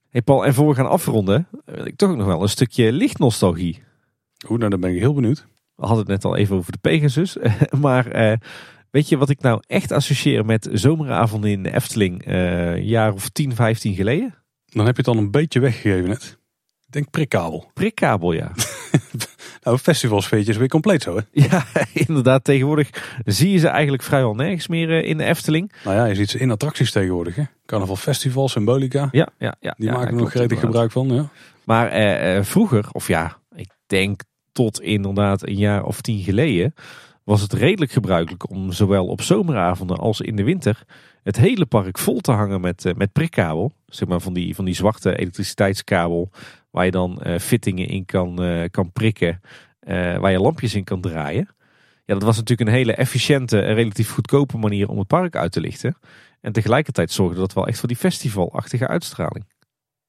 Hey 0.10 0.22
Paul, 0.22 0.46
en 0.46 0.54
voor 0.54 0.68
we 0.68 0.76
gaan 0.76 0.90
afronden, 0.90 1.48
wil 1.66 1.86
ik 1.86 1.96
toch 1.96 2.16
nog 2.16 2.26
wel 2.26 2.42
een 2.42 2.50
stukje 2.50 2.92
lichtnostalgie. 2.92 3.84
Oeh, 4.50 4.60
nou 4.60 4.70
dan 4.70 4.80
ben 4.80 4.94
ik 4.94 5.00
heel 5.00 5.14
benieuwd. 5.14 5.46
We 5.76 5.86
hadden 5.86 6.00
het 6.00 6.08
net 6.08 6.26
al 6.26 6.36
even 6.36 6.56
over 6.56 6.72
de 6.72 6.78
Pegasus. 6.78 7.38
maar 7.82 8.08
eh, 8.08 8.38
weet 8.92 9.10
je 9.10 9.18
wat 9.18 9.30
ik 9.30 9.42
nou 9.42 9.62
echt 9.68 9.92
associeer 9.92 10.46
met 10.46 10.70
zomeravonden 10.72 11.50
in 11.50 11.64
de 11.64 11.74
Efteling 11.74 12.28
uh, 12.28 12.76
een 12.76 12.86
jaar 12.86 13.14
of 13.14 13.30
10, 13.30 13.56
15 13.56 13.96
geleden? 13.96 14.36
Dan 14.66 14.86
heb 14.86 14.96
je 14.96 15.02
het 15.02 15.16
al 15.16 15.24
een 15.24 15.32
beetje 15.32 15.60
weggegeven 15.60 16.10
net. 16.10 16.38
Ik 16.88 16.94
denk 16.94 17.10
prikkabel. 17.10 17.72
Prikkabel, 17.74 18.32
ja. 18.32 18.52
nou, 19.64 19.78
festivalsfeetje 19.78 20.52
is 20.52 20.58
weer 20.58 20.68
compleet 20.68 21.04
zo, 21.04 21.16
hè? 21.16 21.22
Ja, 21.32 21.66
inderdaad. 22.08 22.44
Tegenwoordig 22.44 22.90
zie 23.26 23.52
je 23.52 23.58
ze 23.58 23.68
eigenlijk 23.68 24.04
vrijwel 24.04 24.36
nergens 24.36 24.68
meer 24.68 24.92
eh, 24.92 25.10
in 25.10 25.18
de 25.18 25.24
Efteling. 25.24 25.72
Nou 25.84 25.96
ja, 25.96 26.06
je 26.06 26.16
ziet 26.16 26.30
ze 26.30 26.40
in 26.40 26.52
attracties 26.52 26.92
tegenwoordig, 26.92 27.36
hè? 27.36 27.44
Carnaval 27.66 27.96
Festival, 27.96 28.50
Symbolica. 28.50 29.08
Ja, 29.12 29.28
ja, 29.38 29.56
ja. 29.60 29.74
Die 29.78 29.92
maken 29.92 30.08
er 30.08 30.14
nog 30.14 30.30
gretig 30.30 30.60
gebruik 30.60 30.92
van, 30.92 31.08
ja. 31.08 31.30
Maar 31.64 31.88
eh, 31.88 32.38
eh, 32.38 32.44
vroeger, 32.44 32.86
of 32.92 33.08
ja, 33.08 33.38
ik 33.56 33.70
denk 33.88 34.22
tot 34.52 34.82
inderdaad 34.82 35.48
een 35.48 35.56
jaar 35.56 35.84
of 35.84 36.02
tien 36.02 36.24
geleden... 36.24 36.74
was 37.28 37.42
het 37.42 37.54
redelijk 37.54 37.92
gebruikelijk 37.92 38.50
om 38.50 38.72
zowel 38.72 39.08
op 39.08 39.22
zomeravonden 39.22 39.98
als 39.98 40.22
in 40.22 40.36
de 40.36 40.44
winter... 40.44 40.84
het 41.24 41.38
hele 41.38 41.66
park 41.66 41.98
vol 41.98 42.20
te 42.20 42.32
hangen 42.32 42.62
met, 42.62 42.86
uh, 42.86 42.94
met 42.94 43.12
prikkabel. 43.12 43.74
Zeg 43.86 44.08
maar 44.08 44.20
van 44.20 44.34
die, 44.34 44.56
van 44.56 44.66
die 44.66 44.74
zwarte 44.74 45.18
elektriciteitskabel 45.18 46.30
Waar 46.72 46.86
je 46.86 46.92
dan 46.92 47.20
uh, 47.24 47.38
fittingen 47.38 47.88
in 47.88 48.06
kan, 48.06 48.44
uh, 48.44 48.64
kan 48.72 48.92
prikken. 48.92 49.42
Waar 50.20 50.32
je 50.32 50.40
lampjes 50.40 50.76
in 50.76 50.84
kan 50.84 51.02
draaien. 51.02 51.48
Ja, 52.06 52.14
dat 52.14 52.24
was 52.24 52.38
natuurlijk 52.38 52.70
een 52.70 52.76
hele 52.76 52.94
efficiënte 52.94 53.60
en 53.62 53.76
relatief 53.76 54.12
goedkope 54.12 54.58
manier 54.58 54.90
om 54.90 54.98
het 54.98 55.08
park 55.08 55.36
uit 55.36 55.52
te 55.52 55.62
lichten. 55.62 55.98
En 56.42 56.52
tegelijkertijd 56.52 57.12
zorgde 57.12 57.40
dat 57.40 57.54
wel 57.54 57.68
echt 57.68 57.80
voor 57.80 57.88
die 57.88 57.98
festivalachtige 57.98 58.88
uitstraling. 58.88 59.46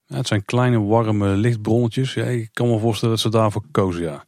Ja, 0.06 0.16
het 0.16 0.26
zijn 0.26 0.44
kleine 0.44 0.80
warme 0.80 1.28
lichtbronnetjes. 1.28 2.14
Ja, 2.14 2.24
ik 2.24 2.48
kan 2.52 2.68
me 2.68 2.78
voorstellen 2.78 3.14
dat 3.14 3.22
ze 3.22 3.30
daarvoor 3.30 3.64
kozen, 3.70 4.02
ja. 4.02 4.24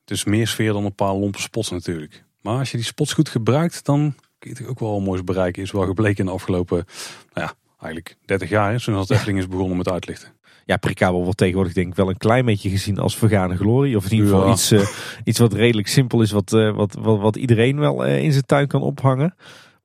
Het 0.00 0.10
is 0.10 0.24
meer 0.24 0.46
sfeer 0.46 0.72
dan 0.72 0.84
een 0.84 0.94
paar 0.94 1.14
lompe 1.14 1.40
spots 1.40 1.70
natuurlijk. 1.70 2.26
Maar 2.42 2.58
als 2.58 2.70
je 2.70 2.76
die 2.76 2.86
spots 2.86 3.12
goed 3.12 3.28
gebruikt, 3.28 3.84
dan 3.84 4.14
kun 4.38 4.54
je 4.58 4.66
ook 4.68 4.80
wel 4.80 5.00
moois 5.00 5.24
bereiken. 5.24 5.62
Is 5.62 5.70
wel 5.72 5.86
gebleken 5.86 6.18
in 6.18 6.24
de 6.26 6.32
afgelopen, 6.32 6.84
nou 7.32 7.46
ja, 7.46 7.52
eigenlijk 7.80 8.16
30 8.24 8.48
jaar. 8.48 8.80
Sinds 8.80 9.00
het 9.00 9.10
Efteling 9.10 9.38
is 9.38 9.48
begonnen 9.48 9.76
met 9.76 9.88
uitlichten. 9.88 10.36
Ja, 10.64 10.76
Prikabel 10.76 11.22
wordt 11.22 11.38
tegenwoordig 11.38 11.72
denk 11.72 11.88
ik 11.88 11.94
wel 11.94 12.08
een 12.08 12.16
klein 12.16 12.44
beetje 12.44 12.70
gezien 12.70 12.98
als 12.98 13.16
vergane 13.16 13.56
glorie. 13.56 13.96
Of 13.96 14.04
in 14.04 14.10
ieder 14.12 14.28
geval 14.28 14.46
Ja. 14.46 14.52
iets, 14.52 14.70
eh, 14.70 14.86
iets 15.24 15.38
wat 15.38 15.52
redelijk 15.52 15.88
simpel 15.88 16.22
is, 16.22 16.30
wat, 16.30 16.52
eh, 16.52 16.74
wat, 16.74 16.94
wat, 17.00 17.20
wat 17.20 17.36
iedereen 17.36 17.78
wel 17.78 18.04
eh, 18.04 18.22
in 18.22 18.32
zijn 18.32 18.46
tuin 18.46 18.66
kan 18.66 18.82
ophangen. 18.82 19.34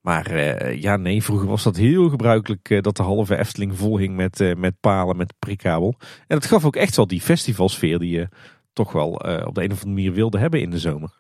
Maar 0.02 0.44
ja, 0.76 0.98
nee, 0.98 1.24
vroeger 1.24 1.48
was 1.48 1.64
dat 1.64 1.76
heel 1.76 2.10
gebruikelijk 2.10 2.80
dat 2.84 2.98
de 2.98 3.04
halve 3.04 3.38
Efteling 3.38 3.78
vol 3.78 3.98
hing 3.98 4.16
met, 4.16 4.56
met 4.58 4.80
palen, 4.80 5.18
met 5.18 5.34
prikabel. 5.40 5.96
En 6.00 6.40
dat 6.40 6.46
gaf 6.46 6.66
ook 6.66 6.76
echt 6.76 6.96
wel 6.96 7.08
die 7.08 7.22
festivalsfeer 7.22 8.00
die 8.00 8.10
je 8.10 8.28
toch 8.74 8.92
wel 8.92 9.10
op 9.46 9.56
de 9.56 9.64
een 9.64 9.72
of 9.72 9.84
andere 9.84 9.86
manier 9.86 10.14
wilde 10.14 10.38
hebben 10.38 10.62
in 10.62 10.70
de 10.70 10.80
zomer. 10.80 11.12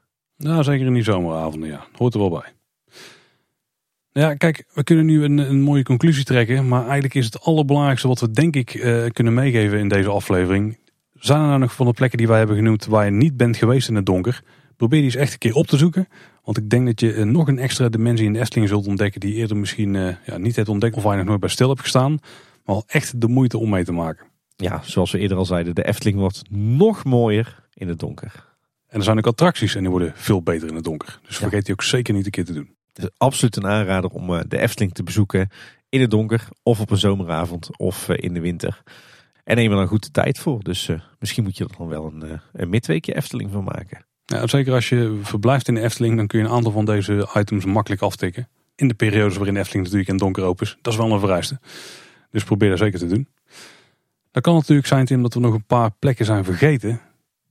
Nou, 0.43 0.63
zeker 0.63 0.85
in 0.85 0.93
die 0.93 1.03
zomeravonden, 1.03 1.69
ja. 1.69 1.85
Hoort 1.97 2.13
er 2.13 2.19
wel 2.19 2.29
bij. 2.29 2.53
Ja, 4.11 4.35
kijk, 4.35 4.65
we 4.73 4.83
kunnen 4.83 5.05
nu 5.05 5.23
een, 5.23 5.37
een 5.37 5.61
mooie 5.61 5.83
conclusie 5.83 6.23
trekken. 6.23 6.67
Maar 6.67 6.83
eigenlijk 6.83 7.13
is 7.13 7.25
het 7.25 7.41
allerbelangrijkste 7.41 8.07
wat 8.07 8.19
we 8.19 8.31
denk 8.31 8.55
ik 8.55 8.73
eh, 8.73 9.05
kunnen 9.13 9.33
meegeven 9.33 9.79
in 9.79 9.87
deze 9.87 10.09
aflevering. 10.09 10.77
Zijn 11.13 11.41
er 11.41 11.47
nou 11.47 11.59
nog 11.59 11.73
van 11.73 11.85
de 11.85 11.93
plekken 11.93 12.17
die 12.17 12.27
wij 12.27 12.37
hebben 12.37 12.55
genoemd 12.55 12.85
waar 12.85 13.05
je 13.05 13.11
niet 13.11 13.37
bent 13.37 13.57
geweest 13.57 13.89
in 13.89 13.95
het 13.95 14.05
donker? 14.05 14.43
Probeer 14.77 14.99
die 14.99 15.07
eens 15.07 15.19
echt 15.19 15.33
een 15.33 15.39
keer 15.39 15.53
op 15.53 15.67
te 15.67 15.77
zoeken. 15.77 16.07
Want 16.43 16.57
ik 16.57 16.69
denk 16.69 16.85
dat 16.85 16.99
je 16.99 17.13
eh, 17.13 17.23
nog 17.23 17.47
een 17.47 17.59
extra 17.59 17.89
dimensie 17.89 18.25
in 18.25 18.33
de 18.33 18.39
Efteling 18.39 18.69
zult 18.69 18.87
ontdekken 18.87 19.19
die 19.19 19.33
eerder 19.33 19.57
misschien 19.57 19.95
eh, 19.95 20.15
ja, 20.25 20.37
niet 20.37 20.55
hebt 20.55 20.69
ontdekt 20.69 20.95
of 20.95 21.03
waar 21.03 21.11
je 21.11 21.17
nog 21.17 21.27
nooit 21.27 21.39
bij 21.39 21.49
stil 21.49 21.69
hebt 21.69 21.81
gestaan. 21.81 22.11
Maar 22.11 22.75
wel 22.75 22.83
echt 22.87 23.21
de 23.21 23.27
moeite 23.27 23.57
om 23.57 23.69
mee 23.69 23.83
te 23.83 23.91
maken. 23.91 24.25
Ja, 24.55 24.81
zoals 24.83 25.11
we 25.11 25.19
eerder 25.19 25.37
al 25.37 25.45
zeiden, 25.45 25.75
de 25.75 25.85
Efteling 25.85 26.17
wordt 26.17 26.41
nog 26.49 27.03
mooier 27.03 27.63
in 27.73 27.87
het 27.87 27.99
donker. 27.99 28.52
En 28.93 28.99
er 28.99 29.05
zijn 29.05 29.17
ook 29.17 29.27
attracties 29.27 29.75
en 29.75 29.81
die 29.81 29.89
worden 29.89 30.13
veel 30.15 30.41
beter 30.41 30.67
in 30.67 30.75
het 30.75 30.83
donker. 30.83 31.19
Dus 31.27 31.37
vergeet 31.37 31.65
die 31.65 31.73
ook 31.73 31.83
zeker 31.83 32.13
niet 32.13 32.25
een 32.25 32.31
keer 32.31 32.45
te 32.45 32.53
doen. 32.53 32.75
Het 32.93 33.03
is 33.03 33.09
absoluut 33.17 33.55
een 33.55 33.67
aanrader 33.67 34.09
om 34.09 34.35
eh, 34.35 34.41
de 34.47 34.59
Efteling 34.59 34.93
te 34.93 35.03
bezoeken 35.03 35.49
in 35.89 36.01
het 36.01 36.11
donker 36.11 36.47
of 36.63 36.79
op 36.79 36.91
een 36.91 36.97
zomeravond 36.97 37.77
of 37.77 38.09
eh, 38.09 38.17
in 38.19 38.33
de 38.33 38.39
winter. 38.39 38.83
En 39.43 39.55
neem 39.55 39.71
er 39.71 39.77
dan 39.77 39.87
goed 39.87 40.03
de 40.03 40.11
tijd 40.11 40.39
voor. 40.39 40.63
Dus 40.63 40.87
eh, 40.87 40.99
misschien 41.19 41.43
moet 41.43 41.57
je 41.57 41.63
er 41.63 41.77
dan 41.77 41.87
wel 41.87 42.05
een, 42.05 42.41
een 42.53 42.69
midweekje 42.69 43.15
Efteling 43.15 43.51
van 43.51 43.63
maken. 43.63 44.05
Ja, 44.25 44.47
zeker 44.47 44.73
als 44.73 44.89
je 44.89 45.19
verblijft 45.21 45.67
in 45.67 45.75
de 45.75 45.81
Efteling, 45.81 46.17
dan 46.17 46.27
kun 46.27 46.39
je 46.39 46.45
een 46.45 46.51
aantal 46.51 46.71
van 46.71 46.85
deze 46.85 47.29
items 47.33 47.65
makkelijk 47.65 48.01
aftikken. 48.01 48.47
In 48.75 48.87
de 48.87 48.93
periodes 48.93 49.35
waarin 49.35 49.53
de 49.53 49.59
Efteling 49.59 49.83
natuurlijk 49.83 50.09
in 50.09 50.15
het 50.15 50.23
donker 50.23 50.43
open 50.43 50.65
is. 50.65 50.77
Dat 50.81 50.93
is 50.93 50.99
wel 50.99 51.11
een 51.11 51.19
vereiste. 51.19 51.59
Dus 52.31 52.43
probeer 52.43 52.69
dat 52.69 52.79
zeker 52.79 52.99
te 52.99 53.07
doen. 53.07 53.27
Dan 54.31 54.41
kan 54.41 54.53
natuurlijk 54.53 54.87
zijn, 54.87 55.05
Tim, 55.05 55.21
dat 55.21 55.33
we 55.33 55.39
nog 55.39 55.53
een 55.53 55.65
paar 55.65 55.91
plekken 55.99 56.25
zijn 56.25 56.43
vergeten. 56.43 57.01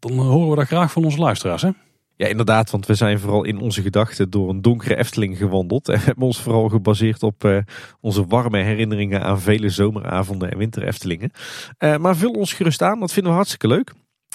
Dan 0.08 0.18
horen 0.18 0.50
we 0.50 0.56
dat 0.56 0.66
graag 0.66 0.92
van 0.92 1.04
onze 1.04 1.18
luisteraars. 1.18 1.62
Hè? 1.62 1.70
Ja, 2.16 2.26
inderdaad, 2.26 2.70
want 2.70 2.86
we 2.86 2.94
zijn 2.94 3.18
vooral 3.18 3.44
in 3.44 3.58
onze 3.58 3.82
gedachten 3.82 4.30
door 4.30 4.48
een 4.48 4.62
donkere 4.62 4.96
Efteling 4.96 5.36
gewandeld. 5.36 5.88
En 5.88 6.00
hebben 6.00 6.26
ons 6.26 6.40
vooral 6.40 6.68
gebaseerd 6.68 7.22
op 7.22 7.44
eh, 7.44 7.58
onze 8.00 8.26
warme 8.26 8.58
herinneringen 8.58 9.22
aan 9.22 9.40
vele 9.40 9.68
zomeravonden 9.68 10.50
en 10.50 10.58
winter 10.58 10.86
Eftelingen. 10.86 11.30
Eh, 11.78 11.96
maar 11.96 12.16
vul 12.16 12.32
ons 12.32 12.52
gerust 12.52 12.82
aan, 12.82 13.00
dat 13.00 13.12
vinden 13.12 13.30
we 13.30 13.36
hartstikke 13.36 13.68
leuk. 13.68 13.92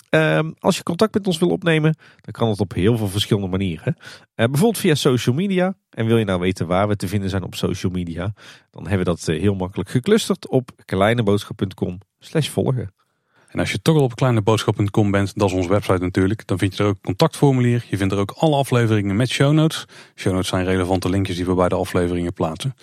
Ehm, 0.10 0.52
als 0.60 0.78
je 0.78 0.84
contact 0.84 1.14
met 1.14 1.28
ons 1.28 1.38
wil 1.38 1.50
opnemen, 1.50 1.96
dan 2.22 2.32
kan 2.32 2.50
het 2.50 2.60
op 2.60 2.74
heel 2.74 2.98
veel 2.98 3.08
verschillende 3.08 3.48
manieren. 3.48 3.96
Eh, 4.36 4.46
bijvoorbeeld 4.46 4.78
via 4.78 4.96
social 4.96 5.36
media. 5.36 5.74
En 5.90 6.06
wil 6.06 6.18
je 6.18 6.26
nou 6.26 6.40
weten 6.40 6.68
waar 6.68 6.88
we 6.88 6.96
te 6.96 7.08
vinden 7.08 7.30
zijn 7.30 7.44
op 7.44 7.56
social 7.56 7.92
media, 7.92 8.34
dan 8.70 8.88
hebben 8.88 8.98
we 9.06 9.14
dat 9.14 9.28
eh, 9.28 9.40
heel 9.40 9.56
makkelijk 9.56 9.90
geclusterd 9.90 10.50
op 10.50 10.72
kleineboodschap.com 10.86 12.00
slash 12.20 12.50
volgen. 12.50 12.97
En 13.48 13.60
als 13.60 13.72
je 13.72 13.82
toch 13.82 13.96
al 13.96 14.04
op 14.04 14.16
kleineboodschap.com 14.16 15.12
bent, 15.12 15.36
dat 15.36 15.50
is 15.50 15.56
onze 15.56 15.70
website 15.70 16.04
natuurlijk. 16.04 16.48
Dan 16.48 16.58
vind 16.58 16.78
je 16.78 16.84
er 16.84 16.90
ook 16.90 16.96
een 16.96 17.02
contactformulier. 17.02 17.86
Je 17.90 17.98
vindt 17.98 18.14
er 18.14 18.20
ook 18.20 18.32
alle 18.32 18.56
afleveringen 18.56 19.16
met 19.16 19.30
show 19.30 19.54
notes. 19.54 19.86
Show 20.16 20.34
notes 20.34 20.48
zijn 20.48 20.66
relevante 20.66 21.10
linkjes 21.10 21.36
die 21.36 21.46
we 21.46 21.54
bij 21.54 21.70
de 21.70 21.76
afleveringen 21.76 22.34
plaatsen. 22.34 22.76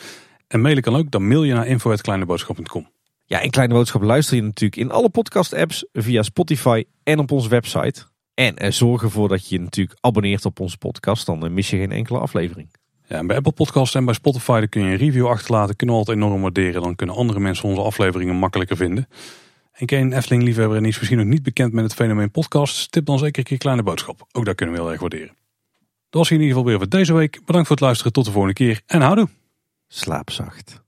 En 0.48 0.60
mailen 0.60 0.82
kan 0.82 0.96
ook, 0.96 1.10
dan 1.10 1.28
mail 1.28 1.42
je 1.42 1.54
naar 1.54 1.66
info.kleineboodschap.com. 1.66 2.92
Ja, 3.26 3.40
in 3.40 3.50
Kleine 3.50 3.74
Boodschap 3.74 4.02
luister 4.02 4.36
je 4.36 4.42
natuurlijk 4.42 4.80
in 4.80 4.90
alle 4.90 5.08
podcast-apps, 5.08 5.86
via 5.92 6.22
Spotify 6.22 6.84
en 7.02 7.18
op 7.18 7.30
onze 7.30 7.48
website. 7.48 8.02
En 8.34 8.56
eh, 8.56 8.70
zorg 8.70 9.02
ervoor 9.02 9.28
dat 9.28 9.48
je 9.48 9.54
je 9.54 9.62
natuurlijk 9.62 9.98
abonneert 10.00 10.44
op 10.44 10.60
onze 10.60 10.78
podcast, 10.78 11.26
dan 11.26 11.44
eh, 11.44 11.50
mis 11.50 11.70
je 11.70 11.76
geen 11.76 11.92
enkele 11.92 12.18
aflevering. 12.18 12.68
Ja, 13.06 13.16
en 13.16 13.26
bij 13.26 13.36
Apple 13.36 13.52
Podcasts 13.52 13.94
en 13.94 14.04
bij 14.04 14.14
Spotify 14.14 14.66
kun 14.66 14.82
je 14.82 14.90
een 14.90 14.96
review 14.96 15.26
achterlaten. 15.26 15.76
Kunnen 15.76 15.94
we 15.94 16.00
altijd 16.00 16.18
enorm 16.18 16.40
waarderen. 16.40 16.82
Dan 16.82 16.94
kunnen 16.94 17.16
andere 17.16 17.40
mensen 17.40 17.68
onze 17.68 17.82
afleveringen 17.82 18.34
makkelijker 18.34 18.76
vinden. 18.76 19.08
En 19.74 19.86
ken 19.86 19.98
je 19.98 20.04
een 20.04 20.12
Efteling-liefhebber 20.12 20.76
en 20.76 20.84
is 20.84 20.98
misschien 20.98 21.18
nog 21.18 21.26
niet 21.26 21.42
bekend 21.42 21.72
met 21.72 21.84
het 21.84 21.94
fenomeen 21.94 22.30
podcast? 22.30 22.92
Tip 22.92 23.06
dan 23.06 23.18
zeker 23.18 23.38
een 23.38 23.44
keer 23.44 23.58
Kleine 23.58 23.82
Boodschap. 23.82 24.26
Ook 24.32 24.44
dat 24.44 24.54
kunnen 24.54 24.74
we 24.74 24.80
heel 24.80 24.90
erg 24.90 25.00
waarderen. 25.00 25.36
Dat 26.10 26.22
was 26.22 26.30
in 26.30 26.40
ieder 26.40 26.48
geval 26.48 26.64
weer 26.64 26.78
voor 26.78 26.88
deze 26.88 27.14
week. 27.14 27.40
Bedankt 27.44 27.66
voor 27.66 27.76
het 27.76 27.84
luisteren. 27.84 28.12
Tot 28.12 28.24
de 28.24 28.30
volgende 28.30 28.54
keer. 28.54 28.82
En 28.86 29.00
houdoe. 29.00 29.28
Slaap 29.88 30.30
zacht. 30.30 30.83